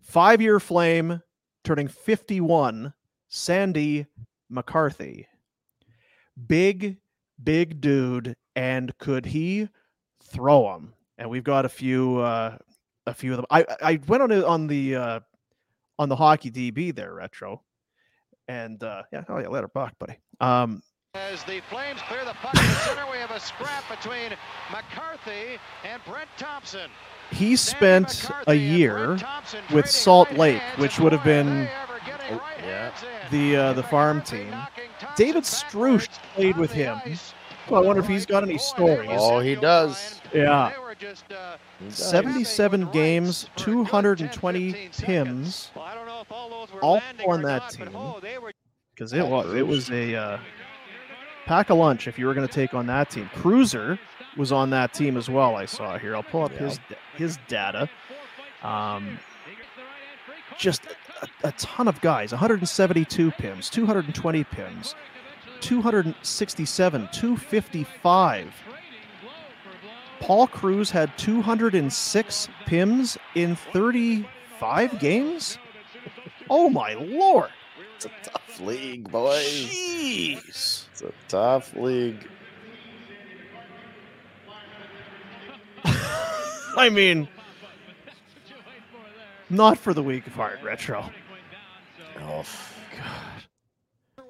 Five 0.01 0.41
year 0.41 0.59
flame, 0.59 1.21
turning 1.63 1.87
fifty 1.87 2.41
one. 2.41 2.93
Sandy 3.29 4.05
McCarthy, 4.49 5.27
big 6.47 6.97
big 7.43 7.81
dude, 7.81 8.35
and 8.55 8.97
could 8.99 9.25
he 9.25 9.67
throw 10.21 10.73
him? 10.73 10.93
and 11.17 11.29
we've 11.29 11.43
got 11.43 11.65
a 11.65 11.69
few 11.69 12.19
uh, 12.19 12.57
a 13.05 13.13
few 13.13 13.31
of 13.31 13.37
them. 13.37 13.45
I 13.49 13.65
I 13.81 13.99
went 14.07 14.23
on 14.23 14.31
on 14.43 14.67
the 14.67 14.95
uh, 14.95 15.19
on 15.99 16.09
the 16.09 16.15
hockey 16.15 16.51
DB 16.51 16.93
there 16.95 17.13
retro, 17.13 17.63
and 18.47 18.81
uh, 18.83 19.03
yeah, 19.11 19.23
oh 19.29 19.39
yeah, 19.39 19.47
later, 19.47 19.67
Buck, 19.67 19.93
buddy. 19.99 20.17
Um, 20.39 20.81
as 21.15 21.43
the 21.43 21.61
Flames 21.69 21.99
clear 22.07 22.23
the 22.25 22.33
puck 22.33 22.53
in 22.53 22.67
the 22.67 22.75
center, 22.75 23.05
we 23.11 23.17
have 23.17 23.31
a 23.31 23.39
scrap 23.39 23.83
between 23.89 24.37
McCarthy 24.71 25.59
and 25.83 26.01
Brent 26.05 26.29
Thompson. 26.37 26.91
He 27.31 27.55
spent 27.55 28.29
a 28.47 28.53
year 28.55 29.17
with 29.73 29.89
Salt 29.89 30.31
Lake, 30.33 30.61
which 30.77 30.99
would 30.99 31.11
have 31.11 31.23
been 31.23 31.67
Oh, 32.29 32.41
yeah. 32.61 32.91
the 33.31 33.55
uh, 33.55 33.73
the 33.73 33.83
farm 33.83 34.21
team. 34.21 34.53
David 35.15 35.45
Struch 35.45 36.09
played 36.35 36.57
with 36.57 36.71
him. 36.71 36.99
Well, 37.69 37.83
I 37.83 37.85
wonder 37.85 38.01
if 38.01 38.07
he's 38.07 38.25
got 38.25 38.43
any 38.43 38.57
stories. 38.57 39.09
Oh, 39.11 39.39
he 39.39 39.55
does. 39.55 40.21
Yeah. 40.33 40.71
He 40.99 41.05
does. 41.29 41.97
77 41.97 42.89
games, 42.91 43.49
220 43.57 44.73
pims, 44.91 45.69
all 46.81 47.01
on 47.27 47.41
that 47.43 47.69
team. 47.69 47.89
Because 48.93 49.13
it 49.13 49.25
was 49.25 49.53
it 49.53 49.65
was 49.67 49.89
a 49.91 50.15
uh, 50.15 50.39
pack 51.45 51.69
a 51.69 51.73
lunch 51.73 52.07
if 52.07 52.17
you 52.17 52.25
were 52.25 52.33
going 52.33 52.47
to 52.47 52.53
take 52.53 52.73
on 52.73 52.87
that 52.87 53.09
team. 53.09 53.29
Cruiser 53.35 53.99
was 54.37 54.51
on 54.51 54.69
that 54.69 54.93
team 54.93 55.17
as 55.17 55.29
well. 55.29 55.55
I 55.55 55.65
saw 55.65 55.97
here. 55.97 56.15
I'll 56.15 56.23
pull 56.23 56.43
up 56.43 56.51
his 56.51 56.79
his 57.15 57.37
data. 57.47 57.89
Um, 58.63 59.19
just 60.57 60.83
a, 61.21 61.47
a 61.49 61.51
ton 61.53 61.87
of 61.87 61.99
guys. 62.01 62.31
172 62.31 63.31
pims, 63.31 63.69
220 63.69 64.43
pims, 64.45 64.95
267, 65.61 67.09
255. 67.11 68.53
Paul 70.19 70.47
Kruse 70.47 70.89
had 70.89 71.15
206 71.17 72.49
pims 72.65 73.17
in 73.35 73.55
35 73.55 74.99
games. 74.99 75.57
Oh 76.49 76.69
my 76.69 76.93
lord! 76.93 77.49
It's 77.95 78.05
a 78.05 78.11
tough 78.23 78.59
league, 78.59 79.11
boys. 79.11 79.43
Jeez. 79.43 80.87
It's 80.91 81.01
a 81.01 81.11
tough 81.27 81.75
league. 81.75 82.27
I 86.77 86.89
mean, 86.89 87.27
not 89.49 89.79
for 89.79 89.95
the 89.95 90.03
weak 90.03 90.27
of 90.27 90.33
heart, 90.33 90.59
retro. 90.63 91.09
Oh, 92.21 92.45
God. 92.95 94.25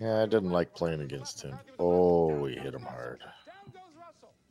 yeah, 0.00 0.22
I 0.22 0.26
didn't 0.26 0.50
like 0.50 0.72
playing 0.74 1.00
against 1.00 1.42
him. 1.42 1.58
Oh, 1.80 2.28
we 2.28 2.54
hit 2.54 2.74
him 2.74 2.82
hard. 2.82 3.20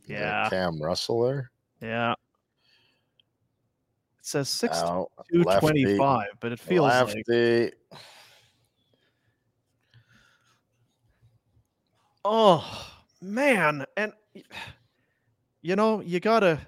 Yeah, 0.06 0.50
Cam 0.50 0.82
Russell 0.82 1.24
there. 1.24 1.50
yeah. 1.82 2.12
It 2.12 2.18
says 4.26 4.50
six 4.50 4.76
Ow, 4.78 5.08
two 5.32 5.44
lefty. 5.44 5.98
but 5.98 6.52
it 6.52 6.60
feels 6.60 6.88
like 6.88 7.08
lefty. 7.08 7.72
Oh 12.26 12.92
man, 13.22 13.86
and 13.96 14.12
you 15.62 15.76
know 15.76 16.02
you 16.02 16.20
gotta 16.20 16.60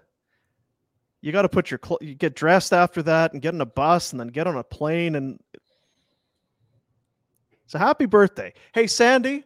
you 1.22 1.32
gotta 1.32 1.50
put 1.50 1.72
your 1.72 1.80
cl- 1.84 2.00
you 2.02 2.16
get 2.16 2.36
dressed 2.36 2.74
after 2.74 3.04
that 3.04 3.34
and 3.34 3.42
get 3.42 3.54
on 3.54 3.62
a 3.62 3.66
bus 3.66 4.12
and 4.12 4.20
then 4.20 4.28
get 4.28 4.48
on 4.48 4.58
a 4.58 4.64
plane 4.64 5.16
and 5.16 5.40
so 7.72 7.80
happy 7.80 8.06
birthday, 8.06 8.54
hey 8.74 8.86
Sandy, 8.86 9.46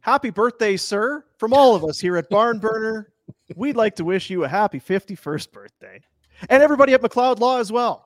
happy 0.00 0.28
birthday, 0.28 0.76
sir, 0.76 1.24
from 1.38 1.54
all 1.54 1.74
of 1.74 1.82
us 1.82 1.98
here 1.98 2.18
at 2.18 2.28
Barn 2.28 2.58
Burner. 2.58 3.10
We'd 3.56 3.74
like 3.74 3.96
to 3.96 4.04
wish 4.04 4.28
you 4.28 4.44
a 4.44 4.48
happy 4.48 4.78
fifty 4.78 5.14
first 5.14 5.50
birthday, 5.50 6.02
and 6.50 6.62
everybody 6.62 6.92
at 6.92 7.00
McLeod 7.00 7.38
Law 7.38 7.58
as 7.58 7.72
well. 7.72 8.04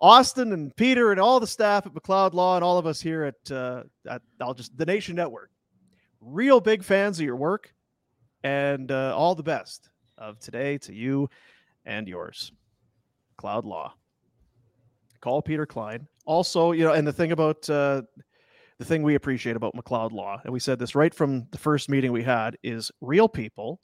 Austin 0.00 0.52
and 0.52 0.74
Peter 0.74 1.12
and 1.12 1.20
all 1.20 1.38
the 1.38 1.46
staff 1.46 1.86
at 1.86 1.94
McLeod 1.94 2.34
Law 2.34 2.56
and 2.56 2.64
all 2.64 2.78
of 2.78 2.86
us 2.86 3.00
here 3.00 3.22
at 3.22 3.52
uh, 3.52 3.84
at 4.10 4.22
I'll 4.40 4.54
just 4.54 4.76
the 4.76 4.86
Nation 4.86 5.14
Network 5.14 5.52
real 6.20 6.58
big 6.58 6.82
fans 6.82 7.20
of 7.20 7.24
your 7.24 7.36
work 7.36 7.72
and 8.42 8.90
uh, 8.90 9.14
all 9.16 9.34
the 9.34 9.42
best 9.42 9.88
of 10.18 10.38
today 10.38 10.78
to 10.78 10.94
you 10.94 11.28
and 11.84 12.08
yours. 12.08 12.52
Cloud 13.36 13.64
law. 13.64 13.94
Call 15.20 15.42
peter 15.42 15.66
klein. 15.66 16.06
Also 16.24 16.72
you 16.72 16.84
know 16.84 16.92
and 16.92 17.06
the 17.06 17.12
thing 17.12 17.32
about 17.32 17.68
uh, 17.68 18.02
the 18.78 18.84
thing 18.84 19.02
we 19.02 19.14
appreciate 19.14 19.56
about 19.56 19.74
mcleod 19.74 20.12
law 20.12 20.40
and 20.44 20.52
we 20.52 20.60
said 20.60 20.78
this 20.78 20.94
right 20.94 21.14
from 21.14 21.46
the 21.50 21.58
first 21.58 21.88
meeting 21.88 22.12
we 22.12 22.22
had 22.22 22.56
is 22.62 22.90
real 23.00 23.28
people. 23.28 23.80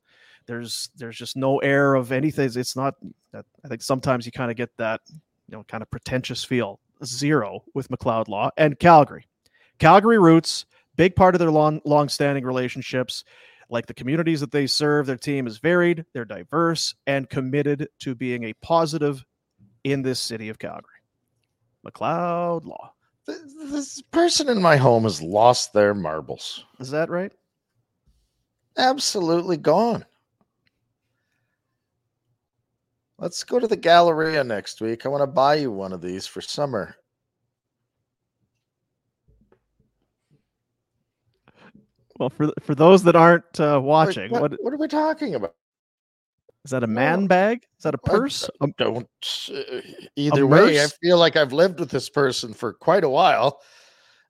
There's 0.47 0.91
there's 0.97 1.17
just 1.17 1.37
no 1.37 1.59
air 1.59 1.95
of 1.95 2.13
anything. 2.13 2.51
It's 2.55 2.77
not 2.77 2.95
i 3.35 3.69
think 3.69 3.83
sometimes 3.83 4.27
you 4.27 4.33
kind 4.33 4.51
of 4.51 4.57
get 4.57 4.71
that 4.77 5.01
you 5.09 5.57
know 5.57 5.65
kind 5.65 5.83
of 5.83 5.91
pretentious 5.91 6.45
feel. 6.45 6.81
Zero 7.05 7.65
with 7.75 7.89
mcleod 7.89 8.29
law 8.29 8.51
and 8.57 8.79
calgary. 8.79 9.27
Calgary 9.79 10.19
roots 10.19 10.67
big 10.97 11.17
part 11.17 11.35
of 11.35 11.39
their 11.39 11.51
long 11.51 11.81
long-standing 11.85 12.45
relationships 12.45 13.25
like 13.73 13.87
the 13.87 13.95
communities 13.95 14.41
that 14.41 14.53
they 14.53 14.67
serve 14.67 15.07
their 15.07 15.17
team 15.17 15.47
is 15.47 15.59
varied 15.59 16.05
they're 16.13 16.25
diverse 16.25 16.95
and 17.07 17.29
committed 17.29 17.89
to 17.99 18.15
being 18.15 18.45
a 18.45 18.53
positive 18.63 19.25
in 19.85 20.03
this 20.03 20.21
city 20.21 20.49
of 20.49 20.59
calgary 20.59 21.01
mcleod 21.87 22.65
law 22.65 22.93
This 23.27 24.03
person 24.11 24.49
in 24.49 24.63
my 24.63 24.77
home 24.77 25.05
has 25.05 25.21
lost 25.21 25.73
their 25.73 25.95
marbles. 25.95 26.65
is 26.79 26.91
that 26.91 27.11
right 27.11 27.33
Absolutely 28.77 29.57
gone. 29.57 30.05
Let's 33.19 33.45
go 33.45 33.61
to 33.61 33.69
the 33.69 33.77
Galleria 33.77 34.43
next 34.43 34.81
week. 34.81 35.05
I 35.05 35.09
want 35.09 35.23
to 35.23 35.27
buy 35.27 35.57
you 35.57 35.71
one 35.71 35.93
of 35.93 36.01
these 36.01 36.27
for 36.27 36.41
summer. 36.41 36.97
Well 42.19 42.31
for 42.31 42.53
for 42.61 42.75
those 42.75 43.03
that 43.05 43.17
aren't 43.17 43.59
uh, 43.61 43.81
watching 43.83 44.31
what, 44.31 44.43
what 44.43 44.53
what 44.63 44.73
are 44.73 44.79
we 44.79 44.89
talking 44.89 45.35
about? 45.35 45.55
is 46.65 46.71
that 46.71 46.85
a 46.85 46.87
man 46.87 47.27
bag 47.27 47.65
is 47.79 47.83
that 47.83 47.95
a 47.95 47.99
purse 47.99 48.49
Um, 48.61 48.73
don't. 48.79 49.09
uh, 49.53 49.81
Either 50.15 50.47
way, 50.47 50.83
I 50.83 50.87
feel 51.03 51.19
like 51.19 51.37
I've 51.37 51.53
lived 51.53 51.81
with 51.81 51.91
this 51.91 52.09
person 52.09 52.55
for 52.55 52.73
quite 52.73 53.03
a 53.03 53.09
while, 53.09 53.61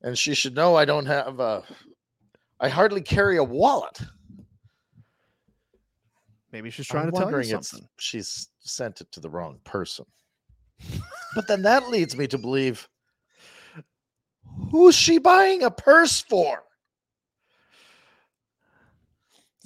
and 0.02 0.16
she 0.16 0.34
should 0.34 0.54
know 0.54 0.74
I 0.74 0.84
don't 0.86 1.04
have 1.06 1.40
a. 1.40 1.62
I 2.58 2.68
hardly 2.68 3.02
carry 3.02 3.36
a 3.36 3.44
wallet. 3.44 4.00
maybe 6.52 6.70
she's 6.70 6.90
I'm 6.90 7.10
trying 7.10 7.12
to 7.12 7.18
tell 7.18 7.36
you 7.44 7.44
something 7.62 7.86
she's 7.98 8.48
sent 8.60 9.00
it 9.00 9.10
to 9.12 9.20
the 9.20 9.28
wrong 9.28 9.58
person. 9.64 10.06
but 11.34 11.46
then 11.48 11.62
that 11.62 11.88
leads 11.90 12.16
me 12.16 12.26
to 12.28 12.38
believe 12.38 12.88
who's 14.70 14.94
she 14.94 15.18
buying 15.18 15.62
a 15.64 15.70
purse 15.70 16.20
for? 16.22 16.62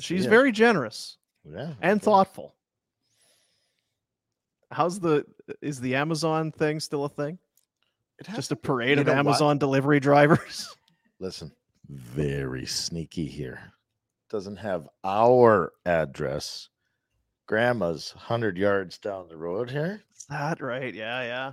She's 0.01 0.25
Yeah. 0.25 0.31
very 0.31 0.53
generous 0.53 1.17
Yeah. 1.45 1.75
and 1.81 2.03
thoughtful 2.03 2.55
how's 4.71 4.99
the 5.01 5.25
is 5.63 5.81
the 5.81 5.95
amazon 5.95 6.53
thing 6.53 6.81
still 6.81 7.05
a 7.05 7.09
thing 7.09 7.39
It 8.19 8.27
has 8.27 8.37
just 8.37 8.53
a 8.53 8.57
parade 8.57 8.99
of 8.99 9.07
know 9.07 9.13
what? 9.13 9.19
amazon 9.19 9.59
delivery 9.59 10.01
drivers 10.01 10.75
Listen, 11.19 11.51
very 11.89 12.67
sneaky 12.67 13.25
here. 13.27 13.73
Doesn't 14.29 14.57
have 14.59 14.87
our 15.03 15.73
address, 15.87 16.69
grandma's 17.47 18.13
100 18.15 18.59
yards 18.59 18.99
down 18.99 19.27
the 19.29 19.37
road 19.39 19.71
here. 19.71 20.03
Is 20.15 20.27
that 20.29 20.61
right? 20.61 20.93
Yeah, 20.93 21.23
yeah. 21.23 21.53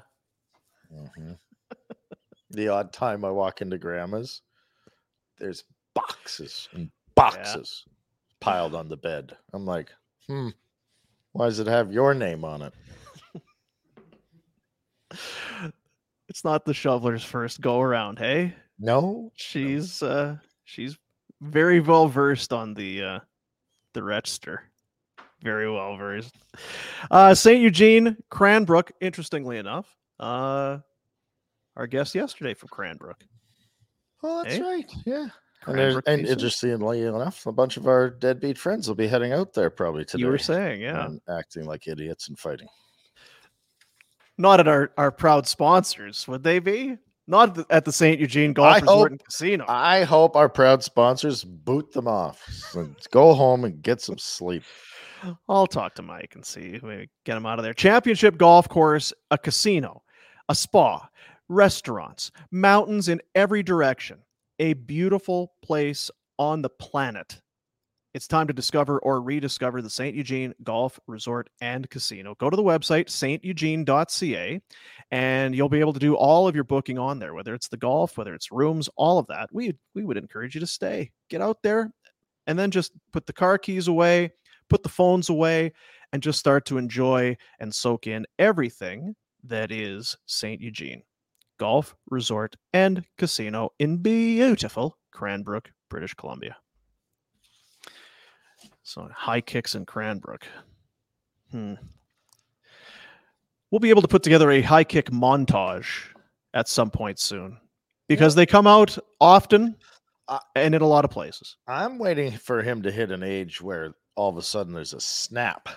Mhm. 1.18 1.38
the 2.50 2.68
odd 2.68 2.92
time 2.92 3.24
I 3.24 3.30
walk 3.32 3.62
into 3.62 3.78
grandma's, 3.78 4.42
there's 5.40 5.64
boxes 5.94 6.68
and 6.74 6.92
boxes 7.16 7.86
piled 8.44 8.76
on 8.76 8.90
the 8.90 8.98
bed. 8.98 9.36
I'm 9.54 9.66
like, 9.66 9.92
hmm, 10.28 10.50
why 11.32 11.46
does 11.48 11.60
it 11.60 11.68
have 11.68 11.92
your 11.94 12.14
name 12.14 12.44
on 12.44 12.62
it? 12.62 12.74
It's 16.30 16.44
not 16.44 16.66
the 16.66 16.74
shoveler's 16.74 17.24
first 17.24 17.62
go 17.62 17.80
around, 17.82 18.18
hey? 18.18 18.56
No, 18.80 19.32
She's 19.36 20.02
uh 20.02 20.38
she's 20.66 20.98
very 21.42 21.80
well 21.80 22.08
versed 22.08 22.52
on 22.52 22.74
the 22.74 23.04
uh 23.04 23.20
the 23.94 24.02
register. 24.02 24.64
Very 25.44 25.70
well 25.72 25.96
versed. 25.96 26.34
Uh 27.12 27.36
St. 27.36 27.62
Eugene, 27.62 28.18
Cranbrook, 28.32 28.92
interestingly 29.00 29.58
enough. 29.58 29.96
Uh 30.20 30.80
our 31.76 31.86
guest 31.88 32.16
yesterday 32.16 32.54
from 32.56 32.70
Cranbrook. 32.70 33.24
Oh, 34.24 34.44
that's 34.44 34.56
Eh? 34.56 34.62
right. 34.62 34.92
Yeah. 35.06 35.28
And, 35.66 35.78
there's, 35.78 35.96
and 36.08 36.28
interestingly 36.28 37.02
enough, 37.04 37.46
a 37.46 37.52
bunch 37.52 37.78
of 37.78 37.88
our 37.88 38.10
deadbeat 38.10 38.58
friends 38.58 38.88
will 38.88 38.96
be 38.96 39.08
heading 39.08 39.32
out 39.32 39.54
there 39.54 39.70
probably 39.70 40.04
today. 40.06 40.22
You 40.22 40.28
were 40.28 40.38
saying, 40.38 40.82
yeah. 40.82 41.08
acting 41.30 41.66
like 41.66 41.88
idiots 41.88 42.28
and 42.28 42.38
fighting. 42.38 42.68
Not 44.38 44.60
at 44.60 44.68
our, 44.68 44.92
our 44.98 45.12
proud 45.12 45.48
sponsors, 45.48 46.28
would 46.28 46.44
they 46.44 46.60
be? 46.60 46.98
Not 47.28 47.50
at 47.50 47.56
the, 47.56 47.66
at 47.70 47.86
the 47.86 47.92
St. 47.92 48.20
Eugene 48.20 48.52
Golf 48.52 48.76
I 48.76 48.80
Resort 48.80 48.88
hope- 48.90 49.12
and 49.12 49.24
Casino. 49.24 49.66
I 49.68 50.04
hope 50.04 50.36
our 50.36 50.50
proud 50.50 50.84
sponsors 50.84 51.44
boot 51.44 51.92
them 51.94 52.08
off. 52.08 52.42
and 52.76 52.96
go 53.12 53.34
home 53.34 53.64
and 53.64 53.82
get 53.82 54.02
some 54.02 54.18
sleep. 54.18 54.64
I'll 55.48 55.68
talk 55.68 55.96
to 55.96 56.02
Mike 56.02 56.34
and 56.36 56.46
see 56.46 56.80
maybe 56.84 57.10
get 57.24 57.38
him 57.38 57.46
out 57.46 57.60
of 57.60 57.64
there. 57.64 57.74
Championship 57.74 58.38
golf 58.38 58.68
course, 58.68 59.14
a 59.32 59.38
casino, 59.38 60.04
a 60.50 60.56
spa, 60.56 61.08
restaurants, 61.48 62.32
mountains 62.52 63.08
in 63.08 63.22
every 63.36 63.64
direction. 63.64 64.20
A 64.60 64.74
beautiful 64.74 65.54
place 65.64 66.12
on 66.38 66.62
the 66.62 66.70
planet. 66.70 67.42
It's 68.14 68.28
time 68.28 68.46
to 68.46 68.54
discover 68.54 69.00
or 69.00 69.20
rediscover 69.20 69.82
the 69.82 69.90
St. 69.90 70.16
Eugene 70.16 70.54
Golf 70.64 71.00
Resort 71.08 71.50
and 71.62 71.90
Casino. 71.90 72.36
Go 72.36 72.52
to 72.52 72.56
the 72.56 72.62
website, 72.62 73.08
steugene.ca, 73.08 74.62
and 75.10 75.56
you'll 75.56 75.70
be 75.70 75.80
able 75.80 75.94
to 75.94 76.00
do 76.00 76.16
all 76.16 76.48
of 76.48 76.54
your 76.54 76.64
booking 76.64 77.00
on 77.00 77.18
there, 77.18 77.34
whether 77.34 77.56
it's 77.56 77.70
the 77.70 77.78
golf, 77.78 78.16
whether 78.16 78.36
it's 78.36 78.52
rooms, 78.52 78.88
all 78.96 79.18
of 79.18 79.26
that. 79.28 79.50
We, 79.52 79.74
we 79.96 80.04
would 80.04 80.18
encourage 80.18 80.54
you 80.54 80.62
to 80.62 80.68
stay. 80.68 81.12
Get 81.32 81.42
out 81.42 81.64
there 81.64 81.92
and 82.46 82.60
then 82.60 82.70
just 82.70 82.92
put 83.12 83.26
the 83.26 83.34
car 83.34 83.58
keys 83.58 83.88
away, 83.88 84.34
put 84.70 84.84
the 84.84 84.90
phones 84.90 85.30
away, 85.30 85.74
and 86.12 86.22
just 86.22 86.38
start 86.38 86.66
to 86.66 86.78
enjoy 86.78 87.36
and 87.60 87.74
soak 87.74 88.06
in 88.06 88.28
everything 88.38 89.16
that 89.46 89.72
is 89.72 90.16
St. 90.28 90.62
Eugene 90.62 91.02
Golf 91.58 91.96
Resort 92.10 92.56
and 92.74 93.04
Casino 93.18 93.72
in 93.80 93.98
beautiful 93.98 94.98
Cranbrook, 95.12 95.72
British 95.90 96.14
Columbia. 96.14 96.58
So 98.84 99.08
high 99.16 99.42
kicks 99.42 99.76
in 99.76 99.86
Cranbrook. 99.86 100.46
Hmm. 101.52 101.76
We'll 103.72 103.80
be 103.80 103.90
able 103.90 104.02
to 104.02 104.08
put 104.08 104.24
together 104.24 104.52
a 104.52 104.62
high 104.62 104.84
kick 104.84 105.10
montage 105.10 106.14
at 106.54 106.68
some 106.68 106.92
point 106.92 107.20
soon 107.20 107.58
because 108.08 108.36
they 108.36 108.46
come 108.46 108.68
out 108.68 108.98
often 109.20 109.76
Uh, 110.28 110.40
and 110.56 110.74
in 110.74 110.82
a 110.82 110.88
lot 110.88 111.04
of 111.04 111.12
places. 111.12 111.58
I'm 111.68 111.98
waiting 112.00 112.32
for 112.32 112.62
him 112.62 112.82
to 112.84 112.92
hit 112.92 113.12
an 113.12 113.24
age 113.24 113.62
where 113.62 113.94
all 114.16 114.30
of 114.30 114.38
a 114.38 114.42
sudden 114.42 114.74
there's 114.74 114.94
a 114.94 115.02
snap. 115.02 115.68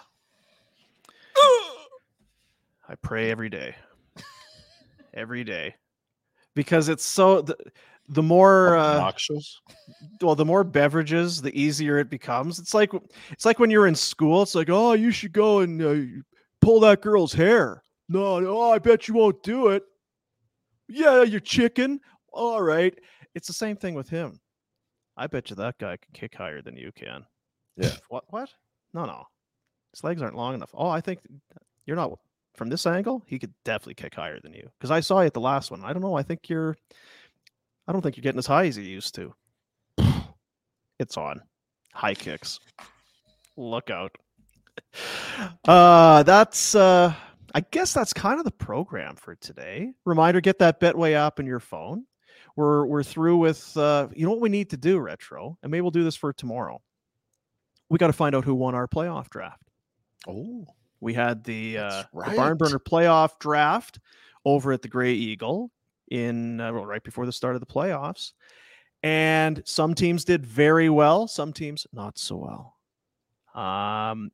I 2.89 2.95
pray 3.03 3.31
every 3.33 3.49
day. 3.49 3.75
Every 5.17 5.43
day. 5.43 5.75
Because 6.55 6.89
it's 6.89 7.05
so 7.05 7.43
the, 7.43 7.57
the 8.09 8.23
more 8.23 8.77
uh, 8.77 9.13
well 10.23 10.35
the 10.35 10.45
more 10.45 10.65
beverages 10.65 11.43
the 11.43 11.59
easier 11.59 11.99
it 11.99 12.09
becomes. 12.09 12.59
It's 12.59 12.75
like 12.75 12.93
it's 13.31 13.45
like 13.45 13.59
when 13.59 13.71
you're 13.71 13.87
in 13.87 13.95
school 13.95 14.43
it's 14.43 14.55
like, 14.55 14.71
"Oh, 14.71 14.93
you 14.93 15.11
should 15.11 15.33
go 15.33 15.61
and 15.61 15.83
uh, 15.83 16.23
pull 16.61 16.81
that 16.81 17.03
girl's 17.03 17.33
hair." 17.33 17.83
No, 18.09 18.39
no, 18.39 18.71
I 18.71 18.79
bet 18.79 19.09
you 19.09 19.15
won't 19.15 19.43
do 19.43 19.69
it. 19.69 19.83
Yeah, 20.89 21.23
you're 21.23 21.41
chicken. 21.41 22.01
All 22.33 22.63
right. 22.63 22.97
It's 23.35 23.49
the 23.49 23.53
same 23.53 23.77
thing 23.77 23.95
with 23.95 24.09
him. 24.09 24.41
I 25.17 25.27
bet 25.27 25.51
you 25.51 25.57
that 25.57 25.79
guy 25.79 25.97
can 25.97 26.13
kick 26.13 26.35
higher 26.35 26.63
than 26.63 26.77
you 26.77 26.93
can. 26.95 27.25
Yeah. 27.77 27.97
What 28.09 28.25
what? 28.29 28.51
No, 28.95 29.05
no. 29.05 29.25
His 29.93 30.05
legs 30.05 30.23
aren't 30.23 30.37
long 30.37 30.55
enough. 30.55 30.71
Oh, 30.75 30.89
I 30.89 31.01
think 31.01 31.21
you're 31.87 31.97
not 31.97 32.19
from 32.57 32.69
this 32.69 32.87
angle. 32.87 33.23
He 33.27 33.39
could 33.39 33.53
definitely 33.65 33.95
kick 33.95 34.15
higher 34.15 34.41
than 34.41 34.53
you 34.53 34.69
because 34.79 34.91
I 34.91 35.01
saw 35.01 35.21
you 35.21 35.27
at 35.27 35.35
the 35.35 35.41
last 35.41 35.71
one. 35.71 35.85
I 35.85 35.93
don't 35.93 36.03
know. 36.03 36.17
I 36.17 36.23
think 36.23 36.49
you're. 36.49 36.77
I 37.89 37.93
don't 37.93 38.03
think 38.03 38.17
you're 38.17 38.23
getting 38.23 38.39
as 38.39 38.47
high 38.47 38.67
as 38.67 38.77
you 38.77 38.85
used 38.85 39.15
to. 39.17 39.35
It's 40.99 41.19
on. 41.19 41.43
High 41.93 42.15
kicks. 42.15 42.59
Look 43.59 43.91
out. 43.91 44.17
Uh 45.67 46.23
that's 46.23 46.75
uh 46.75 47.13
I 47.55 47.61
guess 47.71 47.93
that's 47.93 48.15
kind 48.15 48.39
of 48.39 48.45
the 48.45 48.51
program 48.51 49.17
for 49.17 49.35
today. 49.35 49.93
Reminder, 50.07 50.41
get 50.41 50.59
that 50.61 50.81
Betway 50.81 51.13
app 51.13 51.39
in 51.39 51.47
your 51.47 51.61
phone. 51.61 52.05
We're 52.57 52.87
we're 52.87 53.03
through 53.03 53.37
with 53.37 53.77
uh 53.77 54.09
you 54.15 54.25
know 54.25 54.33
what 54.33 54.41
we 54.41 54.49
need 54.49 54.71
to 54.71 54.79
do, 54.79 54.99
retro, 54.99 55.59
and 55.63 55.71
maybe 55.71 55.83
we'll 55.83 55.91
do 55.91 56.05
this 56.05 56.17
for 56.17 56.33
tomorrow. 56.33 56.81
We 57.89 57.99
got 57.99 58.09
to 58.09 58.13
find 58.13 58.35
out 58.35 58.45
who 58.45 58.55
won 58.55 58.75
our 58.75 58.89
playoff 58.89 59.29
draft. 59.29 59.63
Oh, 60.27 60.67
We 61.07 61.15
had 61.15 61.45
the 61.45 61.79
uh 61.79 62.03
That's 62.13 62.31
the 62.31 62.37
barn 62.37 62.57
burner 62.57 62.81
playoff 62.81 63.39
draft 63.39 64.01
over 64.45 64.73
at 64.73 64.83
the 64.83 64.89
Grey 64.89 65.13
Eagle 65.13 65.71
in 66.11 66.61
uh, 66.61 66.73
right 66.73 67.05
before 67.05 67.27
the 67.27 67.33
start 67.33 67.55
of 67.55 67.61
the 67.61 67.67
playoffs. 67.67 68.33
And 69.05 69.63
some 69.65 69.95
teams 69.95 70.25
did 70.25 70.45
very 70.45 70.91
well, 70.91 71.29
some 71.29 71.53
teams 71.53 71.87
not 71.93 72.19
so 72.19 72.75
well. 73.55 73.65
Um, 73.65 74.33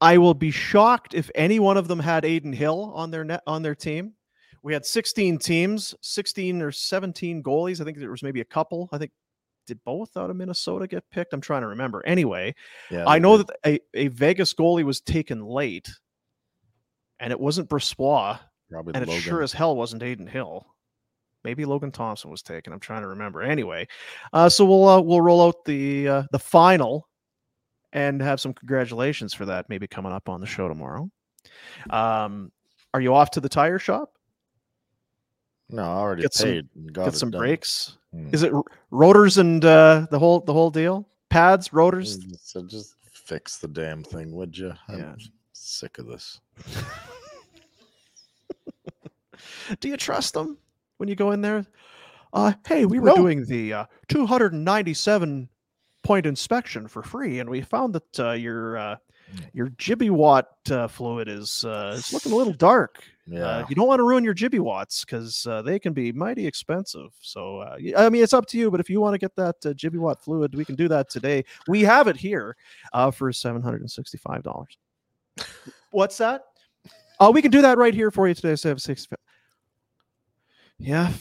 I 0.00 0.16
will 0.16 0.32
be 0.32 0.50
shocked 0.50 1.12
if 1.12 1.30
any 1.34 1.58
one 1.58 1.76
of 1.76 1.88
them 1.88 1.98
had 1.98 2.24
Adin 2.24 2.54
Hill 2.54 2.90
on 2.94 3.10
their 3.10 3.24
net 3.24 3.42
on 3.46 3.60
their 3.60 3.74
team. 3.74 4.14
We 4.62 4.72
had 4.72 4.86
16 4.86 5.36
teams, 5.36 5.94
16 6.00 6.62
or 6.62 6.72
17 6.72 7.42
goalies. 7.42 7.82
I 7.82 7.84
think 7.84 7.98
there 7.98 8.10
was 8.10 8.22
maybe 8.22 8.40
a 8.40 8.46
couple. 8.46 8.88
I 8.92 8.96
think 8.96 9.10
did 9.66 9.84
both 9.84 10.16
out 10.16 10.30
of 10.30 10.36
Minnesota 10.36 10.86
get 10.86 11.04
picked? 11.10 11.32
I'm 11.32 11.40
trying 11.42 11.62
to 11.62 11.68
remember. 11.68 12.02
Anyway, 12.06 12.54
yeah. 12.90 13.04
I 13.06 13.18
know 13.18 13.38
did. 13.38 13.48
that 13.48 13.56
a, 13.66 13.80
a 13.94 14.08
Vegas 14.08 14.54
goalie 14.54 14.84
was 14.84 15.00
taken 15.00 15.44
late, 15.44 15.90
and 17.24 17.32
it 17.32 17.40
wasn't 17.40 17.68
Brossoit, 17.68 18.38
probably 18.70 18.94
and 18.94 19.08
it 19.08 19.20
sure 19.22 19.42
as 19.42 19.52
hell 19.52 19.74
wasn't 19.74 20.02
Adin 20.02 20.26
Hill. 20.28 20.66
Maybe 21.42 21.64
Logan 21.64 21.90
Thompson 21.90 22.30
was 22.30 22.42
taken. 22.42 22.72
I'm 22.72 22.80
trying 22.80 23.02
to 23.02 23.08
remember. 23.08 23.42
Anyway, 23.42 23.88
uh, 24.32 24.48
so 24.48 24.64
we'll 24.64 24.86
uh, 24.88 25.00
we'll 25.00 25.20
roll 25.20 25.42
out 25.46 25.64
the 25.64 26.08
uh, 26.08 26.22
the 26.32 26.38
final 26.38 27.08
and 27.92 28.20
have 28.22 28.40
some 28.40 28.52
congratulations 28.54 29.34
for 29.34 29.44
that. 29.46 29.68
Maybe 29.68 29.86
coming 29.86 30.12
up 30.12 30.28
on 30.28 30.40
the 30.40 30.46
show 30.46 30.68
tomorrow. 30.68 31.10
Um, 31.90 32.52
are 32.92 33.00
you 33.00 33.14
off 33.14 33.30
to 33.32 33.40
the 33.40 33.48
tire 33.48 33.78
shop? 33.78 34.12
No, 35.70 35.82
I 35.82 35.86
already 35.96 36.22
Get 36.22 36.34
paid. 36.34 36.68
and 36.74 36.92
got 36.92 37.06
Get 37.06 37.14
some 37.14 37.30
done. 37.30 37.40
brakes. 37.40 37.96
Hmm. 38.12 38.28
Is 38.32 38.42
it 38.42 38.52
rotors 38.90 39.38
and 39.38 39.64
uh, 39.64 40.06
the 40.10 40.18
whole 40.18 40.40
the 40.40 40.52
whole 40.52 40.70
deal? 40.70 41.08
Pads, 41.30 41.72
rotors. 41.72 42.18
Mm, 42.20 42.36
So 42.40 42.62
just 42.64 42.94
fix 43.12 43.58
the 43.58 43.68
damn 43.68 44.02
thing, 44.04 44.32
would 44.34 44.56
you? 44.56 44.72
I'm 44.88 44.98
Yeah. 44.98 45.14
sick 45.52 45.98
of 45.98 46.06
this. 46.06 46.40
Do 49.80 49.88
you 49.88 49.96
trust 49.96 50.34
them 50.34 50.58
when 50.98 51.08
you 51.08 51.14
go 51.14 51.32
in 51.32 51.40
there? 51.40 51.66
Uh, 52.32 52.52
hey, 52.66 52.84
we 52.84 52.98
were 52.98 53.06
No. 53.08 53.16
doing 53.16 53.44
the 53.44 53.72
uh, 53.72 53.84
297 54.08 55.48
point 56.02 56.26
inspection 56.26 56.86
for 56.88 57.02
free, 57.02 57.38
and 57.40 57.48
we 57.48 57.60
found 57.60 57.94
that 57.94 58.20
uh, 58.20 58.32
your 58.32 58.76
uh, 58.76 58.96
your 59.52 59.68
Jibby 59.70 60.10
Watt 60.10 60.48
uh, 60.70 60.86
fluid 60.88 61.28
is 61.28 61.64
uh, 61.64 61.94
it's 61.96 62.12
looking 62.12 62.32
a 62.32 62.36
little 62.36 62.52
dark. 62.52 63.02
Yeah. 63.26 63.46
Uh, 63.46 63.66
you 63.70 63.74
don't 63.74 63.86
want 63.88 64.00
to 64.00 64.04
ruin 64.04 64.22
your 64.22 64.34
Jibby 64.34 64.58
Watts 64.58 65.02
because 65.04 65.46
uh, 65.46 65.62
they 65.62 65.78
can 65.78 65.94
be 65.94 66.12
mighty 66.12 66.46
expensive. 66.46 67.10
So, 67.22 67.60
uh, 67.60 67.78
I 67.96 68.10
mean, 68.10 68.22
it's 68.22 68.34
up 68.34 68.44
to 68.48 68.58
you. 68.58 68.70
But 68.70 68.80
if 68.80 68.90
you 68.90 69.00
want 69.00 69.14
to 69.14 69.18
get 69.18 69.34
that 69.36 69.56
uh, 69.64 69.72
Jibby 69.72 69.96
Watt 69.98 70.22
fluid, 70.22 70.54
we 70.54 70.64
can 70.64 70.74
do 70.74 70.88
that 70.88 71.08
today. 71.08 71.42
We 71.66 71.80
have 71.82 72.06
it 72.06 72.16
here 72.16 72.54
uh, 72.92 73.10
for 73.10 73.32
seven 73.32 73.62
hundred 73.62 73.80
and 73.80 73.90
sixty-five 73.90 74.42
dollars. 74.42 74.76
What's 75.90 76.18
that? 76.18 76.42
Oh, 77.20 77.30
we 77.30 77.40
can 77.40 77.50
do 77.50 77.62
that 77.62 77.78
right 77.78 77.94
here 77.94 78.10
for 78.10 78.28
you 78.28 78.34
today. 78.34 78.56
Six. 78.56 79.06
Yeah, 80.78 81.12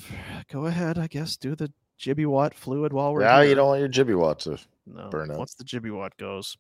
go 0.52 0.66
ahead. 0.66 0.98
I 0.98 1.08
guess 1.08 1.38
do 1.38 1.56
the 1.56 1.72
Jibby 2.00 2.26
Watt 2.26 2.54
fluid 2.54 2.92
while 2.92 3.14
we're 3.14 3.22
yeah, 3.22 3.40
here. 3.42 3.50
you 3.50 3.56
don't 3.56 3.68
want 3.68 3.80
your 3.80 3.90
jibby 3.90 4.18
watt 4.18 4.40
to 4.42 4.58
no, 4.86 5.10
burn 5.10 5.32
out. 5.32 5.38
once 5.38 5.54
the 5.56 5.64
Jibby 5.64 5.96
Watt 5.96 6.16
goes. 6.18 6.58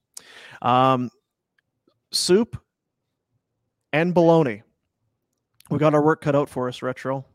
Um, 0.61 1.09
soup 2.11 2.61
and 3.91 4.13
bologna. 4.13 4.63
We 5.69 5.79
got 5.79 5.93
our 5.93 6.03
work 6.03 6.21
cut 6.21 6.35
out 6.35 6.49
for 6.49 6.67
us, 6.67 6.81
Retro. 6.81 7.25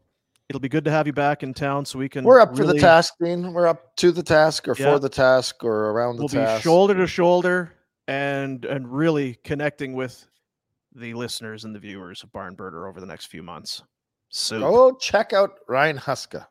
It'll 0.48 0.60
be 0.60 0.68
good 0.68 0.85
to 0.85 0.90
have 0.90 1.06
you 1.06 1.12
back 1.12 1.43
in 1.43 1.52
town 1.52 1.85
so 1.85 1.98
we 1.98 2.09
can. 2.09 2.24
We're 2.24 2.40
up 2.40 2.56
for 2.56 2.64
the 2.64 2.78
task, 2.78 3.14
Dean. 3.20 3.52
We're 3.52 3.66
up 3.66 3.94
to 3.97 4.12
the 4.12 4.22
task 4.22 4.66
or 4.68 4.74
Yeah. 4.78 4.93
for 4.93 4.98
the 4.98 5.09
task 5.09 5.62
or 5.62 5.90
around 5.90 6.16
the 6.16 6.26
We'll 6.32 6.56
be 6.56 6.60
shoulder 6.62 6.94
to 6.94 7.06
shoulder 7.06 7.74
and 8.06 8.64
and 8.64 8.90
really 8.90 9.39
connecting 9.44 9.94
with 9.94 10.26
the 10.94 11.12
listeners 11.14 11.64
and 11.64 11.74
the 11.74 11.78
viewers 11.78 12.22
of 12.22 12.32
Barn 12.32 12.55
Burner 12.55 12.86
over 12.86 13.01
the 13.01 13.06
next 13.06 13.26
few 13.26 13.43
months. 13.43 13.82
So 14.30 14.60
Go 14.60 14.96
check 14.96 15.32
out 15.32 15.52
Ryan 15.68 15.98
Huska. 15.98 16.46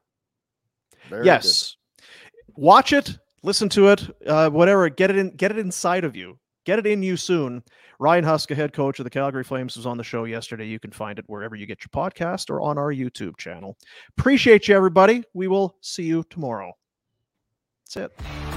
Very 1.09 1.25
yes, 1.25 1.75
watch 2.55 2.91
it, 2.91 3.17
listen 3.43 3.69
to 3.69 3.89
it, 3.89 4.03
uh, 4.27 4.49
whatever. 4.49 4.89
Get 4.89 5.09
it 5.09 5.17
in, 5.17 5.35
get 5.35 5.51
it 5.51 5.57
inside 5.57 6.03
of 6.03 6.15
you. 6.15 6.37
Get 6.65 6.79
it 6.79 6.87
in 6.87 7.01
you 7.01 7.15
soon. 7.15 7.63
Ryan 7.99 8.25
Huska, 8.25 8.55
head 8.55 8.73
coach 8.73 8.99
of 8.99 9.05
the 9.05 9.09
Calgary 9.09 9.43
Flames, 9.43 9.75
was 9.77 9.85
on 9.85 9.97
the 9.97 10.03
show 10.03 10.25
yesterday. 10.25 10.67
You 10.67 10.79
can 10.79 10.91
find 10.91 11.17
it 11.17 11.25
wherever 11.27 11.55
you 11.55 11.65
get 11.65 11.79
your 11.81 11.89
podcast 11.89 12.49
or 12.49 12.61
on 12.61 12.77
our 12.77 12.93
YouTube 12.93 13.37
channel. 13.37 13.77
Appreciate 14.17 14.67
you, 14.67 14.75
everybody. 14.75 15.23
We 15.33 15.47
will 15.47 15.77
see 15.81 16.03
you 16.03 16.23
tomorrow. 16.29 16.73
That's 17.85 18.11
it. 18.11 18.56